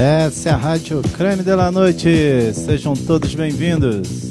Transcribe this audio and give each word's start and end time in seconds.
Essa 0.00 0.50
é 0.50 0.52
a 0.52 0.56
Rádio 0.56 1.02
Creme 1.16 1.42
de 1.42 1.52
la 1.56 1.72
Noite. 1.72 2.52
Sejam 2.54 2.94
todos 2.94 3.34
bem-vindos. 3.34 4.27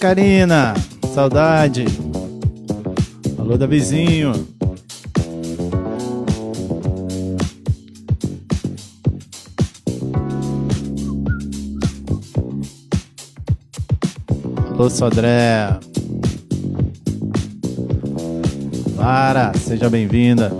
Karina, 0.00 0.74
saudade. 1.12 1.84
Alô, 3.36 3.58
Davizinho. 3.58 4.32
Alô, 14.70 14.88
Sodré. 14.88 15.80
Lara, 18.96 19.52
seja 19.58 19.90
bem-vinda. 19.90 20.52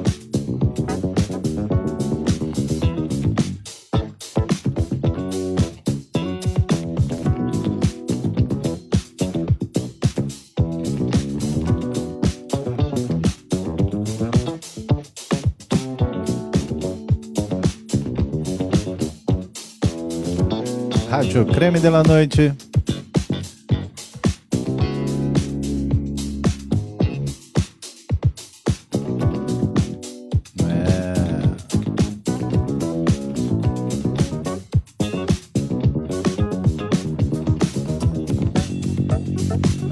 Rádio 21.39 21.55
Creme 21.55 21.78
de 21.78 21.89
la 21.89 22.03
Noite. 22.03 22.53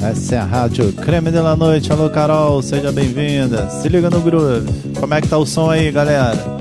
É. 0.01 0.11
Essa 0.11 0.35
é 0.35 0.39
a 0.39 0.45
Rádio 0.45 0.93
Creme 0.95 1.31
de 1.31 1.39
la 1.39 1.55
Noite. 1.55 1.93
Alô, 1.93 2.11
Carol, 2.11 2.61
seja 2.61 2.91
bem-vinda. 2.91 3.71
Se 3.71 3.89
liga 3.89 4.11
no 4.11 4.21
groove. 4.21 4.67
Como 4.99 5.15
é 5.15 5.21
que 5.21 5.29
tá 5.29 5.39
o 5.39 5.47
som 5.47 5.71
aí, 5.71 5.93
galera? 5.93 6.56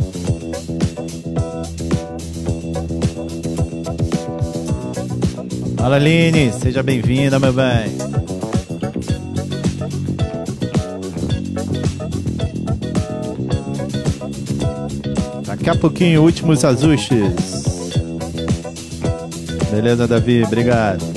Fala, 5.86 5.98
Aline, 5.98 6.52
seja 6.52 6.82
bem-vinda, 6.82 7.38
meu 7.38 7.54
bem. 7.54 7.96
Daqui 15.46 15.70
a 15.70 15.76
pouquinho, 15.76 16.24
últimos 16.24 16.66
ajustes. 16.66 17.94
Beleza, 19.70 20.08
Davi? 20.08 20.44
Obrigado. 20.44 21.15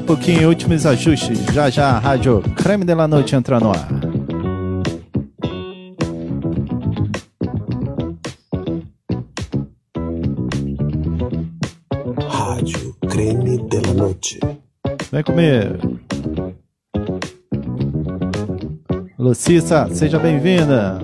A 0.00 0.02
pouquinho, 0.02 0.48
últimos 0.48 0.86
ajustes. 0.86 1.38
Já 1.52 1.68
já, 1.68 1.90
a 1.90 1.98
Rádio 1.98 2.42
Creme 2.56 2.84
de 2.84 2.94
la 2.94 3.06
Noite 3.06 3.36
entra 3.36 3.60
no 3.60 3.70
ar. 3.70 3.86
Rádio 12.28 12.96
Creme 13.08 13.58
de 13.58 13.80
la 13.86 13.94
Noche. 13.94 14.40
Vem 15.12 15.22
comigo. 15.22 16.00
Lucissa, 19.18 19.86
seja 19.92 20.18
bem-vinda. 20.18 20.98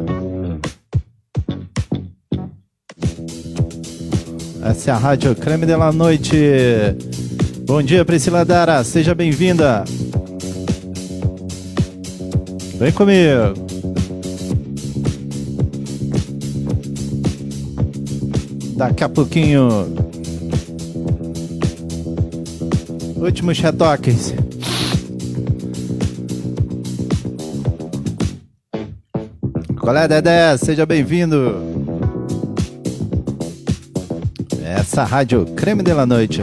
Essa 4.64 4.90
é 4.90 4.94
a 4.94 4.96
Rádio 4.96 5.34
Creme 5.36 5.66
de 5.66 5.76
la 5.76 5.92
Noite. 5.92 6.96
Bom 7.66 7.82
dia, 7.82 8.04
Priscila 8.04 8.44
Dara, 8.44 8.84
seja 8.84 9.12
bem-vinda. 9.12 9.84
Vem 12.78 12.92
comigo. 12.92 13.54
Daqui 18.76 19.02
a 19.02 19.08
pouquinho. 19.08 19.68
Últimos 23.16 23.58
retoques. 23.58 24.32
Qual 29.80 29.96
é, 29.96 30.06
Dedé? 30.06 30.56
Seja 30.56 30.86
bem-vindo. 30.86 31.56
Essa 34.62 35.02
rádio 35.02 35.44
Creme 35.56 35.82
de 35.82 35.92
la 35.92 36.06
Noite. 36.06 36.42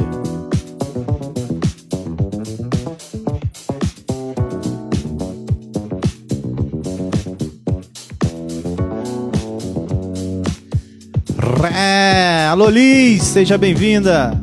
Alô, 12.64 12.72
Liz, 12.72 13.24
seja 13.24 13.58
bem-vinda. 13.58 14.42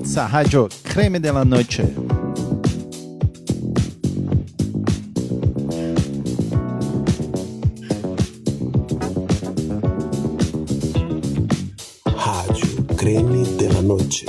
Essa 0.00 0.26
rádio 0.26 0.68
Creme 0.84 1.18
de 1.18 1.32
la 1.32 1.44
Noite. 1.44 1.82
Rádio 12.06 12.84
Creme 12.96 13.44
de 13.58 13.68
la 13.70 13.82
Noche. 13.82 14.26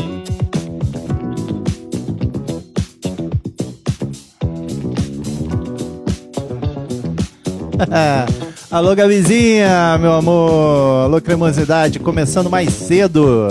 Alô, 8.71 8.95
Gabizinha, 8.95 9.97
meu 9.99 10.13
amor. 10.13 11.03
Alô, 11.03 11.19
cremosidade. 11.21 11.99
Começando 11.99 12.49
mais 12.49 12.69
cedo. 12.73 13.49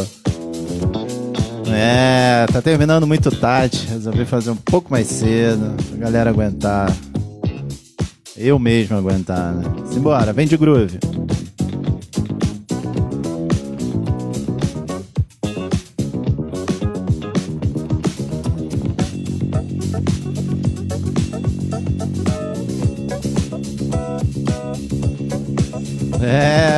É, 1.71 2.47
tá 2.51 2.63
terminando 2.63 3.07
muito 3.07 3.31
tarde. 3.31 3.87
Resolvi 3.91 4.25
fazer 4.25 4.51
um 4.51 4.57
pouco 4.57 4.91
mais 4.91 5.07
cedo. 5.09 5.77
Pra 5.91 5.99
galera 5.99 6.31
aguentar. 6.31 6.91
Eu 8.35 8.59
mesmo 8.59 8.97
aguentar, 8.97 9.53
né? 9.53 9.65
Simbora, 9.93 10.33
vem 10.33 10.47
de 10.47 10.57
groove. 10.57 10.99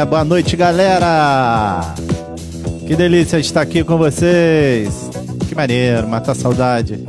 Boa 0.08 0.25
noite, 0.25 0.56
galera! 0.56 1.94
Que 2.87 2.96
delícia 2.96 3.38
estar 3.38 3.60
aqui 3.60 3.84
com 3.84 3.96
vocês! 3.96 5.10
Que 5.49 5.54
maneiro, 5.54 6.08
matar 6.08 6.34
saudade. 6.34 7.04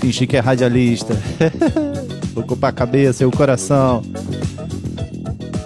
Fingir 0.00 0.26
que 0.26 0.36
é 0.36 0.40
radialista. 0.40 1.16
Ocupar 2.34 2.70
a 2.70 2.72
cabeça 2.72 3.22
e 3.22 3.26
o 3.26 3.30
coração. 3.30 4.02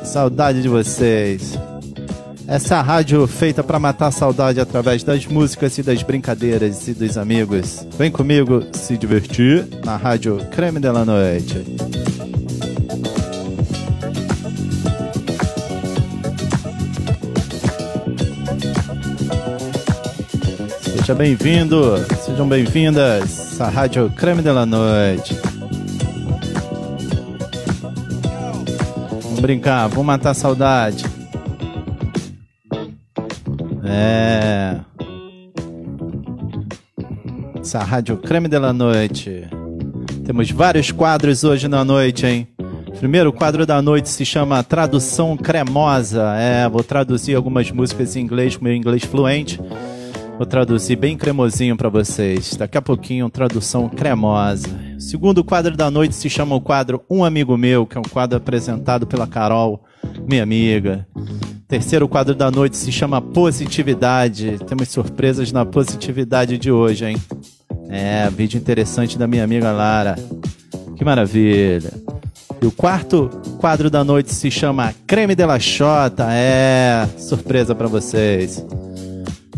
Saudade 0.05 0.61
de 0.61 0.69
vocês. 0.69 1.59
Essa 2.47 2.83
rádio 2.83 3.27
feita 3.27 3.65
para 3.65 3.79
matar 3.79 4.11
saudade 4.13 4.61
através 4.61 5.03
das 5.03 5.27
músicas 5.27 5.79
e 5.79 5.83
das 5.83 6.03
brincadeiras 6.03 6.87
e 6.87 6.95
dos 6.95 7.17
amigos. 7.17 7.87
Vem 7.99 8.11
comigo 8.11 8.63
se 8.73 8.97
divertir 8.97 9.67
na 9.85 9.97
rádio 9.97 10.39
Creme 10.51 10.79
de 10.79 10.91
la 10.91 11.05
Noite. 11.05 11.65
Seja 21.07 21.19
bem-vindo, 21.19 21.99
sejam 22.21 22.49
bem-vindas 22.49 23.61
à 23.61 23.69
Rádio 23.69 24.11
Creme 24.11 24.43
de 24.43 24.51
la 24.51 24.67
Noite. 24.67 25.39
Vamos 29.23 29.39
brincar, 29.39 29.87
vamos 29.87 30.05
matar 30.05 30.31
a 30.31 30.35
saudade. 30.35 31.05
É. 33.85 34.81
Essa 37.61 37.85
Rádio 37.85 38.17
Creme 38.17 38.49
de 38.49 38.59
la 38.59 38.73
Noite. 38.73 39.49
Temos 40.25 40.51
vários 40.51 40.91
quadros 40.91 41.45
hoje 41.45 41.69
na 41.69 41.85
noite, 41.85 42.27
hein? 42.27 42.49
Primeiro 42.99 43.33
quadro 43.33 43.65
da 43.65 43.81
noite 43.81 44.09
se 44.09 44.25
chama 44.25 44.65
Tradução 44.65 45.37
Cremosa. 45.37 46.35
É, 46.37 46.69
vou 46.69 46.83
traduzir 46.83 47.37
algumas 47.37 47.71
músicas 47.71 48.17
em 48.17 48.23
inglês 48.23 48.57
com 48.57 48.65
meu 48.65 48.75
inglês 48.75 49.05
fluente. 49.05 49.61
Vou 50.37 50.45
traduzir 50.45 50.97
bem 50.97 51.17
cremosinho 51.17 51.77
para 51.79 51.89
vocês. 51.89 52.55
Daqui 52.57 52.77
a 52.77 52.83
pouquinho, 52.83 53.31
tradução 53.31 53.89
cremosa. 53.89 54.69
O 54.95 55.01
segundo 55.01 55.43
quadro 55.43 55.75
da 55.75 55.91
noite 55.91 56.15
se 56.15 56.29
chama 56.29 56.55
o 56.55 56.61
quadro 56.61 57.03
Um 57.09 57.25
Amigo 57.25 57.57
Meu, 57.57 57.87
que 57.87 57.97
é 57.97 58.01
um 58.01 58.05
quadro 58.05 58.37
apresentado 58.37 59.07
pela 59.07 59.27
Carol, 59.27 59.83
minha 60.29 60.43
amiga. 60.43 61.07
Terceiro 61.67 62.07
quadro 62.07 62.35
da 62.35 62.51
noite 62.51 62.77
se 62.77 62.93
chama 62.93 63.21
Positividade. 63.21 64.59
Temos 64.67 64.89
surpresas 64.91 65.51
na 65.53 65.65
positividade 65.65 66.59
de 66.59 66.71
hoje, 66.71 67.07
hein? 67.07 67.17
É, 67.89 68.29
vídeo 68.29 68.59
interessante 68.59 69.19
da 69.19 69.27
minha 69.27 69.43
amiga 69.43 69.73
Lara. 69.73 70.17
Que 70.97 71.05
maravilha. 71.05 71.93
E 72.61 72.67
o 72.67 72.71
quarto 72.71 73.31
quadro 73.59 73.89
da 73.89 74.05
noite 74.05 74.35
se 74.35 74.51
chama 74.51 74.95
Creme 75.07 75.35
de 75.35 75.47
la 75.47 75.59
Xota. 75.59 76.27
É, 76.31 77.09
surpresa 77.17 77.75
para 77.75 77.89
vocês. 77.89 78.65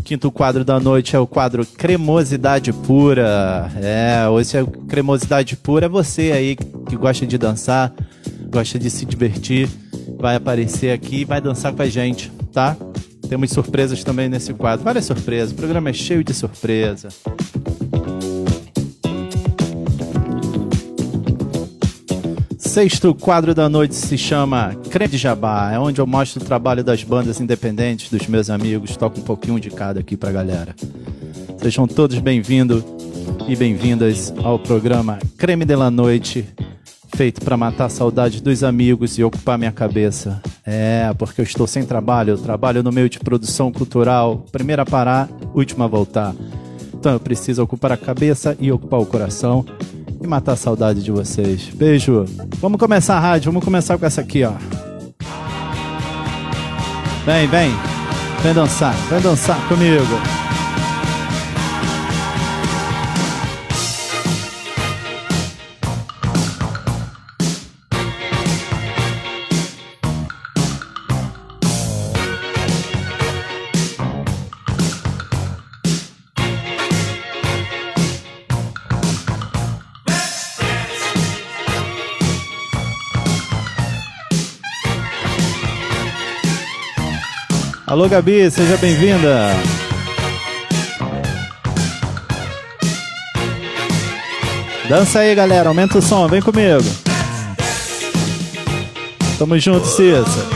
Quinto 0.09 0.31
quadro 0.31 0.65
da 0.65 0.79
noite 0.79 1.15
é 1.15 1.19
o 1.19 1.27
quadro 1.27 1.63
Cremosidade 1.63 2.73
Pura. 2.73 3.71
É, 3.79 4.27
hoje 4.27 4.57
é 4.57 4.65
Cremosidade 4.87 5.55
Pura. 5.55 5.85
É 5.85 5.89
você 5.89 6.31
aí 6.31 6.55
que 6.55 6.95
gosta 6.95 7.27
de 7.27 7.37
dançar, 7.37 7.93
gosta 8.51 8.79
de 8.79 8.89
se 8.89 9.05
divertir. 9.05 9.69
Vai 10.17 10.35
aparecer 10.35 10.91
aqui 10.93 11.17
e 11.17 11.25
vai 11.25 11.39
dançar 11.39 11.73
com 11.73 11.83
a 11.83 11.85
gente, 11.85 12.31
tá? 12.51 12.75
Temos 13.29 13.51
surpresas 13.51 14.03
também 14.03 14.27
nesse 14.27 14.51
quadro. 14.51 14.83
Várias 14.83 15.05
surpresas. 15.05 15.51
O 15.51 15.55
programa 15.55 15.91
é 15.91 15.93
cheio 15.93 16.23
de 16.23 16.33
surpresa. 16.33 17.09
Sexto 22.79 23.13
quadro 23.13 23.53
da 23.53 23.67
noite 23.67 23.93
se 23.93 24.17
chama 24.17 24.73
Creme 24.89 25.11
de 25.11 25.17
Jabá. 25.17 25.69
É 25.69 25.77
onde 25.77 25.99
eu 25.99 26.07
mostro 26.07 26.41
o 26.41 26.45
trabalho 26.45 26.81
das 26.81 27.03
bandas 27.03 27.41
independentes, 27.41 28.09
dos 28.09 28.25
meus 28.25 28.49
amigos. 28.49 28.95
Toco 28.95 29.19
um 29.19 29.23
pouquinho 29.23 29.59
de 29.59 29.69
cada 29.69 29.99
aqui 29.99 30.15
pra 30.15 30.31
galera. 30.31 30.73
Sejam 31.61 31.85
todos 31.85 32.17
bem-vindos 32.19 32.81
e 33.49 33.55
bem-vindas 33.57 34.33
ao 34.41 34.57
programa 34.57 35.19
Creme 35.37 35.65
de 35.65 35.75
la 35.75 35.91
Noite, 35.91 36.47
feito 37.17 37.41
para 37.41 37.57
matar 37.57 37.87
a 37.87 37.89
saudade 37.89 38.41
dos 38.41 38.63
amigos 38.63 39.17
e 39.17 39.25
ocupar 39.25 39.57
minha 39.57 39.73
cabeça. 39.73 40.41
É, 40.65 41.13
porque 41.17 41.41
eu 41.41 41.43
estou 41.43 41.67
sem 41.67 41.83
trabalho. 41.83 42.29
Eu 42.31 42.37
trabalho 42.37 42.81
no 42.81 42.93
meio 42.93 43.09
de 43.09 43.19
produção 43.19 43.73
cultural. 43.73 44.45
Primeira 44.53 44.83
a 44.83 44.85
parar, 44.85 45.27
última 45.53 45.83
a 45.83 45.89
voltar. 45.89 46.33
Então 46.93 47.11
eu 47.11 47.19
preciso 47.19 47.61
ocupar 47.61 47.91
a 47.91 47.97
cabeça 47.97 48.55
e 48.57 48.71
ocupar 48.71 49.01
o 49.01 49.05
coração 49.05 49.65
e 50.21 50.27
matar 50.27 50.53
a 50.53 50.55
saudade 50.55 51.03
de 51.03 51.11
vocês. 51.11 51.69
Beijo. 51.73 52.25
Vamos 52.59 52.79
começar 52.79 53.15
a 53.15 53.19
rádio, 53.19 53.51
vamos 53.51 53.63
começar 53.63 53.97
com 53.97 54.05
essa 54.05 54.21
aqui, 54.21 54.43
ó. 54.43 54.53
Vem, 57.25 57.47
vem. 57.47 57.71
Vem 58.41 58.53
dançar, 58.53 58.93
vem 59.09 59.21
dançar 59.21 59.57
comigo. 59.67 60.38
Alô, 87.99 88.07
Gabi, 88.07 88.49
seja 88.49 88.77
bem-vinda. 88.77 89.49
Dança 94.87 95.19
aí, 95.19 95.35
galera, 95.35 95.67
aumenta 95.67 95.97
o 95.97 96.01
som, 96.01 96.25
vem 96.25 96.41
comigo. 96.41 96.81
Tamo 99.37 99.59
junto, 99.59 99.85
Cissa. 99.85 100.47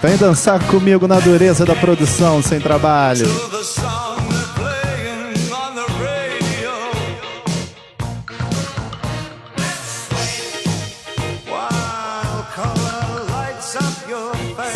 Vem 0.00 0.16
dançar 0.16 0.64
comigo 0.68 1.08
na 1.08 1.18
dureza 1.18 1.66
da 1.66 1.74
produção 1.74 2.40
sem 2.40 2.60
trabalho. 2.60 3.26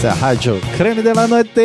Essa 0.02 0.08
é 0.08 0.10
a 0.10 0.14
Rádio 0.14 0.60
Creme 0.76 1.00
de 1.00 1.12
la 1.12 1.28
Noite. 1.28 1.60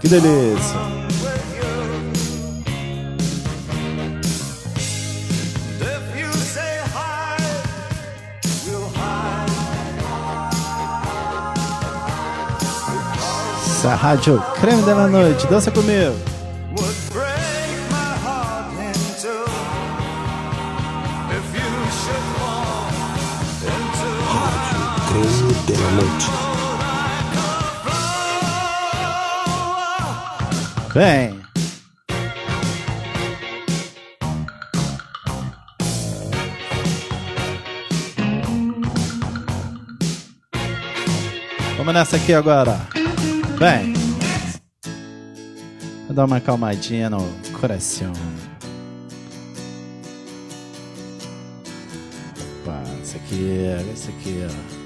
Que 0.00 0.08
delícia. 0.08 0.85
Essa 13.86 13.92
é 13.92 13.92
a 13.92 14.02
Rádio 14.02 14.42
Creme 14.60 14.82
de 14.82 14.92
la 14.92 15.06
Noite. 15.06 15.46
Dança 15.46 15.70
comigo. 15.70 16.12
Rádio 24.26 24.80
Creme 25.06 25.54
de 25.66 25.72
la 25.76 25.90
Noite. 25.92 26.26
Bem. 30.92 31.40
Vamos 41.76 41.94
nessa 41.94 42.16
aqui 42.16 42.34
agora. 42.34 42.95
Bem. 43.58 43.94
Vou 46.06 46.14
dar 46.14 46.26
uma 46.26 46.40
calmadinha 46.40 47.08
no 47.08 47.26
coração. 47.58 48.12
Opa, 52.62 52.82
isso 53.02 53.16
aqui, 53.16 53.66
isso 53.94 54.10
aqui, 54.10 54.42
ó. 54.44 54.76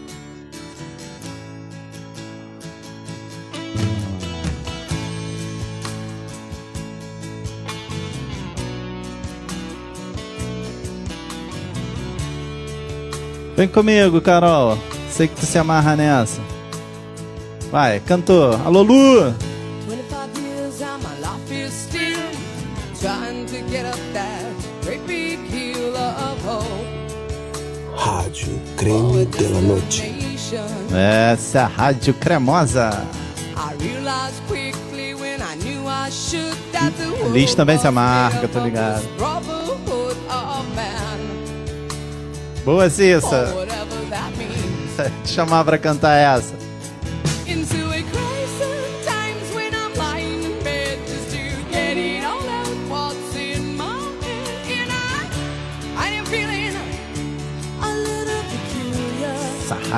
Vem 13.56 13.66
comigo, 13.66 14.20
Carol. 14.20 14.78
Sei 15.10 15.26
que 15.26 15.34
tu 15.34 15.44
se 15.44 15.58
amarra 15.58 15.96
nessa. 15.96 16.59
Vai, 17.70 18.00
cantor. 18.00 18.60
Alô, 18.66 18.82
Lu! 18.82 19.34
25 19.86 20.42
years 20.42 20.82
and 20.82 21.02
my 21.02 21.18
life 21.20 21.50
is 21.52 21.72
still 21.72 22.30
trying 23.00 23.46
to 23.46 23.60
get 23.70 23.86
up 23.86 23.98
that 24.12 24.42
great 24.82 25.06
big 25.06 25.38
hill 25.48 25.94
of 25.96 26.44
hope. 26.44 26.64
Rádio 27.96 28.58
Creme 28.76 29.24
de 29.26 29.48
la 29.48 29.60
Noite. 29.60 30.14
Essa 31.32 31.58
é 31.58 31.62
a 31.62 31.66
Rádio 31.66 32.12
Cremosa. 32.14 33.06
I 33.56 33.74
realized 33.80 34.42
quickly 34.48 35.14
when 35.14 35.40
I 35.40 35.54
knew 35.56 35.86
I 35.86 36.10
should 36.10 36.56
that 36.72 36.92
the 36.96 37.08
world 37.08 37.32
Liz 37.32 37.54
também 37.54 37.78
se 37.78 37.86
amarga, 37.86 38.48
tô 38.48 38.58
ligado. 38.58 39.04
Boa, 42.64 42.90
Cissa. 42.90 43.54
Te 45.22 45.28
chamar 45.30 45.64
pra 45.64 45.78
cantar 45.78 46.16
essa. 46.18 46.59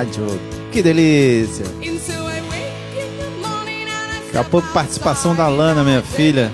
Rádio. 0.03 0.27
Que 0.73 0.83
delícia! 0.83 1.65
Daqui 4.27 4.39
a 4.39 4.45
pouco 4.45 4.67
participação 4.73 5.35
da 5.35 5.47
Lana, 5.49 5.85
minha 5.85 6.03
filha. 6.03 6.51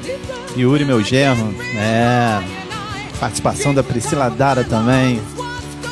Yuri, 0.56 0.84
meu 0.84 1.02
genro. 1.02 1.54
É. 1.76 2.42
Participação 3.20 3.72
da 3.72 3.82
Priscila 3.82 4.28
Dara 4.28 4.64
também. 4.64 5.20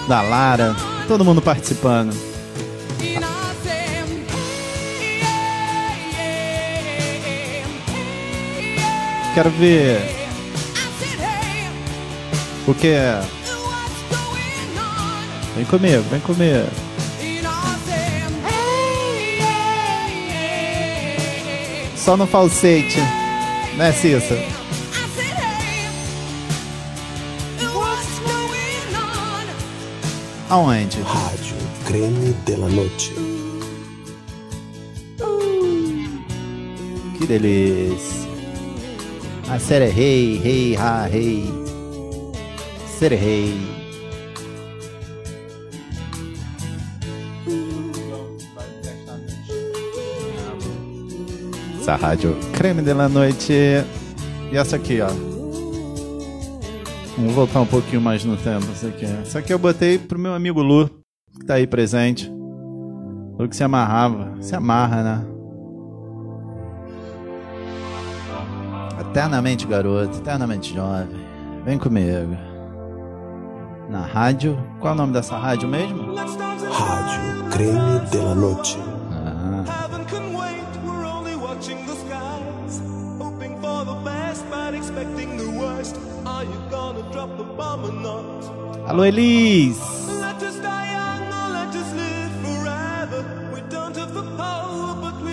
Da 0.08 0.20
Lara. 0.20 0.74
Todo 1.08 1.24
mundo 1.24 1.40
participando. 1.40 2.14
Quero 9.34 9.50
ver 9.50 10.00
o 12.66 12.74
que 12.74 12.88
é. 12.88 13.22
Vem 15.54 15.64
comigo, 15.66 16.02
vem 16.10 16.20
comigo. 16.20 16.85
Só 22.06 22.16
no 22.16 22.24
falsete. 22.24 23.00
Né, 23.76 23.90
Cissa? 23.90 24.36
Aonde? 30.48 31.00
Rádio 31.02 31.56
Creme 31.84 32.32
de 32.44 32.56
la 32.58 32.68
Noche. 32.68 33.12
Que 37.18 37.26
delícia. 37.26 38.30
A 39.48 39.58
série 39.58 39.86
é 39.86 39.88
rei, 39.88 40.38
rei, 40.38 40.76
ha, 40.76 41.06
rei. 41.06 41.52
Série 43.00 43.16
rei. 43.16 43.75
Essa 51.86 51.94
rádio 51.94 52.36
creme 52.52 52.82
de 52.82 52.92
la 52.92 53.08
noite. 53.08 53.52
E 54.50 54.56
essa 54.56 54.74
aqui, 54.74 55.00
ó. 55.00 55.06
Vamos 57.16 57.32
voltar 57.32 57.60
um 57.60 57.66
pouquinho 57.66 58.00
mais 58.00 58.24
no 58.24 58.36
tempo. 58.36 58.66
Essa 58.72 58.88
aqui, 58.88 59.04
essa 59.04 59.38
aqui 59.38 59.52
eu 59.52 59.58
botei 59.60 59.96
pro 59.96 60.18
meu 60.18 60.34
amigo 60.34 60.60
Lu, 60.60 60.90
que 61.38 61.46
tá 61.46 61.54
aí 61.54 61.64
presente. 61.64 62.28
Lu 63.38 63.48
que 63.48 63.54
se 63.54 63.62
amarrava. 63.62 64.34
Se 64.40 64.56
amarra, 64.56 65.04
né? 65.04 65.26
Eternamente 69.02 69.64
garoto, 69.64 70.18
eternamente 70.18 70.74
jovem. 70.74 71.24
Vem 71.64 71.78
comigo. 71.78 72.36
Na 73.88 74.00
rádio. 74.00 74.58
Qual 74.80 74.92
é 74.92 74.94
o 74.96 74.98
nome 74.98 75.12
dessa 75.12 75.38
rádio 75.38 75.68
mesmo? 75.68 76.16
Rádio 76.16 77.48
Creme 77.52 78.00
de 78.10 78.16
la 78.16 78.34
Noche. 78.34 78.95
We 88.94 89.10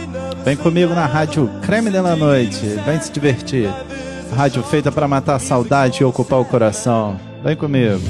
never 0.08 0.36
Vem 0.44 0.58
comigo 0.58 0.94
na 0.94 1.06
rádio 1.06 1.50
Creme 1.62 1.90
de 1.90 2.02
la 2.02 2.16
Noite. 2.16 2.66
Vem 2.86 3.00
se 3.00 3.12
divertir. 3.12 3.70
Rádio 4.36 4.64
feita 4.64 4.92
para 4.92 5.08
matar 5.08 5.36
a 5.36 5.40
saudade 5.40 6.02
e 6.02 6.06
ocupar 6.06 6.40
o 6.40 6.46
coração. 6.46 7.20
Vem 7.44 7.56
comigo. 7.56 8.02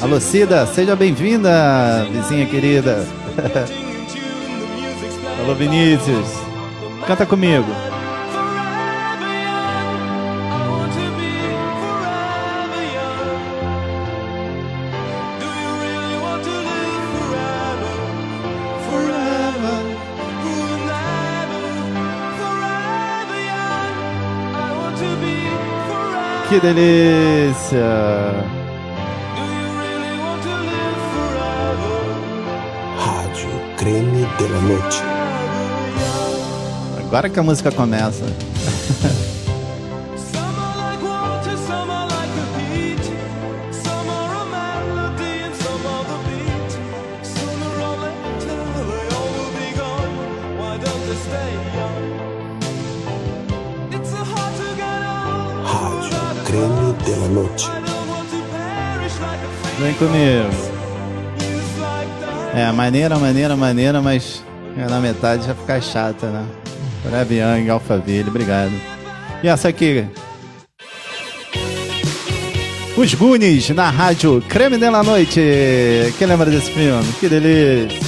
Alô, 0.00 0.20
Cida, 0.20 0.66
seja 0.66 0.96
bem-vinda, 0.96 2.06
vizinha 2.10 2.46
querida. 2.46 3.06
Alô, 5.42 5.54
Vinícius. 5.54 6.28
Canta 7.06 7.26
comigo. 7.26 7.66
Que 26.48 26.60
delícia! 26.60 28.32
Do 29.34 29.42
you 29.42 29.66
really 29.80 30.18
want 30.20 30.42
to 30.44 30.54
live 30.70 31.00
forever? 31.14 31.96
Rádio 32.98 33.50
Creme 33.76 34.26
de 34.38 34.48
la 34.48 34.60
Noche. 34.60 35.02
Agora 37.04 37.28
que 37.28 37.40
a 37.40 37.42
música 37.42 37.72
começa. 37.72 38.24
comigo. 59.96 60.76
É, 62.54 62.70
maneira, 62.72 63.18
maneira, 63.18 63.56
maneira, 63.56 64.00
mas 64.00 64.42
na 64.76 65.00
metade 65.00 65.46
já 65.46 65.54
fica 65.54 65.80
chata, 65.80 66.26
né? 66.28 66.46
Young, 67.30 67.70
Alphaville, 67.70 68.28
obrigado. 68.28 68.72
E 69.42 69.48
essa 69.48 69.68
aqui? 69.68 70.06
Os 72.96 73.14
Goonies 73.14 73.68
na 73.70 73.90
rádio 73.90 74.42
Creme 74.48 74.78
de 74.78 74.88
la 74.88 75.02
Noite. 75.02 75.40
Quem 76.18 76.26
lembra 76.26 76.50
desse 76.50 76.70
filme? 76.70 77.12
Que 77.20 77.28
delícia. 77.28 78.05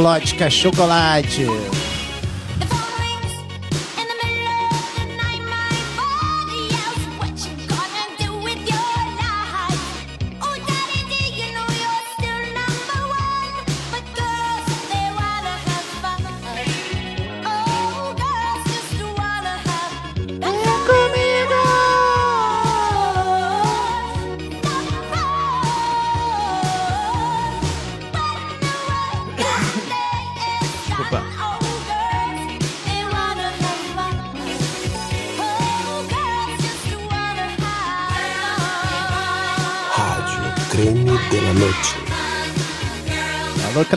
Slotska 0.00 0.48
Chocolate. 0.48 1.79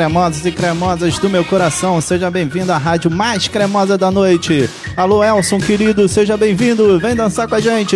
Cremosos 0.04 0.46
e 0.46 0.52
cremosas 0.52 1.18
do 1.18 1.30
meu 1.30 1.46
coração, 1.46 2.02
seja 2.02 2.30
bem-vindo 2.30 2.74
à 2.74 2.78
rádio 2.78 3.10
mais 3.10 3.48
cremosa 3.48 3.98
da 3.98 4.12
noite. 4.12 4.70
Alô, 4.98 5.24
Elson, 5.24 5.60
querido, 5.60 6.10
seja 6.10 6.36
bem-vindo, 6.36 7.00
vem 7.00 7.16
dançar 7.16 7.48
com 7.48 7.56
a 7.56 7.62
gente. 7.62 7.96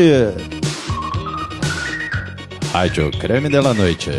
Rádio 2.72 3.12
Creme 3.20 3.50
de 3.50 3.60
la 3.60 3.74
Noite. 3.74 4.10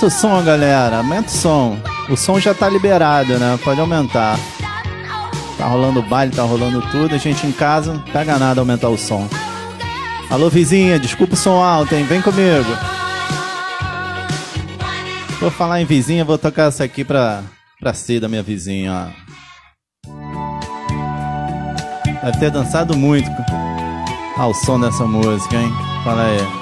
Aumenta 0.00 0.16
o 0.16 0.18
som, 0.18 0.42
galera. 0.42 0.96
Aumenta 0.96 1.28
o 1.28 1.30
som. 1.30 1.78
O 2.08 2.16
som 2.16 2.40
já 2.40 2.54
tá 2.54 2.70
liberado, 2.70 3.38
né? 3.38 3.58
Pode 3.62 3.78
aumentar. 3.78 4.38
Tá 5.58 5.66
rolando 5.66 6.00
baile, 6.00 6.34
tá 6.34 6.42
rolando 6.42 6.80
tudo. 6.90 7.14
A 7.14 7.18
gente 7.18 7.46
em 7.46 7.52
casa, 7.52 7.92
não 7.92 8.00
pega 8.00 8.38
nada 8.38 8.62
aumentar 8.62 8.88
o 8.88 8.96
som. 8.96 9.28
Alô, 10.30 10.48
vizinha, 10.48 10.98
desculpa 10.98 11.34
o 11.34 11.36
som 11.36 11.62
alto, 11.62 11.94
hein? 11.94 12.04
Vem 12.04 12.22
comigo. 12.22 12.70
Vou 15.38 15.50
falar 15.50 15.82
em 15.82 15.84
vizinha, 15.84 16.24
vou 16.24 16.38
tocar 16.38 16.68
essa 16.68 16.82
aqui 16.82 17.04
pra, 17.04 17.42
pra 17.78 17.92
Cida, 17.92 18.26
minha 18.26 18.42
vizinha. 18.42 19.14
Deve 22.24 22.38
ter 22.38 22.50
dançado 22.50 22.96
muito 22.96 23.30
ao 24.38 24.54
som 24.54 24.80
dessa 24.80 25.04
música, 25.04 25.56
hein? 25.56 25.70
Fala 26.04 26.22
aí. 26.22 26.59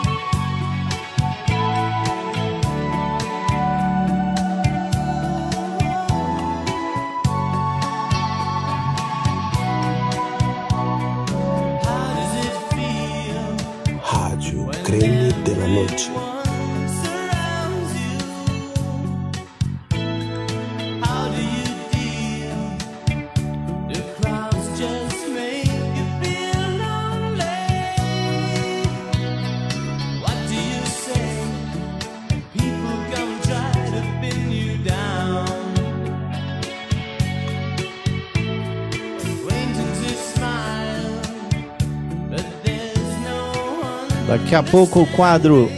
Daqui 44.48 44.56
a 44.56 44.62
pouco 44.62 45.02
o 45.02 45.06
quadro 45.08 45.70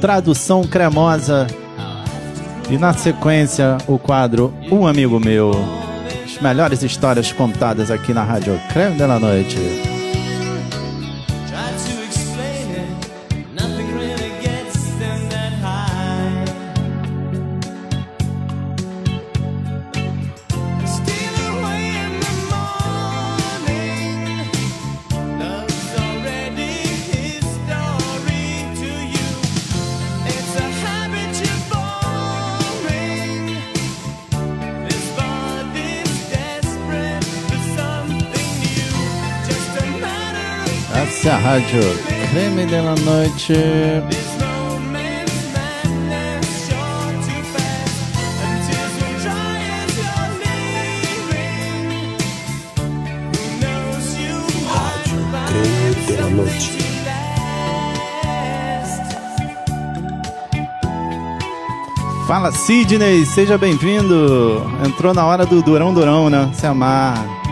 Tradução 0.00 0.64
Cremosa. 0.64 1.46
E 2.70 2.78
na 2.78 2.94
sequência 2.94 3.76
o 3.86 3.98
quadro 3.98 4.54
Um 4.72 4.86
Amigo 4.86 5.20
Meu. 5.20 5.50
As 6.24 6.40
melhores 6.40 6.82
histórias 6.82 7.30
contadas 7.30 7.90
aqui 7.90 8.14
na 8.14 8.24
Rádio 8.24 8.58
Creme 8.72 8.96
da 8.96 9.20
Noite. 9.20 9.93
Essa 40.94 41.28
é 41.28 41.32
a 41.32 41.36
Rádio 41.36 41.80
Creme 42.30 42.66
Noite. 43.04 43.52
De 56.06 56.16
la 56.16 56.28
Noite. 56.30 56.74
last 58.56 59.14
Fala 62.26 62.52
Sidney, 62.52 63.26
seja 63.26 63.58
bem-vindo. 63.58 64.62
Entrou 64.86 65.12
na 65.12 65.26
hora 65.26 65.44
do 65.44 65.60
Durão 65.62 65.92
Durão, 65.92 66.30
né? 66.30 66.50
Se 66.54 66.66
amarra. 66.66 67.43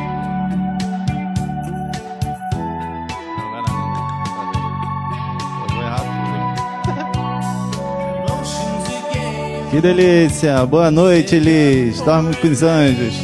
Que 9.73 9.81
delícia! 9.81 10.67
Boa 10.67 10.91
noite, 10.91 11.39
Liz. 11.39 12.03
Dorme 12.03 12.37
com 12.37 12.47
os 12.47 12.63
anjos. 12.63 13.15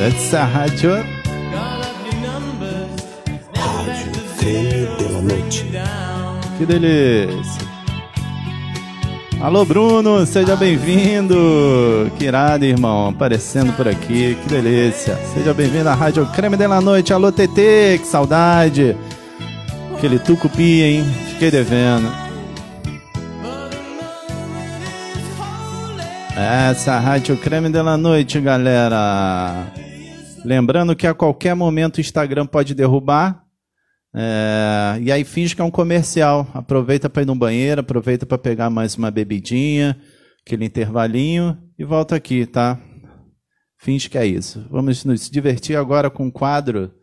Essa 0.00 0.42
rádio. 0.42 0.90
Rádio 3.54 4.22
Creme 4.40 4.88
de 4.98 5.04
la 5.12 5.22
Noite. 5.22 5.66
Que 6.58 6.66
delícia. 6.66 7.45
Alô, 9.40 9.66
Bruno, 9.66 10.24
seja 10.24 10.56
bem-vindo. 10.56 12.10
Que 12.18 12.24
irado, 12.24 12.64
irmão. 12.64 13.10
Aparecendo 13.10 13.72
por 13.74 13.86
aqui. 13.86 14.34
Que 14.34 14.48
delícia. 14.48 15.14
Seja 15.34 15.52
bem-vindo 15.52 15.88
à 15.88 15.94
Rádio 15.94 16.26
Creme 16.32 16.56
da 16.56 16.80
Noite. 16.80 17.12
Alô, 17.12 17.30
TT, 17.30 17.98
que 18.00 18.06
saudade. 18.06 18.96
Aquele 19.94 20.18
tucupi, 20.18 20.82
hein? 20.82 21.04
Fiquei 21.32 21.50
devendo. 21.50 22.10
Essa 26.34 26.98
Rádio 26.98 27.36
Creme 27.36 27.68
da 27.68 27.96
Noite, 27.96 28.40
galera. 28.40 29.66
Lembrando 30.44 30.96
que 30.96 31.06
a 31.06 31.12
qualquer 31.12 31.54
momento 31.54 31.98
o 31.98 32.00
Instagram 32.00 32.46
pode 32.46 32.74
derrubar. 32.74 33.45
É, 34.18 34.98
e 35.02 35.12
aí 35.12 35.24
finge 35.24 35.54
que 35.54 35.60
é 35.60 35.64
um 35.64 35.70
comercial. 35.70 36.50
Aproveita 36.54 37.10
para 37.10 37.22
ir 37.22 37.26
no 37.26 37.34
banheiro, 37.34 37.82
aproveita 37.82 38.24
para 38.24 38.38
pegar 38.38 38.70
mais 38.70 38.96
uma 38.96 39.10
bebidinha, 39.10 40.00
aquele 40.40 40.64
intervalinho 40.64 41.58
e 41.78 41.84
volta 41.84 42.16
aqui, 42.16 42.46
tá? 42.46 42.80
Finge 43.76 44.08
que 44.08 44.16
é 44.16 44.24
isso. 44.24 44.66
Vamos 44.70 45.04
nos 45.04 45.28
divertir 45.28 45.76
agora 45.76 46.08
com 46.08 46.24
um 46.24 46.30
quadro 46.30 46.94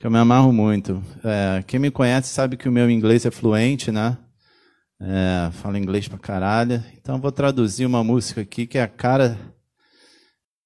que 0.00 0.06
eu 0.06 0.10
me 0.10 0.18
amarro 0.18 0.52
muito. 0.52 1.00
É, 1.22 1.62
quem 1.62 1.78
me 1.78 1.92
conhece 1.92 2.34
sabe 2.34 2.56
que 2.56 2.68
o 2.68 2.72
meu 2.72 2.90
inglês 2.90 3.24
é 3.24 3.30
fluente, 3.30 3.92
né? 3.92 4.18
É, 5.00 5.48
falo 5.52 5.76
inglês 5.76 6.08
pra 6.08 6.18
caralho. 6.18 6.82
Então 6.96 7.20
vou 7.20 7.30
traduzir 7.30 7.86
uma 7.86 8.02
música 8.02 8.40
aqui 8.40 8.66
que 8.66 8.78
é 8.78 8.82
a 8.82 8.88
cara. 8.88 9.38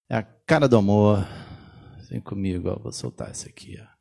É 0.08 0.16
a 0.16 0.22
cara 0.22 0.66
do 0.66 0.78
amor. 0.78 1.26
Vem 2.08 2.20
comigo, 2.20 2.70
ó. 2.70 2.78
Vou 2.78 2.92
soltar 2.92 3.28
essa 3.30 3.48
aqui, 3.48 3.76
ó. 3.78 3.95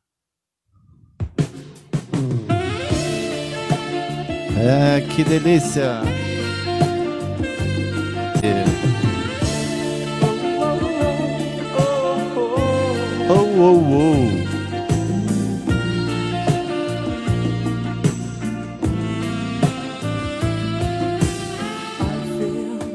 É, 4.58 5.02
que 5.02 5.22
delícia! 5.22 6.00
Oh, 13.28 13.44
oh, 13.58 13.82
oh! 13.92 14.46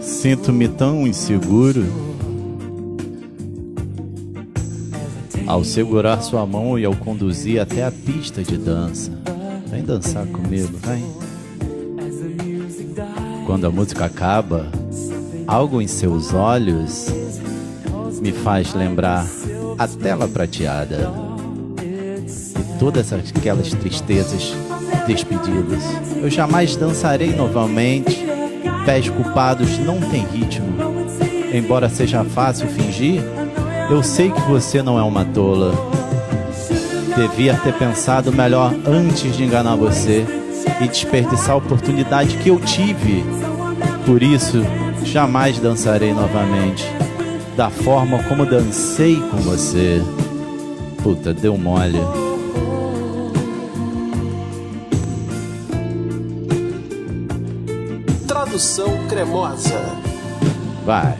Sinto-me 0.02 0.68
tão 0.68 1.08
inseguro 1.08 1.86
ao 5.46 5.64
segurar 5.64 6.22
sua 6.22 6.46
mão 6.46 6.80
e 6.80 6.86
ao 6.86 6.96
conduzir 6.96 7.60
até 7.60 7.86
a 7.86 7.92
pista 7.92 8.42
de 8.42 8.58
dança. 8.58 9.12
Vem 9.68 9.84
dançar 9.84 10.26
comigo, 10.28 10.78
vem. 10.78 11.31
Quando 13.46 13.66
a 13.66 13.72
música 13.72 14.06
acaba, 14.06 14.68
algo 15.48 15.82
em 15.82 15.88
seus 15.88 16.34
olhos 16.34 17.08
me 18.22 18.32
faz 18.32 18.74
lembrar 18.74 19.26
a 19.78 19.88
tela 19.88 20.28
prateada 20.28 21.12
e 21.82 22.80
todas 22.80 23.12
aquelas 23.12 23.72
tristezas 23.72 24.54
despedidas. 25.08 25.84
Eu 26.22 26.30
jamais 26.30 26.76
dançarei 26.76 27.36
novamente. 27.36 28.26
Pés 28.86 29.10
culpados 29.10 29.78
não 29.80 30.00
tem 30.00 30.26
ritmo. 30.26 30.68
Embora 31.54 31.90
seja 31.90 32.24
fácil 32.24 32.68
fingir, 32.68 33.22
eu 33.90 34.02
sei 34.02 34.32
que 34.32 34.42
você 34.42 34.82
não 34.82 34.98
é 34.98 35.04
uma 35.04 35.26
tola. 35.26 35.74
Devia 37.16 37.56
ter 37.56 37.74
pensado 37.74 38.32
melhor 38.32 38.74
antes 38.86 39.36
de 39.36 39.44
enganar 39.44 39.76
você 39.76 40.26
e 40.82 40.88
desperdiçar 40.88 41.52
a 41.52 41.58
oportunidade 41.58 42.38
que 42.38 42.50
eu 42.50 42.60
tive. 42.60 43.24
Por 44.06 44.22
isso, 44.24 44.62
jamais 45.04 45.60
dançarei 45.60 46.14
novamente. 46.14 46.86
da 47.56 47.70
forma 47.70 48.24
como 48.24 48.46
dancei 48.46 49.18
com 49.18 49.38
você. 49.38 50.02
Puta, 51.04 51.34
deu 51.34 51.58
mole. 51.58 52.00
Tradução 58.28 59.08
cremosa. 59.10 59.80
Vai. 60.86 61.18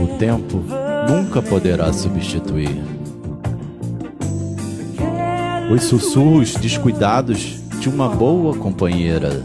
O 0.00 0.18
tempo 0.18 0.64
nunca 1.08 1.42
poderá 1.42 1.92
substituir 1.92 2.91
os 5.72 5.84
sussurros 5.84 6.54
descuidados 6.54 7.58
de 7.80 7.88
uma 7.88 8.06
boa 8.06 8.54
companheira. 8.54 9.42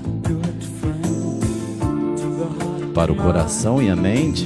Para 2.93 3.13
o 3.13 3.15
coração 3.15 3.81
e 3.81 3.89
a 3.89 3.95
mente, 3.95 4.45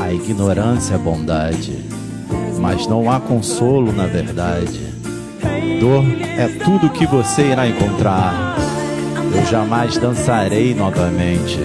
a 0.00 0.12
ignorância 0.12 0.96
é 0.96 0.98
bondade, 0.98 1.78
mas 2.58 2.88
não 2.88 3.08
há 3.08 3.20
consolo 3.20 3.92
na 3.92 4.06
verdade. 4.06 4.80
Dor 5.78 6.04
é 6.20 6.48
tudo 6.64 6.90
que 6.90 7.06
você 7.06 7.52
irá 7.52 7.68
encontrar. 7.68 8.56
Eu 9.32 9.46
jamais 9.46 9.98
dançarei 9.98 10.74
novamente. 10.74 11.60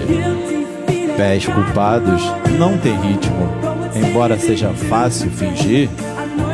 Pés 1.17 1.47
culpados 1.47 2.21
não 2.59 2.77
tem 2.77 2.95
ritmo. 3.01 3.49
Embora 3.95 4.37
seja 4.37 4.69
fácil 4.69 5.31
fingir, 5.31 5.89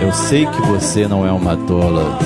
eu 0.01 0.11
sei 0.11 0.45
que 0.47 0.61
você 0.63 1.07
não 1.07 1.25
é 1.25 1.31
uma 1.31 1.55
tola. 1.55 2.17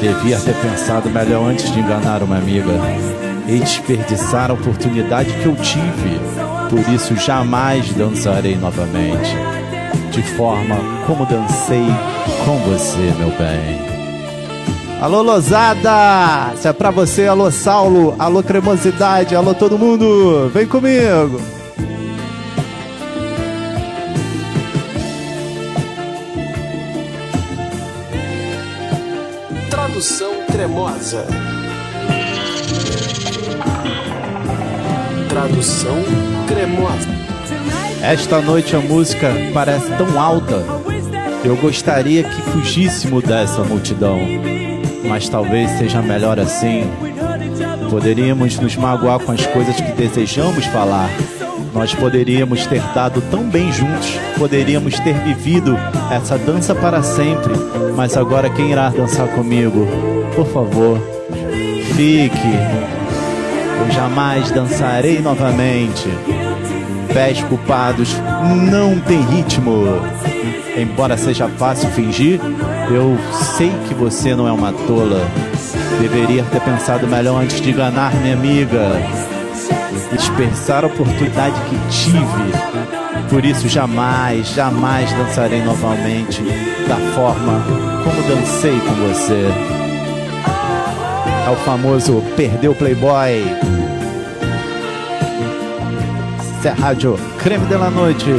Devia 0.00 0.38
ter 0.38 0.54
pensado 0.54 1.10
melhor 1.10 1.44
antes 1.44 1.70
de 1.72 1.80
enganar 1.80 2.22
uma 2.22 2.38
amiga 2.38 2.72
e 3.46 3.58
desperdiçar 3.58 4.50
a 4.50 4.54
oportunidade 4.54 5.32
que 5.32 5.46
eu 5.46 5.56
tive. 5.56 6.20
Por 6.70 6.94
isso 6.94 7.16
jamais 7.16 7.92
dançarei 7.94 8.56
novamente, 8.56 9.36
de 10.12 10.22
forma 10.22 10.76
como 11.06 11.26
dancei 11.26 11.84
com 12.44 12.56
você, 12.58 13.12
meu 13.18 13.30
bem. 13.30 13.90
Alô, 15.00 15.22
Losada! 15.22 16.52
Isso 16.54 16.68
é 16.68 16.72
pra 16.72 16.90
você, 16.90 17.26
alô, 17.26 17.50
Saulo, 17.50 18.14
alô, 18.18 18.42
cremosidade, 18.42 19.34
alô, 19.34 19.54
todo 19.54 19.78
mundo! 19.78 20.50
Vem 20.54 20.66
comigo! 20.66 21.59
Tradução 30.00 30.46
cremosa. 30.46 31.26
Tradução 35.28 35.96
cremosa. 36.48 37.08
Esta 38.02 38.40
noite 38.40 38.74
a 38.74 38.80
música 38.80 39.28
parece 39.52 39.94
tão 39.98 40.18
alta. 40.18 40.64
Eu 41.44 41.54
gostaria 41.54 42.24
que 42.24 42.40
fugíssemos 42.40 43.22
dessa 43.24 43.62
multidão, 43.62 44.18
mas 45.06 45.28
talvez 45.28 45.70
seja 45.72 46.00
melhor 46.00 46.40
assim. 46.40 46.84
Poderíamos 47.90 48.58
nos 48.58 48.76
magoar 48.76 49.18
com 49.18 49.32
as 49.32 49.44
coisas 49.48 49.76
que 49.76 49.92
desejamos 49.92 50.64
falar. 50.64 51.10
Nós 51.72 51.94
poderíamos 51.94 52.66
ter 52.66 52.82
dado 52.94 53.22
tão 53.30 53.48
bem 53.48 53.72
juntos, 53.72 54.18
poderíamos 54.36 54.98
ter 55.00 55.14
vivido 55.14 55.78
essa 56.10 56.36
dança 56.36 56.74
para 56.74 57.02
sempre. 57.02 57.54
Mas 57.96 58.16
agora 58.16 58.50
quem 58.50 58.70
irá 58.70 58.88
dançar 58.88 59.28
comigo? 59.28 59.86
Por 60.34 60.46
favor, 60.46 60.98
fique. 61.94 62.48
Eu 63.80 63.90
jamais 63.92 64.50
dançarei 64.50 65.20
novamente. 65.20 66.08
Pés 67.12 67.42
culpados 67.44 68.14
não 68.70 68.98
tem 69.00 69.20
ritmo. 69.22 69.84
Embora 70.76 71.16
seja 71.16 71.48
fácil 71.48 71.88
fingir, 71.90 72.40
eu 72.90 73.18
sei 73.56 73.72
que 73.88 73.94
você 73.94 74.34
não 74.34 74.46
é 74.46 74.52
uma 74.52 74.72
tola. 74.72 75.20
Deveria 76.00 76.42
ter 76.44 76.60
pensado 76.60 77.06
melhor 77.06 77.42
antes 77.42 77.60
de 77.60 77.70
enganar 77.70 78.14
minha 78.14 78.34
amiga. 78.34 78.92
Dispersar 80.12 80.84
a 80.84 80.86
oportunidade 80.88 81.54
que 81.68 81.76
tive. 81.90 83.28
Por 83.28 83.44
isso 83.44 83.68
jamais, 83.68 84.48
jamais 84.48 85.12
dançarei 85.12 85.62
novamente 85.62 86.42
da 86.88 86.96
forma 87.14 87.62
como 88.04 88.22
dancei 88.28 88.78
com 88.80 88.94
você. 89.08 89.46
É 91.46 91.50
o 91.50 91.56
famoso 91.64 92.22
perdeu 92.36 92.74
Playboy. 92.74 93.44
Isso 96.58 96.68
é 96.68 96.70
a 96.70 96.74
rádio 96.74 97.18
Creme 97.38 97.66
de 97.66 97.76
la 97.76 97.90
Noite. 97.90 98.30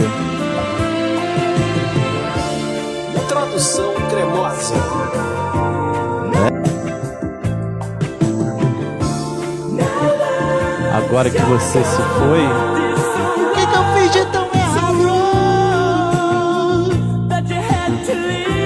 Agora 11.11 11.29
que 11.29 11.41
você 11.41 11.83
se 11.83 11.97
foi, 11.97 12.39
o 12.39 13.51
que, 13.53 13.67
que 13.67 13.75
eu 13.75 13.83
fiz 13.93 14.11
de 14.13 14.25
tão 14.31 14.45
errado? 14.53 14.95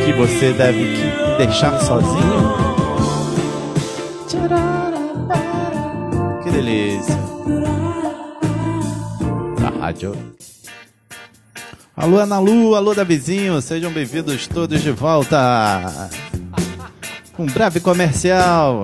Que 0.05 0.13
você 0.13 0.53
deve 0.53 0.95
que 0.95 1.38
deixar 1.39 1.81
sozinho? 1.81 2.53
Que 6.43 6.51
delícia. 6.51 7.17
A 9.65 9.69
rádio. 9.84 10.15
Alô, 11.97 12.19
Ana 12.19 12.38
Lu, 12.38 12.75
alô, 12.75 12.93
Davizinho, 12.93 13.60
sejam 13.60 13.91
bem-vindos 13.91 14.45
todos 14.45 14.84
de 14.84 14.91
volta. 14.91 16.12
Um 17.39 17.47
breve 17.47 17.79
comercial. 17.79 18.84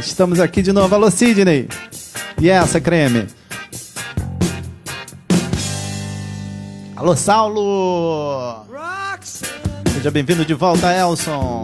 Estamos 0.00 0.40
aqui 0.40 0.62
de 0.62 0.72
novo. 0.72 0.94
Alô, 0.94 1.10
Sidney. 1.10 1.68
E 2.40 2.50
essa, 2.50 2.80
creme? 2.80 3.26
Alô, 6.96 7.16
Saulo. 7.16 8.66
Seja 9.92 10.10
bem-vindo 10.10 10.44
de 10.44 10.54
volta, 10.54 10.92
Elson. 10.92 11.62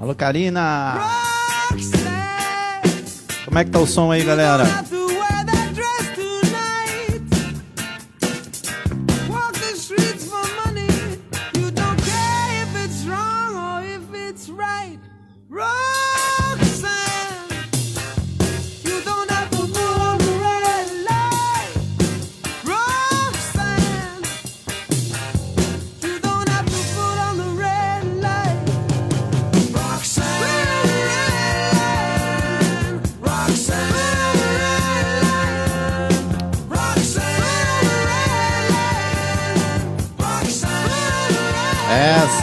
Alô, 0.00 0.14
Karina. 0.14 0.98
Como 3.44 3.58
é 3.58 3.64
que 3.64 3.70
tá 3.70 3.78
o 3.78 3.86
som 3.86 4.10
aí, 4.10 4.22
galera? 4.24 4.64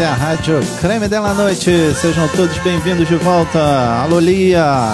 A 0.07 0.13
Rádio 0.13 0.61
Creme 0.79 1.09
Dela 1.09 1.33
Noite. 1.33 1.93
Sejam 1.95 2.29
todos 2.29 2.57
bem-vindos 2.59 3.05
de 3.09 3.17
volta. 3.17 3.59
Alô, 4.03 4.19
Lia. 4.19 4.93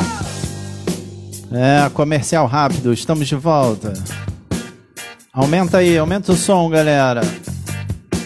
É, 1.51 1.87
comercial 1.91 2.47
rápido. 2.47 2.91
Estamos 2.91 3.27
de 3.27 3.35
volta. 3.35 3.93
Aumenta 5.31 5.77
aí, 5.77 5.95
aumenta 5.97 6.31
o 6.31 6.35
som, 6.35 6.67
galera. 6.67 7.21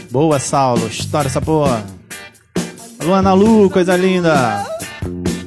Boa, 0.09 0.39
Saulo. 0.39 0.87
Estoura 0.87 1.27
essa 1.27 1.41
porra. 1.41 1.83
Alô, 2.99 3.13
Ana 3.13 3.33
Lu, 3.33 3.69
coisa 3.69 3.97
linda. 3.97 4.65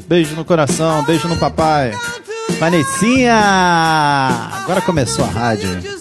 Beijo 0.06 0.36
no 0.36 0.44
coração, 0.44 1.02
beijo 1.04 1.26
no 1.26 1.38
papai. 1.38 1.92
Vanessinha! 2.58 3.34
Agora 4.62 4.82
começou 4.82 5.24
a 5.24 5.28
rádio. 5.28 5.99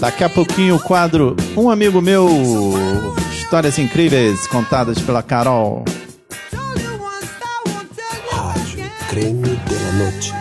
Daqui 0.00 0.24
a 0.24 0.30
pouquinho 0.30 0.76
o 0.76 0.80
quadro 0.80 1.36
Um 1.54 1.68
Amigo 1.68 2.00
Meu. 2.00 2.26
Histórias 3.30 3.78
incríveis 3.78 4.46
contadas 4.46 4.98
pela 4.98 5.22
Carol. 5.22 5.84
Rádio 8.32 8.90
Creme 9.10 9.60
de 9.66 9.74
la 9.74 9.92
Noite. 9.92 10.32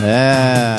É. 0.00 0.76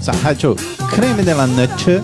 Essa 0.00 0.12
rádio 0.12 0.56
Creme 0.90 1.22
de 1.22 1.34
la 1.34 1.46
Noche. 1.46 2.02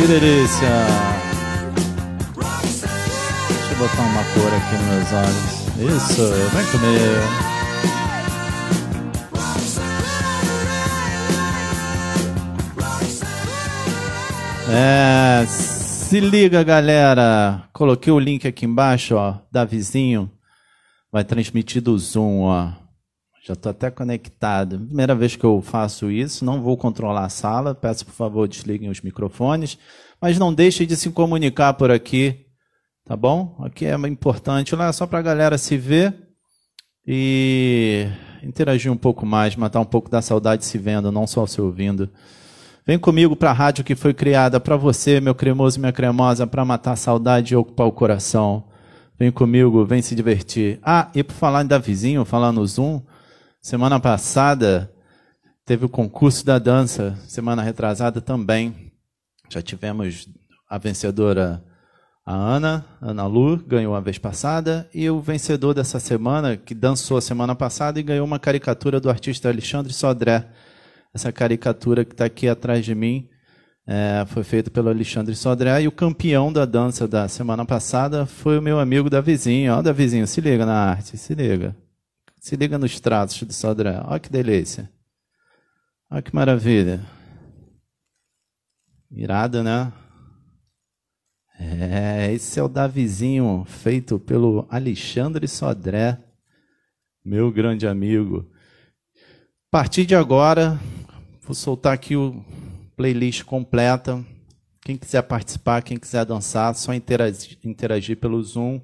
Que 0.00 0.06
delícia. 0.06 0.66
Deixa 2.34 3.70
eu 3.70 3.76
botar 3.76 4.00
uma 4.00 4.24
cor 4.32 4.54
aqui 4.54 4.74
nos 4.76 4.86
meus 4.86 5.12
olhos. 5.12 5.60
Isso, 6.02 6.24
vem 6.54 6.66
comigo. 6.70 7.50
É, 14.70 15.44
se 15.46 16.18
liga, 16.18 16.62
galera. 16.62 17.64
Coloquei 17.70 18.10
o 18.10 18.18
link 18.18 18.48
aqui 18.48 18.64
embaixo, 18.64 19.16
ó, 19.16 19.34
da 19.52 19.66
vizinho. 19.66 20.30
Vai 21.12 21.24
transmitir 21.24 21.82
do 21.82 21.98
Zoom, 21.98 22.44
ó. 22.44 22.70
Já 23.42 23.56
tô 23.56 23.70
até 23.70 23.90
conectado. 23.90 24.78
Primeira 24.78 25.14
vez 25.14 25.34
que 25.34 25.44
eu 25.44 25.62
faço 25.62 26.10
isso, 26.10 26.44
não 26.44 26.60
vou 26.60 26.76
controlar 26.76 27.24
a 27.24 27.30
sala. 27.30 27.74
Peço, 27.74 28.04
por 28.04 28.12
favor, 28.12 28.46
desliguem 28.46 28.90
os 28.90 29.00
microfones. 29.00 29.78
Mas 30.20 30.38
não 30.38 30.52
deixem 30.52 30.86
de 30.86 30.94
se 30.94 31.08
comunicar 31.10 31.72
por 31.74 31.90
aqui, 31.90 32.46
tá 33.06 33.16
bom? 33.16 33.56
Aqui 33.60 33.86
é 33.86 33.94
importante. 34.06 34.76
Lá 34.76 34.88
é 34.88 34.92
só 34.92 35.06
para 35.06 35.20
a 35.20 35.22
galera 35.22 35.56
se 35.56 35.78
ver 35.78 36.14
e 37.06 38.06
interagir 38.42 38.92
um 38.92 38.96
pouco 38.96 39.24
mais, 39.24 39.56
matar 39.56 39.80
um 39.80 39.86
pouco 39.86 40.10
da 40.10 40.20
saudade 40.20 40.66
se 40.66 40.76
vendo, 40.76 41.10
não 41.10 41.26
só 41.26 41.46
se 41.46 41.60
ouvindo. 41.62 42.10
Vem 42.86 42.98
comigo 42.98 43.34
para 43.34 43.50
a 43.50 43.54
rádio 43.54 43.84
que 43.84 43.94
foi 43.94 44.12
criada 44.12 44.60
para 44.60 44.76
você, 44.76 45.18
meu 45.18 45.34
cremoso 45.34 45.78
e 45.78 45.80
minha 45.80 45.92
cremosa, 45.92 46.46
para 46.46 46.64
matar 46.64 46.92
a 46.92 46.96
saudade 46.96 47.54
e 47.54 47.56
ocupar 47.56 47.86
o 47.86 47.92
coração. 47.92 48.64
Vem 49.18 49.30
comigo, 49.30 49.84
vem 49.84 50.02
se 50.02 50.14
divertir. 50.14 50.78
Ah, 50.82 51.10
e 51.14 51.22
por 51.22 51.34
falar 51.34 51.62
da 51.62 51.78
vizinho, 51.78 52.24
falar 52.24 52.52
no 52.52 52.66
Zoom, 52.66 53.00
semana 53.60 54.00
passada 54.00 54.92
teve 55.64 55.84
o 55.84 55.88
concurso 55.88 56.44
da 56.44 56.58
dança, 56.58 57.16
semana 57.28 57.62
retrasada 57.62 58.20
também. 58.20 58.92
Já 59.48 59.60
tivemos 59.60 60.28
a 60.68 60.78
vencedora, 60.78 61.64
a 62.24 62.34
Ana, 62.34 62.86
Ana 63.00 63.26
Lu, 63.26 63.56
ganhou 63.56 63.94
a 63.94 64.00
vez 64.00 64.18
passada, 64.18 64.88
e 64.94 65.08
o 65.10 65.20
vencedor 65.20 65.74
dessa 65.74 65.98
semana, 65.98 66.56
que 66.56 66.74
dançou 66.74 67.16
a 67.16 67.20
semana 67.20 67.54
passada 67.54 67.98
e 67.98 68.02
ganhou 68.02 68.26
uma 68.26 68.38
caricatura 68.38 69.00
do 69.00 69.10
artista 69.10 69.48
Alexandre 69.48 69.92
Sodré. 69.92 70.48
Essa 71.12 71.32
caricatura 71.32 72.04
que 72.04 72.12
está 72.12 72.24
aqui 72.24 72.48
atrás 72.48 72.84
de 72.84 72.94
mim 72.94 73.28
é, 73.86 74.24
foi 74.28 74.44
feita 74.44 74.70
pelo 74.70 74.88
Alexandre 74.88 75.34
Sodré, 75.34 75.82
e 75.82 75.88
o 75.88 75.92
campeão 75.92 76.52
da 76.52 76.64
dança 76.64 77.08
da 77.08 77.26
semana 77.26 77.64
passada 77.64 78.26
foi 78.26 78.58
o 78.58 78.62
meu 78.62 78.78
amigo 78.78 79.10
Davizinho. 79.10 79.74
Ó, 79.74 79.82
Davizinho, 79.82 80.26
se 80.26 80.40
liga 80.40 80.64
na 80.64 80.74
arte, 80.74 81.16
se 81.16 81.34
liga. 81.34 81.74
Se 82.40 82.56
liga 82.56 82.78
nos 82.78 82.98
traços 82.98 83.42
do 83.42 83.52
Sodré. 83.52 84.00
Olha 84.02 84.18
que 84.18 84.30
delícia. 84.30 84.90
Olha 86.10 86.22
que 86.22 86.34
maravilha. 86.34 87.06
Irado, 89.10 89.62
né? 89.62 89.92
É, 91.58 92.32
esse 92.32 92.58
é 92.58 92.62
o 92.62 92.68
Davizinho, 92.68 93.66
feito 93.66 94.18
pelo 94.18 94.66
Alexandre 94.70 95.46
Sodré, 95.46 96.18
meu 97.22 97.52
grande 97.52 97.86
amigo. 97.86 98.50
A 99.14 99.70
partir 99.70 100.06
de 100.06 100.14
agora, 100.14 100.80
vou 101.42 101.54
soltar 101.54 101.92
aqui 101.92 102.16
o 102.16 102.42
playlist 102.96 103.44
completa. 103.44 104.24
Quem 104.80 104.96
quiser 104.96 105.20
participar, 105.22 105.82
quem 105.82 105.98
quiser 105.98 106.24
dançar, 106.24 106.74
só 106.74 106.94
interagir, 106.94 107.58
interagir 107.62 108.16
pelo 108.16 108.42
Zoom 108.42 108.80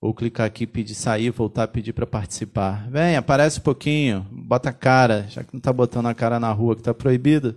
ou 0.00 0.14
clicar 0.14 0.46
aqui, 0.46 0.66
pedir 0.66 0.94
sair, 0.94 1.30
voltar 1.30 1.68
pedir 1.68 1.92
para 1.92 2.06
participar. 2.06 2.88
Vem, 2.90 3.16
aparece 3.16 3.58
um 3.58 3.62
pouquinho, 3.62 4.26
bota 4.30 4.70
a 4.70 4.72
cara, 4.72 5.26
já 5.28 5.42
que 5.42 5.52
não 5.52 5.58
está 5.58 5.72
botando 5.72 6.06
a 6.06 6.14
cara 6.14 6.38
na 6.38 6.52
rua 6.52 6.74
que 6.74 6.80
está 6.80 6.94
proibido. 6.94 7.56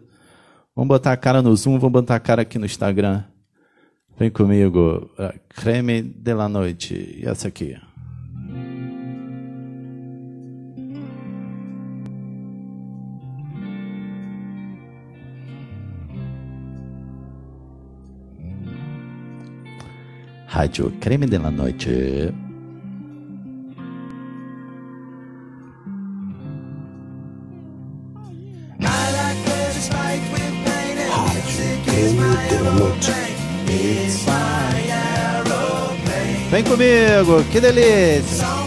Vamos 0.76 0.88
botar 0.88 1.12
a 1.12 1.18
cara 1.18 1.42
no 1.42 1.56
Zoom, 1.56 1.78
vamos 1.78 1.92
botar 1.92 2.16
a 2.16 2.20
cara 2.20 2.42
aqui 2.42 2.58
no 2.58 2.66
Instagram. 2.66 3.24
Vem 4.18 4.30
comigo, 4.30 5.10
creme 5.50 6.02
de 6.02 6.34
la 6.34 6.48
noite. 6.48 7.20
E 7.22 7.28
essa 7.28 7.48
aqui. 7.48 7.76
Rádio 20.62 20.94
Creme 21.00 21.26
de 21.26 21.40
la 21.40 21.50
Noite. 21.50 22.32
Vem 36.52 36.64
comigo, 36.64 37.44
que 37.52 37.60
delícia! 37.60 38.61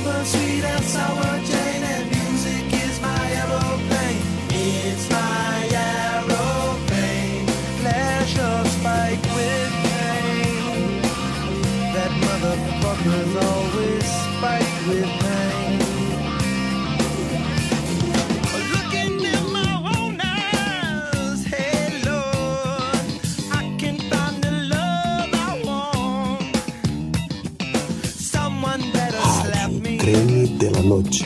Decompose. 31.03 31.25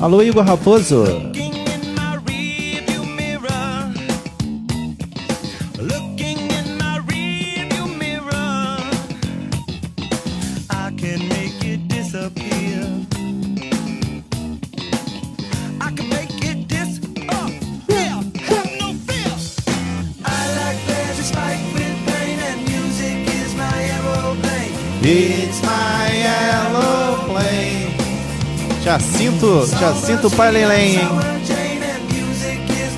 Alô, 0.00 0.22
Igor 0.22 0.44
Raposo. 0.44 1.04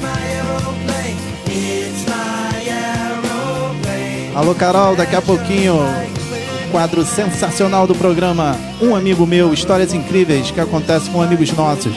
Aeroplane. 0.09 1.17
It's 1.47 2.07
my 2.07 2.71
aeroplane. 2.71 4.37
Alô, 4.37 4.55
Carol, 4.55 4.97
daqui 4.97 5.17
a 5.17 5.23
pouquinho, 5.23 5.79
quadro 6.71 7.05
sensacional 7.05 7.87
do 7.87 7.95
programa 7.95 8.57
Um 8.81 8.95
Amigo 8.95 9.27
Meu, 9.27 9.53
histórias 9.53 9.93
incríveis 9.93 10.51
que 10.51 10.61
acontecem 10.61 11.13
com 11.13 11.23
amigos 11.23 11.53
nossos. 11.53 11.95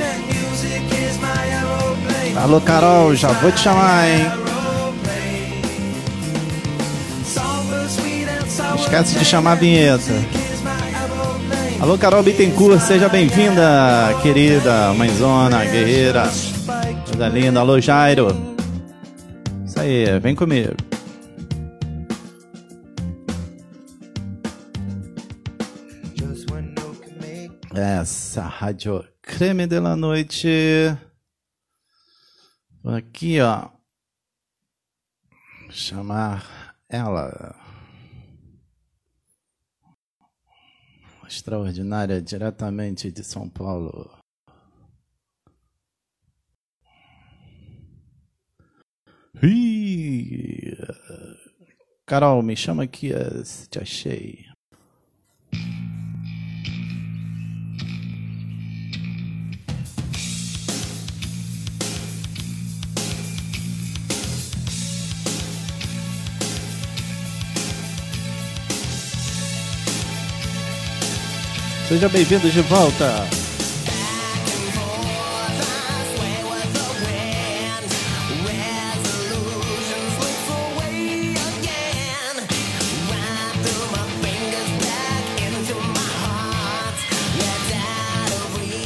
And 0.00 0.22
music 0.26 0.82
is 0.92 1.18
my 1.20 2.40
Alô, 2.42 2.60
Carol, 2.62 3.14
já 3.14 3.28
vou 3.28 3.52
te 3.52 3.60
chamar, 3.60 4.08
hein? 4.08 4.26
Esquece 8.78 9.18
de 9.18 9.24
chamar 9.24 9.52
a 9.52 9.56
vinheta. 9.56 10.37
Alô, 11.80 11.96
Carol 11.96 12.24
Bittencourt, 12.24 12.80
seja 12.80 13.08
bem-vinda, 13.08 14.12
querida 14.20 14.92
mãezona, 14.94 15.64
guerreira. 15.64 16.24
Coisa 17.06 17.28
linda. 17.28 17.60
Alô, 17.60 17.80
Jairo. 17.80 18.26
Isso 19.64 19.78
aí, 19.78 20.18
vem 20.18 20.34
comigo. 20.34 20.74
Essa 27.72 28.42
rádio 28.42 29.04
creme 29.22 29.68
de 29.68 29.78
la 29.78 29.94
noite. 29.94 30.48
Aqui, 32.84 33.40
ó. 33.40 33.68
Chamar 35.70 36.74
ela. 36.88 37.67
Extraordinária, 41.28 42.22
diretamente 42.22 43.12
de 43.12 43.22
São 43.22 43.48
Paulo. 43.48 44.10
Carol, 52.06 52.42
me 52.42 52.56
chama 52.56 52.84
aqui, 52.84 53.12
eh, 53.12 53.44
se 53.44 53.68
te 53.68 53.78
achei. 53.78 54.46
Seja 71.88 72.06
bem-vindo 72.06 72.50
de 72.50 72.60
volta. 72.60 73.26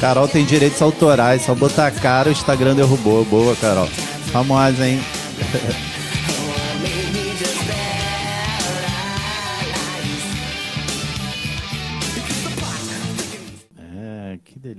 Carol 0.01 0.29
tem 0.29 0.45
direitos 0.45 0.81
autorais, 0.81 1.43
só 1.43 1.57
botar 1.57 1.91
cara 1.91 2.29
o 2.29 2.33
Instagram 2.33 2.77
derrubou. 2.77 3.25
Boa, 3.25 3.57
Carol. 3.57 3.89
Famosa, 4.33 4.87
hein? 4.87 5.01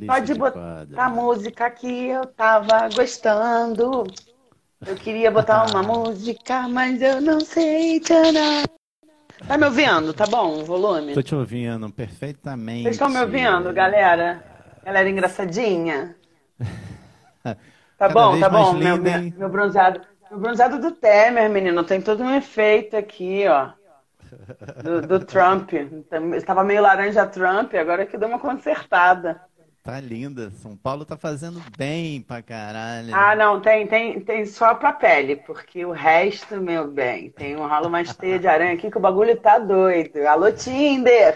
Pode 0.08 0.26
de 0.26 0.34
botar 0.34 0.86
a 0.96 1.10
música 1.10 1.70
que 1.70 2.08
eu 2.08 2.26
tava 2.26 2.90
gostando. 2.96 4.04
Eu 4.86 4.96
queria 4.96 5.32
botar 5.32 5.66
uma 5.70 5.82
música, 5.82 6.68
mas 6.68 7.02
eu 7.02 7.22
não 7.22 7.40
sei. 7.40 8.00
Tcharam. 8.00 8.64
Tá 9.48 9.58
me 9.58 9.66
ouvindo? 9.66 10.14
Tá 10.14 10.26
bom 10.26 10.60
o 10.60 10.66
volume? 10.66 11.14
Tô 11.14 11.22
te 11.22 11.36
ouvindo 11.36 11.90
perfeitamente. 11.90 12.84
Vocês 12.84 12.96
estão 12.96 13.10
me 13.10 13.20
ouvindo, 13.20 13.74
galera? 13.74 14.44
Galera 14.86 15.10
engraçadinha? 15.10 16.16
Tá 17.44 17.56
Cada 18.10 18.14
bom, 18.14 18.40
tá 18.40 18.50
bom. 18.50 18.74
Meu, 18.74 18.98
meu, 18.98 19.34
meu 19.38 19.50
bronzeado. 19.50 20.02
Meu 20.30 20.40
bronzeado 20.40 20.80
do 20.80 20.92
Temer, 20.92 21.50
menino. 21.50 21.84
Tem 21.84 22.02
todo 22.02 22.24
um 22.24 22.34
efeito 22.34 22.98
aqui, 22.98 23.46
ó. 23.48 23.70
Do, 24.84 25.02
do 25.02 25.20
Trump. 25.24 25.72
Estava 26.36 26.64
meio 26.64 26.82
laranja 26.82 27.26
Trump, 27.28 27.74
agora 27.76 28.06
que 28.06 28.18
deu 28.18 28.28
uma 28.28 28.40
consertada. 28.40 29.42
Tá 29.84 30.00
linda. 30.00 30.50
São 30.62 30.78
Paulo 30.78 31.04
tá 31.04 31.18
fazendo 31.18 31.62
bem 31.78 32.22
pra 32.22 32.42
caralho. 32.42 33.14
Ah, 33.14 33.36
não, 33.36 33.60
tem, 33.60 33.86
tem, 33.86 34.18
tem 34.22 34.46
só 34.46 34.74
pra 34.74 34.94
pele, 34.94 35.36
porque 35.36 35.86
o 35.86 35.92
resto, 35.92 36.56
meu 36.56 36.90
bem, 36.90 37.30
tem 37.32 37.58
um 37.58 37.66
ralo 37.66 37.90
mais 37.90 38.16
teia 38.16 38.40
de 38.40 38.48
aranha 38.48 38.76
aqui 38.76 38.90
que 38.90 38.98
o 38.98 39.02
bagulho 39.02 39.36
tá 39.36 39.60
doido. 39.60 40.26
Alô, 40.26 40.50
Tinder! 40.54 41.36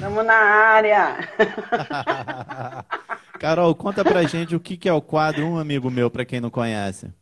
Tamo 0.00 0.22
na 0.22 0.32
área! 0.32 1.18
Carol, 3.38 3.74
conta 3.74 4.02
pra 4.02 4.22
gente 4.22 4.56
o 4.56 4.60
que 4.60 4.78
que 4.78 4.88
é 4.88 4.92
o 4.92 5.02
quadro 5.02 5.44
Um 5.44 5.58
Amigo 5.58 5.90
Meu, 5.90 6.10
pra 6.10 6.24
quem 6.24 6.40
não 6.40 6.48
conhece. 6.48 7.12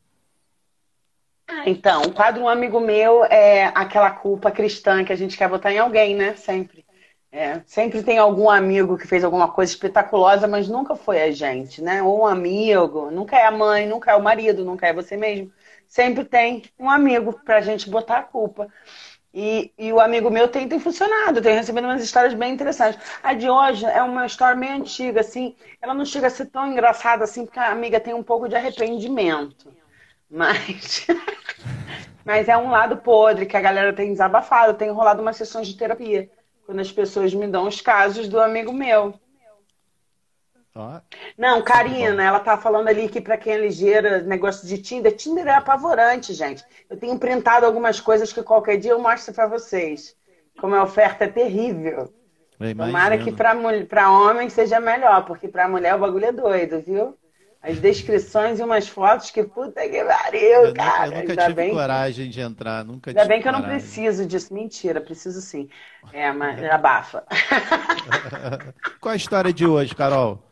Então, 1.67 2.03
o 2.03 2.13
quadro 2.13 2.45
Um 2.45 2.49
Amigo 2.49 2.79
Meu 2.79 3.25
é 3.25 3.73
aquela 3.75 4.13
culpa 4.13 4.53
cristã 4.53 5.03
que 5.03 5.13
a 5.13 5.17
gente 5.17 5.37
quer 5.37 5.49
botar 5.49 5.73
em 5.73 5.79
alguém, 5.79 6.15
né? 6.15 6.37
Sempre. 6.37 6.85
É, 7.33 7.61
sempre 7.65 8.03
tem 8.03 8.19
algum 8.19 8.51
amigo 8.51 8.99
que 8.99 9.07
fez 9.07 9.23
alguma 9.23 9.51
coisa 9.53 9.71
espetaculosa, 9.73 10.49
mas 10.49 10.69
nunca 10.69 10.97
foi 10.97 11.23
a 11.23 11.31
gente, 11.31 11.81
né? 11.81 12.03
Ou 12.03 12.23
um 12.23 12.27
amigo, 12.27 13.09
nunca 13.11 13.37
é 13.37 13.45
a 13.47 13.53
mãe, 13.53 13.87
nunca 13.87 14.11
é 14.11 14.17
o 14.17 14.23
marido, 14.23 14.65
nunca 14.65 14.89
é 14.89 14.93
você 14.93 15.17
mesmo. 15.17 15.53
Sempre 15.87 16.25
tem 16.25 16.63
um 16.79 16.91
amigo 16.91 17.33
pra 17.45 17.61
gente 17.61 17.89
botar 17.89 18.19
a 18.19 18.23
culpa. 18.25 18.69
E, 19.33 19.73
e 19.79 19.93
o 19.93 20.01
amigo 20.01 20.29
meu 20.31 20.49
tem, 20.49 20.69
tem 20.69 20.81
funcionado, 20.81 21.41
tem 21.41 21.55
recebido 21.55 21.85
umas 21.85 22.03
histórias 22.03 22.35
bem 22.35 22.53
interessantes. 22.53 23.01
A 23.23 23.33
de 23.35 23.49
hoje 23.49 23.87
é 23.87 24.03
uma 24.03 24.27
história 24.27 24.57
meio 24.57 24.75
antiga, 24.75 25.21
assim. 25.21 25.57
Ela 25.81 25.95
não 25.95 26.05
chega 26.05 26.27
a 26.27 26.31
ser 26.31 26.47
tão 26.47 26.67
engraçada 26.73 27.25
assim, 27.25 27.45
porque 27.47 27.61
a 27.61 27.71
amiga 27.71 28.01
tem 28.01 28.13
um 28.15 28.25
pouco 28.25 28.49
de 28.49 28.57
arrependimento. 28.57 29.73
Mas, 30.31 31.07
mas 32.25 32.49
é 32.49 32.57
um 32.57 32.71
lado 32.71 32.99
podre 32.99 33.47
que 33.47 33.57
a 33.57 33.61
galera 33.61 33.93
tem 33.93 34.11
desabafado. 34.13 34.75
Tem 34.75 34.91
rolado 34.91 35.23
umas 35.23 35.37
sessões 35.37 35.69
de 35.69 35.77
terapia, 35.77 36.29
quando 36.71 36.79
as 36.79 36.93
pessoas 36.93 37.35
me 37.35 37.49
dão 37.49 37.67
os 37.67 37.81
casos 37.81 38.29
do 38.29 38.39
amigo 38.39 38.73
meu. 38.73 39.13
Não, 41.37 41.61
Karina, 41.63 42.23
ela 42.23 42.39
tá 42.39 42.57
falando 42.57 42.87
ali 42.87 43.09
que 43.09 43.21
pra 43.21 43.37
quem 43.37 43.55
é 43.55 43.59
ligeira, 43.59 44.23
negócio 44.23 44.69
de 44.69 44.79
Tinder, 44.79 45.17
Tinder 45.17 45.49
é 45.49 45.55
apavorante, 45.55 46.33
gente. 46.33 46.65
Eu 46.89 46.97
tenho 46.97 47.19
printado 47.19 47.67
algumas 47.67 47.99
coisas 47.99 48.33
que 48.33 48.41
qualquer 48.45 48.77
dia 48.77 48.93
eu 48.93 49.01
mostro 49.01 49.35
pra 49.35 49.49
vocês. 49.49 50.15
Como 50.61 50.77
a 50.77 50.85
oferta 50.85 51.25
é 51.25 51.29
terrível. 51.29 52.15
Tomara 52.87 53.19
que 53.19 53.33
pra 53.33 54.13
homem 54.13 54.49
seja 54.49 54.79
melhor, 54.79 55.25
porque 55.25 55.49
pra 55.49 55.69
mulher 55.69 55.97
o 55.97 55.99
bagulho 55.99 56.27
é 56.27 56.33
doido, 56.33 56.81
viu? 56.81 57.19
As 57.63 57.79
descrições 57.81 58.59
e 58.59 58.63
umas 58.63 58.89
fotos 58.89 59.31
que 59.31 59.45
puta 59.45 59.89
que 59.89 60.05
pariu, 60.05 60.67
Eu 60.67 60.75
nunca, 60.75 60.75
cara. 60.75 61.07
eu 61.07 61.13
nunca 61.13 61.37
Ainda 61.37 61.37
tive 61.37 61.55
bem, 61.55 61.71
coragem 61.71 62.31
de 62.31 62.41
entrar, 62.41 62.85
nunca 62.85 63.11
ainda 63.11 63.25
bem 63.25 63.43
que 63.43 63.49
eu 63.49 63.53
não 63.53 63.63
coragem. 63.63 63.65
preciso 63.65 64.27
disso. 64.27 64.53
Mentira, 64.55 65.01
preciso 65.01 65.41
sim. 65.41 65.69
É, 66.13 66.33
mas 66.33 66.63
abafa. 66.71 67.25
Qual 69.01 69.13
a 69.13 69.17
história 69.17 69.53
de 69.53 69.67
hoje, 69.67 69.95
Carol? 69.95 70.43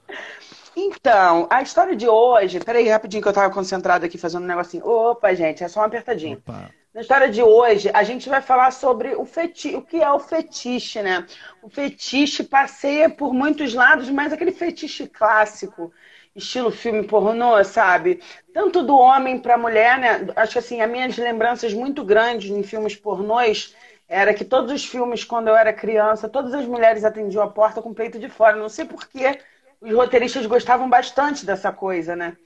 Então, 0.76 1.48
a 1.50 1.62
história 1.62 1.96
de 1.96 2.08
hoje. 2.08 2.60
Peraí, 2.60 2.88
rapidinho 2.88 3.22
que 3.22 3.28
eu 3.28 3.32
tava 3.32 3.52
concentrado 3.52 4.04
aqui 4.06 4.16
fazendo 4.18 4.44
um 4.44 4.46
negocinho. 4.46 4.86
Opa, 4.86 5.34
gente, 5.34 5.62
é 5.64 5.68
só 5.68 5.80
uma 5.80 5.86
apertadinha. 5.86 6.40
Opa. 6.44 6.74
Na 6.94 7.00
história 7.02 7.30
de 7.30 7.42
hoje, 7.42 7.90
a 7.94 8.02
gente 8.04 8.28
vai 8.28 8.40
falar 8.42 8.70
sobre 8.72 9.14
o 9.16 9.24
feti... 9.24 9.74
o 9.76 9.82
que 9.82 9.98
é 10.02 10.10
o 10.12 10.18
fetiche, 10.20 11.02
né? 11.02 11.26
O 11.62 11.68
fetiche 11.68 12.44
passeia 12.44 13.10
por 13.10 13.32
muitos 13.34 13.74
lados, 13.74 14.08
mas 14.10 14.32
aquele 14.32 14.52
fetiche 14.52 15.06
clássico, 15.08 15.92
estilo 16.38 16.70
filme 16.70 17.04
pornô, 17.04 17.62
sabe? 17.64 18.20
Tanto 18.52 18.82
do 18.82 18.96
homem 18.96 19.38
para 19.38 19.54
a 19.54 19.58
mulher, 19.58 19.98
né? 19.98 20.26
Acho 20.36 20.52
que 20.52 20.58
assim, 20.58 20.80
as 20.80 20.90
minhas 20.90 21.16
lembranças 21.16 21.72
muito 21.74 22.04
grandes 22.04 22.50
em 22.50 22.62
filmes 22.62 22.96
pornôs 22.96 23.74
era 24.08 24.32
que 24.32 24.44
todos 24.44 24.72
os 24.72 24.84
filmes, 24.84 25.24
quando 25.24 25.48
eu 25.48 25.56
era 25.56 25.72
criança, 25.72 26.28
todas 26.28 26.54
as 26.54 26.64
mulheres 26.66 27.04
atendiam 27.04 27.42
a 27.42 27.50
porta 27.50 27.82
com 27.82 27.90
o 27.90 27.94
peito 27.94 28.18
de 28.18 28.28
fora. 28.28 28.56
Não 28.56 28.68
sei 28.68 28.84
por 28.84 29.06
que 29.06 29.38
os 29.80 29.92
roteiristas 29.94 30.46
gostavam 30.46 30.88
bastante 30.88 31.44
dessa 31.44 31.72
coisa, 31.72 32.16
né? 32.16 32.36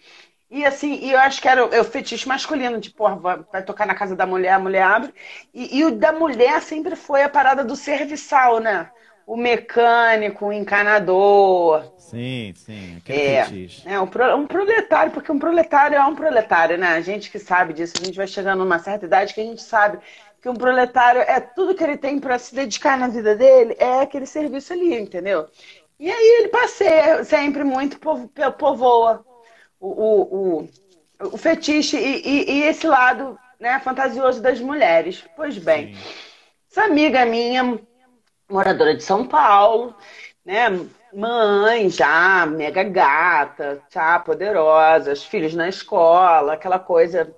E 0.51 0.65
assim, 0.67 0.95
e 1.03 1.13
eu 1.13 1.19
acho 1.19 1.41
que 1.41 1.49
era 1.49 1.65
o, 1.67 1.75
é 1.75 1.83
fetiche 1.83 2.29
masculino, 2.29 2.79
de 2.79 2.91
porra, 2.91 3.17
vai 3.51 3.63
tocar 3.65 3.87
na 3.87 3.95
casa 3.95 4.15
da 4.15 4.27
mulher, 4.27 4.53
a 4.53 4.59
mulher 4.59 4.83
abre. 4.83 5.15
E, 5.55 5.79
e 5.79 5.85
o 5.85 5.91
da 5.97 6.13
mulher 6.13 6.61
sempre 6.61 6.95
foi 6.95 7.23
a 7.23 7.29
parada 7.29 7.65
do 7.65 7.75
serviçal, 7.75 8.61
né? 8.61 8.91
O 9.27 9.37
mecânico, 9.37 10.47
o 10.47 10.53
encanador. 10.53 11.85
Sim, 11.97 12.53
sim, 12.55 12.97
aquele 12.97 13.21
É, 13.21 13.43
fetiche. 13.43 13.89
é 13.89 14.01
um, 14.01 14.07
pro- 14.07 14.37
um 14.37 14.47
proletário, 14.47 15.13
porque 15.13 15.31
um 15.33 15.39
proletário 15.39 15.97
é 15.97 16.05
um 16.05 16.15
proletário, 16.15 16.77
né? 16.79 16.89
A 16.89 17.01
gente 17.01 17.31
que 17.31 17.39
sabe 17.39 17.73
disso, 17.73 17.95
a 18.01 18.05
gente 18.05 18.17
vai 18.17 18.27
chegando 18.27 18.59
numa 18.61 18.79
certa 18.79 19.07
idade 19.07 19.35
que 19.35 19.41
a 19.41 19.45
gente 19.45 19.63
sabe 19.63 19.99
que 20.41 20.49
um 20.49 20.55
proletário 20.55 21.21
é 21.23 21.41
tudo 21.41 21.75
que 21.75 21.83
ele 21.85 21.97
tem 21.97 22.19
para 22.19 22.39
se 22.39 22.55
dedicar 22.55 22.99
na 22.99 23.09
vida 23.09 23.35
dele, 23.37 23.77
é 23.79 24.01
aquele 24.01 24.27
serviço 24.27 24.73
ali, 24.73 24.95
entendeu? 24.99 25.47
E 25.99 26.11
aí 26.11 26.39
ele 26.41 26.49
passeia 26.49 27.23
sempre 27.25 27.63
muito, 27.65 27.99
povo- 28.01 28.29
povoa 28.59 29.25
o, 29.81 29.89
o, 29.89 30.61
o, 30.63 30.69
o 31.35 31.39
fetiche 31.39 31.97
e, 31.97 32.23
e- 32.27 32.51
e 32.61 32.63
esse 32.65 32.87
lado 32.87 33.39
né, 33.61 33.79
fantasioso 33.81 34.43
das 34.43 34.61
mulheres. 34.61 35.25
Pois 35.37 35.57
bem, 35.59 35.91
Sim. 35.95 36.03
essa 36.71 36.85
amiga 36.85 37.25
minha, 37.27 37.79
moradora 38.53 38.95
de 38.95 39.03
São 39.03 39.27
Paulo, 39.27 39.95
né? 40.45 40.69
mãe 41.13 41.91
já, 41.91 42.47
mega 42.47 42.83
gata, 42.83 43.83
já 43.91 44.19
poderosa, 44.19 45.13
os 45.13 45.25
filhos 45.25 45.55
na 45.55 45.69
escola, 45.69 46.55
aquela 46.55 46.79
coisa 46.79 47.35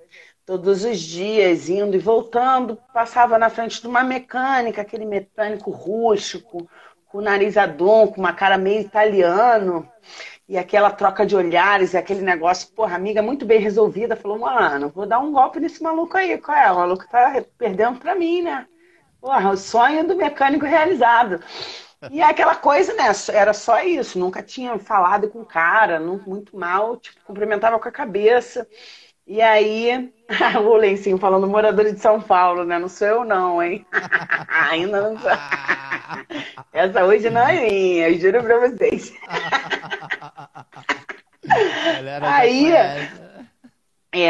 todos 0.46 0.84
os 0.84 1.00
dias, 1.00 1.68
indo 1.68 1.96
e 1.96 1.98
voltando, 1.98 2.78
passava 2.92 3.38
na 3.38 3.48
frente 3.48 3.80
de 3.80 3.86
uma 3.86 4.04
mecânica, 4.04 4.82
aquele 4.82 5.06
mecânico 5.06 5.70
rústico, 5.70 6.68
com 7.06 7.18
o 7.18 7.22
nariz 7.22 7.56
adum, 7.56 8.06
com 8.08 8.20
uma 8.20 8.32
cara 8.32 8.58
meio 8.58 8.80
italiano, 8.80 9.88
e 10.48 10.58
aquela 10.58 10.90
troca 10.90 11.24
de 11.24 11.34
olhares, 11.34 11.94
e 11.94 11.96
aquele 11.96 12.20
negócio, 12.20 12.68
porra, 12.74 12.96
amiga 12.96 13.22
muito 13.22 13.46
bem 13.46 13.58
resolvida, 13.58 14.16
falou, 14.16 14.38
mano, 14.38 14.90
vou 14.94 15.06
dar 15.06 15.18
um 15.18 15.32
golpe 15.32 15.58
nesse 15.58 15.82
maluco 15.82 16.16
aí, 16.16 16.36
qual 16.38 16.56
é? 16.56 16.70
O 16.70 16.76
maluco 16.76 17.08
tá 17.08 17.42
perdendo 17.56 17.98
pra 17.98 18.14
mim, 18.14 18.42
né? 18.42 18.66
Porra, 19.24 19.52
o 19.52 19.56
sonho 19.56 20.06
do 20.06 20.14
mecânico 20.14 20.66
realizado. 20.66 21.40
E 22.10 22.20
aquela 22.20 22.54
coisa, 22.54 22.92
né? 22.92 23.04
Era 23.32 23.54
só 23.54 23.82
isso. 23.82 24.18
Nunca 24.18 24.42
tinha 24.42 24.78
falado 24.78 25.30
com 25.30 25.40
o 25.40 25.46
cara, 25.46 25.98
muito 25.98 26.54
mal, 26.54 26.98
tipo, 26.98 27.18
cumprimentava 27.24 27.78
com 27.78 27.88
a 27.88 27.90
cabeça. 27.90 28.68
E 29.26 29.40
aí, 29.40 30.12
o 30.62 30.76
Lencinho 30.76 31.16
falando 31.16 31.46
morador 31.48 31.90
de 31.90 31.98
São 31.98 32.20
Paulo, 32.20 32.64
né? 32.64 32.78
Não 32.78 32.88
sou 32.90 33.08
eu, 33.08 33.24
não, 33.24 33.62
hein? 33.62 33.86
Ainda 34.70 35.00
não 35.10 35.18
sou. 35.18 35.30
Essa 36.70 37.02
hoje 37.06 37.30
não 37.30 37.48
é 37.48 37.62
minha, 37.70 38.18
juro 38.18 38.42
pra 38.42 38.58
vocês. 38.58 39.10
Aí- 42.20 42.64
conhece. 42.64 43.23
É, 44.14 44.28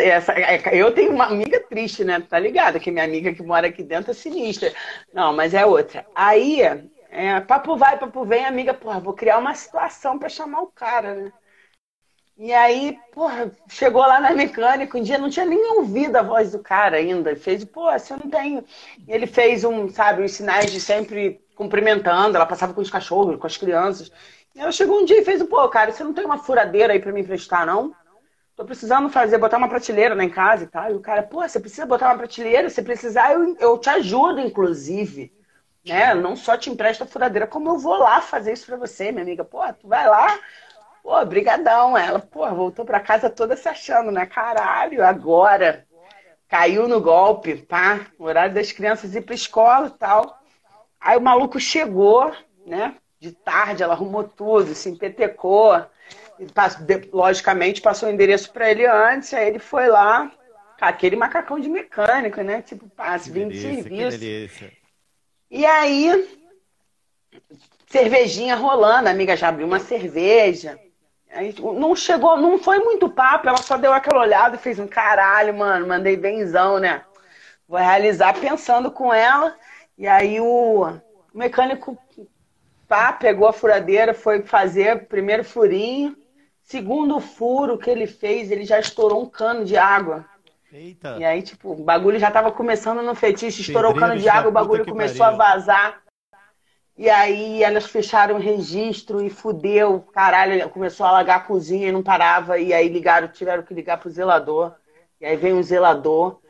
essa- 0.00 0.74
eu 0.74 0.92
tenho 0.94 1.10
uma 1.12 1.24
amiga 1.26 1.58
triste, 1.68 2.04
né? 2.04 2.20
Tá 2.20 2.38
ligado? 2.38 2.78
Que 2.78 2.90
minha 2.90 3.04
amiga 3.04 3.34
que 3.34 3.42
mora 3.42 3.66
aqui 3.66 3.82
dentro 3.82 4.12
é 4.12 4.14
sinistra. 4.14 4.72
Não, 5.12 5.32
mas 5.34 5.54
é 5.54 5.66
outra. 5.66 6.06
Aí, 6.14 6.60
é, 7.10 7.40
papo 7.40 7.76
vai, 7.76 7.98
papo 7.98 8.24
vem, 8.24 8.44
amiga, 8.44 8.72
porra, 8.72 9.00
vou 9.00 9.12
criar 9.12 9.38
uma 9.38 9.54
situação 9.54 10.18
pra 10.20 10.28
chamar 10.28 10.62
o 10.62 10.68
cara, 10.68 11.14
né? 11.16 11.32
E 12.36 12.52
aí, 12.52 12.98
porra, 13.12 13.50
chegou 13.68 14.02
lá 14.02 14.20
na 14.20 14.32
mecânica, 14.32 14.98
um 14.98 15.02
dia 15.02 15.18
não 15.18 15.30
tinha 15.30 15.46
nem 15.46 15.72
ouvido 15.78 16.16
a 16.16 16.22
voz 16.22 16.50
do 16.52 16.58
cara 16.60 16.96
ainda. 16.96 17.34
Fez, 17.36 17.64
pô, 17.64 17.90
você 17.92 18.12
não 18.14 18.28
tem. 18.30 18.64
Ele 19.06 19.26
fez 19.26 19.64
um, 19.64 19.88
sabe, 19.88 20.22
uns 20.22 20.32
sinais 20.32 20.72
de 20.72 20.80
sempre 20.80 21.40
cumprimentando, 21.56 22.36
ela 22.36 22.46
passava 22.46 22.74
com 22.74 22.80
os 22.80 22.90
cachorros, 22.90 23.36
com 23.38 23.46
as 23.46 23.56
crianças. 23.56 24.10
E 24.54 24.60
ela 24.60 24.72
chegou 24.72 25.00
um 25.00 25.04
dia 25.04 25.20
e 25.20 25.24
fez, 25.24 25.42
pô, 25.44 25.68
cara, 25.68 25.92
você 25.92 26.02
não 26.02 26.12
tem 26.12 26.24
uma 26.24 26.38
furadeira 26.38 26.92
aí 26.92 26.98
pra 27.00 27.12
me 27.12 27.20
emprestar, 27.20 27.64
não? 27.66 27.94
Tô 28.56 28.64
precisando 28.64 29.08
fazer, 29.10 29.36
botar 29.38 29.58
uma 29.58 29.68
prateleira 29.68 30.14
lá 30.14 30.22
em 30.22 30.30
casa 30.30 30.64
e 30.64 30.66
tal. 30.68 30.90
E 30.90 30.94
o 30.94 31.00
cara, 31.00 31.22
pô, 31.22 31.42
você 31.42 31.58
precisa 31.58 31.86
botar 31.86 32.06
uma 32.06 32.18
prateleira? 32.18 32.70
Se 32.70 32.82
precisar, 32.82 33.32
eu, 33.32 33.56
eu 33.58 33.78
te 33.78 33.90
ajudo, 33.90 34.40
inclusive. 34.40 35.32
Né? 35.84 36.14
Não 36.14 36.36
só 36.36 36.56
te 36.56 36.70
empresto 36.70 37.02
a 37.02 37.06
furadeira, 37.06 37.46
como 37.46 37.70
eu 37.70 37.78
vou 37.78 37.98
lá 37.98 38.20
fazer 38.20 38.52
isso 38.52 38.66
pra 38.66 38.76
você, 38.76 39.10
minha 39.10 39.22
amiga. 39.22 39.44
Pô, 39.44 39.60
tu 39.72 39.88
vai 39.88 40.08
lá. 40.08 40.38
Pô, 41.02 41.24
brigadão. 41.24 41.98
Ela, 41.98 42.20
pô, 42.20 42.48
voltou 42.54 42.84
pra 42.84 43.00
casa 43.00 43.28
toda 43.28 43.56
se 43.56 43.68
achando, 43.68 44.12
né? 44.12 44.24
Caralho, 44.24 45.04
agora. 45.04 45.84
Caiu 46.48 46.86
no 46.86 47.00
golpe, 47.00 47.56
tá? 47.56 48.06
O 48.18 48.24
horário 48.24 48.54
das 48.54 48.70
crianças 48.70 49.14
ir 49.16 49.22
pra 49.22 49.34
escola 49.34 49.88
e 49.88 49.98
tal. 49.98 50.38
Aí 51.00 51.16
o 51.16 51.20
maluco 51.20 51.58
chegou, 51.58 52.32
né? 52.64 52.94
De 53.18 53.32
tarde, 53.32 53.82
ela 53.82 53.94
arrumou 53.94 54.22
tudo, 54.22 54.74
se 54.74 54.88
empetecou. 54.88 55.84
Logicamente 57.12 57.80
passou 57.80 58.08
o 58.08 58.12
endereço 58.12 58.52
para 58.52 58.70
ele 58.70 58.86
antes, 58.86 59.32
aí 59.32 59.48
ele 59.48 59.58
foi 59.58 59.88
lá, 59.88 60.30
aquele 60.80 61.16
macacão 61.16 61.58
de 61.58 61.68
mecânico, 61.68 62.40
né? 62.42 62.62
Tipo, 62.62 62.88
passe, 62.90 63.30
Que 63.30 63.38
vim 63.38 63.48
de 63.48 63.60
serviço. 63.60 64.18
E 65.50 65.64
aí, 65.64 66.28
cervejinha 67.86 68.56
rolando, 68.56 69.08
a 69.08 69.12
amiga 69.12 69.36
já 69.36 69.48
abriu 69.48 69.66
uma 69.66 69.78
cerveja. 69.78 70.78
Aí, 71.30 71.54
não 71.58 71.94
chegou, 71.96 72.36
não 72.36 72.58
foi 72.58 72.78
muito 72.78 73.08
papo, 73.08 73.48
ela 73.48 73.58
só 73.58 73.76
deu 73.76 73.92
aquela 73.92 74.20
olhada 74.20 74.56
e 74.56 74.58
fez 74.58 74.78
um 74.78 74.86
caralho, 74.86 75.54
mano, 75.54 75.86
mandei 75.86 76.16
benzão, 76.16 76.78
né? 76.78 77.02
Vou 77.68 77.78
realizar 77.78 78.38
pensando 78.38 78.90
com 78.90 79.12
ela. 79.12 79.56
E 79.96 80.06
aí 80.06 80.40
o 80.40 80.98
mecânico 81.32 81.98
pá, 82.86 83.12
pegou 83.12 83.48
a 83.48 83.52
furadeira, 83.52 84.14
foi 84.14 84.42
fazer 84.42 84.96
o 84.96 85.06
primeiro 85.06 85.44
furinho. 85.44 86.16
Segundo 86.64 87.20
furo 87.20 87.76
que 87.76 87.90
ele 87.90 88.06
fez, 88.06 88.50
ele 88.50 88.64
já 88.64 88.80
estourou 88.80 89.22
um 89.22 89.28
cano 89.28 89.64
de 89.64 89.76
água. 89.76 90.24
Eita. 90.72 91.18
E 91.18 91.24
aí, 91.24 91.42
tipo, 91.42 91.72
o 91.72 91.84
bagulho 91.84 92.18
já 92.18 92.30
tava 92.30 92.50
começando 92.50 93.02
no 93.02 93.14
fetiche, 93.14 93.60
estourou 93.60 93.92
o 93.92 93.94
cano 93.94 94.18
de 94.18 94.28
água, 94.28 94.48
o 94.48 94.52
bagulho 94.52 94.84
começou 94.84 95.24
a 95.24 95.36
pariu. 95.36 95.38
vazar. 95.38 96.02
E 96.96 97.10
aí 97.10 97.62
elas 97.62 97.86
fecharam 97.86 98.36
o 98.36 98.40
registro 98.40 99.20
e 99.20 99.28
fudeu, 99.28 100.00
caralho, 100.12 100.68
começou 100.70 101.04
a 101.04 101.10
alagar 101.10 101.38
a 101.38 101.44
cozinha 101.44 101.88
e 101.88 101.92
não 101.92 102.02
parava. 102.02 102.58
E 102.58 102.72
aí 102.72 102.88
ligaram, 102.88 103.28
tiveram 103.28 103.62
que 103.62 103.74
ligar 103.74 103.98
pro 103.98 104.10
zelador. 104.10 104.74
E 105.20 105.26
aí 105.26 105.36
veio 105.36 105.56
um 105.56 105.62
zelador 105.62 106.40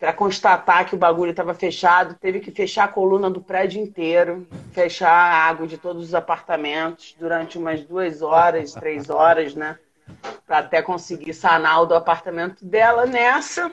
para 0.00 0.14
constatar 0.14 0.86
que 0.86 0.94
o 0.94 0.98
bagulho 0.98 1.32
estava 1.32 1.52
fechado, 1.52 2.16
teve 2.18 2.40
que 2.40 2.50
fechar 2.50 2.84
a 2.84 2.88
coluna 2.88 3.28
do 3.28 3.42
prédio 3.42 3.82
inteiro, 3.82 4.48
fechar 4.72 5.12
a 5.12 5.46
água 5.46 5.66
de 5.66 5.76
todos 5.76 6.02
os 6.02 6.14
apartamentos 6.14 7.14
durante 7.20 7.58
umas 7.58 7.84
duas 7.84 8.22
horas, 8.22 8.72
três 8.74 9.10
horas, 9.10 9.54
né? 9.54 9.78
Para 10.46 10.58
até 10.58 10.80
conseguir 10.80 11.34
sanar 11.34 11.82
o 11.82 11.86
do 11.86 11.94
apartamento 11.94 12.64
dela 12.64 13.04
nessa. 13.04 13.70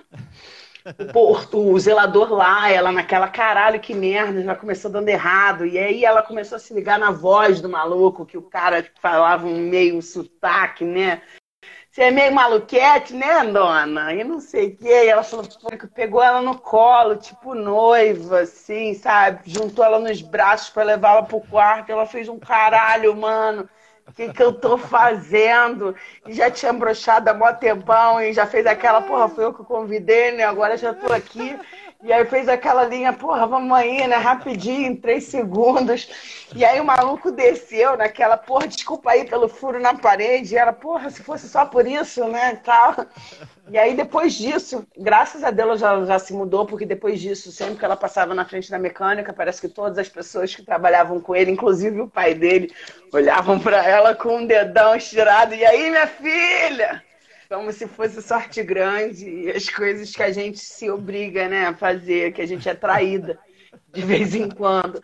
O, 0.99 1.11
porto, 1.13 1.59
o 1.59 1.79
zelador 1.79 2.33
lá, 2.33 2.69
ela 2.69 2.91
naquela 2.91 3.29
caralho, 3.29 3.79
que 3.79 3.93
merda, 3.93 4.43
já 4.43 4.53
começou 4.53 4.91
dando 4.91 5.07
errado. 5.07 5.65
E 5.65 5.77
aí 5.77 6.03
ela 6.03 6.21
começou 6.21 6.57
a 6.57 6.59
se 6.59 6.73
ligar 6.73 6.99
na 6.99 7.09
voz 7.09 7.61
do 7.61 7.69
maluco, 7.69 8.25
que 8.25 8.37
o 8.37 8.41
cara 8.41 8.85
falava 9.01 9.47
um 9.47 9.57
meio 9.57 10.01
sotaque, 10.01 10.83
né? 10.83 11.21
Você 11.97 12.03
é 12.03 12.11
meio 12.11 12.31
maluquete, 12.31 13.15
né, 13.15 13.43
dona? 13.45 14.13
E 14.13 14.23
não 14.23 14.39
sei 14.39 14.67
o 14.67 14.77
quê. 14.77 15.05
E 15.05 15.07
ela 15.07 15.23
falou, 15.23 15.43
que 15.47 15.87
pegou 15.87 16.21
ela 16.21 16.43
no 16.43 16.55
colo, 16.55 17.15
tipo 17.15 17.55
noiva, 17.55 18.41
assim, 18.41 18.93
sabe? 18.93 19.39
Juntou 19.45 19.83
ela 19.83 19.97
nos 19.97 20.21
braços 20.21 20.69
pra 20.69 20.83
levá-la 20.83 21.23
pro 21.23 21.41
quarto. 21.41 21.91
Ela 21.91 22.05
fez 22.05 22.29
um 22.29 22.37
caralho, 22.37 23.17
mano. 23.17 23.67
O 24.07 24.13
que, 24.13 24.31
que 24.31 24.43
eu 24.43 24.53
tô 24.53 24.77
fazendo? 24.77 25.95
E 26.27 26.33
já 26.33 26.51
tinha 26.51 26.71
broxado 26.71 27.31
há 27.31 27.33
mó 27.33 27.51
tempão 27.51 28.21
e 28.21 28.31
já 28.31 28.45
fez 28.45 28.67
aquela, 28.67 29.01
porra, 29.01 29.27
foi 29.27 29.45
eu 29.45 29.53
que 29.55 29.63
convidei, 29.63 30.33
né? 30.33 30.43
Agora 30.43 30.77
já 30.77 30.93
tô 30.93 31.11
aqui. 31.11 31.59
E 32.03 32.13
aí 32.13 32.23
fez 32.25 32.47
aquela 32.47 32.83
linha, 32.83 33.11
porra, 33.11 33.47
vamos 33.47 33.75
aí, 33.75 34.07
né? 34.07 34.17
Rapidinho, 34.17 34.91
em 34.91 34.95
três 34.95 35.23
segundos. 35.25 36.07
E 36.55 36.63
aí 36.63 36.79
o 36.79 36.85
maluco 36.85 37.31
desceu 37.31 37.97
naquela, 37.97 38.37
porra, 38.37 38.67
desculpa 38.67 39.11
aí 39.11 39.27
pelo 39.27 39.49
furo 39.49 39.79
na 39.79 39.95
parede. 39.95 40.53
E 40.53 40.57
ela, 40.57 40.71
porra, 40.71 41.09
se 41.09 41.23
fosse 41.23 41.49
só 41.49 41.65
por 41.65 41.87
isso, 41.87 42.27
né? 42.27 42.61
Tal. 42.63 42.95
E 43.69 43.77
aí 43.79 43.95
depois 43.95 44.35
disso, 44.35 44.87
graças 44.95 45.43
a 45.43 45.49
Deus 45.49 45.81
ela 45.81 45.99
já, 45.99 46.05
já 46.05 46.19
se 46.19 46.33
mudou, 46.33 46.67
porque 46.67 46.85
depois 46.85 47.19
disso, 47.19 47.51
sempre 47.51 47.75
que 47.75 47.83
ela 47.83 47.97
passava 47.97 48.33
na 48.35 48.45
frente 48.45 48.69
da 48.69 48.77
mecânica, 48.77 49.33
parece 49.33 49.59
que 49.59 49.67
todas 49.67 49.97
as 49.97 50.07
pessoas 50.07 50.55
que 50.55 50.61
trabalhavam 50.61 51.19
com 51.19 51.35
ele, 51.35 51.51
inclusive 51.51 51.99
o 51.99 52.07
pai 52.07 52.35
dele, 52.35 52.71
olhavam 53.11 53.59
pra 53.59 53.83
ela 53.83 54.13
com 54.13 54.37
um 54.37 54.45
dedão 54.45 54.95
estirado. 54.95 55.55
E 55.55 55.65
aí, 55.65 55.89
minha 55.89 56.07
filha? 56.07 57.03
Como 57.49 57.71
se 57.71 57.87
fosse 57.87 58.21
sorte 58.21 58.61
grande 58.61 59.27
e 59.27 59.51
as 59.51 59.69
coisas 59.69 60.11
que 60.11 60.23
a 60.23 60.31
gente 60.31 60.59
se 60.59 60.89
obriga 60.89 61.47
né, 61.47 61.67
a 61.67 61.73
fazer, 61.73 62.33
que 62.33 62.41
a 62.41 62.45
gente 62.45 62.67
é 62.67 62.73
traída 62.73 63.39
de 63.93 64.01
vez 64.01 64.35
em 64.35 64.49
quando, 64.49 65.01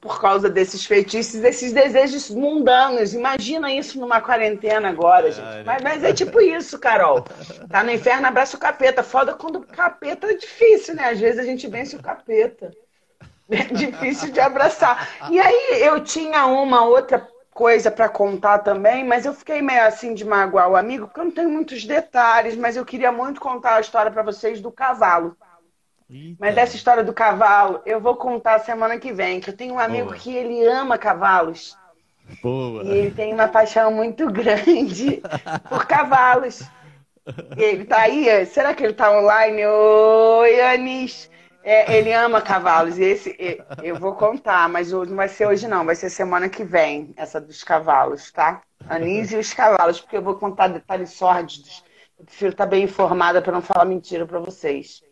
por 0.00 0.20
causa 0.20 0.48
desses 0.48 0.84
feitiços, 0.84 1.40
desses 1.40 1.72
desejos 1.72 2.30
mundanos. 2.30 3.14
Imagina 3.14 3.72
isso 3.72 3.98
numa 3.98 4.20
quarentena 4.20 4.88
agora, 4.88 5.30
gente. 5.32 5.64
Mas, 5.64 5.82
mas 5.82 6.04
é 6.04 6.12
tipo 6.12 6.40
isso, 6.40 6.78
Carol. 6.78 7.24
Tá 7.70 7.82
no 7.82 7.90
inferno, 7.90 8.26
abraça 8.26 8.56
o 8.56 8.60
capeta. 8.60 9.02
Foda 9.02 9.34
quando 9.34 9.56
o 9.56 9.66
capeta 9.66 10.28
é 10.30 10.34
difícil, 10.34 10.94
né? 10.94 11.08
Às 11.10 11.18
vezes 11.18 11.40
a 11.40 11.44
gente 11.44 11.66
vence 11.66 11.96
o 11.96 12.02
capeta. 12.02 12.70
É 13.48 13.62
difícil 13.62 14.32
de 14.32 14.40
abraçar. 14.40 15.08
E 15.30 15.38
aí 15.38 15.82
eu 15.82 16.02
tinha 16.02 16.46
uma 16.46 16.84
outra 16.84 17.26
coisa 17.56 17.90
para 17.90 18.06
contar 18.06 18.58
também, 18.58 19.02
mas 19.02 19.24
eu 19.24 19.32
fiquei 19.32 19.62
meio 19.62 19.82
assim 19.86 20.12
de 20.12 20.26
magoar 20.26 20.68
o 20.68 20.76
amigo, 20.76 21.06
porque 21.06 21.18
eu 21.18 21.24
não 21.24 21.32
tenho 21.32 21.48
muitos 21.48 21.86
detalhes, 21.86 22.54
mas 22.54 22.76
eu 22.76 22.84
queria 22.84 23.10
muito 23.10 23.40
contar 23.40 23.76
a 23.76 23.80
história 23.80 24.10
para 24.10 24.22
vocês 24.22 24.60
do 24.60 24.70
cavalo. 24.70 25.34
Eita. 26.08 26.36
Mas 26.38 26.54
essa 26.58 26.76
história 26.76 27.02
do 27.02 27.14
cavalo 27.14 27.80
eu 27.86 27.98
vou 27.98 28.14
contar 28.14 28.58
semana 28.58 28.98
que 28.98 29.10
vem, 29.10 29.40
que 29.40 29.48
eu 29.48 29.56
tenho 29.56 29.74
um 29.74 29.78
amigo 29.78 30.08
Boa. 30.08 30.18
que 30.18 30.36
ele 30.36 30.66
ama 30.66 30.98
cavalos. 30.98 31.74
Boa. 32.42 32.84
E 32.84 32.90
ele 32.90 33.10
tem 33.12 33.32
uma 33.32 33.48
paixão 33.48 33.90
muito 33.90 34.28
grande 34.30 35.22
por 35.70 35.86
cavalos. 35.86 36.60
E 37.56 37.62
ele 37.62 37.86
tá 37.86 38.02
aí? 38.02 38.44
Será 38.44 38.74
que 38.74 38.84
ele 38.84 38.92
tá 38.92 39.10
online? 39.10 39.64
Oi, 39.64 40.60
Anis. 40.60 41.30
É, 41.66 41.96
ele 41.98 42.12
ama 42.12 42.40
cavalos. 42.40 42.96
E 42.96 43.02
esse 43.02 43.36
eu 43.82 43.96
vou 43.98 44.14
contar, 44.14 44.68
mas 44.68 44.92
hoje 44.92 45.10
não 45.10 45.16
vai 45.16 45.28
ser 45.28 45.46
hoje, 45.48 45.66
não. 45.66 45.84
Vai 45.84 45.96
ser 45.96 46.08
semana 46.10 46.48
que 46.48 46.62
vem, 46.62 47.12
essa 47.16 47.40
dos 47.40 47.64
cavalos, 47.64 48.30
tá? 48.30 48.62
Anis 48.88 49.32
e 49.32 49.36
os 49.36 49.52
cavalos, 49.52 50.00
porque 50.00 50.16
eu 50.16 50.22
vou 50.22 50.36
contar 50.36 50.68
detalhes 50.68 51.10
sórdidos. 51.10 51.82
Eu 52.16 52.24
prefiro 52.24 52.52
estar 52.52 52.66
bem 52.66 52.84
informada 52.84 53.42
para 53.42 53.52
não 53.52 53.60
falar 53.60 53.84
mentira 53.84 54.24
para 54.24 54.38
vocês. 54.38 55.02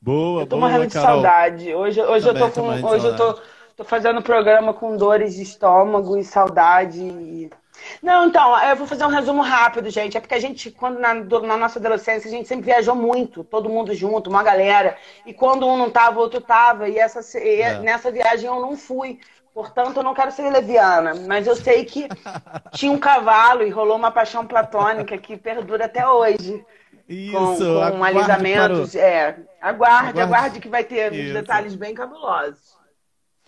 Boa, 0.00 0.42
Eu 0.42 0.46
tô 0.46 0.56
boa, 0.56 0.62
morrendo 0.62 0.86
de 0.86 0.94
Carol. 0.94 1.08
saudade. 1.08 1.74
Hoje, 1.74 2.00
hoje 2.02 2.26
eu 2.26 2.32
Também 2.32 2.50
tô 2.50 2.54
tô 2.54 2.62
com. 2.62 2.86
Hoje 2.88 3.06
eu 3.06 3.16
tô. 3.16 3.38
Tô 3.76 3.84
fazendo 3.84 4.22
programa 4.22 4.74
com 4.74 4.96
dores 4.96 5.34
de 5.34 5.42
estômago 5.42 6.16
e 6.16 6.24
saudade. 6.24 7.00
e- 7.02 7.50
Não, 8.02 8.26
então, 8.26 8.58
eu 8.64 8.76
vou 8.76 8.86
fazer 8.86 9.04
um 9.04 9.08
resumo 9.08 9.42
rápido, 9.42 9.90
gente. 9.90 10.16
É 10.16 10.20
porque 10.20 10.34
a 10.34 10.40
gente, 10.40 10.70
quando 10.70 10.98
na, 10.98 11.14
na 11.14 11.56
nossa 11.56 11.78
adolescência, 11.78 12.28
a 12.28 12.30
gente 12.30 12.48
sempre 12.48 12.64
viajou 12.66 12.94
muito, 12.94 13.44
todo 13.44 13.68
mundo 13.68 13.94
junto, 13.94 14.30
uma 14.30 14.42
galera. 14.42 14.96
E 15.26 15.32
quando 15.34 15.66
um 15.66 15.76
não 15.76 15.90
tava, 15.90 16.18
o 16.18 16.22
outro 16.22 16.40
tava. 16.40 16.88
E, 16.88 16.98
essa, 16.98 17.20
e 17.38 17.60
É. 17.62 17.78
nessa 17.80 18.10
viagem 18.10 18.46
eu 18.46 18.60
não 18.60 18.76
fui. 18.76 19.18
Portanto, 19.52 19.96
eu 19.98 20.02
não 20.02 20.14
quero 20.14 20.30
ser 20.32 20.48
leviana. 20.50 21.14
Mas 21.14 21.46
eu 21.46 21.56
sei 21.56 21.84
que 21.84 22.08
tinha 22.72 22.92
um 22.92 22.98
cavalo 22.98 23.62
e 23.62 23.70
rolou 23.70 23.96
uma 23.96 24.10
paixão 24.10 24.46
platônica 24.46 25.16
que 25.18 25.36
perdura 25.36 25.86
até 25.86 26.06
hoje. 26.08 26.64
Isso, 27.08 27.32
com, 27.32 27.56
com 27.56 28.04
aguarde 28.04 28.18
alisamentos. 28.18 28.94
É, 28.94 29.36
aguarde, 29.60 30.20
Aguarde. 30.20 30.20
aguarde 30.20 30.60
que 30.60 30.68
vai 30.68 30.84
ter 30.84 31.12
uns 31.12 31.16
Isso. 31.16 31.34
detalhes 31.34 31.74
bem 31.74 31.92
cabulosos. 31.94 32.79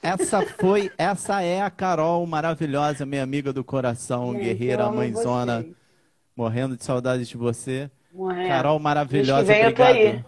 Essa 0.02 0.42
foi, 0.42 0.90
essa 0.98 1.42
é 1.42 1.62
a 1.62 1.70
Carol 1.70 2.26
maravilhosa, 2.26 3.06
minha 3.06 3.22
amiga 3.22 3.52
do 3.52 3.62
coração, 3.64 4.32
Gente, 4.32 4.42
guerreira, 4.42 4.90
mãezona, 4.90 5.62
vocês. 5.62 5.76
morrendo 6.36 6.76
de 6.76 6.84
saudade 6.84 7.24
de 7.26 7.36
você. 7.36 7.90
Morrendo. 8.12 8.48
Carol 8.48 8.78
maravilhosa, 8.78 9.44
Mês 9.44 9.46
que 9.46 9.52
vem 9.54 9.62
eu 9.62 9.74
tô 9.74 9.82
obrigado. 9.82 9.96
aí. 10.16 10.24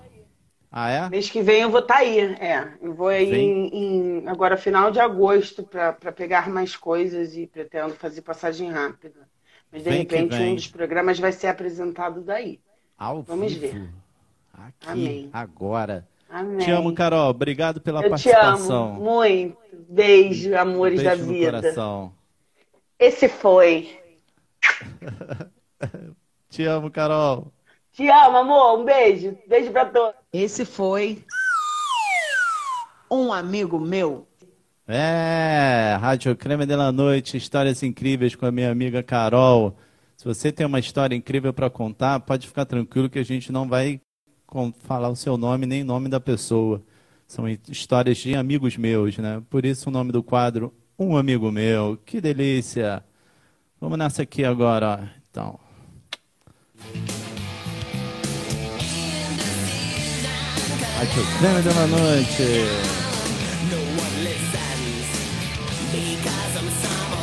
Ah, 0.71 0.91
é? 0.91 1.09
Mês 1.09 1.31
que 1.31 1.43
vem 1.43 1.63
eu 1.63 1.71
vou 1.71 1.81
estar 1.81 1.97
aí. 1.99 2.19
É, 2.19 2.75
eu 2.83 2.95
vou 2.95 3.09
aí 3.09 3.33
em, 3.35 4.21
em- 4.23 4.29
agora 4.29 4.57
final 4.57 4.91
de 4.91 5.01
agosto 5.01 5.63
para 5.65 5.93
pegar 6.13 6.49
mais 6.49 6.77
coisas 6.77 7.37
e 7.37 7.47
pretendo 7.47 7.95
fazer 7.95 8.23
passagem 8.23 8.71
rápida. 8.71 9.29
Mas 9.71 9.83
de 9.83 9.91
Vem 9.91 9.99
repente 10.01 10.37
um 10.37 10.55
dos 10.55 10.69
programas 10.69 11.19
vai 11.19 11.33
ser 11.33 11.49
apresentado 11.49 12.23
daí. 12.23 12.61
Ao 12.99 13.23
Vamos 13.23 13.53
vivo. 13.55 13.61
ver. 13.61 13.91
Aqui, 14.53 14.75
Amém. 14.87 15.31
agora. 15.33 16.09
Amém. 16.29 16.59
Te 16.59 16.71
amo, 16.71 16.93
Carol. 16.95 17.29
Obrigado 17.31 17.81
pela 17.81 18.01
Eu 18.01 18.05
te 18.05 18.11
participação. 18.11 18.95
amo 18.95 19.03
muito. 19.03 19.57
Beijo, 19.95 20.57
amores 20.57 21.01
Beijo 21.01 21.17
da 21.17 21.25
no 21.25 21.33
vida. 21.33 21.53
coração. 21.53 22.13
Esse 22.99 23.29
foi. 23.29 23.97
Te 26.51 26.65
amo, 26.65 26.91
Carol. 26.91 27.53
Te 27.93 28.09
amo, 28.09 28.39
amor. 28.39 28.81
Um 28.81 28.85
beijo. 28.85 29.39
Beijo 29.47 29.71
pra 29.71 29.85
todos. 29.87 30.17
Esse 30.33 30.65
foi 30.65 31.25
um 33.09 33.33
amigo 33.33 33.79
meu. 33.79 34.27
É, 34.89 35.97
Rádio 36.01 36.35
Creme 36.35 36.67
de 36.67 36.75
la 36.75 36.91
Noite, 36.91 37.37
histórias 37.37 37.81
incríveis 37.85 38.35
com 38.35 38.47
a 38.47 38.51
minha 38.51 38.73
amiga 38.73 39.01
Carol. 39.01 39.77
Se 40.17 40.25
você 40.25 40.51
tem 40.51 40.67
uma 40.67 40.81
história 40.81 41.15
incrível 41.15 41.55
para 41.55 41.71
contar, 41.71 42.19
pode 42.19 42.49
ficar 42.49 42.65
tranquilo 42.65 43.09
que 43.09 43.21
a 43.21 43.25
gente 43.25 43.53
não 43.53 43.69
vai 43.69 44.01
falar 44.81 45.09
o 45.09 45.17
seu 45.17 45.37
nome 45.37 45.67
nem 45.67 45.83
o 45.83 45.87
nome 45.87 46.09
da 46.09 46.19
pessoa. 46.19 46.83
São 47.27 47.49
hi- 47.49 47.61
histórias 47.69 48.19
de 48.19 48.35
amigos 48.35 48.77
meus, 48.77 49.17
né? 49.19 49.43
Por 49.51 49.65
isso 49.65 49.89
o 49.89 49.93
nome 49.93 50.13
do 50.13 50.23
quadro 50.23 50.73
Um 50.99 51.17
Amigo 51.17 51.51
Meu. 51.51 51.99
Que 52.05 52.21
delícia! 52.21 53.03
Vamos 53.81 53.99
nessa 53.99 54.23
aqui 54.23 54.45
agora, 54.45 55.01
ó. 55.03 55.07
Então. 55.31 55.59
Creme 61.39 61.63
de 61.63 61.69
la 61.75 61.87
Noite. 61.87 62.65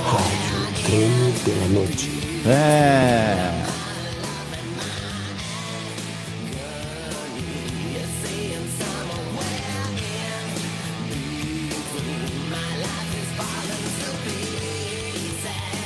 Rádio 0.05 1.33
de 1.43 1.51
la 1.59 1.67
Noite. 1.67 2.09
É. 2.45 3.80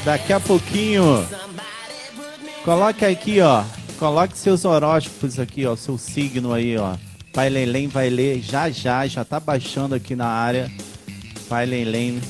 Daqui 0.06 0.32
a 0.32 0.40
pouquinho. 0.40 1.28
Coloque 2.64 3.04
aqui, 3.04 3.42
ó. 3.42 3.64
Coloque 3.98 4.38
seus 4.38 4.64
horóscopos 4.64 5.40
aqui, 5.40 5.66
ó. 5.66 5.76
Seu 5.76 5.98
signo 5.98 6.54
aí, 6.54 6.78
ó. 6.78 6.96
Pai 7.34 7.50
Lelém 7.50 7.88
vai 7.88 8.10
ler 8.10 8.40
já 8.40 8.70
já. 8.70 9.08
Já 9.08 9.26
tá 9.26 9.40
baixando 9.40 9.96
aqui 9.96 10.16
na 10.16 10.28
área. 10.28 10.72
Pai 11.50 11.66
Lelém 11.66 12.22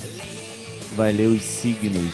vai 0.96 1.12
ler 1.12 1.28
os 1.28 1.42
signos. 1.42 2.14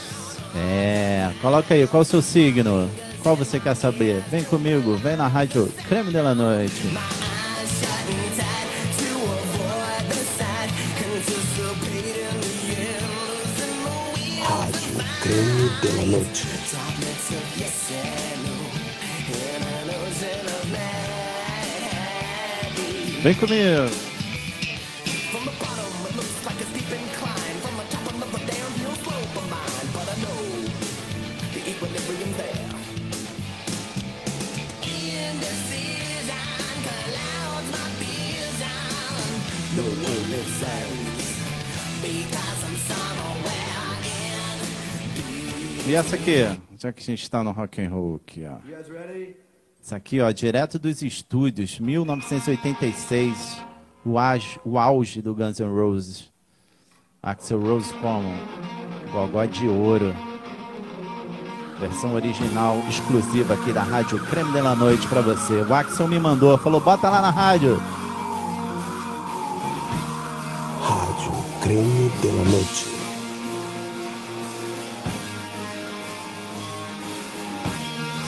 É, 0.56 1.30
coloca 1.42 1.76
aí, 1.76 1.86
qual 1.86 2.02
o 2.02 2.06
seu 2.06 2.24
signo? 2.24 2.90
Qual 3.22 3.36
você 3.36 3.60
quer 3.60 3.76
saber? 3.76 4.24
Vem 4.32 4.44
comigo, 4.44 4.98
vem 4.98 5.16
na 5.16 5.28
rádio 5.28 5.72
Creme 5.88 6.12
de 6.12 6.22
la 6.22 6.34
Noite. 6.34 6.82
Creme 15.22 15.70
de 15.84 15.98
la 15.98 16.06
Noite. 16.08 16.48
Vem 23.22 23.36
comigo. 23.36 24.11
E 45.88 45.96
essa 45.96 46.16
aqui, 46.16 46.46
já 46.78 46.94
que 46.94 47.02
a 47.02 47.06
gente 47.06 47.24
está 47.24 47.44
no 47.44 47.52
rock 47.52 47.82
and 47.82 47.90
roll 47.90 48.22
aqui, 48.24 48.46
ó. 48.46 48.58
Isso 49.82 49.96
aqui, 49.96 50.22
ó, 50.22 50.32
direto 50.32 50.78
dos 50.78 51.02
estúdios, 51.02 51.80
1986, 51.80 53.58
o 54.06 54.20
auge, 54.20 54.60
o 54.64 54.78
auge 54.78 55.22
do 55.22 55.34
Guns 55.34 55.60
N' 55.60 55.74
Roses. 55.74 56.32
Axel 57.24 57.60
Rose 57.60 57.94
como 57.96 58.32
Gogó 59.12 59.46
de 59.46 59.68
Ouro. 59.68 60.16
Versão 61.80 62.14
original 62.14 62.78
exclusiva 62.88 63.56
aqui 63.56 63.74
da 63.74 63.82
Rádio 63.82 64.20
Creme 64.28 64.52
de 64.52 64.62
la 64.62 64.76
Noite 64.76 65.08
pra 65.08 65.22
você. 65.22 65.62
O 65.62 65.74
Axel 65.74 66.08
me 66.08 66.20
mandou, 66.20 66.56
falou: 66.60 66.80
bota 66.80 67.10
lá 67.10 67.22
na 67.22 67.32
rádio. 67.32 67.78
Rádio 70.80 71.32
Creme 71.62 72.10
de 72.22 72.28
la 72.28 72.44
Noite. 72.52 73.01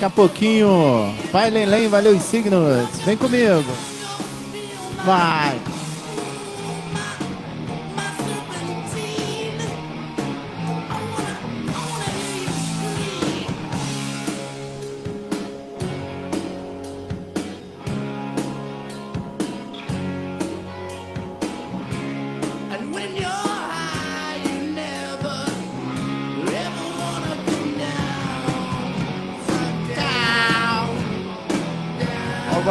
Daqui 0.00 0.14
a 0.14 0.16
pouquinho, 0.16 1.14
Pai 1.30 1.50
Lelém, 1.50 1.86
valeu 1.86 2.16
os 2.16 2.22
signos. 2.22 2.88
Vem 3.04 3.18
comigo. 3.18 3.70
Vai. 5.04 5.60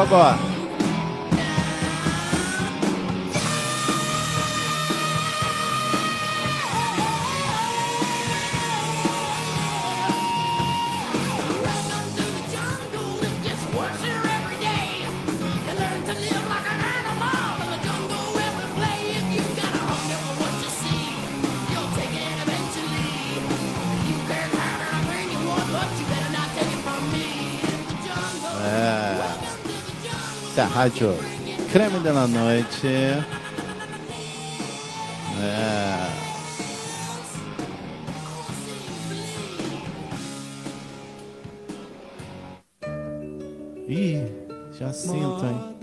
Gogó. 0.10 0.49
Rádio 30.80 31.14
Creme 31.74 32.00
de 32.00 32.10
la 32.10 32.26
Noite. 32.26 32.88
É. 35.42 36.08
Ih, 43.90 44.24
já 44.72 44.94
sinto, 44.94 45.44
hein? 45.44 45.76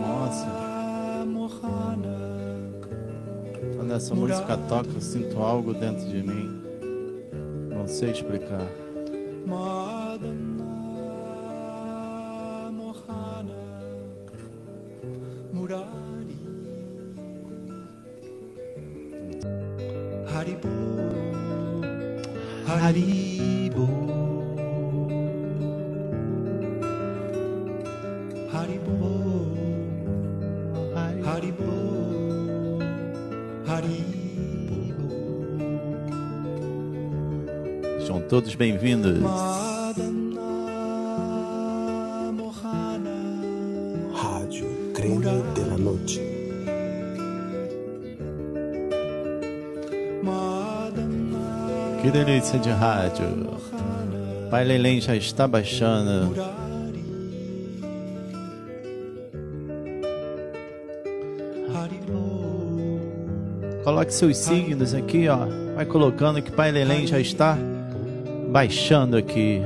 Nossa. 0.00 0.46
Quando 3.76 3.92
essa 3.92 4.14
música 4.14 4.56
toca, 4.56 4.88
eu 4.88 5.02
sinto 5.02 5.38
algo 5.38 5.74
dentro 5.74 6.06
de 6.06 6.22
mim. 6.22 6.62
Não 7.68 7.86
sei 7.86 8.12
explicar. 8.12 8.85
Todos 38.36 38.54
bem-vindos. 38.54 39.18
Rádio 44.12 44.66
Creme 44.92 45.24
de 45.54 45.64
la 45.64 45.78
Noche. 45.78 46.20
Que 52.02 52.10
delícia 52.10 52.58
de 52.58 52.68
rádio. 52.68 53.24
Pai 54.50 54.64
Lelém 54.64 55.00
já 55.00 55.16
está 55.16 55.48
baixando. 55.48 56.34
Coloque 63.82 64.12
seus 64.12 64.36
signos 64.36 64.92
aqui, 64.92 65.26
ó. 65.26 65.46
Vai 65.74 65.86
colocando 65.86 66.42
que 66.42 66.52
Pai 66.52 66.70
Lelém 66.70 67.06
já 67.06 67.18
está 67.18 67.56
baixando 68.56 69.18
aqui. 69.18 69.60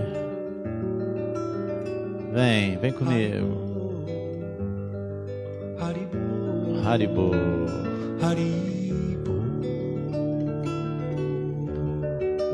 Vem, 2.33 2.77
vem 2.79 2.93
comigo. 2.93 4.05
Haribo. 6.85 7.31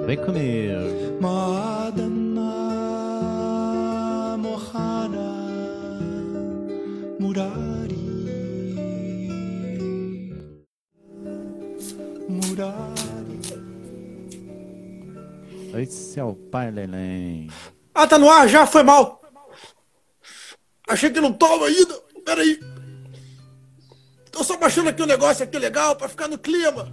Vem 0.07 0.17
comigo. 0.19 1.17
Esse 16.17 16.21
é 16.23 16.25
o 16.25 16.35
Pai 16.35 16.71
Lelém. 16.71 17.51
Ah, 17.95 18.07
tá 18.07 18.17
no 18.17 18.31
ar 18.31 18.49
já? 18.49 18.67
Foi 18.67 18.83
mal. 18.83 19.21
Achei 20.89 21.11
que 21.11 21.21
não 21.21 21.31
tava 21.31 21.67
ainda. 21.67 21.95
Peraí. 22.25 22.59
Tô 24.33 24.43
só 24.43 24.57
baixando 24.57 24.89
aqui 24.89 25.03
um 25.03 25.07
negócio 25.07 25.45
aqui 25.45 25.59
legal 25.59 25.95
pra 25.95 26.09
ficar 26.09 26.27
no 26.27 26.39
clima. 26.39 26.91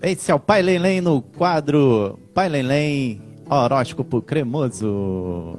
Esse 0.00 0.30
é 0.30 0.34
o 0.34 0.40
Pai 0.40 0.62
Lelém 0.62 1.02
no 1.02 1.20
quadro 1.20 2.18
Pai 2.32 2.48
Lelém 2.48 3.20
Horóscopo 3.50 4.22
Cremoso. 4.22 5.58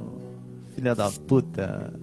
Filha 0.74 0.92
da 0.92 1.08
puta. 1.08 1.94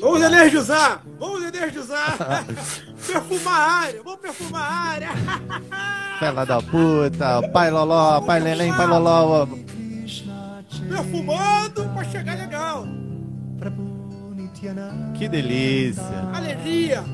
Vamos 0.00 0.20
energizar. 0.20 1.02
Vamos 1.18 1.44
energizar. 1.44 2.44
perfumar 3.06 3.60
a 3.60 3.72
área. 3.72 4.02
Vamos 4.02 4.20
perfumar 4.20 4.62
a 4.62 4.74
área. 4.90 5.08
Filha 6.18 6.44
da 6.44 6.62
puta. 6.62 7.48
Pai 7.50 7.70
Loló, 7.70 8.20
Pai 8.22 8.40
Lelém, 8.40 8.72
Pai 8.74 8.86
Loló. 8.86 9.46
Perfumando 10.88 11.88
pra 11.94 12.04
chegar 12.04 12.36
legal. 12.36 12.84
Que 15.16 15.28
delícia. 15.28 16.02
Alegria. 16.34 17.04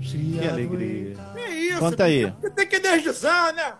Que 0.00 0.48
alegria. 0.48 1.16
É 1.36 1.50
isso. 1.50 1.78
Conta 1.78 2.04
aí. 2.04 2.30
Tem- 2.32 2.50
Tem 2.50 2.66
que 2.66 2.76
energizar, 2.76 3.52
né? 3.54 3.74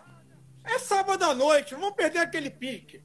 É 0.63 0.79
sábado 0.79 1.23
à 1.23 1.33
noite, 1.33 1.73
não 1.73 1.81
vamos 1.81 1.95
perder 1.95 2.19
aquele 2.19 2.49
pique. 2.49 3.01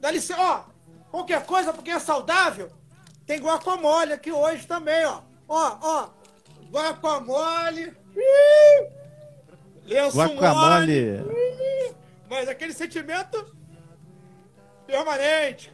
Dá 0.00 0.10
licença, 0.10 0.40
ó. 0.40 0.64
Qualquer 1.10 1.44
coisa, 1.46 1.72
porque 1.72 1.90
é 1.92 1.98
saudável, 2.00 2.70
tem 3.24 3.38
guacamole 3.40 4.12
aqui 4.12 4.32
hoje 4.32 4.66
também, 4.66 5.04
ó. 5.06 5.20
Ó, 5.48 5.76
ó. 5.80 6.08
Guacamole. 6.74 7.92
Lenço 9.86 10.16
mole. 10.16 10.34
Guacamole. 10.34 11.20
Ih! 11.20 11.94
Mas 12.28 12.48
aquele 12.48 12.72
sentimento 12.72 13.54
permanente. 14.84 15.72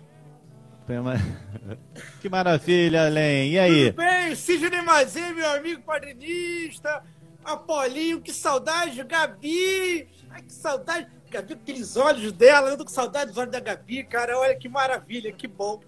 Que 2.20 2.28
maravilha, 2.28 3.09
Len. 3.09 3.53
E 3.53 3.59
aí? 3.59 3.92
Tudo 3.92 4.03
bem, 4.03 4.34
Sidney 4.34 4.82
Mazê, 4.82 5.32
meu 5.32 5.48
amigo 5.51 5.82
quadrinista, 5.82 7.05
Apolinho, 7.44 8.20
que 8.20 8.32
saudade, 8.32 9.01
Gabi, 9.05 10.09
ai 10.28 10.42
que 10.42 10.53
saudade, 10.53 11.07
Gabi, 11.30 11.53
aqueles 11.53 11.96
olhos 11.96 12.32
dela, 12.32 12.70
eu 12.70 12.76
tô 12.76 12.84
com 12.84 12.90
saudade 12.90 13.26
dos 13.26 13.38
olhos 13.38 13.53
da 13.53 13.61
Gabi, 13.61 14.03
cara, 14.03 14.36
olha 14.36 14.57
que 14.57 14.68
maravilha, 14.68 15.30
que 15.32 15.46
bom, 15.46 15.80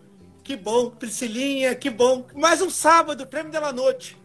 que 0.45 0.57
bom, 0.57 0.91
Priscilinha, 0.91 1.75
que 1.75 1.91
bom, 1.91 2.25
mais 2.33 2.63
um 2.63 2.71
sábado, 2.71 3.27
prêmio 3.27 3.51
dela 3.51 3.73
noite. 3.73 4.22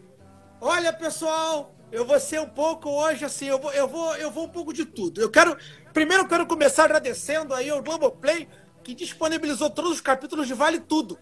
Olha, 0.60 0.92
pessoal, 0.92 1.74
eu 1.92 2.04
vou 2.04 2.18
ser 2.18 2.40
um 2.40 2.48
pouco 2.48 2.90
hoje 2.90 3.24
assim, 3.24 3.46
eu 3.46 3.58
vou, 3.58 3.72
eu 3.72 3.86
vou, 3.86 4.16
eu 4.16 4.30
vou 4.30 4.44
um 4.44 4.48
pouco 4.48 4.72
de 4.72 4.84
tudo. 4.84 5.20
Eu 5.20 5.30
quero, 5.30 5.56
primeiro 5.92 6.24
eu 6.24 6.28
quero 6.28 6.46
começar 6.46 6.84
agradecendo 6.84 7.54
aí 7.54 7.70
ao 7.70 7.82
Globoplay, 7.82 8.48
que 8.82 8.94
disponibilizou 8.94 9.70
todos 9.70 9.92
os 9.92 10.00
capítulos 10.00 10.48
de 10.48 10.54
Vale 10.54 10.80
Tudo. 10.80 11.18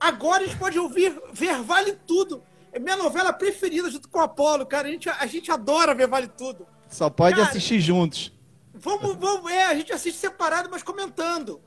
Agora 0.00 0.42
a 0.42 0.46
gente 0.46 0.58
pode 0.58 0.78
ouvir, 0.78 1.20
ver 1.32 1.60
Vale 1.62 1.92
Tudo. 2.06 2.42
É 2.72 2.78
minha 2.78 2.96
novela 2.96 3.32
preferida 3.32 3.90
junto 3.90 4.08
com 4.08 4.18
o 4.18 4.22
Apolo, 4.22 4.64
cara. 4.64 4.88
A 4.88 4.90
gente, 4.90 5.08
a 5.08 5.26
gente 5.26 5.50
adora 5.50 5.94
ver 5.94 6.06
Vale 6.06 6.28
Tudo. 6.28 6.66
Só 6.88 7.10
pode 7.10 7.36
Cara. 7.36 7.48
assistir 7.48 7.80
juntos. 7.80 8.32
Vamos, 8.72 9.16
vamos, 9.16 9.50
é, 9.50 9.64
a 9.66 9.74
gente 9.74 9.92
assiste 9.92 10.18
separado, 10.18 10.68
mas 10.70 10.82
comentando. 10.82 11.60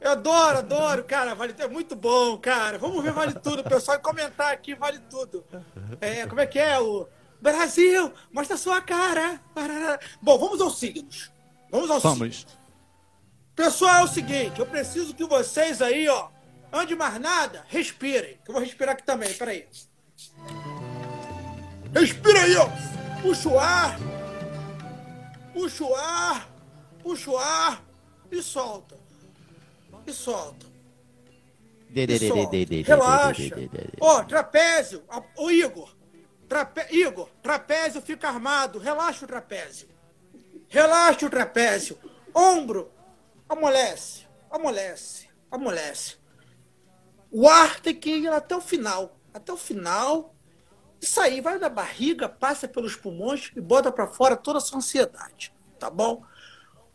Eu 0.00 0.12
adoro, 0.12 0.58
adoro, 0.58 1.04
cara. 1.04 1.34
Vale 1.34 1.52
Tudo 1.52 1.64
é 1.64 1.68
muito 1.68 1.94
bom, 1.94 2.38
cara. 2.38 2.78
Vamos 2.78 3.02
ver 3.04 3.12
Vale 3.12 3.34
Tudo, 3.34 3.62
pessoal, 3.62 3.98
e 3.98 4.00
comentar 4.00 4.52
aqui 4.52 4.74
Vale 4.74 4.98
Tudo. 5.10 5.44
É, 6.00 6.26
como 6.26 6.40
é 6.40 6.46
que 6.46 6.58
é 6.58 6.80
o 6.80 7.06
Brasil? 7.40 8.12
Mostra 8.32 8.56
sua 8.56 8.80
cara. 8.80 9.40
Bom, 10.22 10.38
vamos 10.38 10.60
aos 10.60 10.78
signos. 10.78 11.30
Vamos 11.70 11.90
aos 11.90 12.02
signos. 12.02 12.18
Vamos. 12.18 12.46
Pessoal, 13.54 13.96
é 14.00 14.04
o 14.04 14.08
seguinte, 14.08 14.58
eu 14.58 14.64
preciso 14.64 15.12
que 15.12 15.24
vocês 15.24 15.82
aí, 15.82 16.08
ó, 16.08 16.28
antes 16.72 16.88
de 16.88 16.96
mais 16.96 17.20
nada, 17.20 17.62
respirem. 17.68 18.38
Que 18.42 18.50
eu 18.50 18.54
vou 18.54 18.62
respirar 18.62 18.94
aqui 18.94 19.02
também, 19.02 19.34
peraí. 19.34 19.68
Respira 21.92 22.42
aí, 22.42 22.56
ó. 22.56 22.68
Puxa 23.20 23.48
o 23.48 23.58
ar. 23.58 23.98
Puxa 25.52 25.84
o 25.84 25.94
ar. 25.94 26.48
Puxa 27.02 27.30
o 27.30 27.36
ar. 27.36 27.82
E 28.30 28.42
solta. 28.42 28.99
E 30.10 30.12
solta. 30.12 30.66
Relaxa. 32.84 33.42
Ó, 34.00 34.24
trapézio. 34.24 35.04
Ô, 35.36 35.50
Igor. 35.50 35.94
Trape... 36.48 36.86
Igor, 36.90 37.28
trapézio 37.40 38.02
fica 38.02 38.26
armado. 38.26 38.80
Relaxa 38.80 39.24
o 39.24 39.28
trapézio. 39.28 39.88
Relaxa 40.68 41.26
o 41.26 41.30
trapézio. 41.30 41.96
Ombro. 42.34 42.90
Amolece. 43.48 44.26
Amolece. 44.50 45.28
amolece. 45.48 46.16
O 47.30 47.48
ar 47.48 47.78
tem 47.78 47.94
que 47.94 48.10
ir 48.10 48.28
até 48.28 48.56
o 48.56 48.60
final. 48.60 49.16
Até 49.32 49.52
o 49.52 49.56
final. 49.56 50.34
Isso 51.00 51.20
aí 51.20 51.40
vai 51.40 51.56
da 51.58 51.68
barriga, 51.68 52.28
passa 52.28 52.66
pelos 52.66 52.96
pulmões 52.96 53.52
e 53.54 53.60
bota 53.60 53.92
para 53.92 54.08
fora 54.08 54.36
toda 54.36 54.58
a 54.58 54.60
sua 54.60 54.78
ansiedade. 54.78 55.54
Tá 55.78 55.88
bom? 55.88 56.24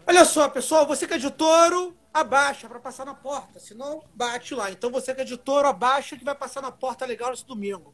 Olha 0.06 0.26
só, 0.26 0.50
pessoal, 0.50 0.86
você 0.86 1.08
que 1.08 1.14
é 1.14 1.18
de 1.18 1.32
touro, 1.32 1.98
abaixa 2.16 2.70
para 2.70 2.80
passar 2.80 3.06
na 3.06 3.14
porta, 3.14 3.60
senão 3.60 4.02
bate 4.14 4.56
lá. 4.56 4.72
Então 4.72 4.90
você 4.90 5.14
que 5.14 5.20
é 5.20 5.26
de 5.26 5.36
touro, 5.36 5.68
abaixa 5.68 6.16
que 6.16 6.24
vai 6.24 6.34
passar 6.34 6.62
na 6.62 6.72
porta 6.72 7.06
legal 7.06 7.34
esse 7.34 7.46
domingo. 7.46 7.94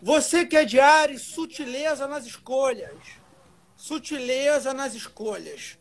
Você 0.00 0.46
que 0.46 0.56
é 0.56 0.64
de 0.64 0.80
Ares, 0.80 1.20
sutileza 1.20 2.08
nas 2.08 2.24
escolhas. 2.24 2.96
Sutileza 3.76 4.72
nas 4.72 4.94
escolhas. 4.94 5.78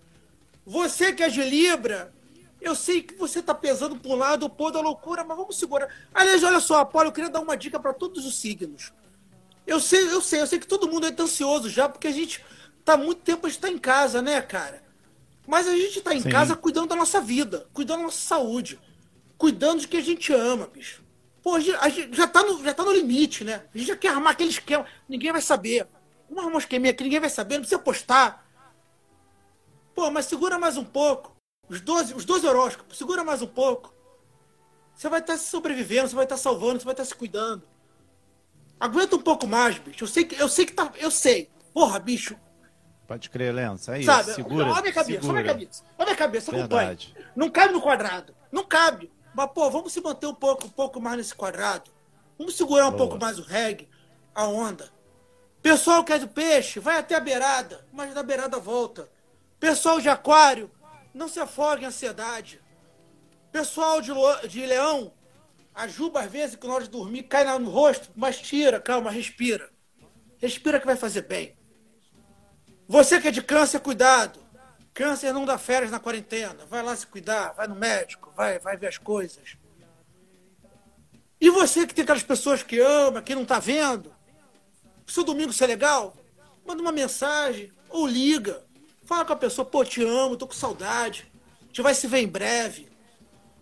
Você 0.66 1.14
que 1.14 1.24
é 1.24 1.30
de 1.30 1.42
Libra, 1.42 2.14
eu 2.60 2.76
sei 2.76 3.02
que 3.02 3.16
você 3.16 3.42
tá 3.42 3.56
pesando 3.56 3.96
para 3.96 4.12
um 4.12 4.16
lado 4.16 4.54
o 4.54 4.72
da 4.72 4.82
loucura, 4.82 5.24
mas 5.24 5.38
vamos 5.38 5.58
segurar. 5.58 5.88
Aliás, 6.14 6.44
olha 6.44 6.60
só, 6.60 6.80
Apolo, 6.82 7.08
eu 7.08 7.14
queria 7.14 7.30
dar 7.30 7.40
uma 7.40 7.56
dica 7.56 7.80
para 7.80 7.94
todos 7.94 8.26
os 8.26 8.38
signos. 8.38 8.92
Eu 9.66 9.80
sei, 9.80 10.04
eu 10.12 10.22
sei, 10.22 10.42
eu 10.42 10.48
sei 10.48 10.60
que 10.60 10.68
todo 10.68 10.90
mundo 10.90 11.08
é 11.08 11.16
ansioso 11.18 11.70
já, 11.70 11.88
porque 11.88 12.08
a 12.08 12.12
gente 12.12 12.44
tá 12.84 12.98
muito 12.98 13.22
tempo 13.22 13.48
a 13.48 13.50
gente 13.50 13.62
tá 13.62 13.70
em 13.70 13.78
casa, 13.78 14.22
né, 14.22 14.42
cara? 14.42 14.89
Mas 15.50 15.68
a 15.68 15.76
gente 15.76 16.00
tá 16.02 16.14
em 16.14 16.22
Sim. 16.22 16.30
casa 16.30 16.56
cuidando 16.56 16.90
da 16.90 16.96
nossa 16.96 17.20
vida, 17.20 17.68
cuidando 17.74 18.02
da 18.02 18.04
nossa 18.04 18.20
saúde, 18.20 18.80
cuidando 19.36 19.82
de 19.82 19.88
que 19.88 19.98
a 19.98 20.02
gente 20.02 20.32
ama, 20.32 20.68
bicho. 20.68 21.04
Pô, 21.42 21.56
a 21.56 21.60
gente, 21.60 21.76
a 21.78 21.90
gente 21.90 22.16
já, 22.16 22.28
tá 22.28 22.44
no, 22.44 22.64
já 22.64 22.72
tá 22.72 22.86
no 22.86 22.92
limite, 22.92 23.44
né? 23.44 23.66
A 23.74 23.76
gente 23.76 23.88
já 23.88 23.96
quer 23.96 24.10
armar 24.10 24.34
aquele 24.34 24.52
esquema, 24.52 24.86
ninguém 25.08 25.32
vai 25.32 25.42
saber. 25.42 25.88
Vamos 26.28 26.44
arrumar 26.44 26.58
um 26.58 26.60
esqueminha 26.60 26.94
que 26.94 27.04
ninguém 27.04 27.20
vai 27.20 27.32
saber, 27.32 27.56
não 27.56 27.62
precisa 27.62 27.82
postar. 27.82 28.48
Pô, 29.96 30.12
mas 30.12 30.28
segura 30.28 30.60
mais 30.60 30.78
um 30.78 30.86
pouco. 30.86 31.36
Os 31.68 31.82
12, 31.82 32.14
os 32.14 32.26
12 32.26 32.46
horóscopos, 32.46 32.96
segura 32.96 33.24
mais 33.24 33.42
um 33.42 33.48
pouco. 33.48 33.92
Você 34.94 35.10
vai 35.10 35.20
estar 35.20 35.36
sobrevivendo, 35.40 36.10
você 36.10 36.16
vai 36.16 36.26
estar 36.26 36.38
salvando, 36.38 36.80
você 36.80 36.86
vai 36.86 36.94
estar 36.94 37.06
se 37.06 37.16
cuidando. 37.16 37.64
Aguenta 38.80 39.16
um 39.16 39.22
pouco 39.22 39.48
mais, 39.48 39.80
bicho. 39.80 40.04
Eu 40.04 40.08
sei 40.08 40.26
que, 40.26 40.40
eu 40.40 40.48
sei 40.48 40.68
que 40.68 40.74
tá. 40.74 40.92
Eu 41.00 41.10
sei. 41.10 41.50
Porra, 41.74 41.98
bicho. 41.98 42.38
Pode 43.10 43.28
crer, 43.32 43.52
Lenço. 43.52 43.92
É 43.92 43.98
isso. 43.98 44.06
sabe? 44.06 44.34
segura. 44.34 44.66
olha 44.68 44.78
a 44.78 44.82
minha 44.84 44.94
cabeça, 44.94 45.02
olha 45.02 45.18
a 45.18 45.22
segura. 45.22 45.42
minha 45.42 45.54
cabeça. 45.54 45.84
Olha 45.98 46.12
a 46.12 46.16
cabeça, 46.16 46.52
acompanha. 46.56 46.98
Não 47.36 47.50
cabe 47.50 47.74
no 47.74 47.82
quadrado. 47.82 48.36
Não 48.52 48.64
cabe. 48.64 49.12
Mas, 49.34 49.50
pô, 49.52 49.68
vamos 49.72 49.92
se 49.92 50.00
manter 50.00 50.28
um 50.28 50.36
pouco, 50.36 50.68
um 50.68 50.70
pouco 50.70 51.02
mais 51.02 51.18
nesse 51.18 51.34
quadrado. 51.34 51.90
Vamos 52.38 52.56
segurar 52.56 52.86
um 52.86 52.92
Boa. 52.92 53.00
pouco 53.00 53.20
mais 53.20 53.40
o 53.40 53.42
reggae, 53.42 53.90
a 54.36 54.46
onda. 54.46 54.92
Pessoal 55.60 56.04
que 56.04 56.14
é 56.14 56.20
do 56.20 56.28
peixe, 56.28 56.80
vai 56.80 57.00
até 57.00 57.16
a 57.16 57.20
beirada, 57.20 57.84
mas 57.92 58.14
da 58.14 58.22
beirada 58.22 58.60
volta. 58.60 59.10
Pessoal 59.60 60.00
de 60.00 60.08
aquário, 60.08 60.70
não 61.12 61.28
se 61.28 61.40
afogue 61.40 61.86
em 61.86 61.88
ansiedade. 61.88 62.62
Pessoal 63.52 64.02
de, 64.02 64.12
de 64.48 64.64
leão, 64.68 65.12
a 65.74 65.88
juba 65.88 66.20
às 66.20 66.32
vezes, 66.32 66.56
que 66.56 66.68
na 66.68 66.76
hora 66.76 66.84
de 66.84 66.92
dormir, 66.92 67.24
cai 67.24 67.58
no 67.58 67.72
rosto, 67.72 68.12
mas 68.16 68.40
tira, 68.40 68.80
calma, 68.80 69.10
respira. 69.10 69.72
Respira 70.38 70.80
que 70.80 70.86
vai 70.86 70.96
fazer 70.96 71.24
bem. 71.24 71.58
Você 72.90 73.22
que 73.22 73.28
é 73.28 73.32
de 73.32 73.44
câncer, 73.44 73.80
cuidado. 73.82 74.40
Câncer 74.96 75.32
não 75.32 75.46
dá 75.46 75.60
férias 75.60 75.92
na 75.92 76.00
quarentena. 76.00 76.66
Vai 76.68 76.82
lá 76.82 76.96
se 76.96 77.06
cuidar, 77.06 77.54
vai 77.54 77.68
no 77.68 77.76
médico, 77.76 78.34
vai, 78.36 78.58
vai 78.58 78.76
ver 78.78 78.88
as 78.88 78.98
coisas. 78.98 79.58
E 81.40 81.52
você 81.52 81.86
que 81.86 81.94
tem 81.94 82.02
aquelas 82.02 82.24
pessoas 82.24 82.64
que 82.64 82.80
ama, 82.80 83.22
que 83.22 83.36
não 83.36 83.46
tá 83.46 83.60
vendo, 83.60 84.12
se 85.06 85.20
o 85.20 85.24
domingo 85.24 85.54
ser 85.54 85.68
legal, 85.68 86.16
manda 86.66 86.82
uma 86.82 86.92
mensagem 86.92 87.72
ou 87.90 88.08
liga. 88.08 88.66
Fala 89.06 89.24
com 89.24 89.34
a 89.34 89.36
pessoa, 89.36 89.64
pô, 89.64 89.86
te 89.86 90.04
amo, 90.04 90.36
tô 90.36 90.48
com 90.48 90.54
saudade. 90.54 91.32
A 91.62 91.66
gente 91.68 91.84
vai 91.84 91.94
se 91.94 92.08
ver 92.08 92.22
em 92.22 92.28
breve. 92.28 92.90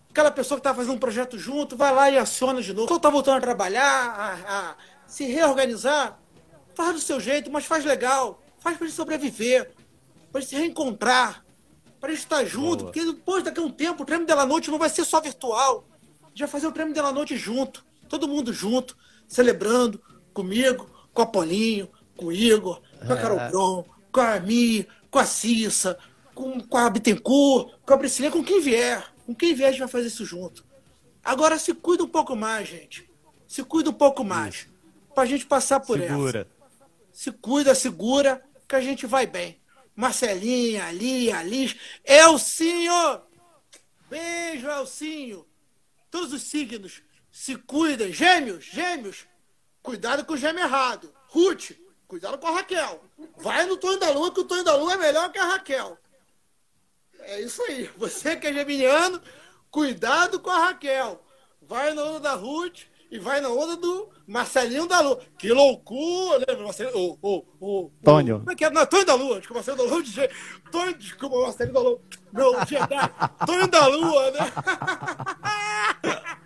Aquela 0.10 0.32
pessoa 0.32 0.58
que 0.58 0.64
tá 0.64 0.74
fazendo 0.74 0.96
um 0.96 1.00
projeto 1.00 1.38
junto, 1.38 1.76
vai 1.76 1.94
lá 1.94 2.10
e 2.10 2.18
aciona 2.18 2.62
de 2.62 2.74
novo. 2.74 2.88
Quando 2.88 3.02
tá 3.02 3.10
voltando 3.10 3.40
a 3.40 3.42
trabalhar, 3.42 3.84
a, 3.84 4.70
a 4.70 4.76
se 5.06 5.26
reorganizar, 5.26 6.18
faz 6.74 6.94
do 6.94 7.02
seu 7.02 7.20
jeito, 7.20 7.52
mas 7.52 7.66
faz 7.66 7.84
legal. 7.84 8.42
Faz 8.60 8.78
pra 8.78 8.88
gente 8.88 8.96
sobreviver, 8.96 9.72
pra 10.32 10.42
gente 10.42 10.50
se 10.50 10.56
reencontrar, 10.56 11.46
pra 12.00 12.10
gente 12.10 12.20
estar 12.20 12.44
junto, 12.46 12.84
Boa. 12.84 12.92
porque 12.92 13.06
depois, 13.06 13.44
daqui 13.44 13.60
a 13.60 13.64
um 13.64 13.72
tempo, 13.72 14.04
o 14.04 14.06
Treme 14.06 14.26
Della 14.26 14.46
Noite 14.46 14.72
não 14.72 14.78
vai 14.80 14.90
ser 14.90 15.06
só 15.06 15.22
virtual. 15.22 15.86
A 16.24 16.30
gente 16.30 16.40
vai 16.40 16.48
fazer 16.48 16.68
o 16.68 16.72
Treme 16.72 16.94
Della 16.94 17.12
Noite 17.12 17.38
junto, 17.38 17.86
todo 18.10 18.28
mundo 18.28 18.52
junto, 18.54 18.98
celebrando 19.28 20.02
comigo, 20.34 20.90
com 21.14 21.22
a 21.22 21.26
Paulinho, 21.26 21.90
com 22.16 22.26
o 22.28 22.32
Igor, 22.32 22.82
com 23.06 23.14
a 23.14 23.18
Carol 23.18 23.50
Bron, 23.50 23.86
com 24.12 24.20
a 24.20 24.26
Armi, 24.26 24.88
com 25.10 25.20
a 25.20 25.26
Cissa, 25.26 25.98
com, 26.34 26.60
com 26.60 26.78
a 26.78 26.90
Bittencourt, 26.90 27.74
com 27.86 27.94
a 27.94 27.98
Priscilinha, 27.98 28.32
com 28.32 28.44
quem 28.44 28.62
vier. 28.62 29.04
Com 29.26 29.36
quem 29.36 29.54
vier, 29.54 29.70
a 29.70 29.72
gente 29.72 29.80
vai 29.80 29.90
fazer 29.90 30.08
isso 30.08 30.24
junto. 30.26 30.64
Agora 31.24 31.58
se 31.60 31.74
cuida 31.74 32.04
um 32.04 32.08
pouco 32.08 32.36
mais, 32.36 32.70
gente. 32.70 33.10
Se 33.48 33.64
cuida 33.64 33.90
um 33.90 33.94
pouco 33.94 34.24
mais. 34.24 34.68
Pra 35.14 35.26
gente 35.26 35.46
passar 35.46 35.80
por 35.80 36.00
essa 36.00 36.14
Segura. 36.14 36.48
se 37.12 37.32
cuida, 37.32 37.76
segura, 37.76 38.42
que 38.68 38.76
a 38.76 38.82
gente 38.82 39.06
vai 39.06 39.26
bem. 39.26 39.62
Marcelinha, 39.96 40.92
Lia, 40.92 41.42
Liz, 41.42 41.76
Elcinho! 42.04 43.22
Beijo, 44.10 44.68
Elcinho! 44.68 45.48
Todos 46.12 46.34
os 46.34 46.44
signos 46.44 47.02
se 47.32 47.56
cuidem. 47.56 48.12
Gêmeos, 48.12 48.66
gêmeos, 48.66 49.26
cuidado 49.82 50.26
com 50.26 50.34
o 50.34 50.38
gêmeo 50.38 50.64
errado. 50.64 51.14
Ruth, 51.28 51.72
cuidado 52.08 52.38
com 52.38 52.48
a 52.48 52.52
Raquel. 52.52 53.04
Vai 53.38 53.66
no 53.66 53.78
Tonho 53.78 54.00
da 54.00 54.12
Lua, 54.12 54.34
que 54.34 54.40
o 54.40 54.46
Tonho 54.46 54.64
da 54.64 54.76
Lua 54.76 54.94
é 54.94 54.98
melhor 54.98 55.32
que 55.32 55.40
a 55.40 55.46
Raquel. 55.46 55.98
É 57.20 57.42
isso 57.42 57.62
aí. 57.64 57.90
Você 57.98 58.36
que 58.36 58.48
é 58.48 58.54
geminiano, 58.54 59.22
cuidado 59.72 60.40
com 60.40 60.50
a 60.50 60.68
Raquel. 60.68 61.24
Vai 61.62 61.94
na 61.94 62.04
onda 62.04 62.20
da 62.20 62.34
Ruth 62.36 62.84
e 63.10 63.20
vai 63.20 63.40
na 63.42 63.50
onda 63.50 63.78
do 63.78 64.10
Marcelinho 64.28 64.88
da 64.88 65.00
Lua. 65.00 65.20
Que 65.38 65.50
loucura, 65.52 66.40
né? 66.40 66.56
Marcelinho, 66.64 66.98
ô, 66.98 67.18
ô, 67.22 67.46
ô, 67.60 67.92
Tônio. 68.04 68.40
Como 68.40 68.52
é 68.52 68.56
que 68.56 68.66
é? 68.66 68.70
Não, 68.70 68.86
Tonho 68.86 69.06
da 69.06 69.16
Lua. 69.16 69.38
Desculpa, 69.40 69.60
Marcelinho 69.60 69.88
da 69.88 69.94
Lua. 69.96 70.04
de- 70.04 70.30
Tonho, 70.72 70.98
desculpa, 70.98 71.42
Marcelinho 71.42 71.74
da 71.74 71.80
Lua. 71.82 72.02
Meu, 72.34 72.54
Jedi. 72.66 73.10
Tonho 73.46 73.68
da 73.68 73.88
Lua, 73.88 74.32
né? 74.32 74.40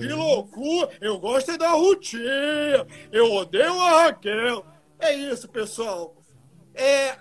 Que 0.00 0.08
loucura. 0.12 0.88
Eu 1.00 1.18
gosto 1.18 1.50
é 1.50 1.58
da 1.58 1.70
Rutinha. 1.72 2.86
Eu 3.12 3.32
odeio 3.34 3.78
a 3.80 4.04
Raquel. 4.04 4.64
É 4.98 5.12
isso, 5.14 5.48
pessoal. 5.48 6.16
É, 6.74 7.16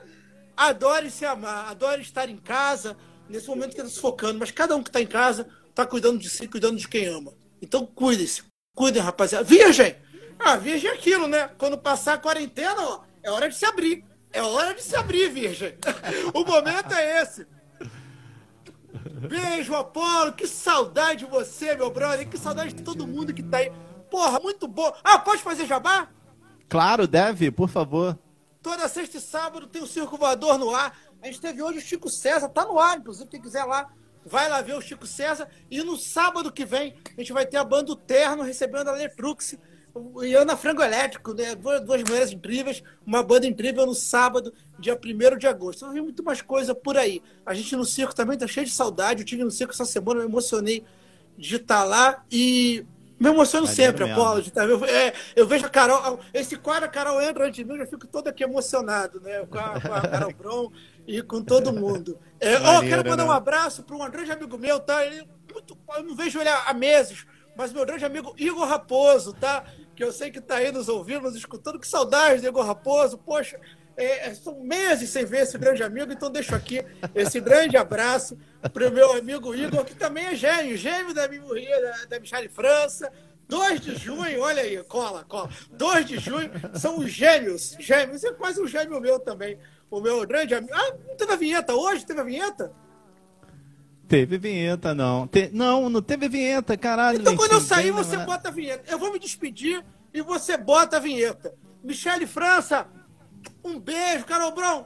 adore 0.56 1.10
se 1.12 1.26
amar, 1.26 1.70
adore 1.70 2.02
estar 2.02 2.30
em 2.30 2.38
casa, 2.38 2.96
nesse 3.28 3.48
momento 3.48 3.74
que 3.76 3.82
está 3.82 3.90
se 3.90 4.00
focando, 4.00 4.40
mas 4.40 4.52
cada 4.52 4.76
um 4.76 4.84
que 4.84 4.90
está 4.90 5.02
em 5.02 5.08
casa 5.08 5.48
está 5.78 5.86
cuidando 5.86 6.18
de 6.18 6.28
si, 6.28 6.48
cuidando 6.48 6.78
de 6.78 6.88
quem 6.88 7.06
ama. 7.06 7.32
Então 7.62 7.86
cuidem-se, 7.86 8.42
cuidem, 8.76 9.02
rapaziada. 9.02 9.46
Virgem! 9.46 9.96
Ah, 10.40 10.56
virgem 10.56 10.90
é 10.90 10.94
aquilo, 10.94 11.28
né? 11.28 11.50
Quando 11.58 11.78
passar 11.78 12.16
a 12.16 12.18
quarentena, 12.18 12.82
ó, 12.82 13.02
é 13.22 13.30
hora 13.30 13.48
de 13.48 13.56
se 13.56 13.66
abrir. 13.66 14.04
É 14.34 14.42
hora 14.42 14.74
de 14.74 14.82
se 14.82 14.96
abrir, 14.96 15.30
virgem. 15.30 15.78
o 16.34 16.44
momento 16.44 16.94
é 16.94 17.22
esse. 17.22 17.48
Beijo, 19.30 19.76
Apolo. 19.76 20.34
Que 20.34 20.48
saudade 20.48 21.26
de 21.26 21.32
você, 21.32 21.76
meu 21.76 21.92
brother. 21.92 22.28
Que 22.28 22.38
saudade 22.38 22.74
de 22.74 22.84
todo 22.84 23.08
mundo 23.08 23.34
que 23.34 23.44
tá 23.44 23.58
aí. 23.58 23.72
Porra, 24.12 24.40
muito 24.40 24.68
bom. 24.68 24.92
Ah, 25.04 25.18
pode 25.18 25.42
fazer 25.42 25.66
jabá? 25.66 26.10
Claro, 26.68 27.08
deve, 27.08 27.52
por 27.52 27.70
favor. 27.70 28.18
Toda 28.62 28.88
sexta 28.88 29.18
e 29.18 29.22
sábado 29.22 29.68
tem 29.68 29.82
o 29.82 29.88
Circo 29.88 30.18
Voador 30.18 30.58
no 30.58 30.76
ar. 30.76 30.96
A 31.22 31.28
gente 31.28 31.40
teve 31.40 31.64
hoje 31.64 31.80
o 31.80 31.82
Chico 31.82 32.10
César, 32.10 32.50
tá 32.50 32.66
no 32.66 32.78
ar, 32.78 32.98
inclusive, 32.98 33.30
quem 33.30 33.42
quiser 33.42 33.64
lá, 33.64 33.90
vai 34.28 34.50
lá 34.50 34.62
ver 34.62 34.76
o 34.76 34.82
Chico 34.82 35.08
César. 35.08 35.48
E 35.72 35.82
no 35.84 35.98
sábado 35.98 36.52
que 36.52 36.66
vem, 36.66 36.96
a 37.18 37.22
gente 37.22 37.34
vai 37.34 37.46
ter 37.46 37.58
a 37.58 37.64
banda 37.64 37.96
Terno 37.96 38.44
recebendo 38.44 38.90
a 38.90 38.94
Letrux 38.94 39.58
e 40.24 40.36
Ana 40.36 40.56
Frango 40.56 40.84
Elétrico, 40.84 41.34
né? 41.34 41.56
Duas 41.56 41.82
duas 41.82 42.04
mulheres 42.04 42.32
incríveis, 42.32 42.84
uma 43.06 43.24
banda 43.24 43.48
incrível 43.48 43.86
no 43.86 43.96
sábado, 43.96 44.54
dia 44.78 44.94
1 44.96 45.38
de 45.38 45.48
agosto. 45.48 45.80
Então, 45.80 45.94
vem 45.94 46.04
muito 46.04 46.24
mais 46.24 46.42
coisa 46.42 46.76
por 46.76 46.96
aí. 46.98 47.22
A 47.46 47.54
gente 47.54 47.76
no 47.76 47.84
circo 47.86 48.14
também 48.14 48.38
tá 48.38 48.46
cheio 48.46 48.66
de 48.68 48.72
saudade. 48.72 49.22
Eu 49.22 49.26
tive 49.26 49.44
no 49.44 49.50
circo 49.50 49.74
essa 49.74 49.86
semana, 49.86 50.20
me 50.22 50.28
emocionei 50.28 50.84
de 51.38 51.56
estar 51.56 51.84
lá 51.84 52.24
e 52.32 52.86
me 53.20 53.30
emociono 53.30 53.66
Maneiro 53.66 53.92
sempre, 53.92 54.06
mesmo. 54.06 54.22
Apolo. 54.22 54.40
estar- 54.42 54.70
Eu, 54.70 54.86
é, 54.86 55.14
eu 55.36 55.48
vejo 55.48 55.66
a 55.66 55.70
Carol, 55.70 56.20
esse 56.32 56.56
quadro, 56.56 56.86
a 56.86 56.88
Carol 56.88 57.20
entra 57.20 57.46
antes 57.48 57.56
de 57.58 57.64
mim, 57.66 57.72
eu 57.74 57.80
já 57.80 57.88
fico 57.88 58.06
todo 58.06 58.28
aqui 58.28 58.44
emocionado, 58.44 59.20
né? 59.22 59.44
Com 59.48 59.58
a, 59.58 59.82
com 59.82 59.94
a 59.94 60.02
Carol 60.02 60.34
Bron 60.34 60.72
e 61.08 61.22
com 61.22 61.42
todo 61.42 61.72
mundo. 61.72 62.20
É, 62.40 62.60
Maneiro, 62.60 62.88
quero 62.88 63.10
mandar 63.10 63.24
né? 63.24 63.30
um 63.30 63.34
abraço 63.34 63.82
para 63.82 63.96
um 63.96 64.12
grande 64.12 64.32
amigo 64.32 64.58
meu, 64.58 64.80
tá? 64.80 65.06
Ele, 65.06 65.28
muito, 65.52 65.78
eu 65.96 66.04
não 66.04 66.16
vejo 66.16 66.40
ele 66.40 66.50
há 66.50 66.74
meses, 66.74 67.26
mas 67.56 67.72
meu 67.72 67.86
grande 67.86 68.06
amigo 68.06 68.36
Igor 68.38 68.68
Raposo, 68.68 69.34
tá? 69.34 69.64
Que 69.96 70.04
eu 70.04 70.12
sei 70.12 70.30
que 70.30 70.42
tá 70.42 70.58
aí 70.58 70.72
nos 70.72 70.90
ouvindo, 70.90 71.22
nos 71.22 71.36
escutando. 71.36 71.80
Que 71.80 71.88
saudade 71.88 72.42
do 72.42 72.48
Igor 72.48 72.66
Raposo. 72.66 73.18
Poxa, 73.18 73.58
é, 73.96 74.28
é, 74.28 74.36
são 74.36 74.60
meses 74.60 75.10
sem 75.10 75.26
ver 75.26 75.44
esse 75.44 75.58
grande 75.58 75.82
amigo, 75.82 76.12
então 76.12 76.30
deixo 76.30 76.54
aqui 76.54 76.86
esse 77.16 77.40
grande 77.40 77.78
abraço 77.78 78.38
pro 78.72 78.92
meu 78.92 79.14
amigo 79.14 79.56
Igor, 79.56 79.84
que 79.86 79.96
também 79.96 80.26
é 80.26 80.36
gêmeo, 80.36 80.78
gêmeo 80.78 81.14
da 81.14 81.26
da, 81.26 82.06
da 82.10 82.20
Michele 82.20 82.50
França. 82.50 83.12
2 83.48 83.80
de 83.80 83.96
junho, 83.96 84.42
olha 84.42 84.62
aí, 84.62 84.84
cola, 84.84 85.24
cola. 85.24 85.50
2 85.72 86.06
de 86.06 86.20
junho 86.20 86.52
são 86.76 87.00
os 87.00 87.10
gêmeos. 87.10 87.78
Gêmeos, 87.80 88.24
é 88.24 88.34
quase 88.34 88.62
um 88.62 88.68
gêmeo 88.68 89.00
meu 89.00 89.20
também. 89.20 89.58
O 89.90 90.02
meu 90.02 90.26
grande 90.28 90.54
amigo. 90.54 90.74
Ah, 90.74 90.94
não 91.08 91.16
teve 91.16 91.34
a 91.34 91.36
vinheta 91.38 91.74
hoje? 91.74 92.06
Teve 92.06 92.20
a 92.22 92.24
vinheta? 92.24 92.74
Teve 94.08 94.38
vinheta, 94.38 94.94
não. 94.94 95.28
Te- 95.28 95.50
Não, 95.54 95.90
não 95.90 96.02
teve 96.02 96.30
vinheta, 96.30 96.78
caralho. 96.78 97.20
Então 97.20 97.36
quando 97.36 97.54
eu 97.54 97.62
sair, 97.62 97.92
você 97.92 98.18
bota 98.18 98.48
a 98.50 98.52
vinheta. 98.52 98.90
Eu 98.90 98.98
vou 98.98 99.12
me 99.12 99.20
despedir 99.20 99.84
e 100.14 100.22
você 100.22 100.56
bota 100.58 100.98
a 100.98 101.00
vinheta. 101.00 101.54
Michele 101.84 102.26
França, 102.26 102.88
um 103.64 103.80
beijo. 103.80 104.26
Carol 104.26 104.52
Brown, 104.54 104.86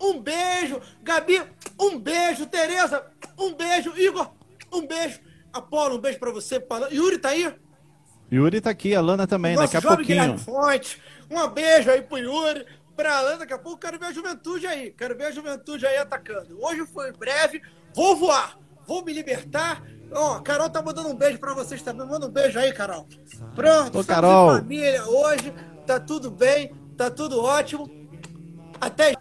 um 0.00 0.20
beijo. 0.20 0.80
Gabi, 1.02 1.42
um 1.80 1.98
beijo. 1.98 2.46
Tereza, 2.46 3.04
um 3.38 3.52
beijo. 3.54 3.92
Igor, 3.96 4.30
um 4.72 4.86
beijo. 4.86 5.20
Apolo, 5.52 5.96
um 5.96 6.00
beijo 6.00 6.18
pra 6.18 6.30
você. 6.30 6.58
Paulo. 6.60 6.86
Yuri 6.92 7.18
tá 7.18 7.30
aí? 7.30 7.52
Yuri 8.32 8.60
tá 8.60 8.70
aqui, 8.70 8.94
a 8.94 9.00
Lana 9.00 9.26
também, 9.26 9.54
Nosso 9.56 9.72
daqui 9.72 9.86
a 9.86 9.88
pouquinho. 9.96 10.06
Guilherme 10.20 10.38
Fonte. 10.38 11.02
Um 11.30 11.48
beijo 11.48 11.90
aí 11.90 12.00
pro 12.00 12.16
Yuri. 12.18 12.64
Pra 13.02 13.18
Alan, 13.18 13.36
daqui 13.36 13.52
a 13.52 13.58
pouco 13.58 13.80
quero 13.80 13.98
ver 13.98 14.06
a 14.06 14.12
juventude 14.12 14.64
aí. 14.64 14.92
Quero 14.92 15.16
ver 15.16 15.24
a 15.24 15.30
juventude 15.32 15.84
aí 15.84 15.96
atacando. 15.96 16.56
Hoje 16.64 16.86
foi 16.86 17.10
breve. 17.10 17.60
Vou 17.92 18.14
voar. 18.14 18.56
Vou 18.86 19.04
me 19.04 19.12
libertar. 19.12 19.82
Ó, 20.12 20.34
a 20.36 20.40
Carol 20.40 20.70
tá 20.70 20.80
mandando 20.80 21.08
um 21.08 21.16
beijo 21.16 21.36
pra 21.40 21.52
vocês 21.52 21.82
também. 21.82 22.06
Manda 22.06 22.28
um 22.28 22.30
beijo 22.30 22.60
aí, 22.60 22.72
Carol. 22.72 23.08
Pronto. 23.56 23.98
Ô, 23.98 24.04
Carol. 24.04 24.52
família 24.52 25.04
hoje. 25.04 25.52
Tá 25.84 25.98
tudo 25.98 26.30
bem. 26.30 26.72
Tá 26.96 27.10
tudo 27.10 27.42
ótimo. 27.42 27.90
Até 28.80 29.16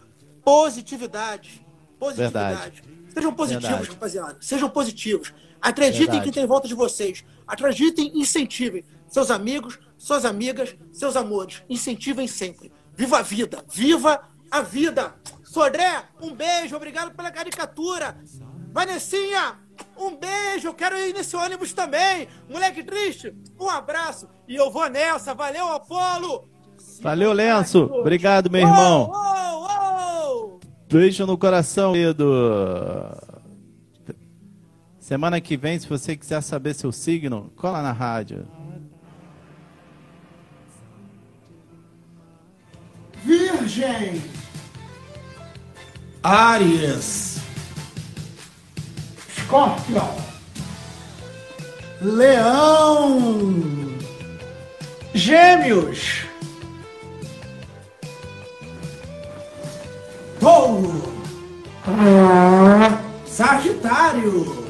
positividade. 0.45 1.65
Positividade. 1.97 2.81
Verdade. 2.81 2.83
Sejam 3.11 3.33
positivos, 3.33 3.67
Verdade. 3.67 3.89
rapaziada. 3.89 4.37
Sejam 4.41 4.69
positivos. 4.69 5.33
Acreditem 5.59 6.05
Verdade. 6.05 6.25
que 6.25 6.31
tem 6.31 6.43
em 6.43 6.47
volta 6.47 6.67
de 6.67 6.75
vocês. 6.75 7.25
Acreditem 7.47 8.11
incentivem 8.13 8.85
seus 9.07 9.31
amigos, 9.31 9.79
suas 9.97 10.23
amigas, 10.23 10.75
seus 10.93 11.15
amores. 11.15 11.63
Incentivem 11.67 12.27
sempre. 12.27 12.71
Viva 12.95 13.19
a 13.19 13.21
vida. 13.21 13.63
Viva 13.71 14.21
a 14.49 14.61
vida. 14.61 15.15
Sodré, 15.43 16.03
um 16.21 16.33
beijo. 16.33 16.75
Obrigado 16.75 17.11
pela 17.15 17.31
caricatura. 17.31 18.17
Vanessinha, 18.71 19.59
um 19.97 20.15
beijo. 20.15 20.73
Quero 20.73 20.97
ir 20.97 21.13
nesse 21.13 21.35
ônibus 21.35 21.73
também. 21.73 22.27
Moleque 22.49 22.83
triste, 22.83 23.33
um 23.59 23.69
abraço. 23.69 24.27
E 24.47 24.55
eu 24.55 24.71
vou 24.71 24.89
nessa. 24.89 25.33
Valeu, 25.33 25.67
Apolo. 25.67 26.49
Valeu, 27.01 27.33
Lenço. 27.33 27.83
Obrigado, 27.83 28.49
meu 28.49 28.61
irmão. 28.61 29.09
Uou, 29.09 29.61
uou, 29.61 30.49
uou. 30.53 30.59
Beijo 30.89 31.25
no 31.25 31.37
coração, 31.37 31.95
Edu. 31.95 32.31
Semana 34.99 35.41
que 35.41 35.57
vem, 35.57 35.77
se 35.77 35.89
você 35.89 36.15
quiser 36.15 36.41
saber 36.41 36.73
seu 36.73 36.91
signo, 36.91 37.51
cola 37.57 37.81
na 37.81 37.91
rádio. 37.91 38.47
Virgem. 43.81 44.21
Áries. 46.21 47.39
Escorpião. 49.35 50.15
Leão. 51.99 53.97
Gêmeos. 55.15 56.25
Touro. 60.39 61.11
Sagitário. 63.25 64.67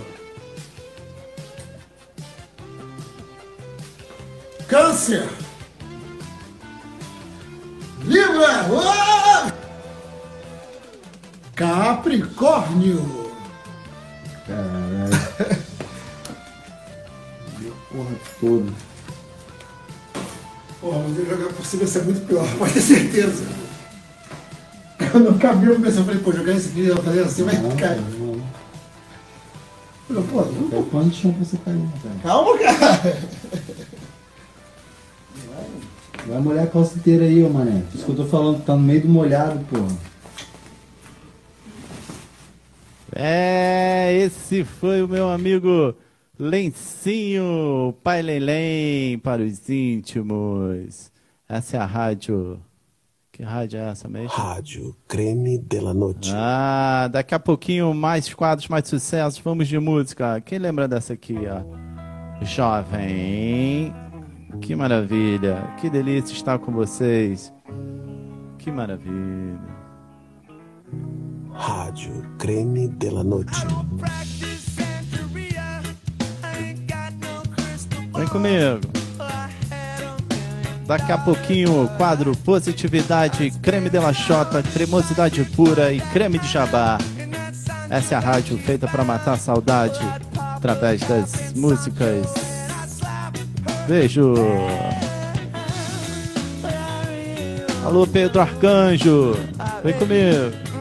Câncer. 4.69 5.40
Libra! 8.41 8.65
Uou! 8.71 9.51
Capricórnio! 11.55 13.31
Porra 17.91 18.15
toda. 18.39 18.71
Porra, 20.79 20.99
mas 21.07 21.17
ele 21.19 21.29
jogar 21.29 21.53
por 21.53 21.65
cima 21.65 21.83
ia 21.83 21.87
ser 21.87 22.03
muito 22.03 22.25
pior, 22.25 22.47
pode 22.57 22.73
ter 22.73 22.81
certeza. 22.81 23.45
Quando 25.11 25.29
o 25.29 25.37
cabelo 25.39 25.75
começou, 25.75 25.99
eu 26.01 26.05
falei, 26.05 26.21
pô, 26.21 26.31
jogar 26.31 26.53
esse 26.53 26.69
aqui, 26.69 26.85
eu 26.87 27.03
falei 27.03 27.21
assim, 27.23 27.43
vai 27.43 27.55
cair. 27.75 28.01
Eu 30.09 30.23
falei, 30.23 30.23
pô, 30.31 30.41
não- 30.41 30.67
Até 30.67 30.89
quando 30.89 31.13
chão 31.13 31.31
você 31.33 31.57
cair, 31.57 31.85
cara? 32.01 32.15
calma, 32.23 32.57
cara. 32.57 33.17
Vai 36.27 36.39
molhar 36.39 36.65
a 36.65 36.67
calça 36.67 36.97
inteira 36.97 37.25
aí, 37.25 37.43
ô 37.43 37.49
mané. 37.49 37.83
Isso 37.93 38.05
que 38.05 38.11
eu 38.11 38.15
tô 38.15 38.25
falando, 38.25 38.63
tá 38.63 38.75
no 38.75 38.81
meio 38.81 39.01
do 39.01 39.09
molhado, 39.09 39.59
porra. 39.65 40.11
É, 43.13 44.13
esse 44.13 44.63
foi 44.63 45.01
o 45.01 45.07
meu 45.07 45.29
amigo 45.29 45.93
Lencinho, 46.39 47.93
Pai 48.03 48.21
Lelém 48.21 49.19
para 49.19 49.43
os 49.43 49.69
íntimos. 49.69 51.11
Essa 51.47 51.77
é 51.77 51.79
a 51.79 51.85
rádio. 51.85 52.59
Que 53.31 53.43
rádio 53.43 53.79
é 53.79 53.89
essa 53.89 54.07
mesmo? 54.07 54.29
Rádio 54.29 54.95
Creme 55.07 55.57
de 55.57 55.79
la 55.79 55.93
Noite. 55.93 56.31
Ah, 56.33 57.09
daqui 57.11 57.35
a 57.35 57.39
pouquinho 57.39 57.93
mais 57.93 58.33
quadros, 58.33 58.67
mais 58.67 58.87
sucessos. 58.87 59.39
Vamos 59.39 59.67
de 59.67 59.77
música. 59.77 60.39
Quem 60.41 60.59
lembra 60.59 60.87
dessa 60.87 61.13
aqui, 61.13 61.35
ó? 61.47 62.45
Jovem. 62.45 63.93
Que 64.59 64.75
maravilha. 64.75 65.73
Que 65.79 65.89
delícia 65.89 66.33
estar 66.33 66.59
com 66.59 66.71
vocês. 66.71 67.53
Que 68.57 68.71
maravilha. 68.71 69.59
Rádio 71.53 72.25
Creme 72.37 72.87
de 72.87 73.09
la 73.09 73.23
Noite. 73.23 73.65
Vem 78.15 78.27
comigo. 78.27 78.81
Daqui 80.85 81.11
a 81.11 81.17
pouquinho, 81.17 81.87
quadro 81.97 82.35
Positividade, 82.35 83.49
Creme 83.61 83.89
de 83.89 83.97
la 83.97 84.11
Chota, 84.11 84.61
Cremosidade 84.61 85.43
Pura 85.55 85.93
e 85.93 86.01
Creme 86.01 86.37
de 86.37 86.47
Jabá. 86.47 86.97
Essa 87.89 88.15
é 88.15 88.17
a 88.17 88.21
rádio 88.21 88.57
feita 88.57 88.87
para 88.87 89.03
matar 89.03 89.33
a 89.33 89.37
saudade 89.37 89.99
através 90.37 91.01
das 91.01 91.53
músicas. 91.53 92.50
Beijo. 93.87 94.33
Alô, 97.85 98.07
Pedro 98.07 98.41
Arcanjo. 98.41 99.35
Vem 99.83 99.93
comigo. 99.93 100.71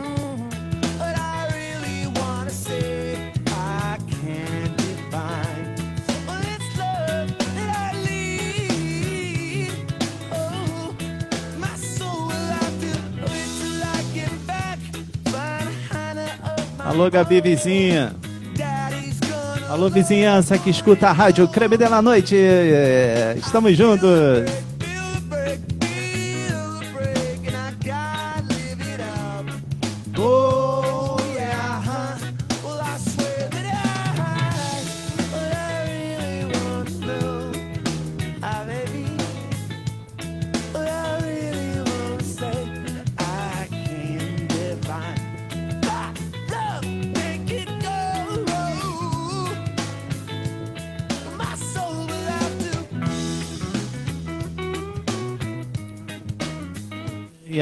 Alô, 16.90 17.08
Gabi 17.08 17.40
Vizinha. 17.40 18.12
Alô, 19.70 19.88
vizinhança 19.88 20.58
que 20.58 20.68
escuta 20.68 21.10
a 21.10 21.12
rádio 21.12 21.46
Creme 21.46 21.76
de 21.76 21.88
la 21.88 22.02
Noite. 22.02 22.34
Estamos 23.36 23.76
juntos. 23.76 24.10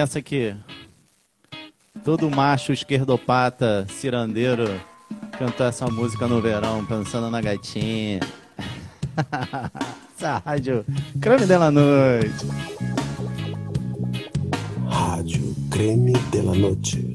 Essa 0.01 0.19
aqui? 0.19 0.55
Todo 2.05 2.31
macho 2.31 2.73
esquerdopata, 2.73 3.87
cirandeiro, 3.89 4.81
cantou 5.39 5.67
essa 5.67 5.87
música 5.89 6.27
no 6.27 6.41
verão, 6.41 6.85
pensando 6.85 7.31
na 7.31 7.41
gatinha. 7.41 8.21
essa 10.17 10.39
rádio 10.45 10.85
Creme 11.21 11.47
Noite. 11.71 12.47
Rádio 14.89 15.55
Creme 15.71 16.13
de 16.13 16.43
la 16.43 16.55
Noite. 16.55 17.08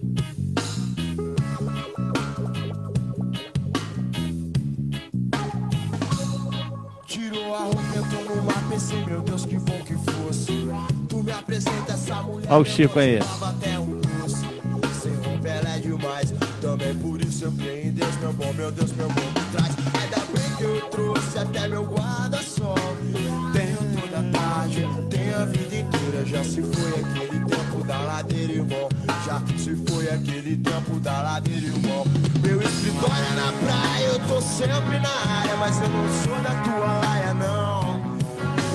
Tenho 25.09 25.35
a 25.35 25.45
vida 25.45 25.75
inteira. 25.77 26.25
Já 26.25 26.43
se 26.43 26.61
foi 26.61 26.89
aquele 26.89 27.45
tempo 27.45 27.83
da 27.85 27.97
ladeira, 27.99 28.53
irmão. 28.53 28.89
Já 29.25 29.41
se 29.57 29.75
foi 29.87 30.09
aquele 30.09 30.57
tempo 30.57 30.99
da 30.99 31.21
ladeira, 31.21 31.65
irmão. 31.65 32.05
Meu 32.41 32.61
escritório 32.61 33.25
é 33.31 33.35
na 33.35 33.51
praia, 33.51 34.05
eu 34.05 34.19
tô 34.27 34.41
sempre 34.41 34.99
na 34.99 35.39
área, 35.39 35.57
mas 35.57 35.81
eu 35.81 35.89
não 35.89 36.07
sou 36.23 36.39
da 36.43 36.53
tua 36.61 36.99
laia, 36.99 37.33
não. 37.33 37.99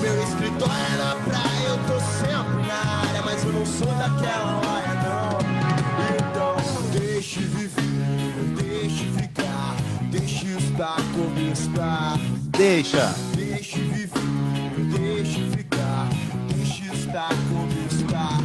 Meu 0.01 0.23
escritório 0.23 0.73
é 0.73 0.97
na 0.97 1.15
praia, 1.15 1.58
sou 3.79 3.87
daquela 3.87 4.59
laia, 4.59 4.93
não. 5.05 5.39
Então, 6.17 6.91
deixe 6.91 7.39
viver, 7.39 8.55
deixe 8.57 9.05
ficar, 9.05 9.75
deixe 10.11 10.47
estar 10.57 10.97
como 11.15 11.39
está. 11.51 12.17
Deixa. 12.57 13.15
Deixe 13.35 13.79
viver, 13.79 14.99
deixe 14.99 15.49
ficar, 15.51 16.09
deixe 16.53 16.93
estar 16.93 17.29
como 17.29 17.71
está. 17.89 18.37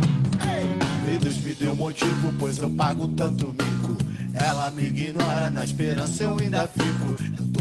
Ei! 0.48 1.18
Deus 1.18 1.38
me 1.38 1.54
deu 1.54 1.74
motivo, 1.74 2.32
pois 2.38 2.58
eu 2.58 2.70
pago 2.70 3.08
tanto 3.08 3.48
mico. 3.48 3.96
Ela 4.34 4.70
me 4.70 4.84
ignora, 4.84 5.50
na 5.50 5.64
esperança 5.64 6.22
eu 6.22 6.38
ainda 6.38 6.68
fico. 6.68 7.53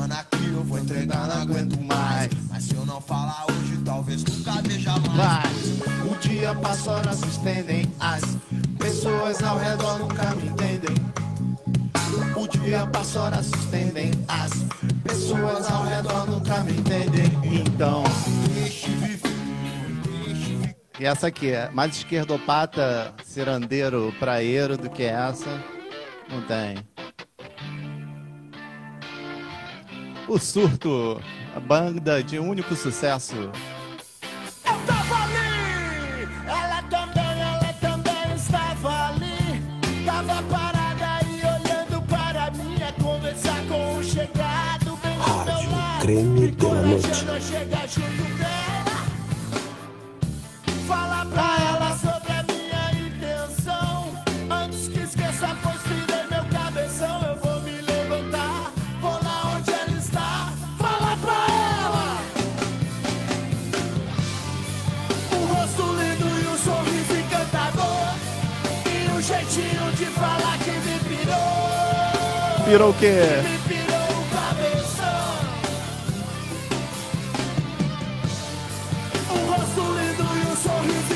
Fritando 0.00 0.14
aqui, 0.14 0.48
eu 0.54 0.64
vou 0.64 0.78
entregar, 0.78 1.26
não 1.28 1.42
aguento 1.42 1.78
mais. 1.82 2.30
Mas 2.48 2.64
se 2.64 2.74
eu 2.74 2.86
não 2.86 3.02
falar 3.02 3.44
hoje, 3.50 3.76
talvez 3.84 4.24
nunca 4.24 4.52
veja 4.62 4.94
mais. 4.98 5.80
O 6.10 6.14
dia 6.18 6.54
passa, 6.54 6.92
horas 6.92 7.16
se 7.16 7.26
estendem, 7.26 7.92
as 8.00 8.22
pessoas 8.78 9.42
ao 9.42 9.58
redor 9.58 9.98
nunca 9.98 10.34
me 10.36 10.48
entendem. 10.48 10.96
O 12.34 12.48
dia 12.48 12.86
passa, 12.86 13.20
horas 13.20 13.46
se 13.46 13.54
estendem, 13.56 14.10
as 14.26 14.50
pessoas 15.04 15.70
ao 15.70 15.84
redor 15.84 16.26
nunca 16.30 16.60
me 16.64 16.72
entendem. 16.72 17.30
Então, 17.44 18.02
deixe 18.54 18.88
viver. 18.88 19.20
E 20.98 21.04
essa 21.04 21.26
aqui 21.26 21.50
é 21.50 21.68
mais 21.70 21.96
esquerdopata, 21.96 23.12
cirandeiro, 23.24 24.14
praieiro 24.18 24.78
do 24.78 24.88
que 24.88 25.02
essa. 25.02 25.62
Não 26.30 26.40
tem. 26.42 26.76
O 30.30 30.38
Surto, 30.38 31.20
a 31.56 31.58
banda 31.58 32.22
de 32.22 32.38
único 32.38 32.76
sucesso. 32.76 33.34
Eu 33.34 33.50
tava 34.86 35.24
ali, 35.24 36.28
ela 36.46 36.82
também, 36.84 37.40
ela 37.40 37.72
também 37.80 38.36
estava 38.36 39.08
ali. 39.08 39.60
Tava 40.06 40.40
parada 40.44 41.04
aí 41.18 41.40
olhando 41.40 42.00
para 42.06 42.48
mim, 42.52 42.76
a 42.80 42.92
conversar 43.02 43.60
com 43.66 43.98
o 43.98 44.04
chegado 44.04 44.96
bem 45.02 45.18
Rádio. 45.18 45.68
Creme 46.00 46.56
la 46.62 46.74
Noite. 46.82 47.08
junto 47.88 48.29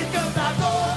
encantador. 0.02 0.96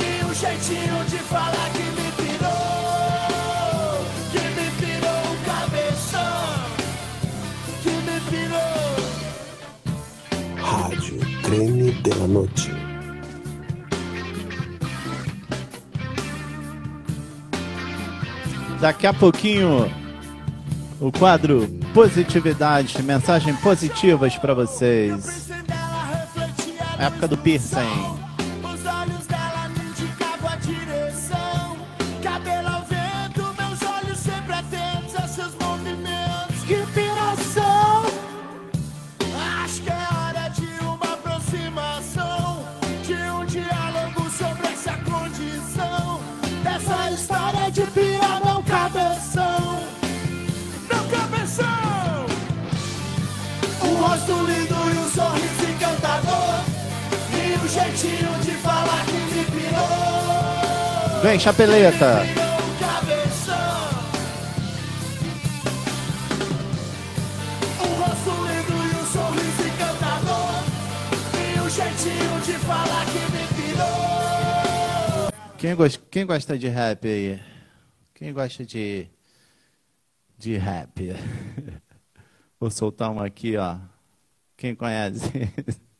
E 0.00 0.24
o 0.24 0.34
jeitinho 0.34 1.04
de 1.04 1.18
falar 1.18 1.70
que 1.72 1.82
me 1.82 2.12
pirou. 2.12 4.04
Que 4.32 4.42
me 4.56 4.70
pirou 4.80 5.22
o 5.32 5.36
cabeção. 5.44 6.46
Que 7.82 7.90
me 7.90 8.18
pirou. 8.30 8.96
Rádio 10.56 11.18
Creme 11.42 11.92
de 11.92 12.10
la 12.14 12.26
Noche. 12.26 12.73
Daqui 18.84 19.06
a 19.06 19.14
pouquinho, 19.14 19.90
o 21.00 21.10
quadro 21.10 21.66
Positividade, 21.94 23.02
mensagens 23.02 23.58
positivas 23.60 24.36
pra 24.36 24.52
vocês. 24.52 25.48
Época 26.98 27.26
do 27.26 27.38
piercing. 27.38 28.13
Jeitinho 57.74 58.32
de 58.44 58.52
falar 58.62 59.04
que 59.06 59.12
me 59.12 59.44
pirou. 59.46 61.22
Vem, 61.22 61.38
chapeleta. 61.38 62.22
O 67.80 67.86
rosto 68.00 68.30
lindo 68.46 68.76
e 68.84 68.94
o 68.96 69.06
sorriso 69.06 69.62
encantador. 69.68 70.54
E 71.34 71.60
o 71.60 71.68
jeitinho 71.70 72.40
de 72.44 72.52
falar 72.64 73.04
que 73.06 73.18
me 73.32 73.44
pirou. 73.72 75.32
Quem, 75.58 75.74
gos- 75.74 76.00
quem 76.10 76.26
gosta 76.26 76.58
de 76.58 76.68
rap 76.68 77.06
aí? 77.06 77.40
Quem 78.14 78.32
gosta 78.32 78.64
de, 78.64 79.08
de 80.38 80.56
rap? 80.56 81.14
Vou 82.60 82.70
soltar 82.70 83.10
uma 83.10 83.26
aqui, 83.26 83.56
ó. 83.56 83.76
Quem 84.56 84.74
conhece? 84.74 85.30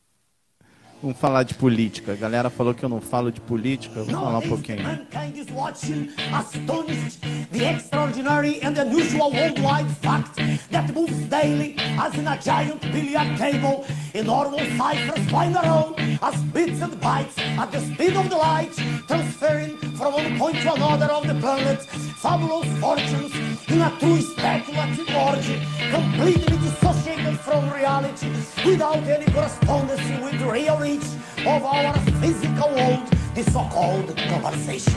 Vamos 1.05 1.19
falar 1.19 1.43
de 1.43 1.53
política. 1.53 2.13
A 2.13 2.17
galera 2.17 2.49
falou 2.49 2.73
que 2.73 2.83
eu 2.83 2.89
não 2.89 2.99
falo 2.99 3.31
de 3.31 3.39
política. 3.39 4.03
Vou 4.03 4.23
falar 4.23 4.39
um 4.39 4.49
pouquinho. 4.49 4.83
Mankind 4.83 5.37
is 5.37 5.47
watching, 5.53 6.09
astonished, 6.33 7.21
the 7.53 7.63
extraordinary 7.63 8.59
and 8.63 8.79
unusual 8.79 9.31
worldwide 9.31 9.91
fact 10.01 10.41
that 10.71 10.91
moves 10.95 11.29
daily 11.29 11.77
as 12.01 12.15
in 12.15 12.27
a 12.27 12.39
giant 12.39 12.81
billiard 12.91 13.37
table. 13.37 13.85
Enormous 14.15 14.67
ciphers 14.79 15.29
flying 15.29 15.55
around 15.55 15.95
as 16.23 16.43
bits 16.55 16.81
and 16.81 16.95
bytes 16.95 17.39
at 17.39 17.71
the 17.71 17.81
speed 17.81 18.17
of 18.17 18.31
the 18.31 18.37
light, 18.37 18.73
transferring 19.07 19.77
from 19.99 20.15
one 20.15 20.39
point 20.39 20.57
to 20.63 20.73
another 20.73 21.13
of 21.13 21.27
the 21.27 21.35
planet 21.35 21.83
fabulous 22.25 22.67
fortunes 22.81 23.31
in 23.69 23.83
a 23.83 23.91
true 24.01 24.23
speculative 24.23 25.15
orgy, 25.15 25.61
completely 25.91 26.57
dissociated 26.57 27.14
from 27.39 27.71
reality 27.71 28.31
without 28.65 29.03
any 29.05 29.27
correspondence 29.33 30.01
with 30.23 30.39
the 30.39 30.51
real 30.51 30.79
reach 30.79 31.07
of 31.47 31.65
our 31.65 31.95
physical 32.21 32.71
world, 32.71 33.07
the 33.35 33.43
so-called 33.51 34.17
conversation. 34.17 34.95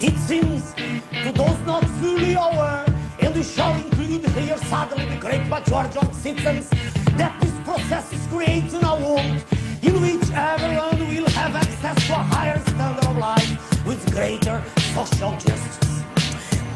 It 0.00 0.16
seems 0.18 0.74
to 0.74 1.32
those 1.32 1.58
not 1.66 1.84
fully 2.00 2.34
aware, 2.34 2.84
and 3.20 3.34
we 3.34 3.42
shall 3.42 3.74
include 3.74 4.26
here 4.26 4.58
sadly 4.58 5.06
the 5.06 5.16
great 5.16 5.46
majority 5.46 5.98
of 5.98 6.14
citizens, 6.14 6.68
that 7.16 7.38
this 7.40 7.54
process 7.64 8.12
is 8.12 8.26
creating 8.26 8.84
a 8.84 8.96
world 8.96 9.44
in 9.82 10.00
which 10.00 10.30
everyone 10.32 10.98
will 11.08 11.28
have 11.30 11.54
access 11.54 12.06
to 12.06 12.12
a 12.12 12.24
higher 12.34 12.58
standard 12.60 13.04
of 13.04 13.16
life 13.16 13.86
with 13.86 14.00
greater 14.12 14.62
social 14.94 15.32
justice. 15.32 16.02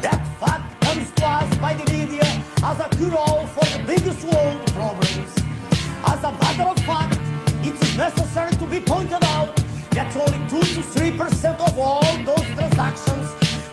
That 0.01 0.21
fact 0.39 0.81
comes 0.81 1.11
to 1.11 1.25
us 1.25 1.57
by 1.57 1.73
the 1.73 1.91
media 1.91 2.18
as 2.63 2.79
a 2.79 2.89
cure-all 2.97 3.47
for 3.47 3.65
the 3.77 3.83
biggest 3.85 4.23
world 4.25 4.65
problems. 4.73 5.31
As 6.05 6.23
a 6.23 6.31
matter 6.31 6.63
of 6.63 6.79
fact, 6.79 7.17
it 7.65 7.73
is 7.81 7.97
necessary 7.97 8.51
to 8.51 8.65
be 8.65 8.81
pointed 8.81 9.23
out 9.23 9.55
that 9.91 10.13
only 10.15 10.39
2 10.49 10.59
to 10.75 10.81
3 10.83 11.11
percent 11.17 11.59
of 11.61 11.77
all 11.79 12.03
those 12.25 12.45
transactions 12.55 13.27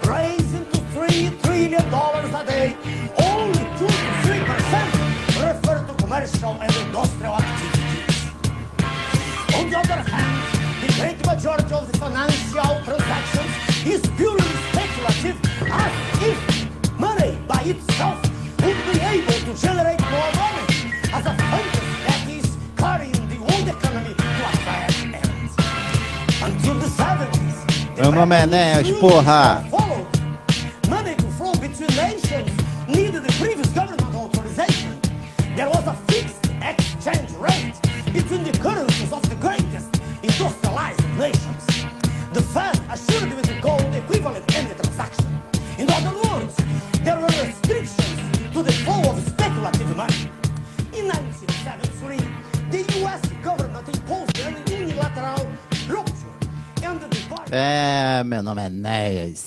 raise 0.06 0.54
into 0.54 0.78
3 0.94 1.30
trillion 1.42 1.90
dollars 1.90 2.32
a 2.32 2.44
day. 2.46 2.76
Only 3.18 3.64
2 3.78 3.86
to 3.86 4.10
3 4.22 4.40
percent 4.50 4.90
refer 5.42 5.84
to 5.86 5.94
commercial 6.02 6.52
and 6.62 6.72
industrial 6.86 7.34
activities. 7.34 8.16
On 9.58 9.70
the 9.70 9.78
other 9.78 10.00
hand, 10.10 10.34
the 10.82 10.92
great 10.98 11.18
majority 11.26 11.74
of 11.74 11.90
the 11.90 11.98
financial 11.98 12.72
transactions 12.86 13.52
is 13.84 14.00
purely 14.16 14.50
speculative 14.70 15.38
as 15.72 16.06
generate 19.56 20.00
more 20.00 20.32
money 20.36 20.92
as 21.12 21.24
a 21.24 21.34
fungus 21.48 21.88
that 22.06 22.28
is 22.28 22.56
carrying 22.76 23.28
the 23.28 23.38
world 23.38 23.68
economy 23.68 24.14
to 24.14 24.22
a 24.22 24.52
bad 24.66 24.94
end. 25.02 25.16
Until 26.42 26.74
the 26.74 26.88
70s. 26.88 28.00
Meu 28.00 28.12
nome 28.12 28.36
é 28.36 28.46
porra! 29.00 29.75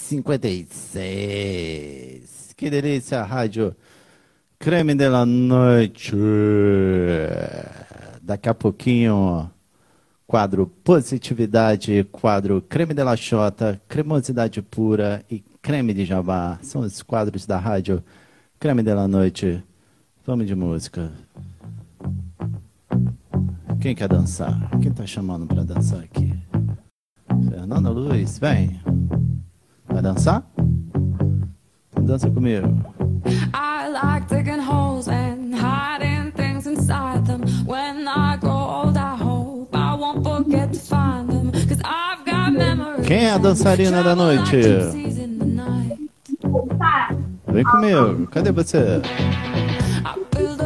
56. 0.09 2.53
Que 2.57 2.67
delícia, 2.67 3.21
rádio 3.21 3.75
Creme 4.57 4.95
de 4.95 5.07
la 5.07 5.23
Noite. 5.23 6.15
Daqui 8.19 8.49
a 8.49 8.55
pouquinho, 8.55 9.51
quadro 10.25 10.65
Positividade, 10.83 12.03
quadro 12.11 12.59
Creme 12.59 12.95
de 12.95 13.03
la 13.03 13.15
Xota, 13.15 13.79
Cremosidade 13.87 14.63
Pura 14.63 15.23
e 15.29 15.43
Creme 15.61 15.93
de 15.93 16.05
Jabá. 16.05 16.57
São 16.63 16.81
os 16.81 17.03
quadros 17.03 17.45
da 17.45 17.59
rádio 17.59 18.03
Creme 18.59 18.81
de 18.81 18.95
la 18.95 19.07
Noite. 19.07 19.63
Vamos 20.25 20.47
de 20.47 20.55
música. 20.55 21.11
Quem 23.79 23.93
quer 23.93 24.07
dançar? 24.07 24.71
Quem 24.81 24.91
tá 24.91 25.05
chamando 25.05 25.45
pra 25.45 25.63
dançar 25.63 25.99
aqui? 25.99 26.33
Fernanda 27.47 27.91
Luiz, 27.91 28.39
vem. 28.39 28.81
Vai 29.91 30.01
dançar? 30.01 30.43
Dança 32.01 32.29
comigo. 32.29 32.67
I 33.53 33.89
like 33.91 34.27
digging 34.27 34.61
holes 34.61 35.07
and 35.07 35.53
hiding 35.55 36.31
things 36.31 36.65
inside 36.65 37.25
them. 37.25 37.41
When 37.65 38.07
I 38.07 38.37
grow 38.39 38.85
old, 38.85 38.97
I 38.97 39.15
hope 39.15 39.75
I 39.75 39.95
won't 39.95 40.23
forget 40.23 40.71
to 40.73 40.79
find 40.79 41.29
them. 41.29 41.51
Cause 41.51 41.81
I've 41.83 42.23
got 42.25 42.51
memories. 42.53 43.07
Quem 43.07 43.25
é 43.25 43.31
a 43.31 43.37
dançarina 43.37 44.03
da 44.03 44.15
noite? 44.15 44.55
Vem 47.47 47.63
comigo. 47.63 48.27
Cadê 48.27 48.51
você? 48.51 49.01
I 50.05 50.35
build 50.35 50.59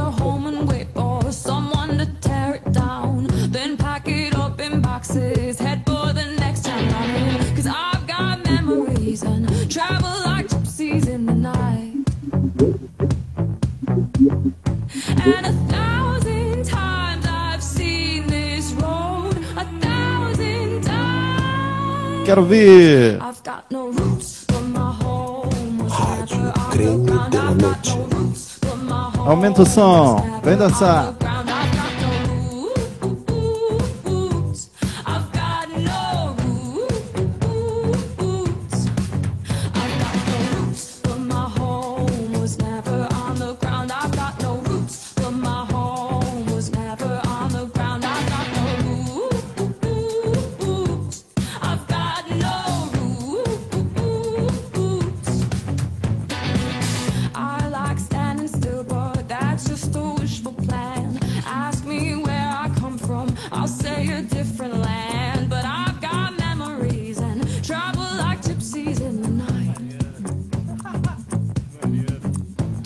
home 24.92 25.78
was 25.80 25.92
Rádio 25.94 26.54
Creme 26.72 27.06
got 27.06 27.32
Noite. 27.32 27.90
no 27.90 28.06
roots, 28.18 28.58
but 28.60 28.78
my 28.78 29.12
home 29.16 29.30
Aumenta 29.30 29.62
o 29.62 29.66
som. 29.66 30.42
Vem 30.44 30.58
dançar. 30.58 31.14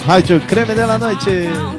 Rádio 0.07 0.39
Creme 0.47 0.73
de 0.73 0.88
la 0.88 0.97
Noite. 0.97 1.77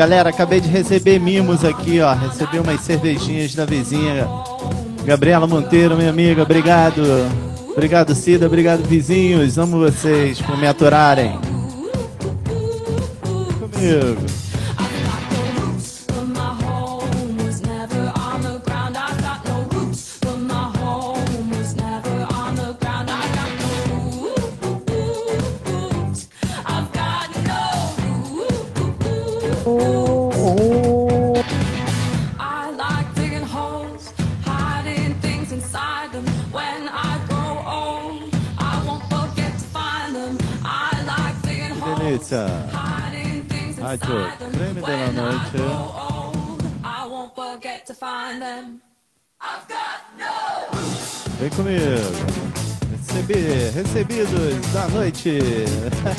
Galera, 0.00 0.30
acabei 0.30 0.62
de 0.62 0.68
receber 0.70 1.20
mimos 1.20 1.62
aqui, 1.62 2.00
ó. 2.00 2.14
Recebi 2.14 2.58
umas 2.58 2.80
cervejinhas 2.80 3.54
da 3.54 3.66
vizinha. 3.66 4.26
Gabriela 5.04 5.46
Monteiro, 5.46 5.94
minha 5.94 6.08
amiga, 6.08 6.42
obrigado. 6.42 7.02
Obrigado, 7.70 8.14
Cida. 8.14 8.46
Obrigado, 8.46 8.82
vizinhos. 8.82 9.58
Amo 9.58 9.78
vocês 9.78 10.40
por 10.40 10.56
me 10.56 10.66
aturarem. 10.66 11.38
Comigo. 13.60 14.29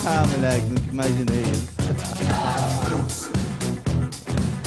Ah, 0.04 0.26
moleque, 0.28 0.66
nunca 0.66 0.92
imaginei 0.92 1.44
isso. 1.44 1.72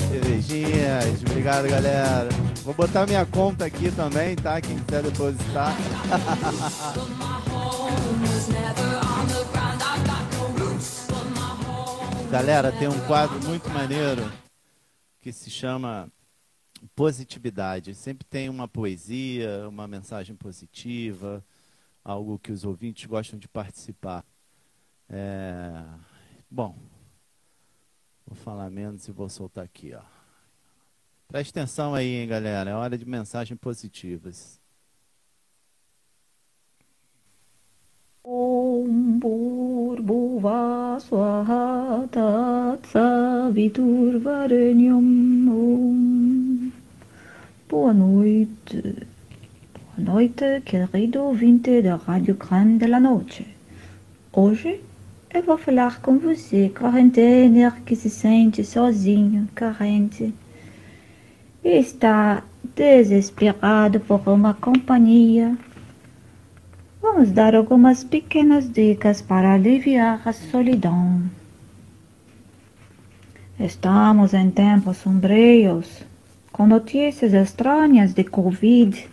Cervejinhas, 0.08 1.22
obrigado 1.22 1.68
galera. 1.68 2.28
Vou 2.62 2.72
botar 2.72 3.04
minha 3.06 3.26
conta 3.26 3.64
aqui 3.64 3.90
também, 3.90 4.36
tá? 4.36 4.60
Quem 4.60 4.78
quiser 4.78 5.02
depositar. 5.02 5.76
Galera, 12.30 12.72
tem 12.72 12.88
um 12.88 13.00
quadro 13.06 13.38
muito 13.44 13.70
maneiro 13.70 14.28
que 15.20 15.32
se 15.32 15.50
chama 15.50 16.10
Positividade. 16.94 17.94
Sempre 17.94 18.24
tem 18.24 18.48
uma 18.48 18.66
poesia, 18.66 19.68
uma 19.68 19.86
mensagem 19.86 20.34
positiva, 20.34 21.44
algo 22.04 22.38
que 22.38 22.50
os 22.50 22.64
ouvintes 22.64 23.06
gostam 23.06 23.38
de 23.38 23.46
participar. 23.46 24.24
É, 25.08 25.84
Bom, 26.54 26.76
vou 28.24 28.36
falar 28.36 28.70
menos 28.70 29.08
e 29.08 29.10
vou 29.10 29.28
soltar 29.28 29.64
aqui, 29.64 29.92
ó. 29.92 30.02
Preste 31.26 31.50
atenção 31.50 31.96
aí, 31.96 32.14
hein, 32.14 32.28
galera. 32.28 32.70
É 32.70 32.74
hora 32.74 32.96
de 32.96 33.04
mensagens 33.04 33.58
positivas. 33.58 34.60
Om 38.22 39.18
Om 39.24 40.00
Boa 47.68 47.92
noite. 47.92 49.08
Boa 49.96 49.98
noite, 49.98 50.60
querido 50.64 51.20
ouvinte 51.24 51.82
da 51.82 51.96
Rádio 51.96 52.36
Creme 52.36 52.78
de 52.78 52.86
la 52.86 53.00
Noite. 53.00 53.44
Hoje 54.32 54.80
Eu 55.34 55.42
vou 55.42 55.58
falar 55.58 56.00
com 56.00 56.16
você, 56.16 56.68
quarentena 56.68 57.76
que 57.84 57.96
se 57.96 58.08
sente 58.08 58.62
sozinho, 58.62 59.48
carente. 59.52 60.32
E 61.64 61.70
está 61.70 62.44
desesperado 62.76 63.98
por 63.98 64.20
uma 64.28 64.54
companhia. 64.54 65.58
Vamos 67.02 67.32
dar 67.32 67.56
algumas 67.56 68.04
pequenas 68.04 68.72
dicas 68.72 69.20
para 69.20 69.54
aliviar 69.54 70.22
a 70.24 70.32
solidão. 70.32 71.24
Estamos 73.58 74.34
em 74.34 74.52
tempos 74.52 74.98
sombrios, 74.98 76.04
com 76.52 76.64
notícias 76.64 77.32
estranhas 77.32 78.14
de 78.14 78.22
Covid, 78.22 79.04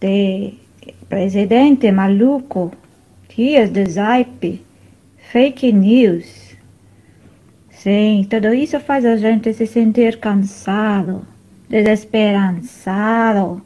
de 0.00 0.54
presidente 1.10 1.92
maluco, 1.92 2.72
dias 3.28 3.68
de 3.68 3.84
zaipe, 3.84 4.69
fake 5.30 5.72
news. 5.72 6.56
Sim, 7.70 8.26
tudo 8.28 8.52
isso 8.52 8.80
faz 8.80 9.04
a 9.04 9.16
gente 9.16 9.54
se 9.54 9.64
sentir 9.64 10.18
cansado, 10.18 11.24
desesperançado, 11.68 13.62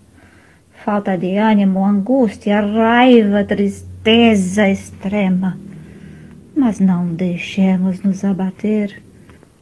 falta 0.85 1.17
de 1.17 1.39
ânimo, 1.39 1.83
angústia, 1.83 2.61
raiva, 2.61 3.43
tristeza 3.45 4.69
extrema. 4.69 5.59
Mas 6.55 6.81
não 6.81 7.07
deixemos 7.07 8.03
nos 8.03 8.23
abater. 8.25 9.03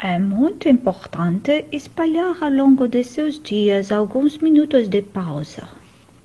É 0.00 0.18
muito 0.18 0.68
importante 0.68 1.66
espalhar 1.70 2.36
ao 2.40 2.50
longo 2.50 2.88
de 2.88 3.04
seus 3.04 3.40
dias 3.40 3.92
alguns 3.92 4.38
minutos 4.38 4.88
de 4.88 5.02
pausa. 5.02 5.68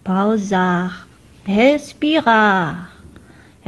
Pausar, 0.04 1.08
respirar, 1.46 2.97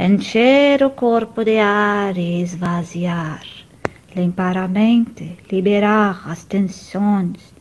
encher 0.02 0.82
o 0.82 0.88
corpo 0.88 1.44
de 1.44 1.58
ar 1.58 2.16
e 2.16 2.40
esvaziar. 2.40 3.42
Limpar 4.16 4.56
a 4.56 4.66
mente, 4.66 5.36
liberar 5.52 6.22
as 6.26 6.42
tensões. 6.44 7.52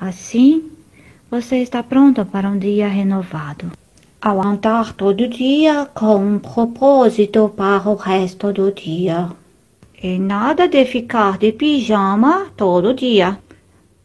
Assim, 0.00 0.70
você 1.28 1.56
está 1.56 1.82
pronto 1.82 2.24
para 2.24 2.48
um 2.48 2.56
dia 2.56 2.86
renovado. 2.86 3.72
Aguentar 4.22 4.92
todo 4.92 5.28
dia 5.28 5.86
com 5.92 6.16
um 6.16 6.38
propósito 6.38 7.52
para 7.56 7.90
o 7.90 7.96
resto 7.96 8.52
do 8.52 8.70
dia. 8.70 9.28
E 10.00 10.20
nada 10.20 10.68
de 10.68 10.84
ficar 10.84 11.36
de 11.36 11.50
pijama 11.50 12.46
todo 12.56 12.94
dia. 12.94 13.40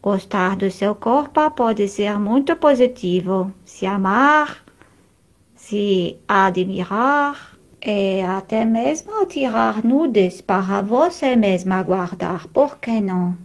Gostar 0.01 0.55
do 0.55 0.71
seu 0.71 0.95
corpo 0.95 1.51
pode 1.51 1.87
ser 1.87 2.17
muito 2.17 2.55
positivo. 2.55 3.53
Se 3.63 3.85
amar, 3.85 4.57
se 5.55 6.17
admirar 6.27 7.50
e 7.83 8.21
até 8.21 8.63
mesmo 8.63 9.25
tirar 9.25 9.83
nudes 9.83 10.41
para 10.41 10.81
você 10.81 11.35
mesma 11.35 11.81
guardar. 11.83 12.47
Por 12.47 12.77
que 12.77 13.01
não? 13.01 13.35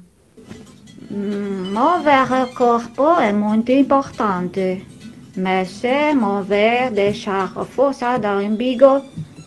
Hum, 1.11 1.73
Mover 1.73 2.33
o 2.43 2.55
corpo 2.55 3.21
é 3.21 3.33
muito 3.33 3.73
importante. 3.73 4.85
Mexer, 5.37 6.15
mover, 6.15 6.91
deixar 6.91 7.53
a 7.57 7.65
força 7.65 8.19
do 8.19 8.29
umbigo, 8.29 9.03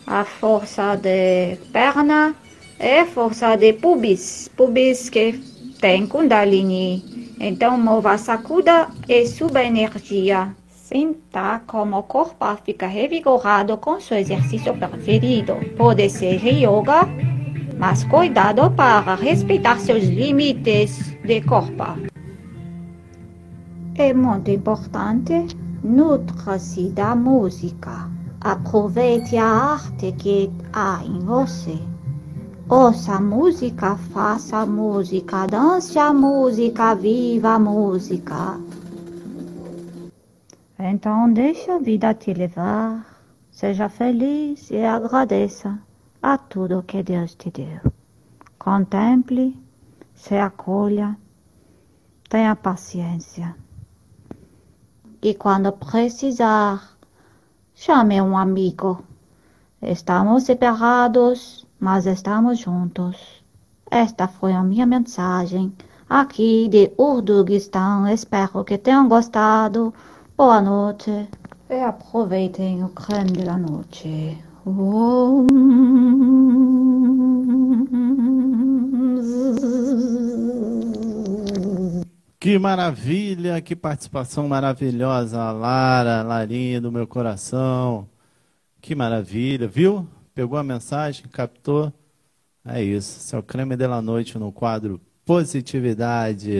a 0.06 0.24
força 0.24 0.96
de 0.96 1.56
perna 1.72 2.34
e 2.78 3.04
força 3.06 3.56
de 3.56 3.72
pubis. 3.72 4.48
Pubis 4.56 5.10
que 5.10 5.32
tem 5.80 6.06
Kundalini. 6.06 7.34
Então, 7.40 7.76
mova, 7.78 8.16
sacuda 8.18 8.88
e 9.08 9.26
suba 9.26 9.62
energia. 9.62 10.54
Sinta 10.92 11.62
como 11.68 11.98
o 11.98 12.02
corpo 12.02 12.44
fica 12.64 12.88
revigorado 12.88 13.76
com 13.76 14.00
seu 14.00 14.18
exercício 14.18 14.76
preferido. 14.76 15.54
Pode 15.76 16.10
ser 16.10 16.44
yoga, 16.44 17.06
mas 17.78 18.02
cuidado 18.02 18.68
para 18.72 19.14
respeitar 19.14 19.78
seus 19.78 20.02
limites 20.02 21.16
de 21.24 21.42
corpo. 21.42 21.84
É 23.94 24.12
muito 24.12 24.50
importante, 24.50 25.46
nutra-se 25.84 26.88
da 26.88 27.14
música. 27.14 28.10
Aproveite 28.40 29.36
a 29.36 29.46
arte 29.46 30.10
que 30.18 30.50
há 30.72 31.04
em 31.04 31.20
você. 31.20 31.78
Ouça 32.68 33.20
música, 33.20 33.94
faça 34.12 34.66
música, 34.66 35.46
dance 35.46 35.96
a 36.00 36.12
música, 36.12 36.96
viva 36.96 37.50
a 37.50 37.58
música. 37.60 38.58
Então 40.82 41.30
deixa 41.30 41.74
a 41.74 41.78
vida 41.78 42.14
te 42.14 42.32
levar, 42.32 43.04
seja 43.50 43.90
feliz 43.90 44.70
e 44.70 44.82
agradeça 44.82 45.78
a 46.22 46.38
tudo 46.38 46.82
que 46.82 47.02
Deus 47.02 47.34
te 47.34 47.50
deu. 47.50 47.92
Contemple, 48.58 49.62
se 50.14 50.36
acolha, 50.36 51.18
tenha 52.30 52.56
paciência. 52.56 53.54
E 55.20 55.34
quando 55.34 55.70
precisar, 55.70 56.96
chame 57.74 58.18
um 58.22 58.34
amigo. 58.34 59.04
Estamos 59.82 60.44
separados, 60.44 61.66
mas 61.78 62.06
estamos 62.06 62.58
juntos. 62.58 63.44
Esta 63.90 64.26
foi 64.26 64.54
a 64.54 64.62
minha 64.62 64.86
mensagem 64.86 65.74
aqui 66.08 66.68
de 66.68 66.90
Urduguistão. 66.96 68.08
Espero 68.08 68.64
que 68.64 68.78
tenham 68.78 69.06
gostado. 69.10 69.92
Boa 70.42 70.58
noite 70.58 71.28
e 71.68 71.80
aproveitem 71.80 72.82
o 72.82 72.88
creme 72.88 73.30
de 73.30 73.44
la 73.44 73.58
noite. 73.58 74.38
Que 82.40 82.58
maravilha, 82.58 83.60
que 83.60 83.76
participação 83.76 84.48
maravilhosa, 84.48 85.52
Lara, 85.52 86.22
Larinha 86.22 86.80
do 86.80 86.90
meu 86.90 87.06
coração. 87.06 88.08
Que 88.80 88.94
maravilha, 88.94 89.68
viu? 89.68 90.08
Pegou 90.34 90.58
a 90.58 90.64
mensagem, 90.64 91.26
captou? 91.30 91.92
É 92.64 92.82
isso, 92.82 93.18
esse 93.18 93.34
é 93.34 93.38
o 93.38 93.42
creme 93.42 93.76
de 93.76 93.86
la 93.86 94.00
noite 94.00 94.38
no 94.38 94.50
quadro 94.50 94.98
Positividade. 95.22 96.50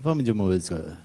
Vamos 0.00 0.24
de 0.24 0.32
música. 0.32 0.96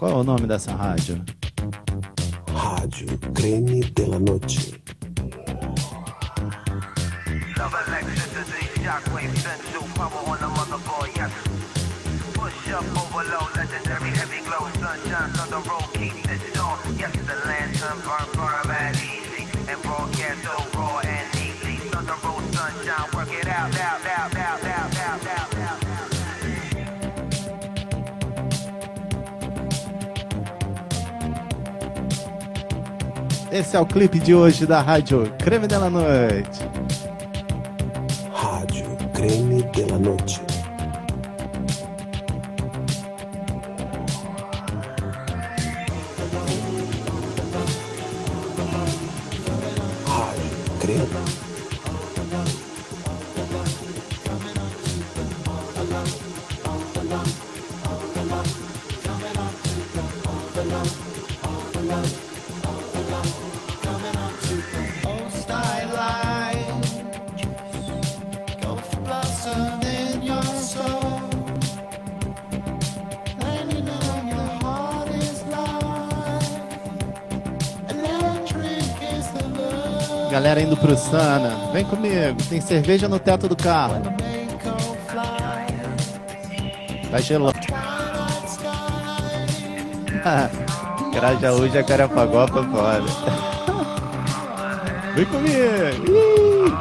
Qual 0.00 0.10
é 0.10 0.14
o 0.14 0.24
nome 0.24 0.46
dessa 0.46 0.74
rádio? 0.74 1.22
Rádio 2.54 3.06
Creme 3.34 3.80
de 3.80 4.06
la 4.06 4.18
motherboard, 4.18 4.64
yes. 11.14 11.30
The 17.26 17.36
lantern 17.46 18.00
bad 18.66 18.96
easy, 18.96 19.46
and 19.68 19.82
broadcast 19.82 20.59
Esse 33.52 33.76
é 33.76 33.80
o 33.80 33.84
clipe 33.84 34.20
de 34.20 34.32
hoje 34.32 34.64
da 34.64 34.80
rádio 34.80 35.32
Creme 35.38 35.66
de 35.66 35.76
la 35.76 35.90
Noite. 35.90 36.60
Rádio 38.32 38.96
Creme 39.12 39.62
de 39.72 39.84
la 39.86 39.98
pro 80.80 80.96
Sana, 80.96 81.70
vem 81.72 81.84
comigo, 81.84 82.42
tem 82.48 82.60
cerveja 82.60 83.08
no 83.08 83.18
teto 83.18 83.48
do 83.48 83.56
carro. 83.56 84.02
Tá 87.10 87.20
gelando. 87.20 87.58
Grajaú, 91.12 91.68
Jacarapagó, 91.68 92.46
fora. 92.46 93.02
Vem 95.14 95.26
comigo. 95.26 95.58
Ih, 96.06 96.72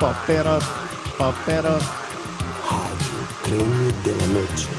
Popera, 0.00 0.58
popera. 1.18 1.78
Creme 3.42 3.92
de 4.02 4.12
la 4.12 4.26
noche. 4.28 4.73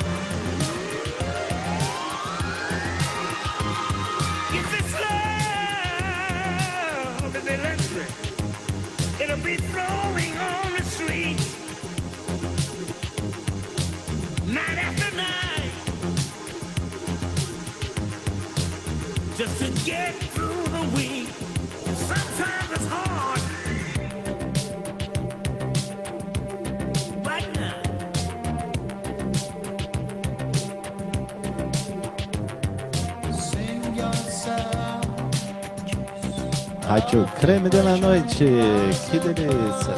Noite. 38.43 39.11
Que 39.11 39.19
delícia. 39.19 39.93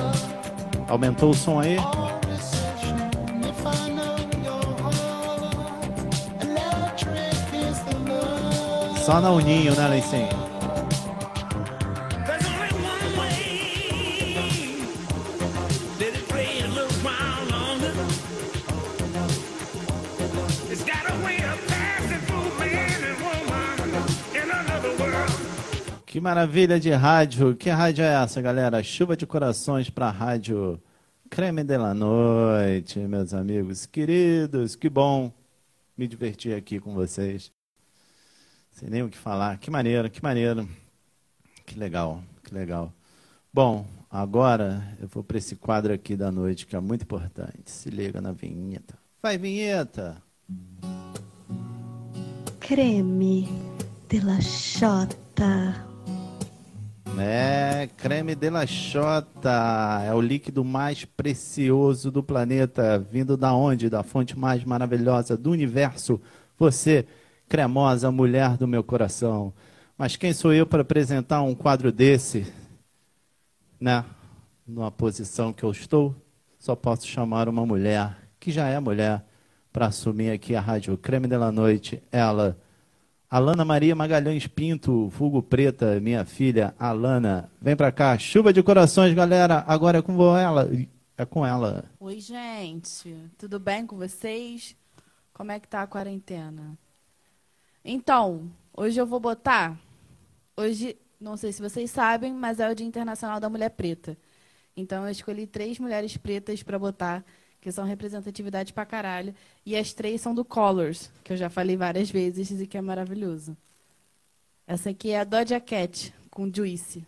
Aumentou 0.87 1.31
o 1.31 1.33
som 1.33 1.59
aí? 1.59 1.77
Só 9.03 9.19
na 9.19 9.31
Uninho, 9.31 9.73
né, 9.75 9.87
Leicinho? 9.87 10.56
Maravilha 26.27 26.77
de 26.77 26.91
rádio. 26.91 27.55
Que 27.55 27.69
rádio 27.69 28.03
é 28.03 28.21
essa, 28.21 28.41
galera? 28.41 28.83
Chuva 28.83 29.15
de 29.15 29.25
corações 29.25 29.89
para 29.89 30.07
a 30.07 30.11
rádio 30.11 30.77
Creme 31.29 31.63
de 31.63 31.77
la 31.77 31.93
Noite, 31.93 32.99
meus 32.99 33.33
amigos 33.33 33.85
queridos. 33.85 34.75
Que 34.75 34.89
bom 34.89 35.31
me 35.97 36.05
divertir 36.05 36.53
aqui 36.53 36.81
com 36.81 36.93
vocês. 36.93 37.49
Sem 38.73 38.89
nem 38.89 39.03
o 39.03 39.09
que 39.09 39.17
falar. 39.17 39.57
Que 39.57 39.71
maneiro, 39.71 40.09
que 40.09 40.21
maneiro. 40.21 40.67
Que 41.65 41.79
legal, 41.79 42.21
que 42.43 42.53
legal. 42.53 42.91
Bom, 43.53 43.87
agora 44.11 44.83
eu 44.99 45.07
vou 45.07 45.23
para 45.23 45.37
esse 45.37 45.55
quadro 45.55 45.93
aqui 45.93 46.17
da 46.17 46.29
noite 46.29 46.67
que 46.67 46.75
é 46.75 46.79
muito 46.81 47.03
importante. 47.03 47.71
Se 47.71 47.89
liga 47.89 48.19
na 48.19 48.33
vinheta. 48.33 48.99
Vai, 49.23 49.37
vinheta! 49.37 50.21
Creme 52.59 53.47
de 54.09 54.19
la 54.19 54.41
Xota. 54.41 55.86
É, 57.19 57.89
creme 57.97 58.35
de 58.35 58.49
la. 58.49 58.65
É 60.05 60.13
o 60.13 60.21
líquido 60.21 60.63
mais 60.63 61.05
precioso 61.05 62.11
do 62.11 62.23
planeta. 62.23 62.99
Vindo 62.99 63.35
da 63.35 63.53
onde? 63.53 63.89
Da 63.89 64.03
fonte 64.03 64.37
mais 64.37 64.63
maravilhosa 64.63 65.35
do 65.35 65.51
universo. 65.51 66.21
Você, 66.57 67.05
cremosa 67.47 68.11
mulher 68.11 68.57
do 68.57 68.67
meu 68.67 68.83
coração. 68.83 69.53
Mas 69.97 70.15
quem 70.15 70.33
sou 70.33 70.53
eu 70.53 70.65
para 70.67 70.81
apresentar 70.81 71.41
um 71.41 71.55
quadro 71.55 71.91
desse? 71.91 72.51
Né? 73.79 74.03
Numa 74.65 74.91
posição 74.91 75.53
que 75.53 75.63
eu 75.63 75.71
estou, 75.71 76.15
só 76.59 76.75
posso 76.75 77.07
chamar 77.07 77.47
uma 77.47 77.65
mulher, 77.65 78.17
que 78.39 78.51
já 78.51 78.67
é 78.67 78.79
mulher, 78.79 79.25
para 79.71 79.87
assumir 79.87 80.31
aqui 80.31 80.55
a 80.55 80.61
Rádio 80.61 80.97
Creme 80.97 81.27
de 81.27 81.37
la 81.37 81.51
Noite. 81.51 82.01
Ela. 82.11 82.57
Alana 83.29 83.65
Maria 83.65 83.93
Magalhães 83.93 84.47
Pinto, 84.47 85.09
vulgo 85.09 85.43
preta, 85.43 85.99
minha 85.99 86.23
filha 86.23 86.73
Alana. 86.79 87.51
Vem 87.61 87.75
pra 87.75 87.91
cá, 87.91 88.17
chuva 88.17 88.53
de 88.53 88.63
corações, 88.63 89.13
galera. 89.13 89.65
Agora 89.67 89.97
é 89.97 90.01
com 90.01 90.37
ela. 90.37 90.69
É 91.17 91.25
com 91.25 91.45
ela. 91.45 91.83
Oi, 91.99 92.21
gente. 92.21 93.13
Tudo 93.37 93.59
bem 93.59 93.85
com 93.85 93.97
vocês? 93.97 94.77
Como 95.33 95.51
é 95.51 95.59
que 95.59 95.67
tá 95.67 95.81
a 95.81 95.87
quarentena? 95.87 96.77
Então, 97.83 98.49
hoje 98.73 98.97
eu 98.97 99.05
vou 99.05 99.19
botar. 99.19 99.77
Hoje, 100.55 100.95
não 101.19 101.35
sei 101.35 101.51
se 101.51 101.61
vocês 101.61 101.91
sabem, 101.91 102.33
mas 102.33 102.61
é 102.61 102.71
o 102.71 102.75
Dia 102.75 102.87
Internacional 102.87 103.41
da 103.41 103.49
Mulher 103.49 103.71
Preta. 103.71 104.17
Então, 104.75 105.03
eu 105.03 105.11
escolhi 105.11 105.45
três 105.45 105.79
mulheres 105.79 106.15
pretas 106.15 106.63
para 106.63 106.79
botar, 106.79 107.25
que 107.61 107.71
são 107.71 107.85
representatividade 107.85 108.73
pra 108.73 108.85
caralho. 108.85 109.33
E 109.65 109.75
as 109.75 109.93
três 109.93 110.21
são 110.21 110.33
do 110.33 110.45
Colors, 110.45 111.11
que 111.23 111.33
eu 111.33 111.37
já 111.37 111.49
falei 111.49 111.75
várias 111.75 112.09
vezes 112.09 112.59
e 112.61 112.67
que 112.67 112.77
é 112.77 112.81
maravilhoso. 112.81 113.55
Essa 114.65 114.89
aqui 114.89 115.11
é 115.11 115.19
a 115.19 115.23
Doja 115.23 115.59
Cat, 115.59 116.13
com 116.29 116.51
Juicy. 116.53 117.05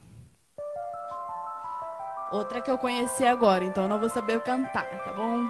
Outra 2.31 2.61
que 2.61 2.69
eu 2.69 2.77
conheci 2.77 3.26
agora, 3.26 3.65
então 3.65 3.84
eu 3.84 3.89
não 3.89 3.99
vou 3.99 4.09
saber 4.09 4.39
cantar, 4.41 4.85
tá 5.03 5.13
bom? 5.13 5.49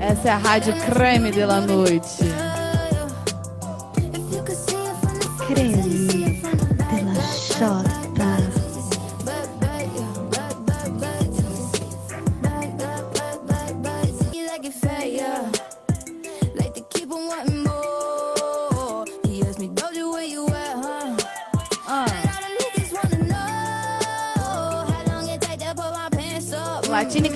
Essa 0.00 0.28
é 0.28 0.30
a 0.32 0.36
Rádio 0.36 0.74
Creme 0.86 1.30
de 1.30 1.44
la 1.44 1.60
Noite. 1.60 2.41
Creme 5.54 6.40
de 6.90 7.02
la 7.02 7.24
Xota. 7.34 7.92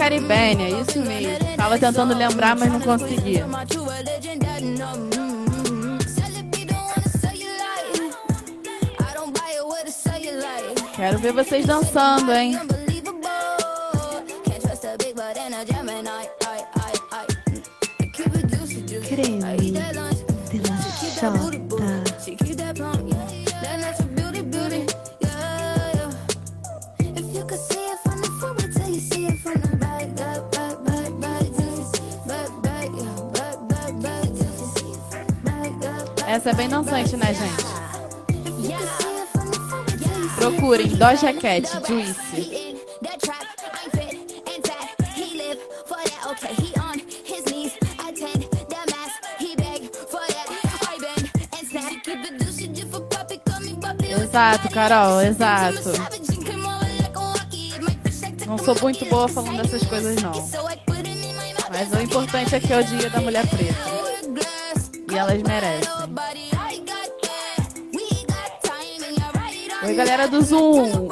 Caribenha, 0.07 0.69
é 0.69 0.81
isso 0.83 1.01
mesmo. 1.01 1.57
Tava 1.57 1.79
tentando 1.79 2.15
lembrar, 2.15 2.55
mas 2.55 2.71
não 2.71 2.79
conseguia. 2.79 3.45
Quero 11.07 11.21
ver 11.21 11.33
vocês 11.35 11.65
dançando, 11.65 12.33
hein? 12.33 12.59
Creme 19.07 19.39
de 19.61 19.71
la. 19.71 20.81
Essa 36.27 36.51
é 36.51 36.55
bem 36.55 36.69
dançante, 36.69 37.17
né, 37.17 37.33
gente? 37.33 37.66
Doja 40.99 41.33
Cat, 41.35 41.69
Juicy. 41.87 42.77
Exato, 54.23 54.71
Carol, 54.71 55.21
exato. 55.21 55.93
Não 58.47 58.59
sou 58.59 58.77
muito 58.81 59.05
boa 59.07 59.29
falando 59.29 59.63
dessas 59.63 59.83
coisas, 59.87 60.17
não. 60.23 60.33
Mas 61.71 61.93
o 61.93 62.01
importante 62.03 62.55
é 62.55 62.61
que 62.61 62.73
é 62.73 62.81
o 62.81 62.85
dia 62.85 63.11
da 63.11 63.21
mulher 63.21 63.47
preta. 63.49 63.75
E 65.11 65.15
elas 65.19 65.43
merecem. 65.43 65.96
Galera 69.97 70.29
do 70.29 70.43
Zoom. 70.43 71.09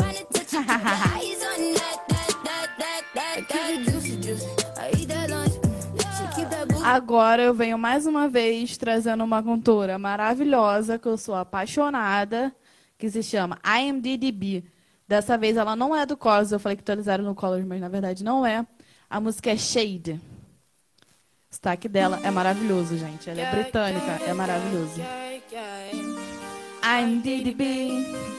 Agora 6.84 7.42
eu 7.42 7.54
venho 7.54 7.78
mais 7.78 8.06
uma 8.06 8.28
vez 8.28 8.76
trazendo 8.76 9.24
uma 9.24 9.42
cantora 9.42 9.98
maravilhosa 9.98 10.98
que 10.98 11.08
eu 11.08 11.16
sou 11.16 11.34
apaixonada, 11.34 12.54
que 12.98 13.08
se 13.08 13.22
chama 13.22 13.58
IMDb. 13.64 14.64
Dessa 15.08 15.38
vez 15.38 15.56
ela 15.56 15.74
não 15.74 15.96
é 15.96 16.04
do 16.04 16.16
Colors, 16.16 16.52
eu 16.52 16.60
falei 16.60 16.76
que 16.76 16.82
atualizaram 16.82 17.24
no 17.24 17.34
Colors, 17.34 17.64
mas 17.64 17.80
na 17.80 17.88
verdade 17.88 18.22
não 18.22 18.44
é. 18.44 18.66
A 19.08 19.18
música 19.18 19.50
é 19.50 19.56
Shade. 19.56 20.12
O 20.12 21.50
destaque 21.50 21.88
dela 21.88 22.20
é 22.22 22.30
maravilhoso, 22.30 22.98
gente. 22.98 23.30
Ela 23.30 23.40
é 23.40 23.50
britânica, 23.50 24.20
é 24.26 24.34
maravilhoso. 24.34 25.00
IMDb. 26.82 28.33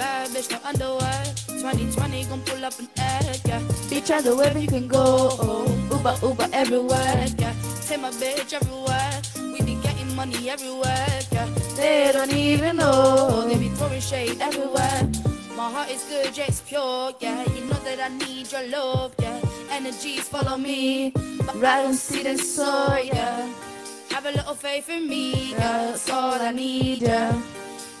Bad 0.00 0.30
bitch, 0.30 0.50
no 0.50 0.58
underwear. 0.64 1.24
2020 1.46 2.24
gon' 2.24 2.40
pull 2.40 2.64
up 2.64 2.78
an 2.78 2.88
egg, 2.96 3.40
yeah. 3.44 3.60
Bitch, 3.92 4.10
everywhere 4.10 4.56
you 4.56 4.66
can 4.66 4.88
go. 4.88 5.66
Uber, 5.92 6.16
Uber 6.22 6.48
everywhere. 6.54 7.26
Yeah. 7.36 7.52
Take 7.86 8.00
my 8.00 8.10
bitch 8.12 8.54
everywhere. 8.54 9.12
We 9.52 9.60
be 9.60 9.74
getting 9.82 10.16
money 10.16 10.48
everywhere, 10.48 11.20
yeah. 11.30 11.46
They 11.76 12.12
don't 12.14 12.32
even 12.32 12.78
know. 12.78 13.46
They 13.46 13.58
be 13.58 13.68
throwing 13.76 14.00
shade 14.00 14.40
everywhere. 14.40 15.02
My 15.54 15.70
heart 15.70 15.90
is 15.90 16.02
good, 16.04 16.34
yeah, 16.34 16.46
it's 16.48 16.62
pure, 16.62 17.12
yeah. 17.20 17.44
You 17.54 17.66
know 17.66 17.80
that 17.84 18.00
I 18.00 18.08
need 18.24 18.50
your 18.50 18.66
love, 18.68 19.14
yeah. 19.18 19.38
Energies 19.70 20.26
follow 20.26 20.56
me. 20.56 21.12
Right 21.56 21.84
on 21.84 21.94
and 22.24 22.40
soar, 22.40 23.00
yeah. 23.04 23.52
Have 24.12 24.24
a 24.24 24.30
little 24.32 24.54
faith 24.54 24.88
in 24.88 25.06
me, 25.06 25.50
yeah. 25.50 25.92
That's 25.92 26.08
all 26.08 26.40
I 26.40 26.52
need, 26.52 27.02
yeah. 27.02 27.38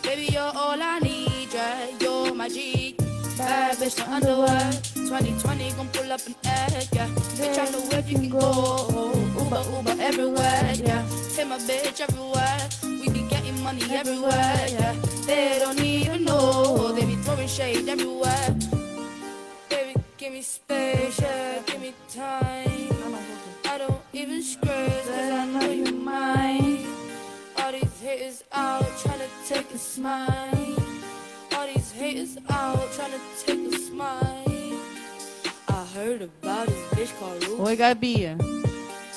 Baby, 0.02 0.32
you're 0.32 0.40
all 0.40 0.80
I 0.80 0.98
need, 1.00 1.19
yeah. 1.60 1.86
You're 2.00 2.34
my 2.34 2.48
G. 2.48 2.94
Bad 3.36 3.76
bitch, 3.78 3.98
no 3.98 4.14
underwear. 4.14 4.70
2020 4.94 5.72
gon' 5.72 5.88
pull 5.88 6.12
up 6.12 6.20
an 6.26 6.34
egg, 6.44 6.88
yeah. 6.92 7.08
Bitch, 7.38 7.58
I 7.58 7.70
know 7.70 7.80
where 7.88 8.04
you 8.06 8.16
can 8.18 8.28
go. 8.28 9.12
Uber, 9.38 9.62
Uber 9.76 10.02
everywhere, 10.02 10.72
yeah. 10.76 11.02
Take 11.34 11.48
my 11.48 11.58
bitch 11.58 12.00
everywhere. 12.00 12.60
We 12.82 13.08
be 13.08 13.22
getting 13.28 13.62
money 13.62 13.82
everywhere, 13.90 14.66
yeah. 14.68 14.94
They 15.26 15.58
don't 15.58 15.80
even 15.80 16.24
know. 16.24 16.92
They 16.92 17.04
be 17.06 17.16
throwing 17.16 17.48
shade 17.48 17.88
everywhere. 17.88 18.56
Baby, 19.70 19.94
give 20.18 20.32
me 20.32 20.42
space, 20.42 21.20
yeah. 21.20 21.62
Give 21.66 21.80
me 21.80 21.94
time. 22.12 23.14
I 23.64 23.78
don't 23.78 24.00
even 24.12 24.42
scratch, 24.42 25.04
cause 25.06 25.30
I 25.40 25.46
know 25.46 25.70
you're 25.70 25.92
mine. 25.92 26.86
All 27.58 27.72
these 27.72 28.00
haters 28.02 28.44
out 28.52 28.84
trying 29.02 29.20
to 29.20 29.28
take 29.48 29.70
a 29.72 29.78
smile. 29.78 30.59
Haters 32.10 32.38
out 32.50 32.90
trying 32.92 33.12
to 33.12 33.20
take 33.46 33.72
a 33.72 33.78
smile. 33.78 34.42
I 35.68 35.84
heard 35.94 36.22
about 36.22 36.66
this 36.66 37.12
bitch 37.12 37.20
called. 37.20 37.44
Oi, 37.68 37.76
Gabi. 37.76 38.34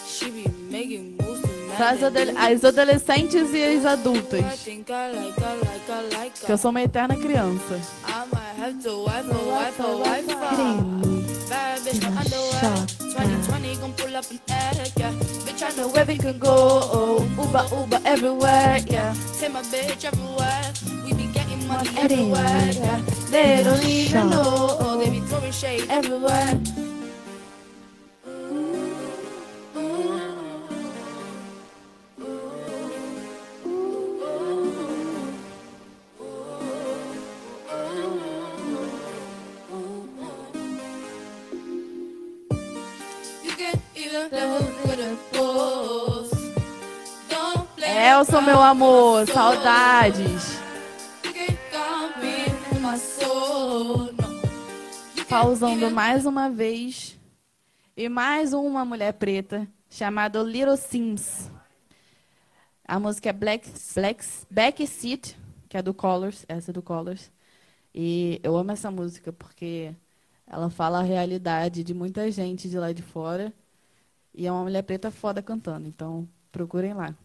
She 0.07 0.30
be 0.30 0.48
making 0.70 1.18
moves 1.18 1.41
As, 1.80 2.02
adole- 2.02 2.36
as 2.38 2.64
adolescentes 2.64 3.52
e 3.52 3.64
as 3.64 3.84
adultas. 3.84 4.44
I 4.44 4.56
think 4.56 4.91
I 4.91 5.10
like 5.10 5.34
her, 5.41 5.56
like 5.56 5.88
her, 5.88 6.03
like 6.20 6.38
her. 6.38 6.45
Que 6.45 6.52
eu 6.52 6.57
sou 6.60 6.70
uma 6.70 6.84
eterna 6.84 7.15
criança. 7.15 7.82
I 8.06 8.26
might 8.32 8.56
have 8.60 8.84
to 8.84 9.03
wipe 9.06 9.26
her, 9.26 9.44
wipe 9.44 9.78
her, 9.78 9.98
wipe 9.98 10.30
her. 10.30 10.56
Creme 10.56 11.26
Bad 11.49 11.80
bitch, 11.82 11.99
no 11.99 12.10
de 12.10 12.14
la 12.14 12.22
underwear. 12.22 12.61
chota. 12.61 12.94
2020 12.99 13.76
gon' 13.78 13.94
pull 13.94 14.15
up 14.15 14.30
an 14.30 14.40
egg, 14.49 14.91
yeah. 14.98 15.11
Bitch, 15.45 15.64
I 15.64 15.76
know 15.78 15.88
Where 15.88 16.06
we 16.06 16.18
can 16.20 16.38
go. 16.38 17.26
Uber, 17.40 17.65
Uber 17.76 18.02
everywhere, 18.06 18.78
yeah. 18.86 19.15
Take 19.40 19.52
my 19.52 19.64
bitch 19.64 20.06
everywhere. 20.06 20.74
We 21.06 21.14
be 21.14 21.24
getting 21.26 21.33
money 21.65 21.90
everywhere, 21.98 22.72
yeah. 22.73 23.02
They 23.30 23.64
don't 23.64 23.84
even 23.84 24.30
know. 24.30 24.98
They 24.99 25.10
be 25.10 25.19
throwing 25.22 25.52
shade 25.52 25.85
everywhere. 25.90 26.60
Elson, 47.85 48.45
meu 48.45 48.61
amor, 48.61 49.26
saudades. 49.26 50.62
Pausando 55.34 55.90
mais 55.90 56.28
uma 56.28 56.48
vez. 56.48 57.20
E 57.98 58.08
mais 58.08 58.54
uma 58.54 58.86
mulher 58.86 59.14
preta, 59.14 59.68
chamada 59.90 60.44
Little 60.44 60.78
Sims. 60.78 61.50
A 62.88 63.00
música 63.00 63.30
é 63.30 63.34
Black, 63.34 63.68
Black, 63.96 64.24
Back 64.48 64.86
Seat, 64.86 65.36
que 65.68 65.76
é 65.76 65.82
do 65.82 65.92
Colors, 65.92 66.46
essa 66.48 66.70
é 66.70 66.74
do 66.74 66.84
Colors. 66.84 67.32
E 67.96 68.40
eu 68.44 68.56
amo 68.56 68.74
essa 68.74 68.92
música 68.92 69.34
porque 69.34 69.96
ela 70.46 70.70
fala 70.70 71.00
a 71.00 71.04
realidade 71.04 71.84
de 71.84 71.96
muita 71.96 72.30
gente 72.30 72.70
de 72.70 72.78
lá 72.78 72.94
de 72.94 73.02
fora. 73.02 73.52
E 74.36 74.46
é 74.46 74.52
uma 74.52 74.62
mulher 74.62 74.84
preta 74.84 75.10
foda 75.10 75.42
cantando. 75.42 75.88
Então, 75.88 76.30
procurem 76.52 76.94
lá. 76.94 77.16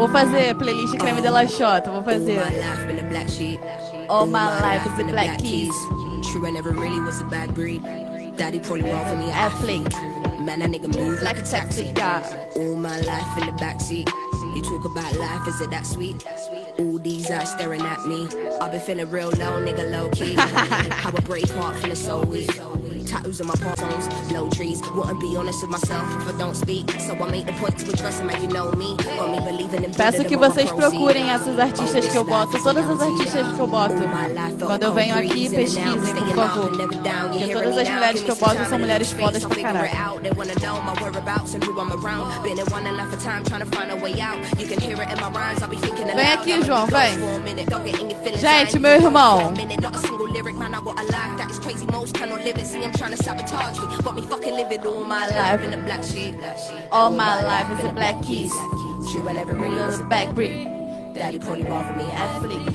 Vou 0.00 0.08
fazer 0.08 0.54
playlist 0.54 0.96
creme 0.96 1.20
de 1.20 1.30
la 1.30 1.44
Xota, 1.44 1.90
vou 1.90 2.02
fazer. 2.02 2.40
All 2.40 2.46
my 2.46 2.56
life 2.56 2.86
been 2.86 2.98
a 2.98 3.08
black 3.10 3.28
sheep. 3.28 3.60
All 4.08 4.26
my 4.26 4.60
life 4.62 4.86
is 4.86 4.96
the 4.96 5.04
black 5.04 5.38
keys. 5.38 5.74
True, 6.32 6.46
I 6.46 6.50
never 6.52 6.70
really 6.70 6.98
was 7.00 7.20
a 7.20 7.24
bad 7.24 7.52
breed. 7.52 7.82
Daddy 8.34 8.60
probably 8.60 8.90
wrong 8.90 9.04
for 9.04 9.16
me. 9.16 9.30
Athlete. 9.30 9.92
Man, 10.40 10.60
that 10.60 10.70
nigga 10.70 10.88
move 10.96 11.20
like 11.20 11.36
a 11.36 11.42
taxi. 11.42 11.92
All 12.56 12.76
my 12.76 12.98
life 13.02 13.36
in 13.36 13.44
the 13.44 13.52
backseat. 13.60 14.08
You 14.56 14.62
talk 14.62 14.86
about 14.86 15.14
life, 15.16 15.46
is 15.46 15.60
it 15.60 15.68
that 15.68 15.84
sweet? 15.84 16.24
All 16.78 16.98
these 16.98 17.30
eyes 17.30 17.50
staring 17.50 17.82
at 17.82 18.06
me. 18.06 18.26
I've 18.58 18.72
been 18.72 18.80
feeling 18.80 19.10
real 19.10 19.28
low, 19.28 19.60
nigga, 19.60 19.90
low 19.90 20.08
key. 20.08 20.32
How 20.32 21.10
a 21.14 21.20
brave 21.20 21.50
heart 21.50 21.76
feeling 21.76 21.94
so 21.94 22.22
weak. 22.22 22.58
Tattoos 23.10 23.40
on 23.40 23.48
my 23.48 23.54
palms, 23.54 24.06
low 24.30 24.48
trees. 24.50 24.80
Wouldn't 24.94 25.20
be 25.20 25.36
honest 25.36 25.62
with 25.62 25.70
myself 25.70 26.06
if 26.22 26.28
I 26.32 26.38
don't 26.38 26.54
speak. 26.54 26.88
So 27.00 27.14
I 27.14 27.28
make 27.28 27.46
the 27.46 27.52
point 27.54 27.76
to 27.78 27.90
address 27.92 28.20
it, 28.20 28.24
man, 28.24 28.40
you 28.40 28.48
know 28.48 28.70
me. 28.72 28.96
Got 28.96 29.30
me 29.32 29.40
believing 29.40 29.82
in 29.82 29.90
Peço 29.92 30.24
que 30.24 30.36
vocês 30.36 30.70
procurem 30.70 31.28
essas 31.28 31.58
artistas 31.58 32.06
que 32.06 32.16
eu 32.16 32.24
boto, 32.24 32.62
todas 32.62 32.88
as 32.88 33.00
artistas 33.00 33.52
que 33.52 33.60
eu 33.60 33.66
boto. 33.66 33.94
Quando 34.64 34.82
eu 34.84 34.94
venho 34.94 35.18
aqui, 35.18 35.50
pesquisem, 35.50 36.14
por 36.14 36.34
favor. 36.34 36.70
Porque 36.70 37.52
todas 37.52 37.78
as 37.78 37.88
mulheres 37.88 38.22
que 38.22 38.30
eu 38.30 38.36
boto 38.36 38.64
são 38.68 38.78
mulheres 38.78 39.12
fodas 39.12 39.44
pra 39.44 39.60
caralho. 39.60 39.90
and 46.00 46.10
and. 46.10 46.16
Vem 46.16 46.32
aqui, 46.32 46.62
João, 46.64 46.86
vem. 46.86 48.38
Gente, 48.38 48.78
meu 48.78 48.92
irmão. 48.92 49.52
A 53.00 53.04
a 53.04 53.06
a 53.06 53.16
trying 53.16 53.16
to 53.16 53.22
sabotage 53.22 53.78
me. 53.78 54.02
Got 54.02 54.14
me 54.14 54.22
fucking 54.22 54.54
living 54.54 54.86
all 54.86 55.04
my 55.04 55.26
life 55.28 55.62
in 55.62 55.70
the 55.70 55.76
black 55.78 56.04
sheep. 56.04 56.34
All 56.92 57.10
my 57.10 57.42
life 57.42 57.78
is 57.78 57.84
the 57.86 57.92
black 57.92 58.22
keys. 58.22 58.52
True, 59.10 59.28
I 59.28 59.32
never 59.32 59.54
really 59.54 59.76
was 59.76 60.00
a 60.00 60.04
back 60.04 60.34
breed. 60.34 60.64
Daddy 61.14 61.38
probably 61.38 61.64
wrong 61.64 61.86
for 61.86 61.96
me. 61.96 62.04
Athlete. 62.04 62.72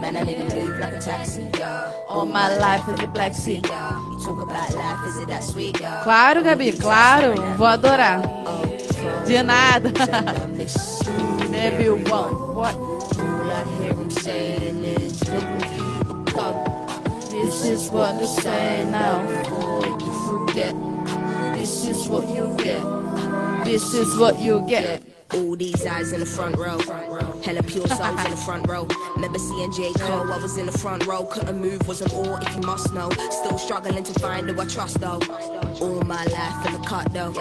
Man, 0.00 0.16
I 0.16 0.22
nigga 0.22 0.54
move 0.54 0.78
like 0.78 0.94
a 0.94 1.00
taxi. 1.00 1.48
All 2.08 2.26
my 2.26 2.56
life 2.58 2.88
is 2.88 3.00
the 3.00 3.06
black 3.06 3.34
seat. 3.34 3.64
Talk 3.64 4.42
about 4.42 4.74
life, 4.74 5.06
is 5.08 5.18
it 5.18 5.28
that 5.28 5.44
sweet? 5.44 5.74
Claro, 5.74 6.42
Gabi, 6.42 6.80
claro. 6.80 7.34
Vou 7.56 7.64
adorar. 7.64 8.22
De 9.26 9.42
nada. 9.42 9.90
Baby, 11.50 11.88
one. 12.10 12.54
What? 12.54 12.74
All 12.76 13.50
I 13.50 13.64
hear 13.80 13.94
him 13.94 14.10
saying 14.10 14.84
is, 14.84 15.28
look 15.28 16.65
is 17.66 17.90
what 17.90 18.20
you 18.20 18.26
say 18.26 18.84
now. 18.90 19.26
Before 19.26 19.86
you 19.86 20.12
forget, 20.28 20.74
this 21.54 21.86
is 21.86 22.08
what 22.08 22.28
you 22.28 22.54
get. 22.58 22.82
This 23.64 23.94
is 23.94 24.16
what 24.16 24.38
you 24.38 24.64
get. 24.68 25.02
All 25.34 25.56
these 25.56 25.84
eyes 25.84 26.12
in 26.12 26.20
the 26.20 26.26
front 26.26 26.56
row. 26.56 26.78
Hella 27.42 27.62
pure 27.64 27.88
souls 27.88 28.24
in 28.24 28.30
the 28.30 28.36
front 28.36 28.68
row. 28.68 28.86
Remember 29.16 29.40
seeing 29.40 29.72
J. 29.72 29.92
Cole, 29.94 30.32
I 30.32 30.38
was 30.38 30.56
in 30.56 30.66
the 30.66 30.78
front 30.78 31.04
row. 31.04 31.24
Couldn't 31.24 31.60
move, 31.60 31.86
wasn't 31.88 32.14
all 32.14 32.36
if 32.36 32.54
you 32.54 32.62
must 32.62 32.94
know. 32.94 33.10
Still 33.30 33.58
struggling 33.58 34.04
to 34.04 34.20
find 34.20 34.48
who 34.48 34.60
I 34.60 34.64
trust 34.66 35.00
though. 35.00 35.20
All 35.80 36.02
my 36.02 36.24
life 36.26 36.66
in 36.66 36.72
the 36.74 36.86
cut 36.86 37.12
though. 37.12 37.34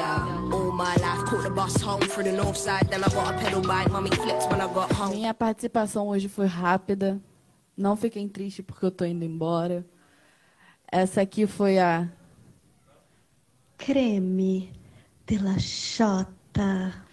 All 0.52 0.72
my 0.72 0.95
life 0.95 1.26
caught 1.26 1.43
the 1.43 1.52
bus 1.52 1.80
home 1.80 2.02
through 2.02 2.23
the 2.23 2.31
north 2.31 2.57
side. 2.57 2.89
Then 2.89 3.03
I 3.03 3.10
got 3.10 3.35
a 3.35 3.38
pedal 3.38 3.61
bike, 3.61 3.91
mommy 3.91 4.10
flipped 4.10 4.49
when 4.49 4.61
I 4.61 4.73
got 4.73 4.91
home. 4.91 5.14
Minha 5.14 5.34
participação 5.35 6.07
hoje 6.07 6.27
foi 6.27 6.47
rápida. 6.47 7.22
Não 7.77 7.95
fiquem 7.95 8.27
tristes 8.27 8.65
porque 8.65 8.85
eu 8.85 8.91
tô 8.91 9.06
indo 9.06 9.23
embora. 9.23 9.85
Essa 10.91 11.22
aqui 11.22 11.48
foi 11.48 11.80
a 11.80 12.10
Creme 13.78 14.72
de 15.26 15.38
la 15.38 15.57
Xota. 15.60 17.03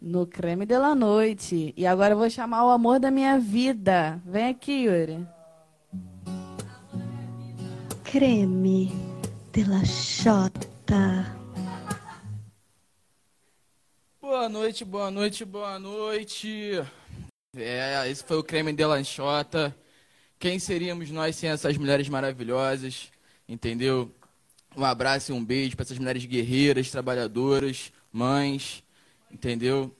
No 0.00 0.26
creme 0.26 0.66
de 0.66 0.76
la 0.78 0.94
noite. 0.94 1.72
E 1.76 1.86
agora 1.86 2.12
eu 2.12 2.18
vou 2.18 2.28
chamar 2.28 2.66
o 2.66 2.70
amor 2.70 3.00
da 3.00 3.10
minha 3.10 3.38
vida. 3.38 4.20
Vem 4.26 4.48
aqui, 4.48 4.84
Yuri. 4.84 5.26
Creme 8.04 8.92
de 9.52 9.64
la 9.64 9.82
Xota. 9.84 11.34
Boa 14.20 14.48
noite, 14.48 14.84
boa 14.84 15.10
noite, 15.10 15.44
boa 15.44 15.78
noite. 15.78 16.82
É, 17.56 18.10
esse 18.10 18.22
foi 18.22 18.36
o 18.36 18.44
creme 18.44 18.72
de 18.72 18.84
lanchota. 18.84 19.74
Quem 20.38 20.58
seríamos 20.58 21.10
nós 21.10 21.36
sem 21.36 21.48
essas 21.48 21.78
mulheres 21.78 22.08
maravilhosas? 22.08 23.13
Entendeu? 23.48 24.10
Um 24.76 24.84
abraço 24.84 25.30
e 25.30 25.34
um 25.34 25.44
beijo 25.44 25.76
para 25.76 25.84
essas 25.84 25.98
mulheres 25.98 26.24
guerreiras, 26.24 26.90
trabalhadoras, 26.90 27.92
mães, 28.12 28.82
entendeu? 29.30 29.94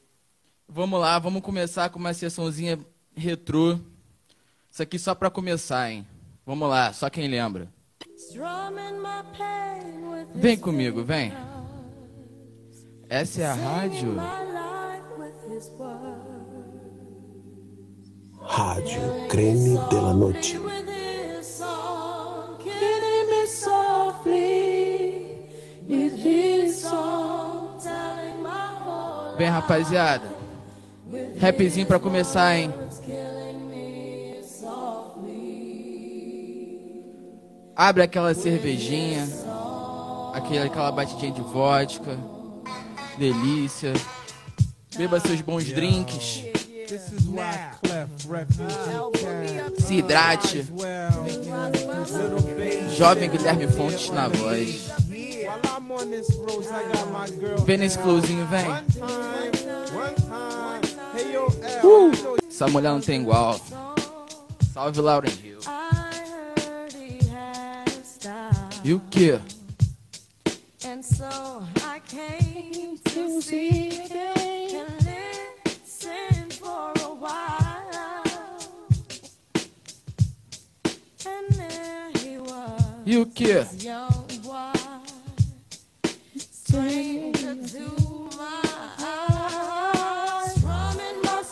Vamos 0.69 1.01
lá, 1.01 1.19
vamos 1.19 1.43
começar 1.43 1.91
com 1.91 1.99
uma 1.99 2.13
sessãozinha 2.13 2.79
retrô. 3.15 3.79
Isso 4.71 4.83
aqui 4.83 4.99
só 4.99 5.15
para 5.15 5.31
começar, 5.31 5.91
hein? 5.91 6.07
Vamos 6.45 6.69
lá, 6.69 6.93
só 6.93 7.09
quem 7.09 7.29
lembra. 7.29 7.73
Vem 10.35 10.57
comigo, 10.57 11.05
vem. 11.05 11.33
Essa 13.09 13.43
é 13.43 13.47
a 13.47 13.55
rádio. 13.55 14.17
Rádio 18.41 19.29
Creme 19.29 19.79
de 19.89 19.95
la 19.95 20.13
Noche. 20.13 20.59
Vem, 29.37 29.49
rapaziada. 29.49 30.33
Rapzinho 31.41 31.87
pra 31.87 31.99
começar, 31.99 32.57
hein? 32.57 32.73
Abre 37.77 38.05
aquela 38.05 38.33
cervejinha, 38.35 39.29
aquele, 40.33 40.61
aquela 40.61 40.93
batidinha 40.93 41.33
de 41.33 41.41
vodka, 41.41 42.17
delícia. 43.19 43.93
Beba 44.97 45.19
seus 45.19 45.41
bons 45.41 45.65
drinks. 45.65 46.54
Se 49.79 49.95
hidrate. 49.95 50.67
Jovem 52.97 53.31
Guilherme 53.31 53.67
Fontes 53.69 54.11
na 54.11 54.29
voz. 54.29 54.91
Vem 57.65 57.79
nesse 57.79 57.99
flowzinho, 57.99 58.47
vem. 58.47 58.67
Uh! 61.83 62.35
Essa 62.49 62.69
mulher 62.69 62.91
não 62.91 63.01
tem 63.01 63.21
igual. 63.23 63.61
Salve, 64.73 65.01
Lauren 65.01 65.33
Hill. 65.43 65.59
E 68.85 68.93
o 68.93 69.01
quê? 69.11 69.41
And 70.87 71.03
so 71.03 71.63
I 71.77 72.01
came 72.07 72.99
to 72.99 73.41
see 73.41 73.89
him 73.91 74.34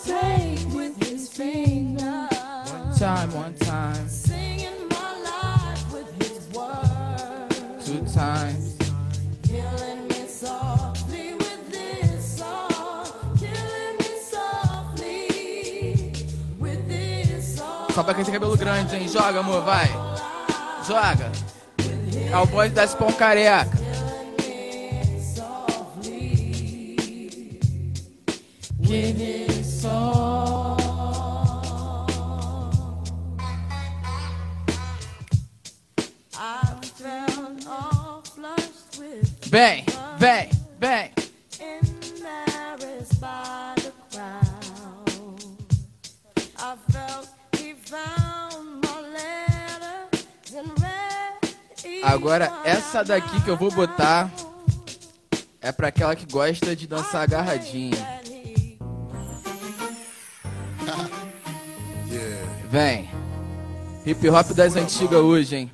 pain 0.07 0.75
with 0.75 0.97
his 1.03 1.29
fingers, 1.29 2.29
Time, 2.99 3.33
one 3.35 3.55
time, 3.55 4.09
singing 4.09 4.89
my 4.91 5.13
life 5.25 5.93
with 5.93 6.09
his 6.23 6.49
words. 6.55 7.87
two 7.87 8.01
times. 8.13 8.73
Só 17.95 18.03
pra 18.03 18.15
quem 18.15 18.25
tem 18.25 18.33
cabelo 18.33 18.57
grande, 18.57 18.97
hein? 18.97 19.07
Joga, 19.07 19.41
amor, 19.41 19.61
vai. 19.63 19.87
Joga. 20.87 21.31
É 22.33 22.39
o 22.39 22.47
bonde 22.47 22.71
das 22.71 22.95
pão 22.95 23.13
careca. 23.13 23.69
With 28.81 29.19
this 29.19 29.83
song. 29.83 30.33
Agora, 52.23 52.53
essa 52.63 53.03
daqui 53.03 53.43
que 53.43 53.51
eu 53.51 53.57
vou 53.57 53.69
botar 53.73 54.31
é 55.61 55.73
pra 55.73 55.89
aquela 55.89 56.15
que 56.15 56.25
gosta 56.25 56.77
de 56.77 56.87
dançar 56.87 57.23
agarradinha. 57.23 57.99
Yeah. 62.09 62.47
Vem. 62.71 63.11
Hip 64.05 64.29
hop 64.29 64.51
das 64.51 64.77
antigas 64.77 65.19
hoje, 65.19 65.57
hein? 65.57 65.71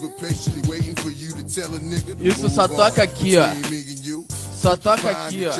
But 0.00 0.16
patiently 0.18 0.62
waiting 0.68 0.94
for 0.96 1.10
you 1.10 1.32
to 1.32 1.42
tell 1.44 1.74
a 1.74 1.78
nigga. 1.78 2.16
to 2.16 2.24
Isso 2.26 2.48
só 2.48 2.66
toca 2.66 3.02
aqui, 3.02 3.36
ó. 3.36 3.48
Só 4.60 4.76
toca 4.76 5.10
aqui, 5.10 5.46
ó. 5.46 5.52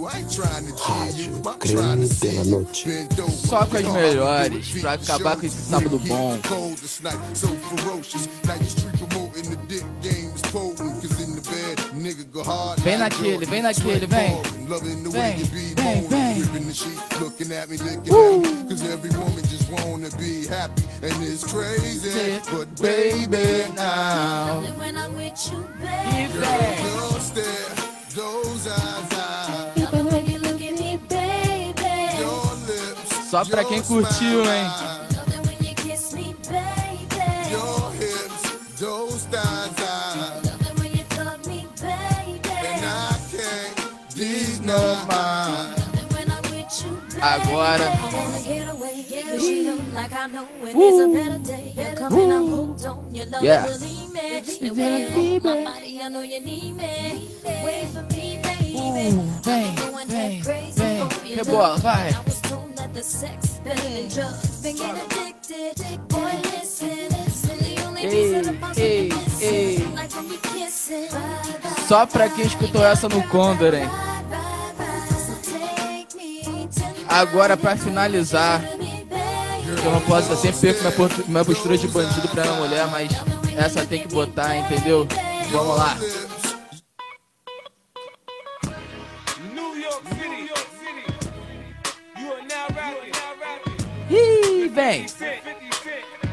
G2. 0.00 0.06
I 0.06 0.18
ain't 0.18 0.30
trying 0.32 0.66
to 0.66 0.72
cheer 0.76 1.10
you. 1.10 1.42
I'm 1.46 1.58
Creme 1.58 1.76
trying 1.76 2.00
to 2.02 2.08
de 2.08 2.14
see 2.14 2.32
la 2.32 2.42
you 2.42 2.44
Noche. 2.44 2.84
bend 2.84 3.20
over. 3.20 3.32
Só 3.32 3.66
com 3.66 3.76
as 3.78 3.86
Hard 3.86 4.02
melhores, 4.04 4.68
to 4.72 4.80
pra 4.80 4.96
beat 4.98 5.02
acabar 5.02 5.36
the 5.36 5.40
com 5.40 5.46
esse 5.46 5.62
show. 5.70 5.70
sábado 5.70 5.98
Heat 5.98 6.08
bom. 6.08 6.40
cold 6.48 6.78
this 6.78 7.00
night, 7.02 7.18
so 7.36 7.48
ferocious. 7.48 8.28
Like 8.46 8.60
the 8.60 8.70
street 8.70 8.98
promoting 8.98 9.50
the 9.50 9.56
dick 9.68 9.84
game 10.02 10.32
is 10.34 10.42
potent. 10.42 11.00
Cause 11.02 11.20
in 11.20 11.34
the 11.36 11.42
bed, 11.42 11.78
nigga 11.94 12.24
go 12.32 12.42
hard. 12.44 12.78
Vem 12.80 13.00
like 13.00 13.12
naquele, 13.12 13.46
Jordan. 13.46 13.48
vem 13.48 13.62
naquele, 13.62 14.06
vem. 14.06 14.42
Sweat 14.42 14.68
Loving 14.68 15.02
the 15.04 15.10
Vem, 15.10 15.20
way 15.20 15.36
you 15.38 15.46
be 15.46 15.74
vem, 15.74 15.84
moaning, 16.02 16.08
vem. 16.10 16.40
ripping 16.40 16.66
the 16.68 16.74
sheet, 16.74 17.20
looking 17.20 17.52
at 17.52 17.68
me, 17.68 17.76
licking 17.78 18.14
at 18.14 18.40
me. 18.42 18.68
Cause 18.68 18.82
every 18.88 19.10
woman 19.10 19.42
just 19.48 19.70
wanna 19.70 20.10
be 20.18 20.46
happy, 20.46 20.82
and 21.02 21.22
it's 21.22 21.44
crazy. 21.44 22.40
But 22.52 22.68
baby, 22.80 23.70
now. 23.74 24.60
When 24.78 24.96
I'm 24.96 25.14
with 25.16 25.50
you, 25.52 25.66
baby. 25.80 26.32
Girl, 26.32 27.10
your 27.12 27.20
stare, 27.20 27.74
those 28.14 28.66
eyes, 28.68 29.12
eyes. 29.14 29.19
When 46.10 46.30
I'm 46.30 46.42
with 46.50 46.82
you, 46.82 46.98
baby. 47.08 47.22
Agora. 47.22 47.86
Your 53.12 53.26
love. 53.26 53.44
Yeah. 53.44 53.66
Baby. 53.78 54.70
Vem, 58.92 59.14
vem, 59.42 60.42
vem. 60.72 61.08
Rebola, 61.36 61.76
vai. 61.78 62.10
That 62.80 62.94
the 62.94 63.02
sex 63.02 63.60
better 63.62 63.82
than 63.82 64.08
drugs. 64.08 64.62
Been 64.62 64.76
getting 64.76 65.02
addicted. 65.02 66.08
Boy, 66.08 66.32
listen, 66.50 67.12
it's 67.12 67.44
ei, 68.78 69.12
ei. 69.42 69.84
Só 71.86 72.06
pra 72.06 72.30
quem 72.30 72.46
escutou 72.46 72.82
essa 72.82 73.06
no 73.06 73.22
Condor, 73.28 73.74
hein? 73.74 73.86
Agora, 77.06 77.54
pra 77.54 77.76
finalizar, 77.76 78.62
eu 79.84 79.90
não 79.92 80.00
posso, 80.00 80.32
eu 80.32 80.36
sempre 80.38 80.72
perco 80.72 80.82
minha, 80.82 81.10
minha 81.28 81.44
postura 81.44 81.76
de 81.76 81.86
bandido 81.86 82.28
pra 82.28 82.44
minha 82.44 82.56
mulher, 82.56 82.86
mas 82.86 83.10
essa 83.56 83.84
tem 83.84 84.00
que 84.00 84.08
botar, 84.08 84.56
entendeu? 84.56 85.06
Vamos 85.50 85.76
lá. 85.76 85.98
Ih, 94.10 94.68
vem. 94.68 95.06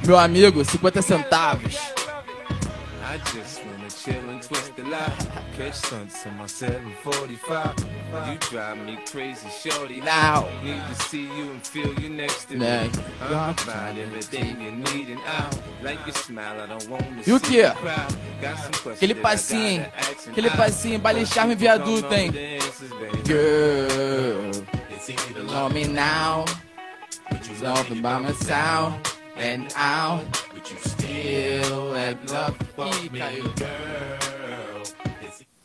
Meu 0.05 0.17
amigo, 0.17 0.63
50 0.65 1.01
centavos. 1.01 1.75
I 3.09 3.19
just 3.33 3.61
wanna 3.63 3.89
chill 3.89 4.29
and 4.29 4.41
twist 4.41 4.75
the 4.75 4.83
lie. 4.83 5.13
Catch 5.57 5.75
stunts 5.75 6.25
in 6.25 6.33
my 6.37 6.45
745. 6.45 7.73
You 8.29 8.37
drive 8.49 8.77
me 8.79 8.97
crazy, 9.09 9.47
shorty. 9.49 10.01
Now. 10.01 10.49
Need 10.61 10.81
to 10.89 11.03
see 11.03 11.23
you 11.23 11.51
and 11.51 11.65
feel 11.65 11.93
you 11.99 12.09
next 12.09 12.49
to 12.49 12.57
Yeah. 12.57 12.83
me. 12.83 14.01
Everything 14.01 14.61
you 14.61 14.71
need 14.71 15.09
and 15.09 15.21
I 15.25 15.49
like 15.81 15.99
your 16.05 16.15
smile. 16.15 16.59
I 16.61 16.67
don't 16.67 16.89
wanna 16.89 17.21
E 17.25 17.31
o 17.31 17.39
questions 17.39 18.95
Aquele 18.95 19.15
passinho, 19.15 19.81
hein? 19.81 19.85
Aquele 20.29 20.49
passinho, 20.49 20.99
baile 20.99 21.25
charme 21.25 21.55
viaduto, 21.55 22.13
hein? 22.13 22.31
Girl, 23.25 24.51
know 25.45 25.69
me 25.69 25.85
now. 25.85 26.43
Something 27.55 28.01
by 28.01 28.19
my 28.19 28.31
sound. 28.33 29.07
And 29.35 29.71
out, 29.75 30.25
but 30.51 30.71
you 30.71 30.77
still 30.79 31.93
have 31.93 32.31
love 32.31 32.57
for 32.75 32.85
me. 33.11 33.19
Caiu. 33.19 33.53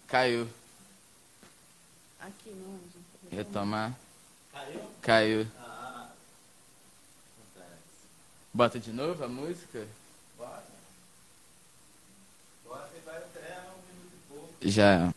Caiu. 0.07 0.49
Aqui 2.21 2.51
não. 2.51 2.79
Retomar. 3.31 3.93
Caiu. 5.01 5.47
Bota 8.53 8.79
de 8.79 8.93
novo 8.93 9.25
a 9.25 9.29
música? 9.29 9.87
Já. 14.61 15.12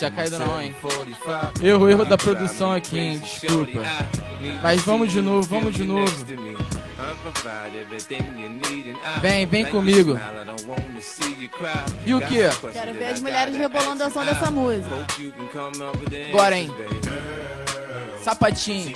My 0.00 0.10
caído 0.10 0.38
não, 0.38 0.60
hein? 0.60 0.74
745. 0.80 1.66
Erro, 1.66 1.88
erro 1.88 2.04
da 2.04 2.16
produção 2.16 2.72
aqui, 2.72 2.98
hein? 2.98 3.18
Desculpa. 3.18 3.80
Mas 4.62 4.80
vamos 4.82 5.12
de 5.12 5.20
novo, 5.20 5.46
vamos 5.46 5.74
de 5.74 5.84
novo. 5.84 6.26
Vem, 9.20 9.46
vem 9.46 9.66
comigo. 9.66 10.18
E 12.06 12.14
o 12.14 12.20
quê? 12.20 12.48
Quero 12.72 12.94
ver 12.94 13.04
as 13.04 13.20
mulheres 13.20 13.56
rebolando 13.56 14.04
ao 14.04 14.10
som 14.10 14.24
dessa 14.24 14.50
música. 14.50 15.06
Agora, 16.30 16.58
hein? 16.58 16.70
Sapatinho. 18.22 18.92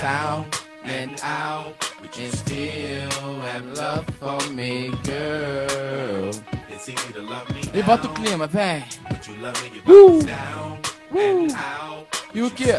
Sound 0.00 0.48
and 0.84 1.14
out 1.22 1.89
and 2.02 2.34
still 2.34 3.40
have 3.40 3.66
love 3.76 4.06
for 4.18 4.50
me, 4.50 4.90
girl. 5.04 6.30
E 7.74 7.82
bota 7.82 8.06
o 8.06 8.10
clima, 8.14 8.46
vem. 8.46 8.84
Uh! 9.86 10.18
Uh! 11.12 12.06
E 12.34 12.42
o 12.42 12.50
quê? 12.50 12.72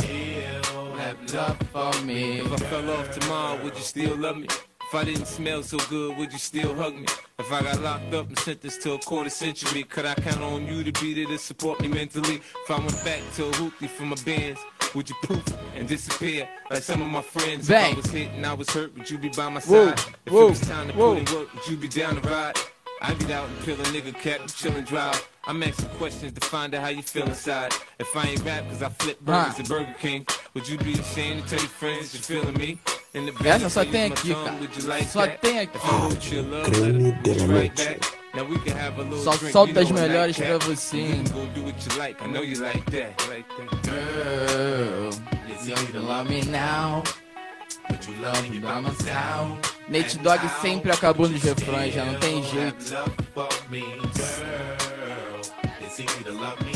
Have 0.97 1.17
love 1.33 1.57
for 1.71 2.01
me. 2.03 2.39
If 2.39 2.51
I 2.51 2.57
fell 2.57 2.89
off 2.91 3.09
tomorrow, 3.19 3.63
would 3.63 3.75
you 3.75 3.83
still 3.83 4.17
love 4.17 4.37
me? 4.37 4.47
If 4.91 4.95
I 4.95 5.05
didn't 5.05 5.27
smell 5.27 5.63
so 5.63 5.77
good, 5.89 6.17
would 6.17 6.33
you 6.33 6.37
still 6.37 6.75
hug 6.75 6.93
me? 6.95 7.05
If 7.39 7.49
I 7.49 7.61
got 7.61 7.81
locked 7.81 8.13
up 8.13 8.27
and 8.27 8.37
sentenced 8.37 8.81
to 8.81 8.95
a 8.95 8.97
quarter 8.97 9.29
century, 9.29 9.83
could 9.83 10.05
I 10.05 10.15
count 10.15 10.43
on 10.43 10.67
you 10.67 10.83
to 10.83 10.91
be 11.01 11.13
there 11.13 11.27
to 11.27 11.37
support 11.37 11.79
me 11.79 11.87
mentally? 11.87 12.41
If 12.65 12.69
I 12.69 12.77
went 12.77 13.01
back 13.05 13.21
to 13.35 13.45
a 13.45 13.51
hoopty 13.51 13.87
for 13.87 14.03
my 14.03 14.17
bands, 14.25 14.59
would 14.93 15.07
you 15.07 15.15
poof 15.23 15.45
and 15.75 15.87
disappear 15.87 16.45
like 16.69 16.83
some 16.83 17.01
of 17.01 17.07
my 17.07 17.21
friends? 17.21 17.69
If 17.69 17.77
I 17.77 17.93
was 17.93 18.07
hit 18.07 18.31
and 18.33 18.45
I 18.45 18.53
was 18.53 18.69
hurt, 18.69 18.93
would 18.97 19.09
you 19.09 19.17
be 19.17 19.29
by 19.29 19.47
my 19.47 19.61
Whoa, 19.61 19.95
side? 19.95 19.99
If 20.25 20.33
whoa, 20.33 20.47
it 20.47 20.49
was 20.49 20.59
time 20.59 20.89
to 20.89 20.93
whoa. 20.93 21.13
put 21.13 21.29
in 21.29 21.35
work, 21.39 21.53
would 21.53 21.67
you 21.69 21.77
be 21.77 21.87
down 21.87 22.21
to 22.21 22.29
ride? 22.29 22.57
I 23.01 23.13
get 23.13 23.31
out 23.31 23.47
and 23.47 23.59
peel 23.61 23.79
a 23.79 23.85
nigga 23.85 24.13
cap, 24.13 24.41
chill 24.53 24.73
and 24.73 24.85
drive. 24.85 25.25
I'm 25.45 25.63
asking 25.63 25.87
questions 25.91 26.33
to 26.33 26.45
find 26.45 26.75
out 26.75 26.81
how 26.81 26.89
you 26.89 27.01
feel 27.01 27.27
inside. 27.27 27.73
If 27.97 28.13
I 28.13 28.27
ain't 28.27 28.43
rap 28.43 28.67
cause 28.67 28.83
I 28.83 28.89
flip 28.89 29.21
burgers 29.21 29.57
at 29.57 29.69
Burger 29.69 29.95
King, 29.99 30.27
would 30.53 30.67
you 30.67 30.77
be 30.77 30.99
ashamed 30.99 31.43
to 31.43 31.49
tell 31.51 31.59
your 31.59 31.69
friends 31.69 32.13
you're 32.13 32.41
feeling 32.41 32.55
me? 32.55 32.77
Essa 33.43 33.69
só 33.69 33.83
tem 33.83 34.05
aqui, 34.05 34.33
cara. 34.33 35.03
Só 35.05 35.27
tem 35.27 35.59
aqui. 35.59 35.77
Creme 36.63 37.11
de 37.11 37.33
little 37.33 37.47
Só 39.17 39.33
solta 39.33 39.81
as 39.81 39.91
melhores 39.91 40.37
pra 40.37 40.57
você, 40.59 40.97
hein? 40.97 41.23
Nate 49.89 50.17
Dogg 50.19 50.47
sempre 50.61 50.91
acabou 50.91 51.27
nos 51.27 51.43
refrões, 51.43 51.93
já 51.93 52.05
não 52.05 52.17
tem 52.19 52.41
jeito. 52.43 52.85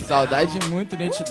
Saudade 0.05 0.59
muito 0.69 0.97
Nate 0.97 1.23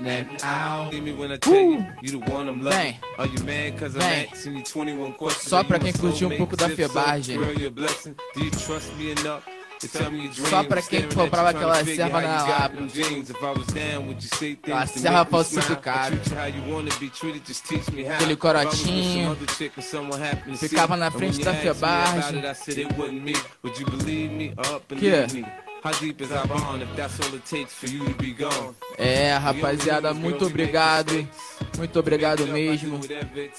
Dogg. 0.00 0.90
Give 0.90 1.02
me 1.02 1.12
when 1.12 1.32
I 1.32 1.36
tell 1.36 1.54
you, 1.54 1.86
you 2.02 2.10
the 2.18 2.30
one 2.30 2.48
I'm 2.48 2.62
loving. 2.62 2.70
Vem. 2.70 2.94
Are 3.18 3.26
you 3.26 3.44
mad 3.44 3.78
cause 3.78 3.94
I'm 3.94 4.00
Vem. 4.00 4.28
asking 4.32 4.56
you 4.56 4.62
21 4.64 5.12
questions? 5.12 5.48
Só 5.48 5.62
pra 5.62 5.78
quem 5.78 5.92
curtiu 5.92 6.28
um 6.28 6.36
pouco 6.36 6.56
da 6.56 6.68
febagem. 6.70 7.38
a? 9.26 9.42
Só 10.50 10.62
pra 10.64 10.82
quem 10.82 11.08
comprava 11.08 11.50
aquela 11.50 11.82
serva 11.84 12.20
na 12.20 12.68
Aquela 14.62 14.86
to 14.86 14.98
serva 14.98 15.24
falsificada. 15.24 16.16
Aquele 18.14 18.36
corotinho. 18.36 19.36
Ficava 20.58 20.96
na 20.96 21.10
frente 21.10 21.40
da 21.42 21.54
febagem. 21.54 22.42
Que? 24.98 25.69
Believe 25.82 25.84
me? 25.84 25.84
How 25.84 25.92
deep 25.92 26.20
is 26.20 26.32
our 26.32 26.46
bond 26.46 26.82
if 26.82 26.96
that's 26.96 27.20
all 27.20 27.34
it 27.34 27.44
takes 27.44 27.72
for 27.72 27.86
you 27.86 28.04
to 28.04 28.14
be 28.14 28.32
gone? 28.32 28.74
É, 28.98 29.34
rapaziada, 29.34 30.12
muito 30.12 30.46
obrigado. 30.46 31.26
Muito 31.76 31.98
obrigado 31.98 32.46
mesmo. 32.46 33.00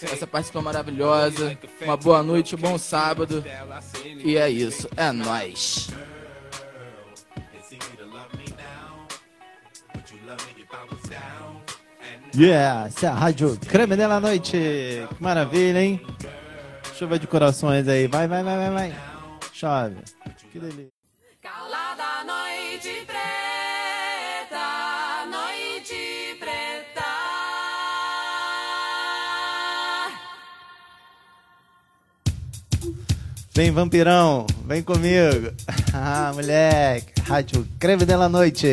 Essa 0.02 0.27
participação 0.27 0.61
maravilhosa. 0.61 1.57
Uma 1.81 1.98
boa 1.98 2.22
noite, 2.23 2.56
um 2.56 2.60
bom 2.60 2.77
sábado. 2.77 3.43
E 4.23 4.38
é 4.38 4.49
isso, 4.49 4.88
é 4.95 5.11
nóis. 5.11 5.89
Yeah, 12.34 12.88
essa 12.88 13.07
é 13.07 13.10
a 13.10 13.14
Rádio 13.14 13.60
Creme 13.68 13.98
da 13.98 14.19
Noite. 14.19 14.52
Que 14.53 15.07
maravilha, 15.19 15.81
hein? 15.81 16.02
Chuva 16.98 17.19
de 17.19 17.27
corações 17.27 17.88
aí. 17.89 18.07
Vai, 18.07 18.26
vai, 18.26 18.41
vai, 18.41 18.57
vai, 18.57 18.72
vai. 18.72 18.95
Chove. 19.52 19.98
Que 20.49 20.60
delícia. 20.60 21.01
Noite 22.84 23.06
preta, 23.06 24.66
noite 25.30 26.36
preta. 26.40 27.06
Vem, 33.53 33.70
vampirão. 33.70 34.48
Vem 34.66 34.82
comigo. 34.82 35.53
Ah, 35.94 36.32
moleque. 36.34 37.14
Rádio 37.28 37.68
Creme 37.78 38.06
da 38.06 38.30
Noite. 38.30 38.68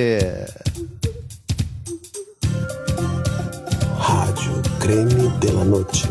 Rádio 3.98 4.62
Creme 4.78 5.28
de 5.40 5.50
la 5.50 5.64
Noche. 5.64 6.08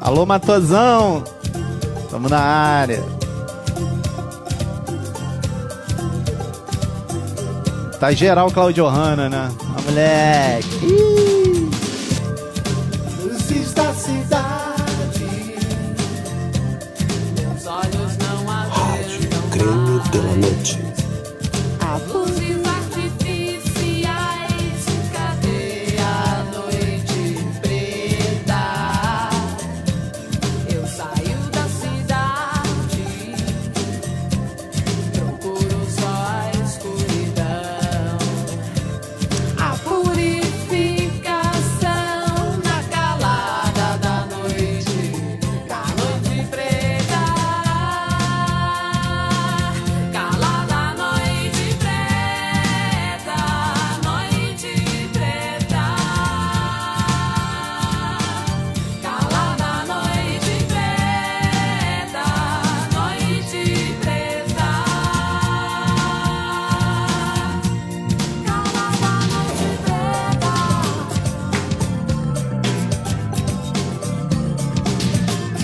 Alô, 0.00 0.26
Matosão. 0.26 1.24
Tamo 2.10 2.28
na 2.28 2.38
área. 2.38 3.17
Tá 7.98 8.12
geral 8.12 8.48
Claudio 8.52 8.86
Hanna, 8.86 9.28
né? 9.28 9.50
A 9.76 9.82
moleque. 9.82 10.86
Luzes 13.20 13.72
da 13.72 13.92
cidade. 13.92 15.56
Meus 17.40 17.66
olhos 17.66 18.16
não 18.18 18.46
Rádio 18.68 19.28
Creme 19.50 20.00
de 20.10 20.18
la 20.18 20.87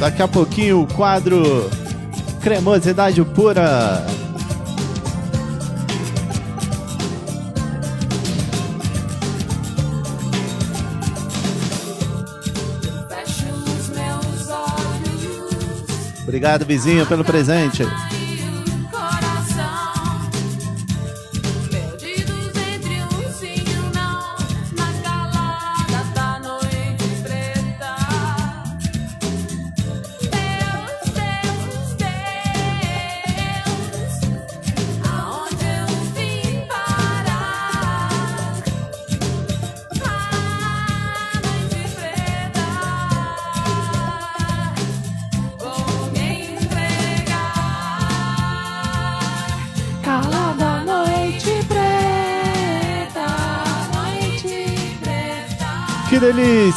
Daqui 0.05 0.21
a 0.21 0.29
pouquinho 0.29 0.83
o 0.83 0.87
quadro 0.87 1.71
Cremosidade 2.43 3.25
Pura. 3.25 4.05
Obrigado, 16.23 16.67
vizinho, 16.67 17.07
pelo 17.07 17.25
presente. 17.25 17.83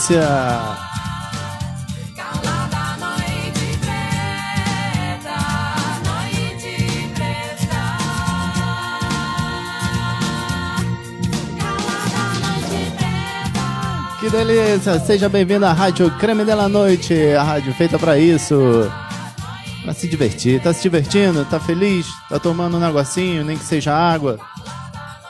Preta. 0.08 0.78
Que 14.20 14.30
delícia! 14.30 15.00
Seja 15.00 15.30
bem-vindo 15.30 15.66
à 15.66 15.74
Rádio 15.74 16.10
Creme 16.18 16.44
Della 16.44 16.68
Noite, 16.68 17.14
a 17.34 17.44
rádio 17.44 17.74
feita 17.74 18.00
pra 18.00 18.18
isso. 18.18 18.92
Pra 19.84 19.94
se 19.94 20.08
divertir. 20.08 20.62
Tá 20.62 20.74
se 20.74 20.82
divertindo? 20.82 21.46
Tá 21.46 21.60
feliz? 21.60 22.08
Tá 22.30 22.40
tomando 22.40 22.78
um 22.78 22.80
negocinho, 22.80 23.46
nem 23.46 23.58
que 23.58 23.64
seja 23.64 23.94
água? 23.94 24.38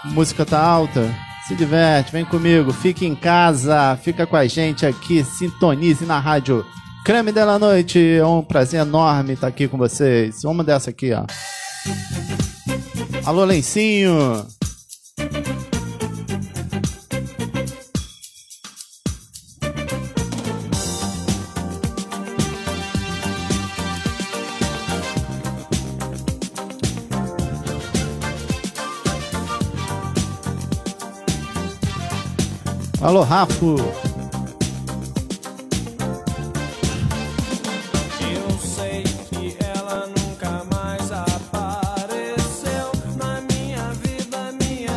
Música 0.03 0.45
tá 0.45 0.59
alta? 0.59 1.26
Se 1.47 1.55
diverte, 1.55 2.11
vem 2.11 2.25
comigo, 2.25 2.73
fique 2.73 3.05
em 3.05 3.15
casa, 3.15 3.97
fica 4.03 4.27
com 4.27 4.35
a 4.35 4.45
gente 4.45 4.85
aqui, 4.85 5.23
sintonize 5.23 6.05
na 6.05 6.19
rádio 6.19 6.65
Creme 7.05 7.31
Della 7.31 7.57
Noite. 7.57 8.17
É 8.17 8.25
um 8.25 8.43
prazer 8.43 8.81
enorme 8.81 9.31
estar 9.31 9.47
aqui 9.47 9.65
com 9.65 9.77
vocês. 9.77 10.43
Uma 10.43 10.61
dessa 10.61 10.89
aqui, 10.89 11.13
ó. 11.13 11.25
Alô, 13.23 13.45
Lencinho! 13.45 14.45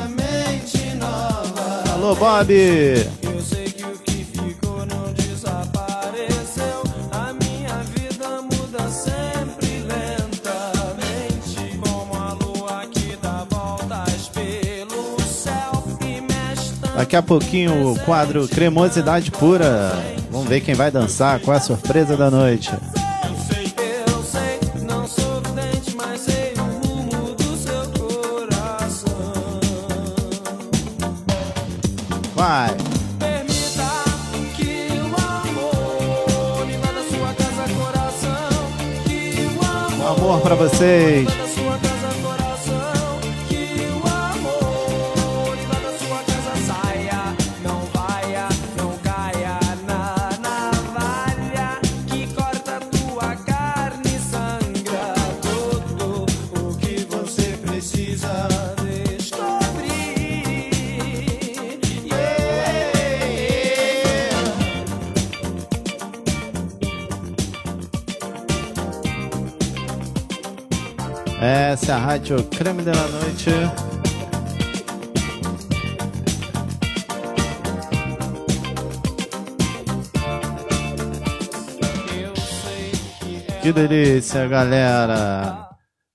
Mente 0.09 0.93
nova. 0.97 1.85
Alô, 1.93 2.17
Bob! 2.17 3.20
Daqui 17.11 17.17
a 17.17 17.23
pouquinho 17.23 17.91
o 17.91 17.99
quadro 17.99 18.47
Cremosidade 18.47 19.33
Pura. 19.33 19.93
Vamos 20.31 20.47
ver 20.47 20.61
quem 20.61 20.77
vai 20.77 20.93
dançar, 20.93 21.41
qual 21.41 21.57
é 21.57 21.59
a 21.59 21.61
surpresa 21.61 22.17
da 22.17 22.31
noite. 22.31 22.71
Que 83.71 83.87
delícia, 83.87 84.49
galera! 84.49 85.71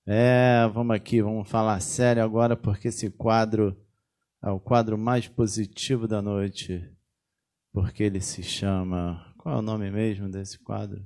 É, 0.06 0.68
vamos 0.74 0.94
aqui, 0.94 1.22
vamos 1.22 1.48
falar 1.48 1.80
sério 1.80 2.22
agora, 2.22 2.54
porque 2.54 2.88
esse 2.88 3.08
quadro 3.08 3.74
é 4.44 4.50
o 4.50 4.60
quadro 4.60 4.98
mais 4.98 5.26
positivo 5.26 6.06
da 6.06 6.20
noite. 6.20 6.86
Porque 7.72 8.02
ele 8.02 8.20
se 8.20 8.42
chama. 8.42 9.34
Qual 9.38 9.54
é 9.54 9.58
o 9.58 9.62
nome 9.62 9.90
mesmo 9.90 10.28
desse 10.28 10.58
quadro? 10.58 11.02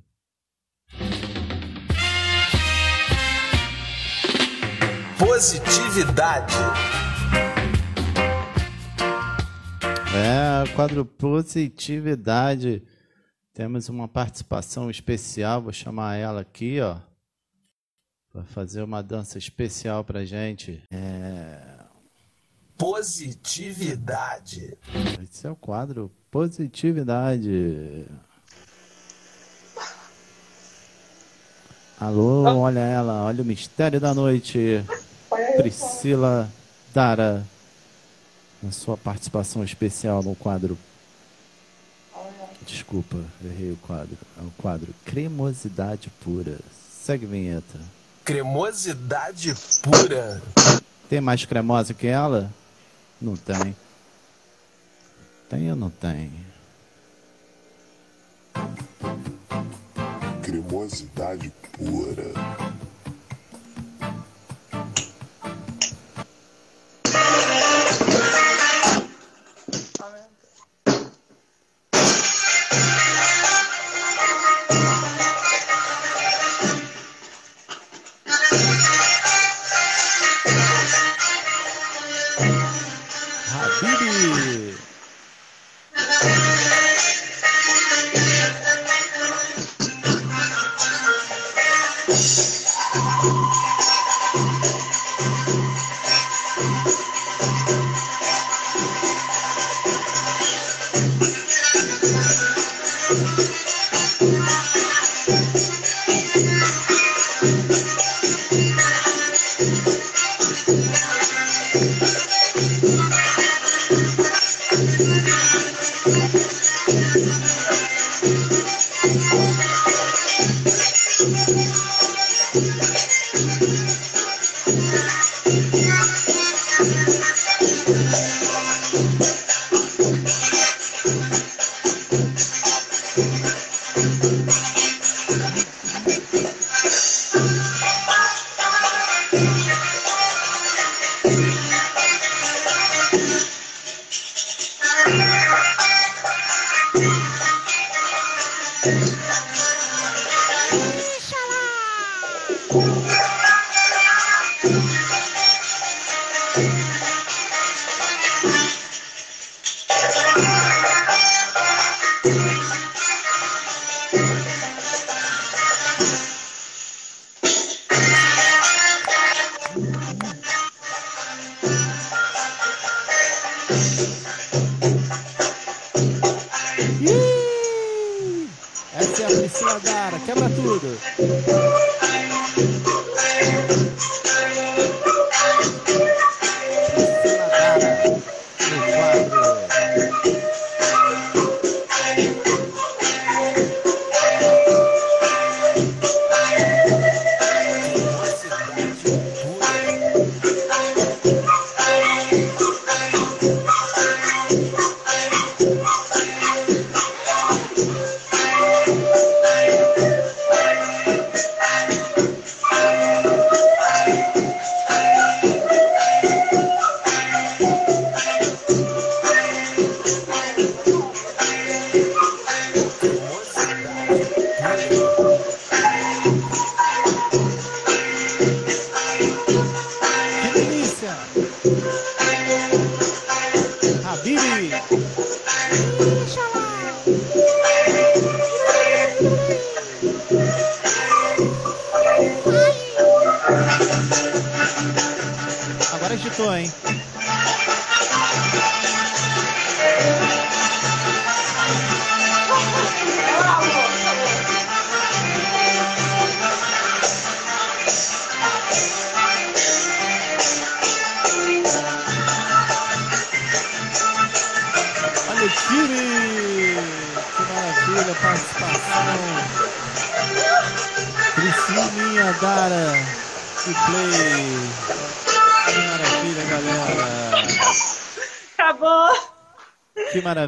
Positividade. 5.17 6.57
É, 10.13 10.69
quadro 10.75 11.05
Positividade. 11.05 12.83
Temos 13.61 13.91
uma 13.91 14.09
participação 14.09 14.91
especial, 14.91 15.61
vou 15.61 15.71
chamar 15.71 16.17
ela 16.17 16.41
aqui, 16.41 16.81
ó. 16.81 16.97
Vai 18.33 18.47
fazer 18.47 18.81
uma 18.81 19.03
dança 19.03 19.37
especial 19.37 20.03
pra 20.03 20.25
gente. 20.25 20.83
É, 20.91 21.59
Positividade. 22.79 24.79
esse 25.23 25.47
é 25.47 25.51
o 25.51 25.57
quadro 25.57 26.11
Positividade. 26.31 28.07
Alô, 32.01 32.45
olha 32.45 32.81
ela, 32.81 33.27
olha 33.27 33.43
o 33.43 33.47
mistério 33.47 34.01
da 34.01 34.15
noite. 34.15 34.83
Priscila 35.59 36.51
Dara, 36.95 37.47
na 38.63 38.73
sua 38.73 38.97
participação 38.97 39.63
especial 39.63 40.23
no 40.23 40.35
quadro. 40.35 40.79
Desculpa, 42.71 43.17
errei 43.45 43.73
o 43.73 43.77
quadro. 43.77 44.17
É 44.39 44.43
o 44.43 44.51
quadro 44.57 44.95
Cremosidade 45.05 46.09
Pura. 46.23 46.57
Segue 47.03 47.27
a 47.27 47.29
vinheta. 47.29 47.81
Cremosidade 48.25 49.53
pura. 49.83 50.41
Tem 51.09 51.21
mais 51.21 51.45
cremosa 51.45 51.93
que 51.93 52.07
ela? 52.07 52.49
Não 53.21 53.35
tem. 53.35 53.75
Tem 55.49 55.69
ou 55.71 55.77
não 55.77 55.91
tem? 55.91 56.31
Cremosidade 60.43 61.53
pura. 61.73 62.80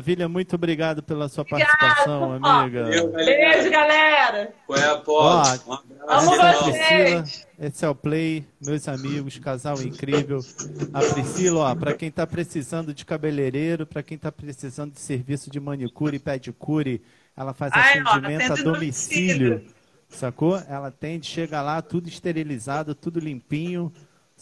Maravilha, 0.03 0.29
muito 0.29 0.57
obrigado 0.57 1.03
pela 1.03 1.29
sua 1.29 1.43
Obrigada, 1.43 1.77
participação, 1.79 2.41
Pó. 2.41 2.47
amiga. 2.49 2.85
Beijo, 2.85 3.71
galera. 3.71 4.53
Qual 4.67 4.79
é 4.79 4.85
a 4.85 4.95
Ó, 4.95 4.99
porta? 4.99 5.71
Um 5.71 5.79
Amo 6.09 6.35
essa 6.35 6.43
é 6.43 6.49
a 6.49 6.53
vocês. 6.53 7.23
Priscila, 7.23 7.25
esse 7.61 7.85
é 7.85 7.89
o 7.89 7.95
Play, 7.95 8.45
meus 8.61 8.89
amigos, 8.89 9.39
casal 9.39 9.81
incrível. 9.81 10.41
A 10.93 11.01
Priscila, 11.01 11.61
ó, 11.71 11.75
para 11.77 11.95
quem 11.95 12.11
tá 12.11 12.27
precisando 12.27 12.93
de 12.93 13.05
cabeleireiro, 13.05 13.87
para 13.87 14.03
quem 14.03 14.19
tá 14.19 14.33
precisando 14.33 14.93
de 14.93 15.01
serviço 15.01 15.49
de 15.51 15.61
manicure 15.61 16.17
e 16.17 16.21
pedicure, 16.21 17.01
ela 17.37 17.55
faz 17.55 17.73
Ai, 17.73 18.03
ó, 18.03 18.09
atendimento 18.09 18.43
a 18.43 18.47
atende 18.55 18.65
domicílio, 18.65 19.65
sacou? 20.09 20.61
Ela 20.69 20.89
atende, 20.89 21.27
chega 21.27 21.63
lá, 21.63 21.81
tudo 21.81 22.09
esterilizado, 22.09 22.95
tudo 22.95 23.21
limpinho, 23.21 23.93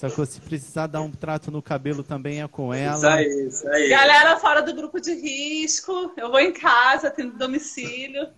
sacou? 0.00 0.26
Se 0.26 0.40
precisar 0.40 0.86
dar 0.86 1.00
um 1.02 1.10
trato 1.10 1.50
no 1.50 1.62
cabelo 1.62 2.02
também 2.02 2.42
é 2.42 2.48
com 2.48 2.72
ela. 2.74 2.96
Isso 2.96 3.06
aí, 3.06 3.46
isso 3.48 3.68
aí. 3.68 3.88
Galera 3.88 4.36
fora 4.38 4.62
do 4.62 4.74
grupo 4.74 5.00
de 5.00 5.14
risco, 5.14 6.12
eu 6.16 6.30
vou 6.30 6.40
em 6.40 6.52
casa, 6.52 7.10
tendo 7.10 7.36
domicílio. 7.38 8.28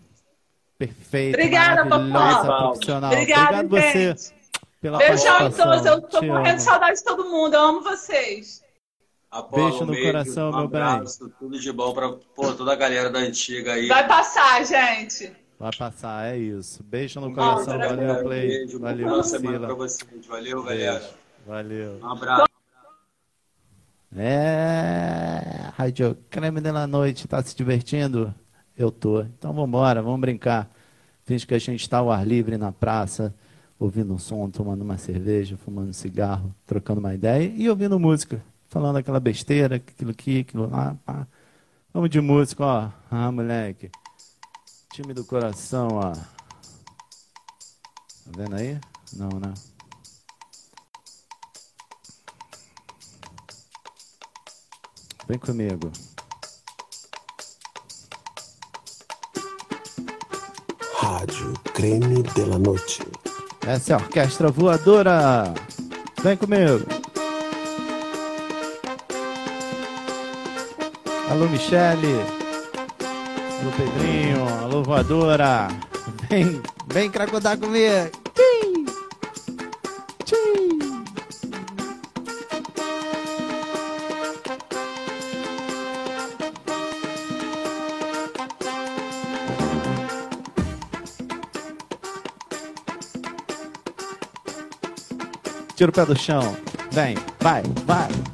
Perfeita, 0.78 1.36
Obrigada, 1.38 1.84
maravilhosa, 1.84 2.40
Popó. 2.46 2.68
profissional. 2.70 3.12
Obrigada, 3.12 3.60
Obrigado 3.60 3.68
você 3.68 4.08
gente. 4.08 4.34
pela 4.80 4.98
Beijão 4.98 5.46
em 5.46 5.52
todos, 5.52 5.86
eu 5.86 6.00
tô 6.02 6.20
Te 6.20 6.26
morrendo 6.26 6.48
amo. 6.48 6.56
de 6.56 6.62
saudade 6.62 6.98
de 6.98 7.04
todo 7.04 7.24
mundo, 7.30 7.54
eu 7.54 7.60
amo 7.60 7.80
vocês. 7.82 8.62
Apolo, 9.30 9.70
Beijo 9.70 9.84
no 9.86 9.92
beijo, 9.92 10.06
coração, 10.12 10.50
um 10.50 10.56
meu 10.58 10.68
bem. 10.68 10.80
abraço, 10.82 11.32
tudo 11.38 11.58
de 11.58 11.72
bom 11.72 11.94
pra 11.94 12.10
pô, 12.34 12.52
toda 12.52 12.72
a 12.72 12.76
galera 12.76 13.08
da 13.08 13.20
antiga 13.20 13.72
aí. 13.74 13.86
Vai 13.86 14.06
passar, 14.06 14.62
gente. 14.66 15.32
Vai 15.58 15.70
passar, 15.78 16.34
é 16.34 16.36
isso. 16.38 16.82
Beijo 16.82 17.20
no 17.20 17.28
Um 17.28 17.34
coração, 17.34 17.78
valeu, 17.78 17.96
galera. 17.96 18.22
Play. 18.24 18.48
Beijo, 18.48 18.80
valeu, 18.80 19.08
boa 19.08 19.22
semana 19.22 19.60
pra 19.66 19.74
vocês. 19.74 20.26
Valeu, 20.26 20.62
Beijo. 20.64 20.84
galera. 20.84 21.21
Valeu. 21.46 21.98
Um 22.00 22.08
abraço. 22.08 22.52
É, 24.14 25.70
Rádio 25.74 26.16
Creme 26.28 26.60
de 26.60 26.70
la 26.70 26.86
Noite, 26.86 27.26
tá 27.26 27.42
se 27.42 27.56
divertindo? 27.56 28.34
Eu 28.76 28.90
tô. 28.90 29.22
Então 29.22 29.52
vambora, 29.52 30.02
vamos 30.02 30.20
brincar. 30.20 30.70
Finge 31.24 31.46
que 31.46 31.54
a 31.54 31.58
gente 31.58 31.88
tá 31.88 31.98
ao 31.98 32.10
ar 32.10 32.26
livre 32.26 32.58
na 32.58 32.70
praça, 32.72 33.34
ouvindo 33.78 34.12
um 34.12 34.18
som, 34.18 34.50
tomando 34.50 34.82
uma 34.82 34.98
cerveja, 34.98 35.56
fumando 35.56 35.88
um 35.90 35.94
cigarro, 35.94 36.54
trocando 36.66 37.00
uma 37.00 37.14
ideia 37.14 37.52
e 37.56 37.68
ouvindo 37.70 37.98
música. 37.98 38.42
Falando 38.68 38.96
aquela 38.96 39.20
besteira, 39.20 39.76
aquilo 39.76 40.10
aqui, 40.10 40.40
aquilo 40.40 40.68
lá, 40.68 40.96
pá. 41.04 41.26
Vamos 41.92 42.10
de 42.10 42.20
música, 42.20 42.64
ó. 42.64 42.90
Ah, 43.10 43.30
moleque. 43.30 43.90
Time 44.92 45.12
do 45.14 45.24
coração, 45.24 45.88
ó. 45.92 46.12
Tá 46.12 46.30
vendo 48.36 48.56
aí? 48.56 48.78
Não, 49.14 49.28
né? 49.40 49.52
Vem 55.28 55.38
comigo. 55.38 55.90
Rádio 61.00 61.52
Creme 61.74 62.22
de 62.22 62.44
la 62.44 62.58
Noche. 62.58 63.02
Essa 63.66 63.92
é 63.92 63.94
a 63.94 63.98
orquestra 63.98 64.50
voadora. 64.50 65.54
Vem 66.22 66.36
comigo. 66.36 66.86
Alô, 71.30 71.48
Michele. 71.48 72.20
Alô, 73.60 73.70
Pedrinho. 73.76 74.48
Alô, 74.64 74.82
voadora. 74.82 75.68
Vem, 76.28 76.60
vem 76.92 77.10
cracodar 77.10 77.56
comigo. 77.56 78.21
Tira 95.82 95.90
o 95.90 95.92
pé 95.92 96.06
do 96.06 96.16
chão. 96.16 96.56
Vem, 96.92 97.16
vai, 97.40 97.60
vai. 97.84 98.31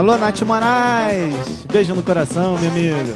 Alô, 0.00 0.16
Nath 0.16 0.40
Moraes. 0.44 1.66
Beijo 1.70 1.94
no 1.94 2.02
coração, 2.02 2.56
minha 2.56 2.70
amiga. 2.70 3.14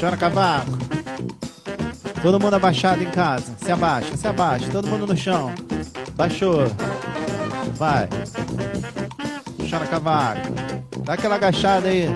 Chora 0.00 0.16
cavaco. 0.16 0.57
Todo 2.28 2.38
mundo 2.38 2.56
abaixado 2.56 3.02
em 3.02 3.10
casa. 3.10 3.54
Se 3.58 3.72
abaixa, 3.72 4.14
se 4.14 4.28
abaixa. 4.28 4.68
Todo 4.70 4.86
mundo 4.86 5.06
no 5.06 5.16
chão. 5.16 5.50
Baixou. 6.14 6.70
Vai. 7.74 8.06
Chora 9.70 9.86
cavaco. 9.86 10.52
Dá 11.06 11.14
aquela 11.14 11.36
agachada 11.36 11.88
aí. 11.88 12.12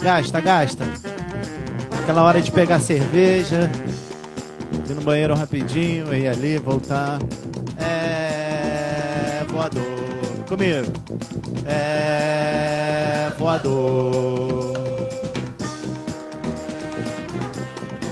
Gasta, 0.00 0.40
gasta. 0.40 0.84
Aquela 2.02 2.24
hora 2.24 2.42
de 2.42 2.50
pegar 2.50 2.80
cerveja. 2.80 3.70
Ir 4.90 4.94
no 4.94 5.02
banheiro 5.02 5.32
rapidinho, 5.36 6.12
ir 6.12 6.26
ali, 6.26 6.58
voltar. 6.58 7.20
É. 7.78 9.44
Voador. 9.48 9.84
Comigo. 10.48 10.92
É. 11.66 13.30
Voador. 13.38 14.72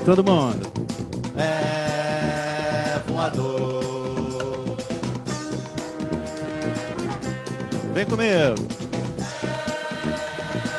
Todo 0.05 0.23
mundo. 0.23 0.70
Vem 8.01 8.07
comigo. 8.07 8.67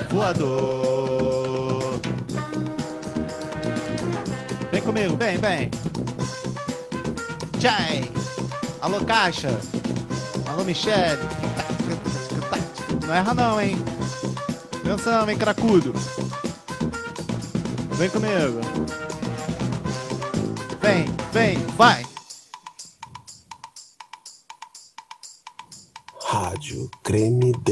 Voador. 0.10 2.00
Vem 4.72 4.82
comigo, 4.82 5.16
vem, 5.18 5.38
vem. 5.38 5.70
Tchai. 7.60 8.12
Alô, 8.82 9.06
Caixa. 9.06 9.56
Alô, 10.48 10.64
Michele. 10.64 11.22
Não 13.06 13.14
erra 13.14 13.36
não, 13.36 13.62
hein? 13.62 13.78
Atenção, 14.78 15.30
hein, 15.30 15.38
cracudo. 15.38 15.94
Vem 17.92 18.10
comigo. 18.10 18.62
Vem, 20.82 21.06
vem, 21.32 21.60
vai. 21.78 22.11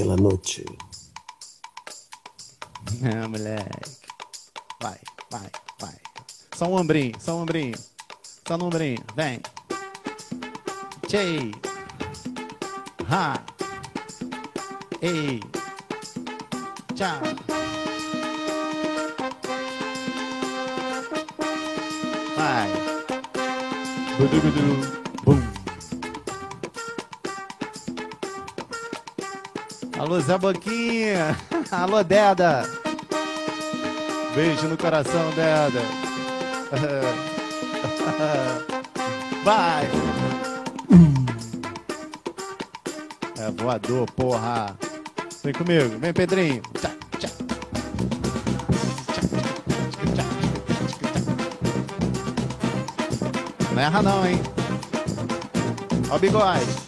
Creme 0.10 0.16
de 0.16 0.16
la 0.16 0.16
Noche. 0.16 0.66
É, 3.04 3.28
moleque. 3.28 3.98
Vai, 4.82 4.98
vai, 5.30 5.52
vai. 5.80 5.96
Só 6.56 6.66
um 6.66 6.76
ombrinho, 6.76 7.14
só 7.20 7.36
um 7.36 7.42
ombrinho. 7.44 7.78
Só 8.48 8.58
no 8.58 8.66
ombrinho, 8.66 9.04
vem. 9.16 9.40
Tchei. 11.08 11.52
Ha. 13.10 13.44
Ei. 15.02 15.40
Tchau. 16.96 17.22
Vai. 22.36 22.70
Budu, 24.18 24.42
budu, 24.42 24.99
Alô, 30.10 30.20
Zé 30.22 30.40
Boquinha. 30.40 31.38
Alô, 31.70 32.04
Deda. 32.04 32.64
Beijo 34.34 34.68
no 34.68 34.76
coração, 34.76 35.30
Deda. 35.36 35.82
Vai. 39.46 39.88
É 43.38 43.52
voador, 43.52 44.10
porra. 44.14 44.76
Vem 45.44 45.54
comigo, 45.54 46.00
vem, 46.00 46.12
Pedrinho. 46.12 46.64
Tchá. 46.80 46.90
Não 53.72 53.80
erra 53.80 54.02
não, 54.02 54.26
hein? 54.26 54.42
Ó 56.10 56.16
o 56.16 56.20
bigode. 56.20 56.79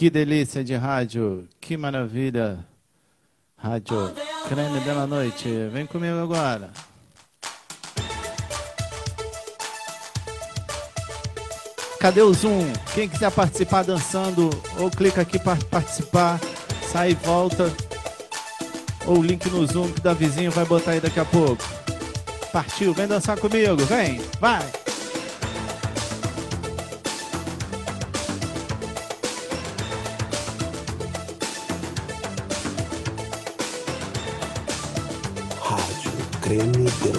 Que 0.00 0.08
delícia 0.08 0.64
de 0.64 0.74
rádio, 0.74 1.46
que 1.60 1.76
maravilha. 1.76 2.66
Rádio 3.54 4.14
Creme 4.48 4.80
da 4.80 5.06
Noite. 5.06 5.46
Vem 5.70 5.84
comigo 5.84 6.16
agora. 6.16 6.70
Cadê 12.00 12.22
o 12.22 12.32
Zoom? 12.32 12.72
Quem 12.94 13.10
quiser 13.10 13.30
participar 13.30 13.82
dançando, 13.82 14.48
ou 14.78 14.90
clica 14.90 15.20
aqui 15.20 15.38
para 15.38 15.62
participar, 15.66 16.40
sai 16.90 17.10
e 17.10 17.14
volta. 17.16 17.70
Ou 19.06 19.18
o 19.18 19.22
link 19.22 19.50
no 19.50 19.66
Zoom 19.66 19.92
que 19.92 20.00
da 20.00 20.14
vizinho 20.14 20.50
vai 20.50 20.64
botar 20.64 20.92
aí 20.92 21.00
daqui 21.00 21.20
a 21.20 21.26
pouco. 21.26 21.62
Partiu, 22.50 22.94
vem 22.94 23.06
dançar 23.06 23.38
comigo, 23.38 23.84
vem, 23.84 24.18
vai. 24.40 24.79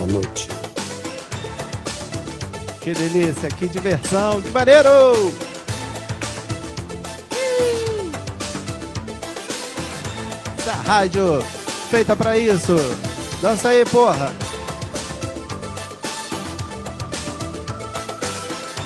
De 0.05 0.13
la 0.13 0.19
noche. 0.19 0.47
Que 2.81 2.93
delícia, 2.93 3.49
que 3.49 3.67
diversão, 3.67 4.41
que 4.41 4.49
maneiro! 4.49 5.33
Essa 10.57 10.73
rádio 10.73 11.43
feita 11.89 12.15
pra 12.15 12.37
isso. 12.37 12.75
Dança 13.41 13.69
aí, 13.69 13.85
porra. 13.85 14.33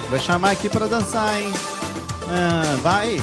Vou 0.10 0.20
chamar 0.20 0.52
aqui 0.52 0.70
pra 0.70 0.88
dançar, 0.88 1.42
hein? 1.42 1.52
Ah, 2.30 2.78
vai. 2.82 3.22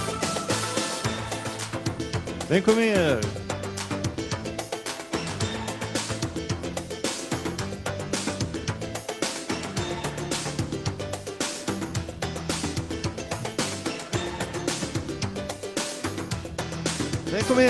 Vem 2.49 2.63
comigo. 2.63 3.42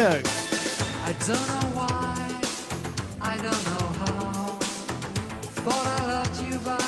Comigo. 0.03 0.29
I 1.07 1.13
don't 1.27 1.47
know 1.49 1.69
why, 1.79 2.19
I 3.21 3.37
don't 3.37 3.65
know 3.71 3.87
how. 4.03 4.59
Thought 5.63 5.87
I 5.87 6.07
loved 6.07 6.43
you, 6.43 6.59
but 6.65 6.83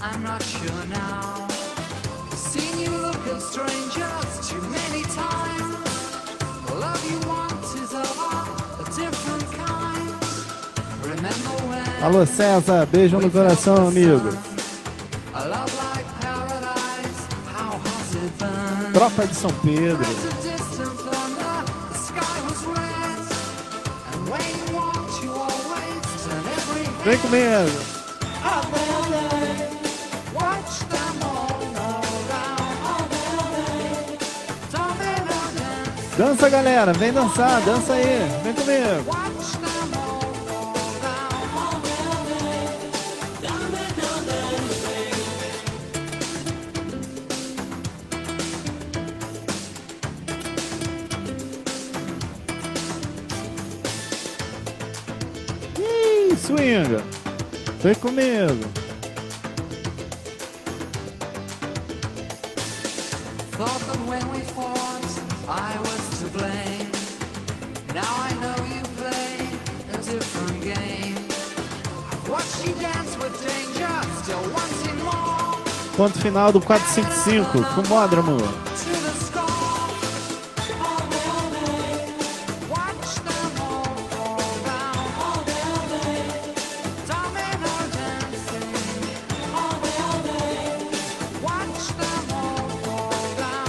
I'm 0.00 0.22
not 0.22 0.40
sure 0.40 0.86
now. 0.86 1.48
Seen 2.36 2.78
you 2.78 2.90
look 2.90 3.26
at 3.26 3.42
strangers 3.42 4.48
too 4.48 4.62
many 4.70 5.02
times. 5.02 5.74
The 6.68 6.74
love 6.76 7.02
you 7.10 7.18
want 7.28 7.64
is 7.74 7.92
of 7.92 8.18
a 8.80 8.84
different 8.94 9.50
kind. 9.52 10.14
Remember 11.02 11.54
when 11.66 12.02
Alô, 12.04 12.24
César, 12.24 12.86
beijo 12.86 13.18
no 13.18 13.30
coração, 13.30 13.88
amigo. 13.88 14.30
Tropa 18.92 19.26
de 19.26 19.34
São 19.34 19.50
Pedro. 19.54 20.33
Vem 27.04 27.18
comigo. 27.18 27.94
Dança, 36.16 36.48
galera. 36.48 36.92
Vem 36.94 37.12
dançar, 37.12 37.60
dança 37.60 37.92
aí. 37.92 38.26
Vem 38.42 38.54
comigo. 38.54 39.23
Vem 57.84 57.94
comigo. 57.96 58.64
Thought 63.50 63.80
that 63.84 64.00
when 64.08 64.26
we 64.32 64.40
fought, 64.56 65.04
I 65.46 65.76
was 65.80 66.20
to 66.20 66.26
blame. 66.32 66.90
Now 67.92 68.08
I 68.08 68.32
know 68.40 68.56
you 68.72 68.80
play 68.96 69.36
a 69.92 69.98
different 69.98 70.62
game. 70.62 71.16
Watch 72.26 72.64
you 72.64 72.72
dance 72.80 73.18
with 73.18 73.36
danger, 73.44 73.92
still 74.22 74.40
wanting 74.54 75.04
more. 75.04 75.60
Ponto 75.94 76.18
final 76.20 76.52
do 76.52 76.60
455. 76.62 77.64
Fumódromo. 77.74 78.73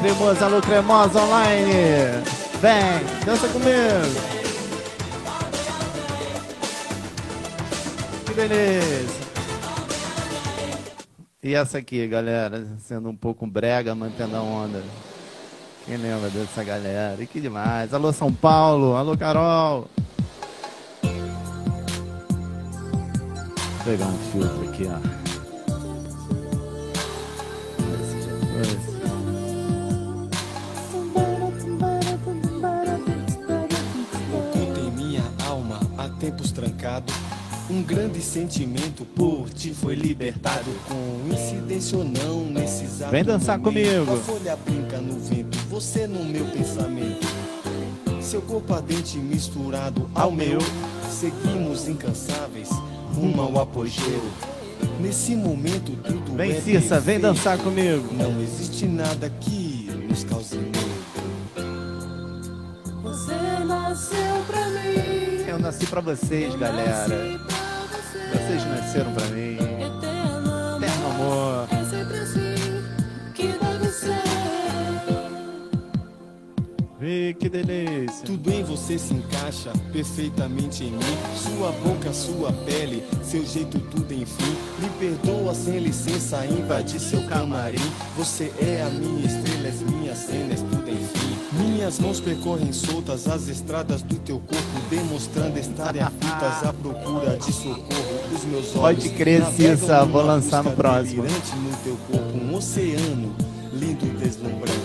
cremoso, 0.00 0.44
alô, 0.44 0.60
cremosa 0.62 1.22
online. 1.22 1.72
Vem, 2.60 3.24
dança 3.24 3.48
comigo. 3.48 4.30
Que 8.26 8.34
beleza. 8.34 9.20
E 11.42 11.54
essa 11.54 11.78
aqui, 11.78 12.06
galera, 12.06 12.66
sendo 12.78 13.08
um 13.10 13.16
pouco 13.16 13.46
brega, 13.46 13.94
mantendo 13.94 14.36
a 14.36 14.42
onda. 14.42 14.82
Quem 15.84 15.96
lembra 15.96 16.28
dessa 16.30 16.62
galera? 16.64 17.22
E 17.22 17.26
que 17.26 17.40
demais. 17.40 17.92
Alô, 17.92 18.12
São 18.12 18.32
Paulo. 18.32 18.94
Alô, 18.96 19.16
Carol. 19.16 19.88
Vou 21.02 21.12
pegar 23.84 24.06
um 24.06 24.18
filtro 24.30 24.68
aqui, 24.68 24.86
ó. 24.86 24.98
Sentimento 38.30 39.04
por 39.04 39.50
ti 39.50 39.74
foi 39.74 39.96
libertado. 39.96 40.70
Coincidência 40.86 41.98
ou 41.98 42.04
não, 42.04 42.44
nesse 42.44 42.84
exato 42.84 43.10
Vem 43.10 43.24
dançar 43.24 43.58
momento, 43.58 44.04
comigo. 44.04 44.12
A 44.12 44.16
folha 44.18 44.56
brinca 44.56 44.98
no 44.98 45.18
vento, 45.18 45.58
você 45.68 46.06
no 46.06 46.24
meu 46.24 46.44
pensamento. 46.46 47.26
Seu 48.20 48.40
corpo 48.42 48.72
ardente 48.72 49.18
misturado 49.18 50.08
ao 50.14 50.30
meu. 50.30 50.60
Seguimos 51.10 51.88
incansáveis 51.88 52.68
rumo 53.16 53.42
ao 53.42 53.62
apogeu. 53.62 54.22
Nesse 55.00 55.34
momento 55.34 55.96
tudo 56.04 56.36
Vem, 56.36 56.52
é 56.52 56.60
Cissa, 56.60 57.00
vem 57.00 57.18
dançar 57.18 57.58
comigo. 57.58 58.14
Não 58.14 58.40
existe 58.40 58.86
nada 58.86 59.28
que 59.40 59.90
nos 60.08 60.22
cause 60.22 60.56
medo. 60.56 60.78
Você 63.02 63.64
nasceu 63.66 64.44
pra 64.46 64.68
mim. 64.68 65.44
Eu 65.48 65.58
nasci 65.58 65.84
pra 65.86 66.00
vocês, 66.00 66.54
galera. 66.54 67.49
Nasceram 68.90 69.12
pra 69.12 69.24
mim. 69.26 69.54
Eterno 69.54 71.06
amor. 71.14 71.68
É 71.70 71.84
sempre 71.84 72.18
assim 72.18 72.82
que 73.34 73.46
deve 73.46 73.86
ser. 73.86 74.20
Aí, 77.00 77.34
que 77.34 77.48
delícia. 77.48 78.26
Tudo 78.26 78.50
em 78.50 78.64
você 78.64 78.98
se 78.98 79.14
encaixa 79.14 79.70
perfeitamente 79.92 80.82
em 80.82 80.90
mim. 80.90 81.18
Sua 81.36 81.70
boca, 81.70 82.12
sua 82.12 82.52
pele, 82.64 83.04
seu 83.22 83.46
jeito, 83.46 83.78
tudo 83.78 84.12
enfim. 84.12 84.56
Me 84.80 84.90
perdoa 84.98 85.54
sem 85.54 85.78
licença, 85.78 86.44
invadir 86.44 86.98
seu 86.98 87.22
camarim. 87.28 87.78
Você 88.16 88.52
é 88.58 88.82
a 88.82 88.90
minha 88.90 89.24
estrela, 89.24 89.68
as 89.68 89.80
minhas 89.82 90.18
cenas, 90.18 90.62
tudo 90.62 90.90
enfim. 90.90 91.38
Minhas 91.52 92.00
mãos 92.00 92.18
percorrem 92.18 92.72
soltas 92.72 93.28
as 93.28 93.46
estradas 93.46 94.02
do 94.02 94.16
teu 94.16 94.40
corpo, 94.40 94.88
demonstrando 94.90 95.60
estarem 95.60 96.02
aflitas 96.02 96.64
à 96.64 96.72
procura 96.72 97.36
de 97.36 97.52
socorro. 97.52 98.09
Os 98.32 98.44
meus 98.44 98.76
olhos 98.76 99.04
Pode 99.04 99.08
crer, 99.10 99.44
Cissa, 99.46 100.04
vou 100.04 100.22
lançar 100.22 100.62
no 100.62 100.72
próximo. 100.72 101.24
no 101.24 101.76
teu 101.84 101.96
corpo, 102.10 102.38
um 102.38 102.54
oceano 102.54 103.34
lindo 103.72 104.06
e 104.06 104.10
deslumbrante. 104.10 104.80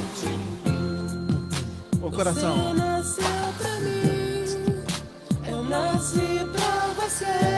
Ô 2.01 2.11
coração. 2.11 2.55
Você 2.55 2.73
nasceu 2.73 3.26
pra 3.57 3.80
mim, 3.80 4.45
eu 5.47 5.63
nasci 5.63 6.45
pra 6.51 7.03
vocês. 7.03 7.55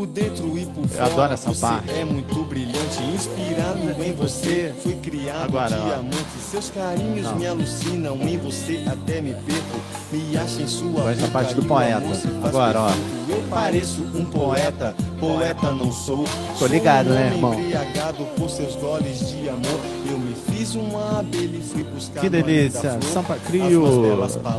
Por 0.00 0.06
dentro 0.06 0.56
e 0.56 0.64
por 0.64 0.84
Eu 0.84 0.88
fora, 0.88 1.04
adoro 1.04 1.32
essa 1.34 1.52
você 1.52 1.60
parte. 1.60 1.90
é 1.90 2.06
muito 2.06 2.42
brilhante, 2.44 3.02
inspirado 3.14 4.02
em 4.02 4.12
você, 4.14 4.72
fui 4.82 4.94
criado 4.94 5.44
Agora, 5.44 5.78
ó. 5.78 5.84
diamante. 5.84 6.38
Seus 6.50 6.70
carinhos 6.70 7.26
Não. 7.26 7.36
me 7.36 7.46
alucinam, 7.46 8.16
em 8.22 8.38
você 8.38 8.82
até 8.90 9.20
me 9.20 9.34
perco, 9.34 9.78
me 10.10 10.38
acha 10.38 10.62
em 10.62 10.66
sua 10.66 11.02
da 11.02 11.12
boca 11.16 11.28
parte 11.28 11.54
do 11.54 11.62
poeta. 11.64 12.06
Agora, 12.42 12.80
ó. 12.80 12.90
Eu 13.28 13.42
pareço 13.50 14.00
um 14.14 14.24
poeta, 14.24 14.94
poeta 15.18 15.70
não 15.70 15.92
sou. 15.92 16.24
Tô 16.58 16.66
ligado, 16.66 17.08
sou 17.08 17.16
um 17.16 17.18
né, 17.18 17.26
irmão? 17.34 17.52
embriagado 17.60 18.24
por 18.38 18.48
seus 18.48 18.76
goles 18.76 19.18
de 19.28 19.50
amor. 19.50 19.80
Eu 20.10 20.18
me 20.18 20.34
fiz 20.34 20.76
uma 20.76 21.18
abelha 21.18 21.58
e 21.58 21.62
fui 21.62 21.84
buscar 21.84 22.22
Que 22.22 22.30
delícia. 22.30 22.98
Sampa 23.12 23.36
Crio. 23.36 23.84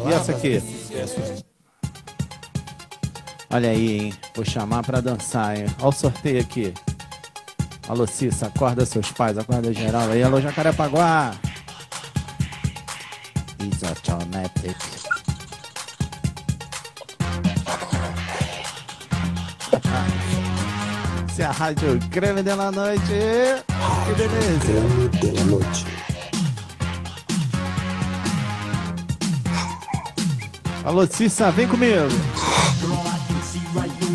E 0.08 0.14
essa 0.14 0.34
aqui? 0.34 0.62
Olha 3.54 3.70
aí, 3.70 4.00
hein? 4.00 4.14
Vou 4.34 4.46
chamar 4.46 4.82
pra 4.82 5.02
dançar, 5.02 5.58
hein? 5.58 5.66
Olha 5.80 5.90
o 5.90 5.92
sorteio 5.92 6.40
aqui. 6.40 6.74
Alô, 7.90 8.08
Cissa, 8.08 8.48
acorda 8.48 8.86
seus 8.86 9.12
pais, 9.12 9.38
acorda 9.38 9.74
geral 9.74 10.10
aí. 10.10 10.24
Alô, 10.24 10.40
Jacarepaguá. 10.40 11.34
Is 13.60 13.84
automatic. 13.84 14.78
Se 21.34 21.42
é 21.42 21.46
a 21.46 21.52
rádio 21.52 22.00
creme 22.10 22.42
de 22.44 22.56
la 22.56 22.72
noite. 22.72 23.02
Que 24.06 24.14
beleza. 24.16 24.62
Creme 24.62 25.10
de 25.10 25.32
la 25.32 25.44
noche. 25.44 25.86
Alô, 30.86 31.06
Cissa, 31.06 31.52
vem 31.52 31.68
comigo. 31.68 32.08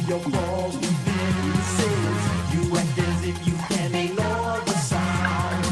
your 0.09 0.21
claws 0.21 0.75
within 0.77 1.53
the. 1.53 2.17
You 2.53 2.77
act 2.77 2.99
as 2.99 3.25
if 3.25 3.47
you 3.47 3.55
can 3.69 3.95
ignore 3.95 4.61
the 4.65 4.79
sound. 4.79 5.65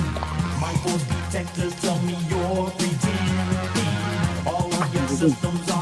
My 0.60 0.72
force 0.82 1.04
detectors 1.04 1.74
tell 1.80 1.98
me 2.00 2.16
you're 2.28 2.70
pretending. 2.70 4.46
All 4.46 4.66
of 4.66 4.94
your 4.94 5.04
mm-hmm. 5.04 5.14
systems 5.14 5.73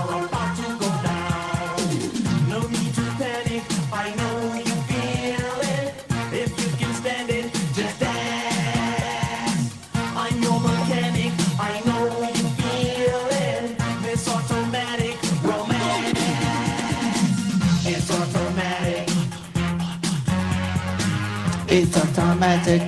automatic. 22.47 22.83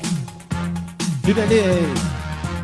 Delícia. 1.22 1.94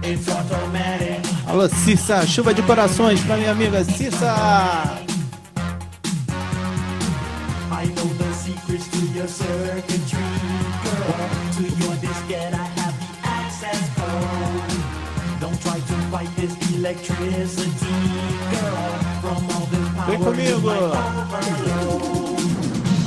It's 0.03 0.29
automatic. 0.29 1.21
Alô, 1.47 1.69
Cissa, 1.69 2.27
chuva 2.27 2.53
de 2.53 2.63
corações 2.63 3.21
pra 3.21 3.37
minha 3.37 3.53
amiga 3.53 3.85
Cissa. 3.85 4.35
I 7.73 7.87
know 7.87 8.09
the 8.19 8.33
secrets 8.35 8.89
to 8.89 8.99
your 9.17 9.29
circuitry, 9.29 10.19
girl. 10.83 11.15
To 11.57 11.63
your 11.63 11.97
diskette, 11.97 12.55
I 12.55 12.67
have 12.81 12.95
the 12.99 13.29
access 13.29 13.81
code. 13.95 15.41
Don't 15.41 15.59
try 15.63 15.79
to 15.79 15.95
fight 16.11 16.29
this 16.37 16.55
electricity, 16.75 17.97
girl. 18.51 18.99
From 19.23 19.49
all 19.55 19.67
this 19.71 19.89
power, 19.97 20.07
Vem 20.11 20.21
comigo. 20.25 20.57
overload. 20.57 20.93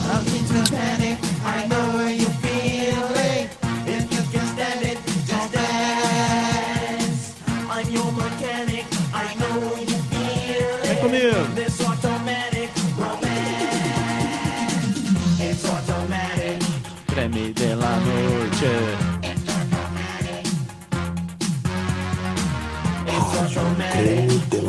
Nothing 0.07 0.45
to 0.47 0.71
panic. 0.71 1.17
I 1.45 1.67
know 1.67 1.92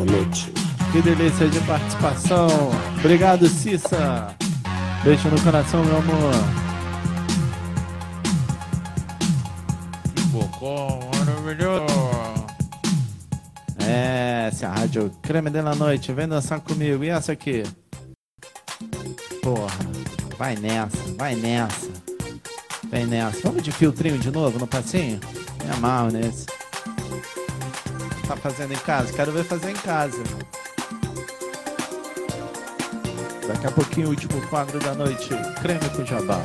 Noche. 0.04 0.52
Que 0.92 1.02
delícia 1.02 1.48
de 1.48 1.60
participação. 1.60 2.48
Obrigado, 2.98 3.48
Cissa. 3.48 4.34
Beijo 5.02 5.28
no 5.28 5.40
coração, 5.42 5.84
meu 5.84 5.96
amor. 5.96 6.32
Que 10.14 10.22
bocó 10.22 11.00
maravilhoso. 11.16 11.84
É, 13.78 14.48
essa 14.48 14.66
é 14.66 14.68
a 14.68 14.72
rádio 14.72 15.10
Creme 15.20 15.50
de 15.50 15.60
la 15.60 15.74
Noite. 15.74 16.12
Vem 16.12 16.28
dançar 16.28 16.60
comigo. 16.60 17.02
E 17.02 17.08
essa 17.08 17.32
aqui? 17.32 17.64
Porra, 19.42 19.76
vai 20.38 20.56
nessa, 20.56 20.96
vai 21.18 21.34
nessa. 21.34 21.90
Vem 22.90 23.06
nessa. 23.06 23.40
Vamos 23.42 23.62
de 23.62 23.72
filtrinho 23.72 24.18
de 24.18 24.30
novo 24.30 24.58
no 24.58 24.66
passinho? 24.66 25.18
Me 25.64 25.70
amarro 25.72 26.12
nesse. 26.12 26.46
Tá 28.26 28.36
fazendo 28.36 28.72
em 28.72 28.78
casa? 28.78 29.12
Quero 29.12 29.32
ver 29.32 29.44
fazer 29.44 29.70
em 29.70 29.74
casa. 29.74 30.22
Daqui 33.46 33.66
a 33.66 33.70
pouquinho, 33.70 34.06
o 34.06 34.10
último 34.10 34.40
quadro 34.48 34.78
da 34.80 34.94
noite. 34.94 35.28
Creme 35.60 35.90
com 35.90 36.04
jabá. 36.04 36.40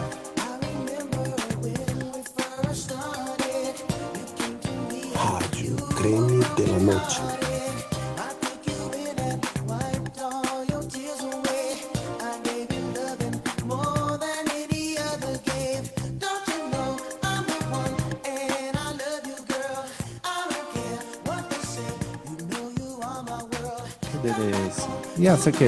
Rádio 5.16 5.76
Creme 5.96 6.44
de 6.56 6.66
la 6.66 6.80
noche. 6.80 7.49
E 25.20 25.28
essa 25.28 25.50
aqui? 25.50 25.66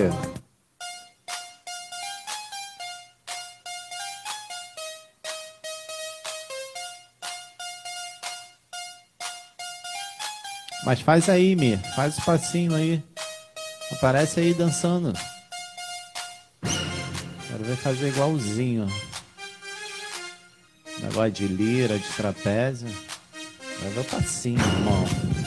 Mas 10.85 11.01
faz 11.01 11.27
aí, 11.27 11.53
Mi. 11.57 11.77
Faz 11.97 12.17
o 12.17 12.21
passinho 12.21 12.73
aí. 12.73 13.03
Aparece 13.91 14.39
aí 14.39 14.53
dançando. 14.53 15.11
Quero 16.61 17.63
ver 17.65 17.75
fazer 17.75 18.07
igualzinho. 18.07 18.87
Negócio 20.99 21.31
de 21.31 21.47
lira, 21.47 21.99
de 21.99 22.07
trapézio. 22.13 22.87
Vai 23.81 23.91
ver 23.91 23.99
o 23.99 24.05
passinho, 24.05 24.59
irmão. 24.59 25.40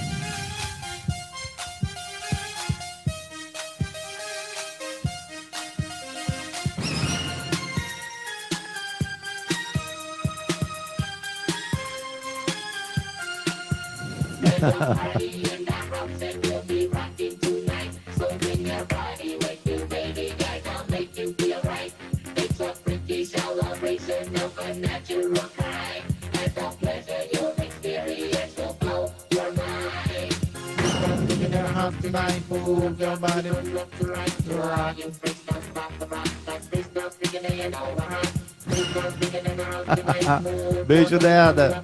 Beijo, 40.87 41.19
Deda. 41.19 41.83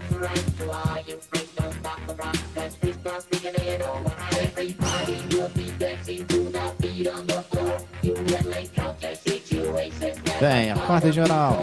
Vem, 10.41 10.71
acorda 10.71 11.13
geral. 11.13 11.55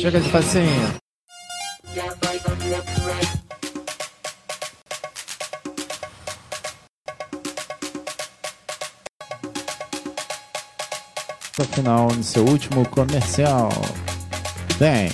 Chega 0.00 0.20
de 0.20 0.30
facinho. 0.30 0.94
Final, 11.74 12.08
no 12.14 12.22
seu 12.22 12.44
último 12.44 12.88
comercial. 12.88 13.68
Vem. 14.78 15.10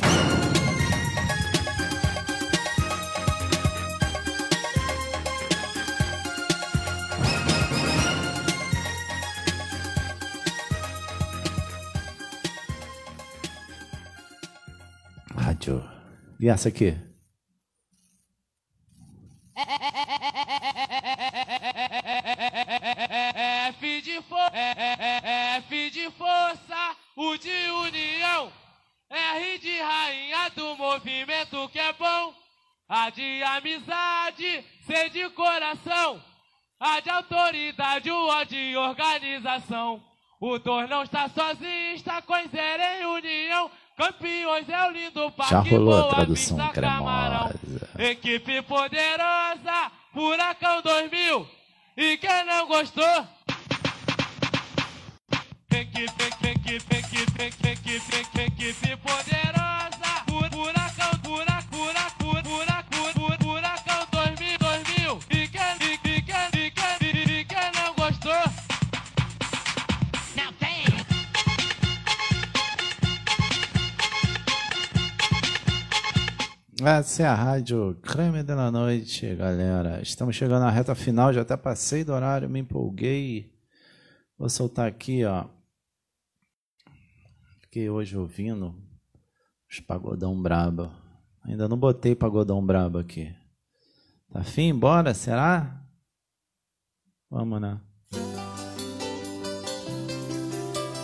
E 16.40 16.48
essa 16.48 16.70
aqui? 16.70 16.96
F 23.68 24.00
de, 24.00 24.16
F 25.58 25.90
de 25.90 26.10
força, 26.12 26.96
U 27.14 27.36
de 27.36 27.50
união, 27.50 28.50
R 29.10 29.58
de 29.58 29.80
rainha 29.80 30.48
do 30.56 30.76
movimento 30.76 31.68
que 31.68 31.78
é 31.78 31.92
bom, 31.92 32.34
A 32.88 33.10
de 33.10 33.42
amizade, 33.42 34.64
C 34.86 35.10
de 35.10 35.28
coração, 35.30 36.24
A 36.80 37.00
de 37.00 37.10
autoridade, 37.10 38.10
o 38.10 38.30
O 38.30 38.44
de 38.44 38.76
organização. 38.78 40.02
O 40.40 40.58
dor 40.58 40.88
não 40.88 41.02
está 41.02 41.28
sozinho, 41.28 41.94
está 41.94 42.22
com 42.22 42.34
em 42.98 43.04
união. 43.04 43.70
Campeões 44.00 44.66
é 44.66 44.88
o 44.88 44.90
lindo 44.92 45.30
parque, 45.32 45.52
Já 45.52 45.60
rolou 45.60 46.08
a 46.08 46.14
tradução 46.14 46.56
cremosa. 46.70 47.54
Equipe 47.98 48.62
poderosa, 48.62 49.92
Furacão 50.14 50.80
2000. 50.80 51.46
E 51.98 52.16
quem 52.16 52.44
não 52.46 52.66
gostou? 52.66 53.26
Equipe, 55.70 56.22
equipe, 56.22 56.96
equipe, 56.96 56.96
equipe, 56.96 57.68
equipe, 57.68 58.40
equipe 58.40 58.96
poderosa. 58.96 59.49
Essa 76.82 77.24
é 77.24 77.26
a 77.26 77.34
rádio 77.34 77.94
Creme 78.00 78.42
de 78.42 78.54
la 78.54 78.70
Noite, 78.70 79.34
galera. 79.34 80.00
Estamos 80.00 80.34
chegando 80.34 80.62
na 80.62 80.70
reta 80.70 80.94
final, 80.94 81.30
já 81.30 81.42
até 81.42 81.54
passei 81.54 82.04
do 82.04 82.12
horário, 82.14 82.48
me 82.48 82.60
empolguei. 82.60 83.52
Vou 84.38 84.48
soltar 84.48 84.88
aqui, 84.88 85.22
ó. 85.26 85.46
Fiquei 87.60 87.90
hoje 87.90 88.16
ouvindo 88.16 88.74
os 89.70 89.78
pagodão 89.80 90.40
brabo. 90.40 90.90
Ainda 91.44 91.68
não 91.68 91.76
botei 91.76 92.14
pagodão 92.14 92.64
brabo 92.64 92.98
aqui. 92.98 93.34
Tá 94.32 94.42
fim? 94.42 94.74
Bora? 94.74 95.12
Será? 95.12 95.84
Vamos, 97.28 97.60
né? 97.60 97.78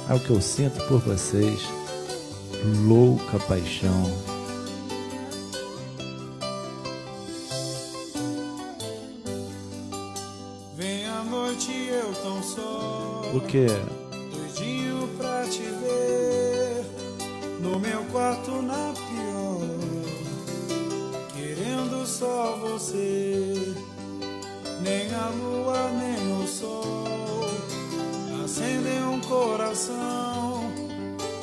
É 0.09 0.15
o 0.15 0.21
que 0.21 0.31
eu 0.31 0.41
sinto 0.41 0.79
por 0.89 1.01
vocês. 1.01 1.61
Louca 2.87 3.39
paixão. 3.47 4.36
O 13.35 13.41
quê? 13.41 13.67
Doidinho 14.31 15.09
pra 15.19 15.45
te 15.45 15.63
ver. 15.63 16.85
No 17.61 17.79
meu 17.79 18.05
quarto 18.05 18.63
na 18.63 18.93
pior. 18.95 19.67
Querendo 21.35 22.07
só 22.07 22.57
você. 22.61 23.75
Nem 24.81 25.13
a 25.15 25.29
lua, 25.31 25.91
nem 25.91 26.43
o 26.43 26.47
sol. 26.47 27.45
Acendem 28.45 29.03
um 29.05 29.21
coração. 29.21 30.73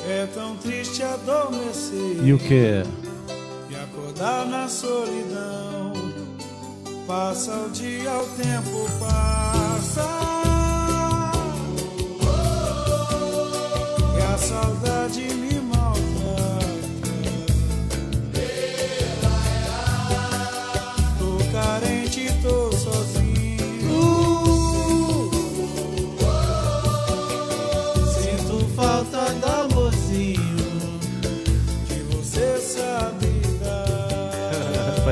É 0.08 0.26
tão 0.34 0.56
triste 0.56 1.02
adormecer. 1.02 2.24
E 2.24 2.32
o 2.32 2.38
quê? 2.38 2.82
E 3.70 3.76
acordar 3.76 4.46
na 4.46 4.68
solidão. 4.68 5.92
Passa 7.06 7.52
o 7.66 7.70
dia, 7.70 8.10
o 8.12 8.26
tempo 8.36 8.90
passa. 8.98 9.73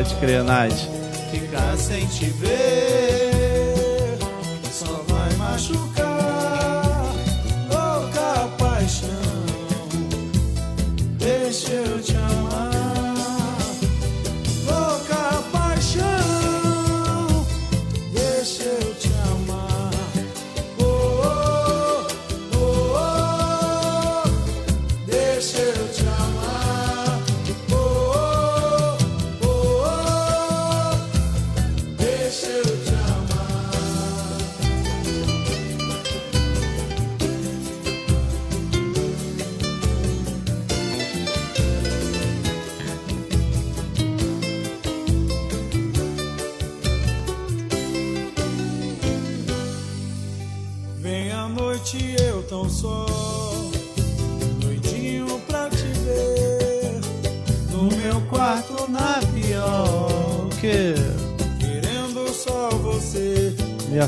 Pode 0.03 0.17
crer, 0.17 0.43
Nath. 0.43 0.89
Ficar 1.31 1.77
sem 1.77 2.05
te 2.09 2.25
ver 2.25 3.22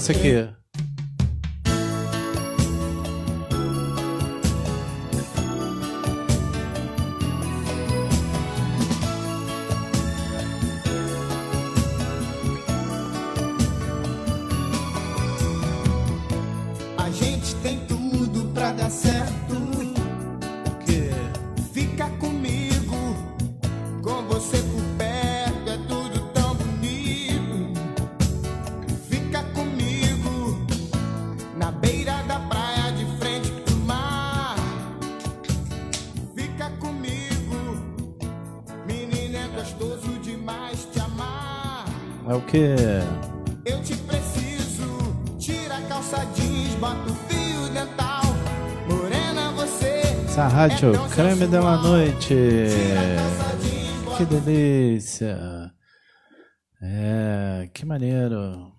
Essa 0.05 0.13
aqui? 0.13 0.44
É 42.55 43.03
que? 43.65 43.71
Eu 43.71 43.83
te 43.83 43.97
preciso. 43.97 45.17
Tira 45.39 45.77
a 45.77 45.83
calça 45.83 46.25
jeans, 46.37 46.75
bota 46.77 47.11
o 47.11 47.15
fio 47.27 47.69
dental. 47.71 48.23
Morena, 48.89 49.51
você. 49.53 50.03
Essa 50.25 50.43
é 50.43 50.47
rádio 50.47 50.93
creme 51.09 51.47
da 51.49 51.77
noite. 51.79 52.35
Que 54.17 54.25
delícia. 54.25 55.73
É, 56.81 57.69
que 57.75 57.85
maneiro. 57.85 58.73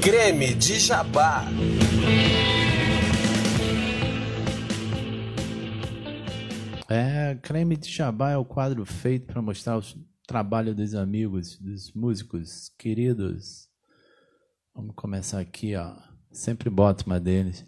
Creme 0.00 0.54
de 0.54 0.78
jabá. 0.78 1.44
É, 6.88 7.34
creme 7.40 7.76
de 7.76 7.88
jabá 7.90 8.32
é 8.32 8.36
o 8.36 8.44
quadro 8.44 8.84
feito 8.84 9.26
para 9.26 9.40
mostrar 9.40 9.78
o 9.78 9.82
trabalho 10.26 10.74
dos 10.74 10.94
amigos, 10.94 11.58
dos 11.58 11.92
músicos 11.92 12.70
queridos. 12.78 13.68
Vamos 14.74 14.94
começar 14.94 15.40
aqui, 15.40 15.74
ó. 15.76 15.94
Sempre 16.30 16.68
boto 16.68 17.06
uma 17.06 17.18
deles. 17.18 17.64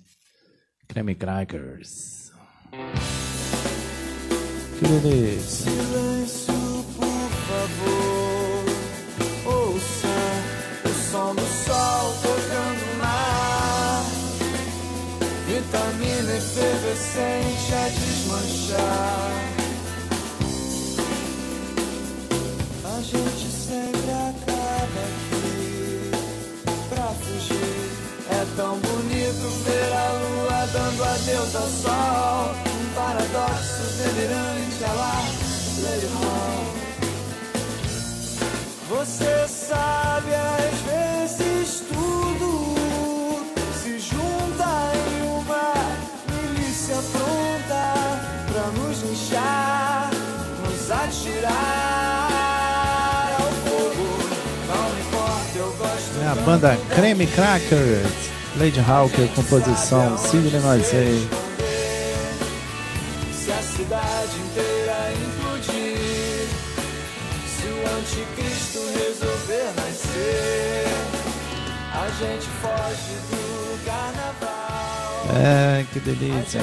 Creme 0.86 1.14
Crackers. 1.14 2.30
Que. 4.78 5.40
Silêncio, 5.40 6.52
por 6.97 7.30
favor. 7.48 8.64
Ouça 9.47 10.09
o 10.84 10.88
som 10.88 11.34
do 11.34 11.40
sol 11.40 12.12
tocando 12.22 12.97
no 12.97 13.02
ar. 13.02 14.05
Vitamina 15.47 16.36
efervescente 16.36 17.56
a. 18.72 19.36
A 22.84 23.02
gente 23.02 23.50
sempre 23.50 24.10
acaba 24.10 25.00
aqui 25.06 26.10
pra 26.88 27.08
fugir. 27.24 27.90
É 28.30 28.46
tão 28.56 28.78
bonito 28.78 29.48
ver 29.64 29.92
a 29.92 30.12
lua 30.12 30.66
dando 30.72 31.04
adeus 31.04 31.54
ao 31.56 31.68
sol. 31.68 32.54
Um 32.66 32.86
paradoxo 32.94 33.82
delirante, 33.98 34.84
a 34.84 34.92
lá, 34.92 35.24
it 35.94 36.06
roll. 36.14 36.76
Você 38.88 39.48
sabe, 39.48 40.32
às 40.34 40.65
banda 56.47 56.78
Creme 56.94 57.27
Crackers. 57.27 58.31
Lady 58.56 58.81
Hawker, 58.81 59.28
composição 59.35 60.16
Sidney 60.16 60.60
Noisey. 60.60 61.28
Se 63.32 63.51
a 63.51 63.60
cidade 63.60 64.39
inteira 64.39 65.12
implodir, 65.12 66.47
se 67.47 67.66
o 67.66 67.98
anticristo 67.98 68.78
resolver 68.97 69.73
nascer, 69.77 70.86
a 71.93 72.09
gente 72.18 72.48
foge 72.62 73.16
do 73.31 73.85
carnaval. 73.85 75.27
É, 75.35 75.85
que 75.93 76.01
delícia. 76.01 76.62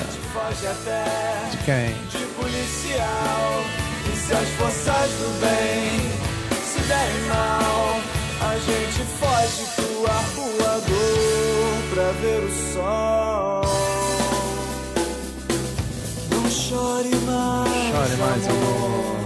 De 1.51 1.57
quem? 1.57 1.93
de 2.09 2.25
policial. 2.33 3.63
E 4.11 4.17
se 4.17 4.33
as 4.33 4.49
forças 4.57 5.11
do 5.19 5.39
bem 5.41 6.09
se 6.65 6.79
derem 6.87 7.21
mal, 7.27 7.82
gente 8.65 9.03
foge 9.19 9.63
pro 9.75 10.05
arpoador 10.11 11.73
pra 11.93 12.11
ver 12.21 12.43
o 12.43 12.51
sol. 12.73 13.61
Não 16.31 16.49
chore 16.49 17.15
mais. 17.25 17.69
Chore 17.91 18.15
mais, 18.19 18.47
amor. 18.47 19.23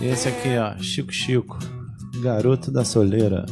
E 0.00 0.06
esse 0.06 0.28
aqui, 0.28 0.56
ó, 0.56 0.76
Chico 0.82 1.12
Chico, 1.12 1.58
garoto 2.22 2.70
da 2.70 2.84
soleira. 2.84 3.44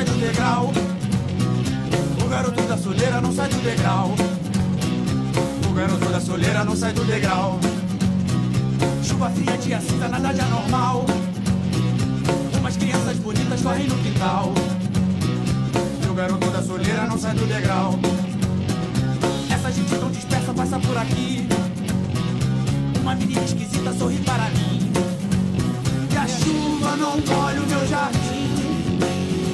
Sai 0.00 0.04
do 0.04 0.20
degrau. 0.20 0.72
O 2.24 2.28
garoto 2.28 2.62
da 2.62 2.76
soleira 2.78 3.20
não 3.20 3.32
sai 3.32 3.48
do 3.48 3.62
degrau. 3.62 4.14
O 5.68 5.72
garoto 5.74 6.06
da 6.06 6.20
soleira 6.20 6.64
não 6.64 6.74
sai 6.74 6.92
do 6.92 7.04
degrau. 7.04 7.60
Chuva 9.02 9.30
fria, 9.30 9.58
dia 9.58 9.80
cinza, 9.80 10.08
nada 10.08 10.32
de 10.32 10.40
anormal. 10.40 11.04
Umas 12.58 12.76
crianças 12.78 13.18
bonitas 13.18 13.60
correm 13.60 13.86
no 13.88 13.96
quintal. 13.96 14.54
E 16.02 16.08
o 16.08 16.14
garoto 16.14 16.50
da 16.50 16.62
soleira 16.62 17.06
não 17.06 17.18
sai 17.18 17.34
do 17.34 17.46
degrau. 17.46 17.98
Essa 19.50 19.70
gente 19.70 19.94
tão 19.96 20.10
dispersa 20.10 20.54
passa 20.54 20.78
por 20.78 20.96
aqui. 20.96 21.46
Uma 23.02 23.14
menina 23.14 23.42
esquisita 23.42 23.92
sorri 23.92 24.18
para 24.18 24.48
mim. 24.50 24.92
E 26.10 26.16
a 26.16 26.26
chuva 26.26 26.96
não 26.96 27.18
molha 27.18 27.60
o 27.60 27.66
meu 27.66 27.86
jardim. 27.86 28.39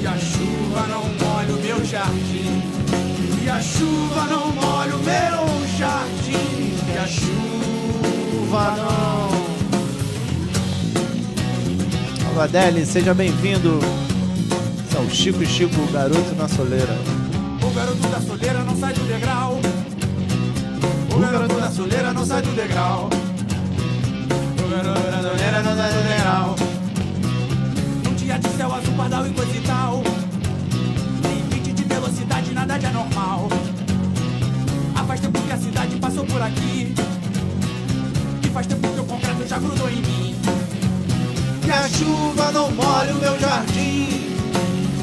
E 0.07 0.09
a 0.09 0.17
chuva 0.17 0.87
não 0.87 1.03
molha 1.03 1.53
o 1.53 1.61
meu 1.61 1.85
jardim. 1.85 2.63
E 3.43 3.49
a 3.49 3.59
chuva 3.59 4.23
não 4.29 4.53
molha 4.53 4.95
o 4.95 4.99
meu 4.99 5.67
jardim. 5.77 6.77
E 6.93 6.97
a 6.97 7.05
chuva 7.05 8.75
não. 8.77 9.27
Alô, 12.29 12.41
Adele, 12.41 12.85
seja 12.85 13.13
bem-vindo. 13.13 13.79
Esse 14.87 14.95
é 14.95 14.99
o 15.01 15.09
Chico 15.09 15.45
Chico, 15.45 15.81
o 15.81 15.91
garoto 15.91 16.33
na 16.35 16.47
soleira. 16.47 16.97
O 17.61 17.69
garoto 17.71 18.07
da 18.07 18.21
soleira 18.21 18.63
não 18.63 18.77
sai 18.77 18.93
do 18.93 19.01
degrau. 19.01 19.59
O 21.13 21.19
garoto 21.19 21.59
da 21.59 21.69
soleira 21.69 22.13
não 22.13 22.25
sai 22.25 22.41
do 22.41 22.55
degrau. 22.55 23.09
O 24.57 24.69
garoto 24.69 25.11
da 25.11 25.21
soleira 25.21 25.63
não 25.63 25.75
sai 25.75 25.91
do 25.91 26.07
degrau. 26.07 26.76
Pardal 28.97 29.27
e 29.27 29.29
coisa 29.29 29.55
e 29.55 29.61
tal. 29.61 30.03
Limite 31.23 31.71
de 31.71 31.83
velocidade, 31.83 32.51
nada 32.51 32.77
de 32.77 32.85
anormal. 32.87 33.47
Ah, 34.95 35.03
faz 35.03 35.21
tempo 35.21 35.39
que 35.39 35.51
a 35.53 35.57
cidade 35.57 35.95
passou 35.97 36.25
por 36.25 36.41
aqui. 36.41 36.95
E 38.43 38.47
faz 38.49 38.65
tempo 38.65 38.87
que 38.87 38.99
o 38.99 39.05
concreto 39.05 39.47
já 39.47 39.59
grudou 39.59 39.89
em 39.89 40.01
mim. 40.01 40.35
Que 41.61 41.71
a 41.71 41.87
chuva 41.87 42.51
não 42.51 42.71
molha 42.71 43.13
o 43.13 43.19
meu 43.19 43.39
jardim. 43.39 44.35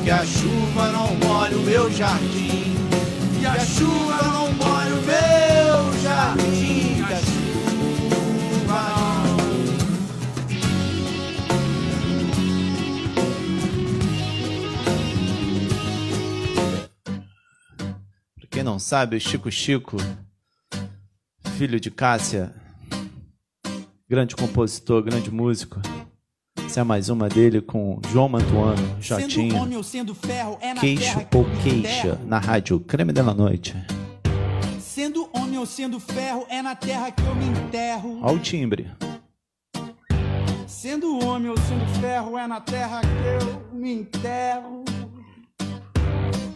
Que 0.03 0.11
a 0.11 0.27
chuva 0.27 0.91
não 0.91 1.15
molha 1.17 1.57
o 1.57 1.61
meu 1.61 1.93
jardim. 1.93 2.75
Que 3.39 3.47
a 3.47 3.59
chuva 3.61 4.23
não 4.25 4.53
molha 4.55 4.95
o 4.95 5.03
meu 5.07 5.54
não 18.75 18.79
sabe, 18.81 19.17
o 19.17 19.21
Chico 19.21 19.53
Chico, 19.53 19.97
filho 21.57 21.79
de 21.79 21.93
Cássia, 21.93 22.53
grande 24.11 24.35
compositor, 24.35 25.01
grande 25.01 25.31
músico. 25.31 25.81
Essa 26.67 26.81
é 26.81 26.83
mais 26.83 27.09
uma 27.09 27.29
dele 27.29 27.61
com 27.61 28.01
João 28.11 28.29
Mantuano, 28.29 29.01
Sendo 29.01 29.21
Jotinho. 29.21 29.77
ou 29.77 29.83
sendo 29.85 30.13
ferro, 30.13 30.59
é 30.61 30.75
na 30.75 30.81
Queixo 30.81 31.21
ou 31.33 31.47
queixa, 31.63 32.19
na 32.27 32.41
rádio 32.41 32.81
Creme 32.81 33.13
da 33.13 33.23
Noite. 33.23 33.77
Sendo 34.81 35.31
homem 35.33 35.57
ou 35.57 35.67
sendo 35.67 36.01
ferro, 36.01 36.45
é 36.49 36.61
na 36.61 36.75
terra 36.75 37.13
que 37.13 37.23
eu 37.23 37.35
me 37.37 37.47
enterro. 37.47 38.19
Olha 38.23 38.37
o 38.37 38.41
timbre. 38.41 38.91
Sendo 40.67 41.25
homem 41.25 41.49
ou 41.49 41.57
sendo 41.57 41.87
ferro, 42.01 42.37
é 42.37 42.49
na 42.49 42.61
terra 42.61 43.03
que 43.03 43.45
eu 43.45 43.79
me 43.79 43.93
enterro. 43.93 44.85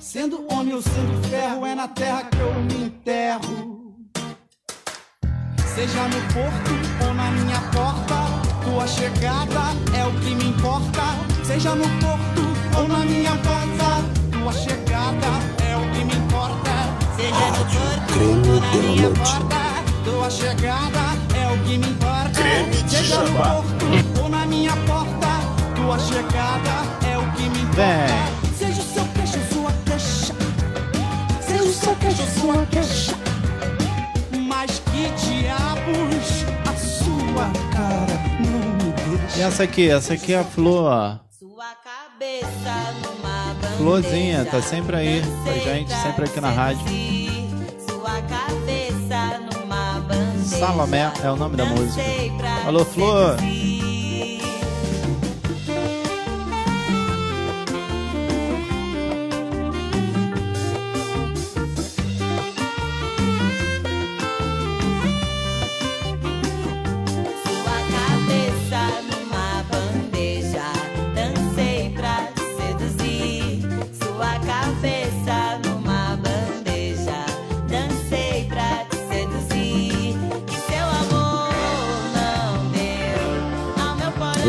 Sendo 0.01 0.47
homem 0.53 0.75
ou 0.75 0.81
sendo 0.81 1.29
ferro, 1.29 1.67
é 1.67 1.75
na 1.75 1.89
terra 1.89 2.23
que 2.25 2.39
eu 2.39 2.55
me 2.55 2.87
enterro. 2.87 3.97
Seja 5.75 6.03
no 6.09 6.21
porto 6.33 7.05
ou 7.05 7.15
na 7.15 7.31
minha 7.33 7.61
porta, 7.73 8.15
tua 8.65 8.87
chegada 8.87 9.75
é 9.97 10.05
o 10.05 10.13
que 10.21 10.35
me 10.37 10.51
importa. 10.51 11.03
Seja 11.45 11.75
no 11.75 11.85
porto 12.01 12.79
ou 12.79 12.89
na 12.89 12.99
minha 12.99 13.33
porta, 13.33 14.05
tua 14.31 14.53
chegada 14.53 15.27
é 15.67 15.77
o 15.77 15.91
que 15.93 16.05
me 16.05 16.15
importa. 16.15 16.71
Seja 17.17 17.51
no 17.51 17.65
corpo 17.65 18.13
Creme 18.13 18.49
ou 18.49 18.61
na 18.61 18.77
minha 18.77 19.03
noite. 19.03 19.19
porta. 19.19 19.59
Tua 20.05 20.31
chegada 20.31 21.01
é 21.37 21.53
o 21.53 21.59
que 21.65 21.79
me 21.79 21.89
importa. 21.89 22.89
Seja 22.89 23.19
no 23.19 23.33
porto 23.33 24.23
ou 24.23 24.29
na 24.29 24.47
minha 24.47 24.77
porta. 24.87 25.29
Tua 25.75 25.99
chegada 25.99 27.09
é 27.09 27.19
o 27.19 27.33
que 27.33 27.49
me 27.49 27.63
importa. 27.63 28.38
Sua 31.89 32.67
queixa. 32.67 33.15
Mas 34.47 34.79
que 34.81 35.09
diabos 35.27 36.45
a 36.69 36.77
sua 36.77 37.51
cara 37.73 38.21
não 38.41 38.61
me 38.77 38.93
deixa. 38.93 39.39
E 39.39 39.43
essa 39.43 39.63
aqui, 39.63 39.91
essa 39.91 40.15
aqui 40.15 40.35
é 40.35 40.39
a 40.39 40.45
Flor. 40.45 40.85
ó. 40.85 41.19
Florzinha, 43.79 44.45
tá 44.45 44.61
sempre 44.61 44.97
aí 44.97 45.23
com 45.23 45.51
a 45.51 45.55
gente, 45.55 45.91
sempre 45.91 46.25
aqui 46.25 46.41
na 46.41 46.51
rádio. 46.51 46.83
Sua 47.89 48.21
cabeça 48.23 49.39
numa 49.51 50.01
bandeja. 50.01 50.59
Salomé 50.59 51.13
é 51.23 51.31
o 51.31 51.37
nome 51.37 51.57
da 51.57 51.65
música. 51.65 52.03
Alô, 52.67 52.85
Flor. 52.85 53.37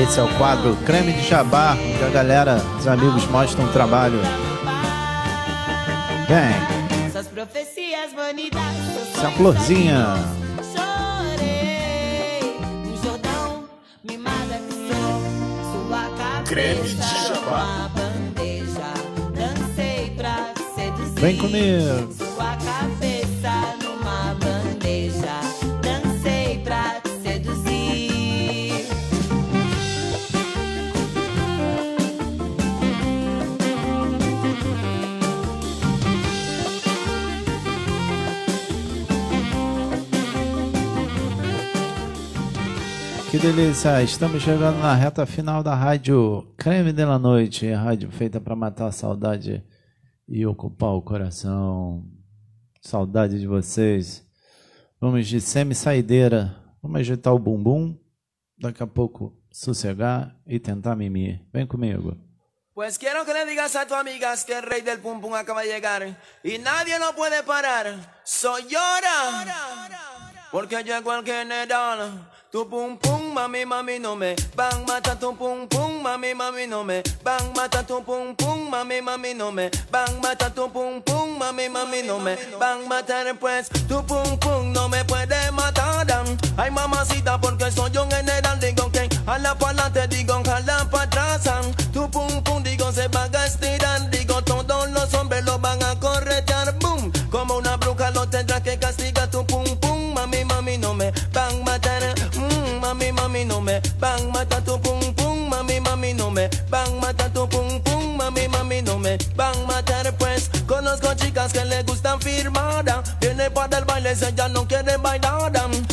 Esse 0.09 0.19
é 0.19 0.23
o 0.23 0.37
quadro 0.39 0.75
Creme 0.87 1.13
de 1.13 1.21
Jabá, 1.21 1.77
onde 1.77 2.03
a 2.03 2.09
galera, 2.09 2.57
os 2.79 2.87
amigos 2.87 3.27
mostram 3.27 3.65
o 3.65 3.71
trabalho. 3.71 4.19
Vem, 6.27 7.11
Suas 7.11 7.27
profecias 7.27 8.11
vanidades. 8.15 9.13
essa 9.13 9.21
é 9.21 9.27
a 9.27 9.31
Florzinha. 9.33 10.15
Creme 16.47 16.89
de 16.89 17.27
Jabá. 17.27 17.91
Vem 21.19 21.37
comigo. 21.37 22.28
Delícia, 43.41 44.01
estamos 44.03 44.43
chegando 44.43 44.79
na 44.79 44.93
reta 44.93 45.25
final 45.25 45.63
da 45.63 45.73
rádio 45.73 46.53
Creme 46.57 46.91
de 46.91 47.05
la 47.05 47.17
Noite, 47.17 47.71
rádio 47.71 48.11
feita 48.11 48.41
para 48.41 48.53
matar 48.53 48.87
a 48.87 48.91
saudade 48.91 49.63
e 50.27 50.45
ocupar 50.45 50.89
o 50.89 51.01
coração. 51.01 52.03
Saudade 52.81 53.39
de 53.39 53.47
vocês. 53.47 54.25
Vamos 54.99 55.25
de 55.25 55.39
semi-saideira, 55.39 56.53
vamos 56.83 56.99
agitar 56.99 57.33
o 57.33 57.39
bumbum, 57.39 57.97
daqui 58.57 58.83
a 58.83 58.87
pouco 58.87 59.33
sossegar 59.49 60.35
e 60.45 60.59
tentar 60.59 60.97
mimir. 60.97 61.41
Vem 61.53 61.65
comigo. 61.65 62.17
Pues 62.73 62.97
quiero 62.97 63.23
que 63.23 63.33
le 63.33 63.45
digas 63.45 63.73
a 63.77 63.85
tus 63.85 63.95
amigas 63.95 64.43
que 64.43 64.53
el 64.53 64.63
rey 64.63 64.81
del 64.81 64.99
pum 64.99 65.21
pum 65.21 65.33
acaba 65.33 65.61
de 65.61 65.69
llegar 65.69 66.03
y 66.43 66.57
nadie 66.57 66.99
lo 66.99 67.15
puede 67.15 67.41
parar. 67.43 68.21
Soy 68.25 68.63
llora. 68.63 69.45
Porque 70.51 70.83
llegó 70.83 71.13
el 71.13 71.23
general. 71.23 72.29
Tu 72.51 72.65
pum 72.65 72.97
pum, 72.97 73.31
mami, 73.35 73.63
mami, 73.63 73.99
no 73.99 74.15
me 74.15 74.33
van 74.55 74.83
mata 74.87 75.15
tu 75.15 75.31
pum 75.35 75.67
pum, 75.67 76.01
mami, 76.01 76.33
mami, 76.33 76.67
no 76.67 76.83
me 76.83 77.03
van 77.23 77.53
mata 77.55 77.83
tu 77.83 78.01
pum 78.01 78.33
pum, 78.35 78.71
mami, 78.71 79.01
mami, 79.01 79.35
no 79.35 79.51
me 79.51 79.69
van 79.91 80.19
mata 80.19 80.49
tu 80.49 80.67
pum 80.67 80.99
pum, 81.03 81.37
mami, 81.37 81.69
mami, 81.69 82.01
no 82.07 82.17
me 82.17 82.35
van 82.59 82.87
matar. 82.87 83.37
Pues 83.39 83.69
tu 83.87 84.03
pum 84.03 84.35
pum 84.39 84.73
no 84.73 84.89
me 84.89 85.05
puede 85.05 85.51
matar. 85.51 86.07
Ay 86.57 86.71
mamacita 86.71 87.39
porque 87.39 87.71
soy 87.71 87.95
un 87.97 88.09
general. 88.09 88.59
Digo 88.59 88.91
que 88.91 89.07
a 89.27 89.37
la 89.37 89.53
pa'lante 89.53 90.07
digo 90.07 90.41
jala 90.43 90.89
para 90.89 91.03
atrás. 91.03 91.43
Tu 91.93 92.09
pum 92.09 92.38
para 114.09 114.13
el 114.13 114.15
baile 114.15 114.15
si 114.15 114.25
ella 114.25 114.47
no 114.49 114.67
quiere 114.67 114.97
bailar. 114.97 115.51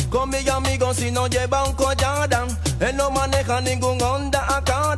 Con 0.09 0.29
mi 0.29 0.49
amigo 0.49 0.93
si 0.93 1.11
no 1.11 1.27
lleva 1.27 1.63
un 1.63 1.73
collar. 1.73 2.29
Él 2.79 2.95
no 2.95 3.09
maneja 3.11 3.61
ningún 3.61 4.01
onda 4.01 4.45
acá. 4.57 4.95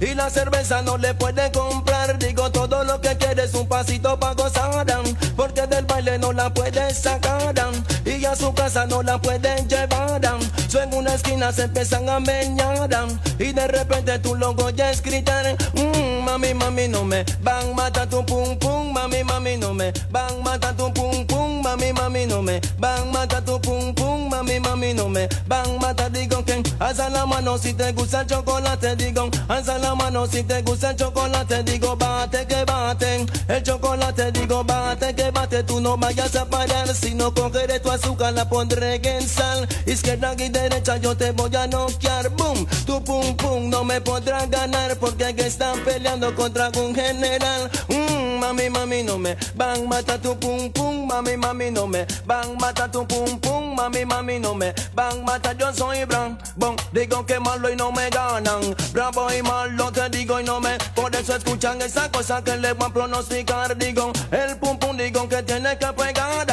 Y 0.00 0.14
la 0.14 0.30
cerveza 0.30 0.82
no 0.82 0.96
le 0.96 1.14
puede 1.14 1.50
comprar. 1.52 2.18
Digo 2.18 2.50
todo 2.50 2.84
lo 2.84 3.00
que 3.00 3.16
quiere 3.16 3.44
es 3.44 3.54
un 3.54 3.68
pasito 3.68 4.18
para 4.18 4.34
gozar. 4.34 4.86
Porque 5.36 5.66
del 5.66 5.84
baile 5.84 6.18
no 6.18 6.32
la 6.32 6.52
puede 6.52 6.92
sacar. 6.94 7.54
Y 8.04 8.24
a 8.24 8.36
su 8.36 8.52
casa 8.54 8.86
no 8.86 9.02
la 9.02 9.18
pueden 9.20 9.68
llevar. 9.68 10.20
So 10.68 10.80
en 10.80 10.94
una 10.94 11.14
esquina 11.14 11.52
se 11.52 11.64
empiezan 11.64 12.08
a 12.08 12.20
meñar. 12.20 12.88
Y 13.38 13.52
de 13.52 13.66
repente 13.66 14.18
tú 14.18 14.34
lo 14.34 14.50
oyes 14.50 15.02
gritar. 15.02 15.56
"Mm, 15.74 16.24
mami 16.24 16.54
mami 16.54 16.88
no 16.88 17.04
me 17.04 17.24
van 17.42 17.74
mata 17.74 18.06
tu 18.06 18.24
pum 18.24 18.56
pum. 18.58 18.92
Mami 18.92 19.24
mami 19.24 19.56
no 19.56 19.74
me 19.74 19.92
van 20.10 20.42
mata 20.42 20.72
tu 20.76 20.92
pum 20.92 21.19
mami 22.20 22.26
no 22.26 22.42
me 22.42 22.60
van 22.78 23.10
mata 23.12 23.40
tu 23.40 23.58
pum 23.60 23.94
pum 23.94 24.28
mami 24.28 24.60
mami 24.60 24.94
no 24.94 25.08
me 25.08 25.28
van 25.46 25.78
mata 25.80 26.08
digo 26.08 26.44
que 26.44 26.62
alza 26.78 27.08
la 27.08 27.26
mano 27.26 27.56
si 27.58 27.72
te 27.72 27.92
gusta 27.92 28.20
el 28.20 28.26
chocolate 28.26 28.96
digo 28.96 29.30
alza 29.48 29.78
la 29.78 29.94
mano 29.94 30.26
si 30.26 30.42
te 30.42 30.62
gusta 30.62 30.90
el 30.90 30.96
chocolate 30.96 31.62
digo 31.62 31.96
bate 31.96 32.46
que 32.46 32.64
bate 32.64 33.26
el 33.48 33.62
chocolate 33.62 34.32
digo 34.32 34.64
bate 34.64 35.14
que 35.14 35.30
bate 35.30 35.62
tú 35.62 35.80
no 35.80 35.96
vayas 35.96 36.34
a 36.36 36.44
parar 36.44 36.94
si 36.94 37.14
no 37.14 37.32
cogeré 37.32 37.80
tu 37.80 37.90
azúcar 37.90 38.32
la 38.32 38.48
pondré 38.48 39.00
en 39.02 39.26
sal 39.28 39.66
izquierda 39.86 40.34
y 40.38 40.48
derecha 40.48 40.96
yo 40.98 41.16
te 41.16 41.32
voy 41.32 41.54
a 41.56 41.66
noquear 41.66 42.28
boom 42.30 42.66
tu 42.86 43.02
pum 43.02 43.36
pum 43.36 43.70
no 43.70 43.84
me 43.84 44.00
podrás 44.00 44.48
ganar 44.50 44.96
porque 44.98 45.24
aquí 45.24 45.42
están 45.42 45.78
peleando 45.84 46.34
contra 46.34 46.70
un 46.70 46.94
general 46.94 47.70
mami 48.40 48.70
mami 48.70 49.02
no 49.02 49.18
me 49.18 49.36
van 49.54 49.86
mata 49.88 50.18
tu 50.18 50.34
pum 50.36 50.70
pum. 50.72 51.06
Mami 51.06 51.36
mami 51.36 51.70
no 51.70 51.86
me 51.86 52.06
van 52.26 52.56
mata 52.58 52.88
tu 52.90 53.06
pum 53.06 53.38
pum. 53.38 53.74
Mami 53.76 54.04
mami 54.04 54.38
no 54.40 54.54
me 54.54 54.72
van 54.94 55.24
mata 55.24 55.52
yo 55.52 55.72
soy 55.72 56.04
bran 56.04 56.38
bon 56.56 56.76
digo 56.92 57.24
que 57.26 57.38
malo 57.38 57.70
y 57.70 57.76
no 57.76 57.92
me 57.92 58.08
ganan. 58.10 58.74
Bravo 58.92 59.32
y 59.32 59.42
malo 59.42 59.92
te 59.92 60.08
digo 60.08 60.40
y 60.40 60.44
no 60.44 60.60
me 60.60 60.78
por 60.94 61.14
eso 61.14 61.36
escuchan 61.36 61.80
esa 61.82 62.10
cosa 62.10 62.42
que 62.42 62.56
le 62.56 62.72
voy 62.72 62.88
a 62.88 62.92
pronosticar. 62.92 63.76
Digo 63.76 64.12
el 64.30 64.56
pum 64.56 64.78
pum 64.78 64.96
digo 64.96 65.28
que 65.28 65.42
tiene 65.42 65.76
que 65.78 65.86
pegar. 65.92 66.46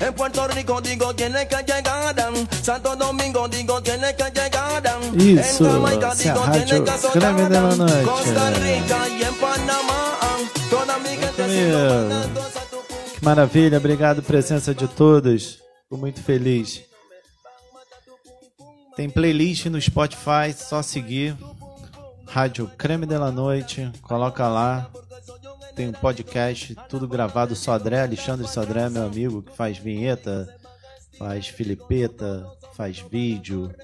En 0.00 0.14
Puerto 0.14 0.46
Rico 0.48 0.80
digo 0.80 1.14
tiene 1.14 1.46
que 1.48 1.56
llegar. 1.56 2.14
Santo 2.62 2.96
Domingo 2.96 3.48
digo 3.48 3.82
tiene 3.82 4.14
que 4.14 4.24
llegar. 4.30 4.82
En 5.14 5.42
Jamaica 5.42 6.14
digo 6.14 6.42
tiene 6.52 6.84
que 6.84 6.90
azotar. 6.90 7.34
Costa. 8.04 8.50
Rica 8.50 9.08
y 9.08 9.22
en 9.22 9.34
Panamá 9.34 10.01
Comigo. 11.36 13.18
Que 13.18 13.24
maravilha, 13.24 13.78
obrigado 13.78 14.22
presença 14.22 14.74
de 14.74 14.86
todos. 14.86 15.60
Fico 15.82 15.96
muito 15.96 16.22
feliz. 16.22 16.82
Tem 18.94 19.08
playlist 19.08 19.66
no 19.66 19.80
Spotify, 19.80 20.52
só 20.54 20.82
seguir. 20.82 21.36
Rádio 22.26 22.70
Creme 22.76 23.06
de 23.06 23.18
Noite, 23.18 23.90
coloca 24.02 24.46
lá. 24.48 24.90
Tem 25.74 25.88
um 25.88 25.92
podcast, 25.92 26.74
tudo 26.88 27.08
gravado. 27.08 27.56
Sodré, 27.56 28.02
Alexandre 28.02 28.46
Sodré, 28.46 28.90
meu 28.90 29.04
amigo, 29.04 29.42
que 29.42 29.56
faz 29.56 29.78
vinheta, 29.78 30.54
faz 31.18 31.48
filipeta, 31.48 32.46
faz 32.74 32.98
vídeo, 32.98 33.74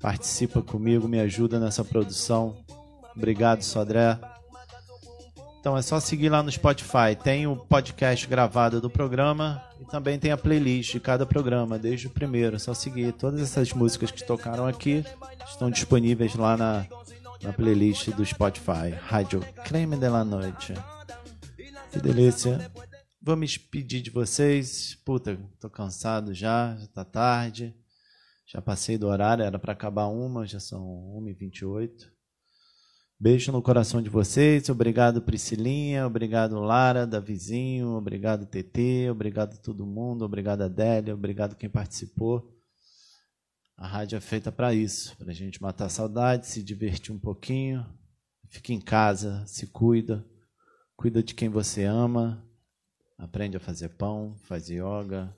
participa 0.00 0.60
comigo, 0.60 1.08
me 1.08 1.20
ajuda 1.20 1.58
nessa 1.58 1.84
produção. 1.84 2.56
Obrigado, 3.16 3.62
Sodré. 3.62 4.18
Então 5.60 5.76
é 5.76 5.82
só 5.82 5.98
seguir 5.98 6.28
lá 6.28 6.42
no 6.42 6.50
Spotify. 6.50 7.16
Tem 7.22 7.46
o 7.46 7.56
podcast 7.56 8.26
gravado 8.26 8.80
do 8.80 8.88
programa 8.88 9.62
e 9.80 9.84
também 9.84 10.18
tem 10.18 10.30
a 10.30 10.36
playlist 10.36 10.92
de 10.92 11.00
cada 11.00 11.26
programa, 11.26 11.78
desde 11.78 12.06
o 12.06 12.10
primeiro. 12.10 12.56
É 12.56 12.58
só 12.58 12.72
seguir. 12.72 13.12
Todas 13.12 13.40
essas 13.40 13.72
músicas 13.72 14.10
que 14.10 14.24
tocaram 14.24 14.66
aqui 14.66 15.04
estão 15.46 15.70
disponíveis 15.70 16.34
lá 16.34 16.56
na, 16.56 16.86
na 17.42 17.52
playlist 17.52 18.10
do 18.10 18.24
Spotify. 18.24 18.90
Rádio 19.00 19.40
Creme 19.64 19.96
de 19.96 20.08
la 20.08 20.24
Noite. 20.24 20.74
Que 21.92 21.98
delícia. 21.98 22.70
Vou 23.20 23.36
me 23.36 23.46
despedir 23.46 24.00
de 24.00 24.10
vocês. 24.10 24.96
Puta, 25.04 25.38
tô 25.60 25.68
cansado 25.68 26.32
já, 26.32 26.76
já 26.76 26.86
tá 26.86 27.04
tarde. 27.04 27.74
Já 28.46 28.62
passei 28.62 28.96
do 28.96 29.08
horário, 29.08 29.44
era 29.44 29.58
para 29.58 29.74
acabar 29.74 30.06
uma, 30.06 30.46
já 30.46 30.58
são 30.58 30.80
1h28. 31.20 32.17
Beijo 33.20 33.50
no 33.50 33.60
coração 33.60 34.00
de 34.00 34.08
vocês. 34.08 34.68
Obrigado, 34.68 35.20
Priscilinha. 35.20 36.06
Obrigado, 36.06 36.60
Lara, 36.60 37.04
Davizinho. 37.04 37.96
Obrigado, 37.96 38.46
TT. 38.46 39.10
Obrigado 39.10 39.60
todo 39.60 39.84
mundo. 39.84 40.24
Obrigado, 40.24 40.62
Adélia. 40.62 41.14
Obrigado 41.14 41.56
quem 41.56 41.68
participou. 41.68 42.56
A 43.76 43.88
rádio 43.88 44.16
é 44.16 44.20
feita 44.20 44.52
para 44.52 44.72
isso, 44.72 45.16
para 45.16 45.32
a 45.32 45.34
gente 45.34 45.60
matar 45.60 45.86
a 45.86 45.88
saudade, 45.88 46.46
se 46.46 46.62
divertir 46.62 47.12
um 47.12 47.18
pouquinho. 47.18 47.84
Fica 48.50 48.72
em 48.72 48.80
casa, 48.80 49.44
se 49.48 49.66
cuida. 49.66 50.24
Cuida 50.96 51.20
de 51.20 51.34
quem 51.34 51.48
você 51.48 51.82
ama. 51.82 52.48
Aprende 53.18 53.56
a 53.56 53.60
fazer 53.60 53.88
pão, 53.88 54.38
faz 54.44 54.68
yoga, 54.68 55.36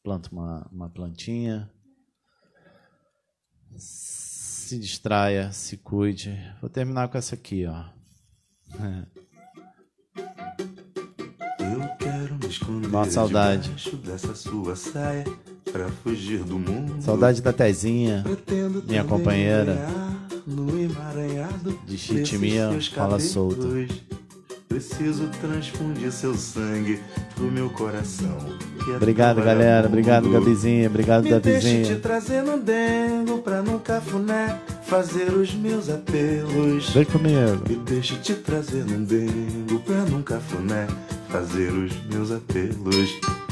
planta 0.00 0.30
uma, 0.30 0.68
uma 0.70 0.88
plantinha. 0.88 1.68
Se 4.64 4.78
distraia, 4.78 5.52
se 5.52 5.76
cuide. 5.76 6.42
Vou 6.58 6.70
terminar 6.70 7.08
com 7.08 7.18
essa 7.18 7.34
aqui, 7.34 7.66
ó. 7.66 7.84
Eu 11.60 11.86
quero 11.98 12.34
me 12.36 12.46
esconder 12.46 12.88
Nossa, 12.88 13.10
saudade. 13.10 13.70
dessa 14.02 14.34
sua 14.34 14.74
saia 14.74 15.24
pra 15.70 15.90
fugir 15.90 16.42
do 16.44 16.58
mundo. 16.58 17.02
Saudade 17.02 17.42
da 17.42 17.52
Tezinha, 17.52 18.22
Pretendo 18.22 18.82
minha 18.84 19.04
companheira 19.04 19.76
no 20.46 20.80
emaranhado 20.82 21.78
de 21.84 21.98
chitimia, 21.98 22.70
fala 22.94 23.20
solta. 23.20 23.66
Preciso 24.74 25.28
transfundir 25.40 26.10
seu 26.10 26.34
sangue 26.34 27.00
pro 27.36 27.44
meu 27.44 27.70
coração. 27.70 28.36
é 28.88 28.96
Obrigado, 28.96 29.40
galera. 29.40 29.86
Obrigado. 29.86 30.28
Gabizinha. 30.28 30.88
Obrigado, 30.88 31.22
Me 31.22 31.38
deixe 31.38 31.82
te 31.82 31.94
trazer 31.94 32.42
no 32.42 32.58
dengo 32.58 33.38
pra 33.38 33.62
num 33.62 33.78
cafuné 33.78 34.58
fazer 34.82 35.32
os 35.32 35.54
meus 35.54 35.88
apelos. 35.88 36.90
Vem 36.90 37.04
comigo. 37.04 37.62
Me 37.68 37.76
deixe 37.76 38.16
te 38.16 38.34
trazer 38.34 38.84
num 38.84 39.04
dengo 39.04 39.78
pra 39.78 40.02
num 40.06 40.22
cafuné 40.22 40.88
fazer 41.28 41.70
os 41.70 41.92
meus 42.06 42.32
apelos. 42.32 43.43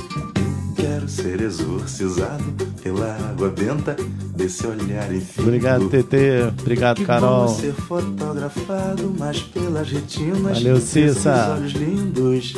Quero 0.82 1.08
ser 1.08 1.40
exorcizado 1.40 2.42
pela 2.82 3.14
água 3.30 3.48
benta 3.50 3.94
desse 4.34 4.66
olhar 4.66 5.14
infinito. 5.14 5.42
Obrigado, 5.42 5.88
TT. 5.88 6.16
Obrigado, 6.60 6.96
Que 6.96 7.04
Carol. 7.04 7.46
bom 7.46 7.54
ser 7.54 7.72
fotografado, 7.72 9.14
mas 9.16 9.38
pelas 9.40 9.88
retinas 9.88 10.58
Valeu, 10.58 10.80
Cissa. 10.80 11.52
olhos 11.56 11.72
lindos. 11.74 12.56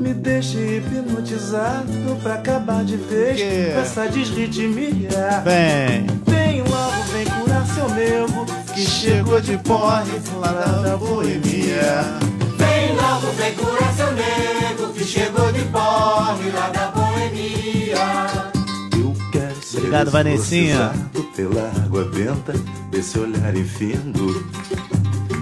Me 0.00 0.14
deixe 0.14 0.78
hipnotizado 0.78 2.16
pra 2.22 2.34
acabar 2.36 2.84
de 2.86 2.96
vez 2.96 3.38
com 3.74 3.80
essa 3.80 4.06
desritmia. 4.08 5.42
Vem. 5.44 6.06
Vem 6.26 6.62
logo, 6.62 7.02
vem 7.12 7.26
curar 7.26 7.66
seu 7.66 7.88
nego 7.90 8.46
que 8.74 8.80
chegou 8.80 9.40
de 9.42 9.58
porre 9.58 10.18
lá 10.40 10.80
da 10.82 10.96
boemia. 10.96 12.02
Vem 12.56 12.96
logo, 12.96 13.26
vem 13.36 13.54
curar 13.56 13.92
seu 13.92 14.10
nego 14.12 14.90
que 14.94 15.04
chegou 15.04 15.52
de 15.52 15.60
porre 15.66 16.50
lá 16.50 16.70
da 16.70 16.86
boemia. 16.86 17.01
Obrigado, 19.92 20.10
Vanessinha. 20.10 20.90
pela 21.36 21.70
água 21.84 22.04
benta 22.04 22.54
desse 22.90 23.18
olhar 23.18 23.54
infindo. 23.54 24.42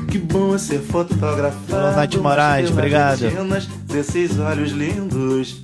Que 0.09 0.19
bom 0.19 0.57
é 0.57 0.59
ser 0.59 0.81
fotografado. 0.81 1.97
Nath 1.97 2.17
Moraes, 2.17 2.69
obrigado. 2.69 3.21
Desses 3.85 4.41
olhos 4.41 4.73
lindos. 4.73 5.63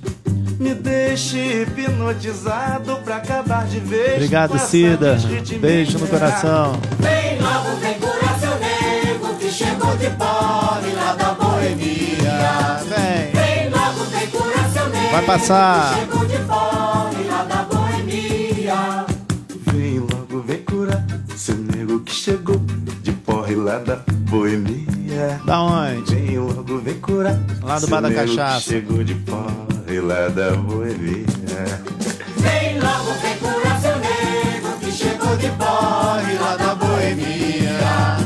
Me 0.57 0.73
deixe 0.73 1.63
hipnotizado 1.63 2.95
pra 3.03 3.17
acabar 3.17 3.65
de 3.67 3.81
vez. 3.81 4.13
Obrigado, 4.13 4.57
Cida. 4.57 5.17
Beijo 5.59 5.99
no 5.99 6.07
coração. 6.07 6.79
Vem 6.99 7.41
logo, 7.41 7.75
vem 7.81 7.93
curar 7.99 8.39
seu 8.39 8.57
nego 8.57 9.35
que 9.35 9.51
chegou 9.51 9.97
de 9.97 10.09
porre 10.11 10.93
lá 10.95 11.13
da 11.13 11.33
boemia. 11.33 12.79
Vem. 12.87 13.31
Vem 13.33 13.69
logo, 13.69 14.05
vem 14.05 14.27
curar 14.27 14.69
seu 14.71 14.87
nego 14.87 15.11
Vai 15.11 15.25
passar. 15.25 15.93
que 15.93 15.99
chegou 15.99 16.25
de 16.25 16.37
de 23.47 23.47
porre 23.47 23.55
lá 23.55 23.79
da 23.79 23.95
boemia. 24.29 25.41
Da 25.45 25.61
onde? 25.61 26.13
Vem 26.15 26.37
logo, 26.37 26.79
vem 26.79 26.99
curar. 26.99 27.39
Lá 27.63 27.79
do 27.79 27.87
Bar 27.87 28.01
da 28.01 28.13
Cachaça. 28.13 28.69
Chegou 28.69 29.01
de 29.03 29.15
porre 29.15 30.01
lá 30.01 30.27
da 30.27 30.51
boemia. 30.51 31.25
Vem 32.37 32.79
logo, 32.79 33.13
vem 33.21 33.37
curar 33.37 33.79
seu 33.79 33.95
nego 33.97 34.77
que 34.79 34.91
chegou 34.91 35.37
de 35.37 35.49
porre 35.51 36.33
lá 36.39 36.57
da 36.57 36.75
boemia. 36.75 38.17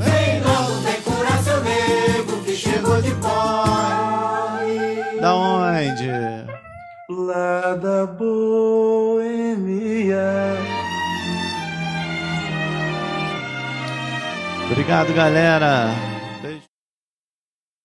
Vem 0.00 0.42
logo, 0.42 0.74
vem 0.82 1.00
curar 1.02 1.42
seu 1.42 1.62
nego 1.62 2.36
que 2.44 2.54
chegou 2.54 3.00
de 3.00 3.12
porre. 3.12 5.18
Da 5.20 5.34
onde? 5.34 6.10
Lá 7.08 7.74
da 7.76 8.04
boemia. 8.06 9.46
Obrigado, 14.76 15.14
galera. 15.14 16.15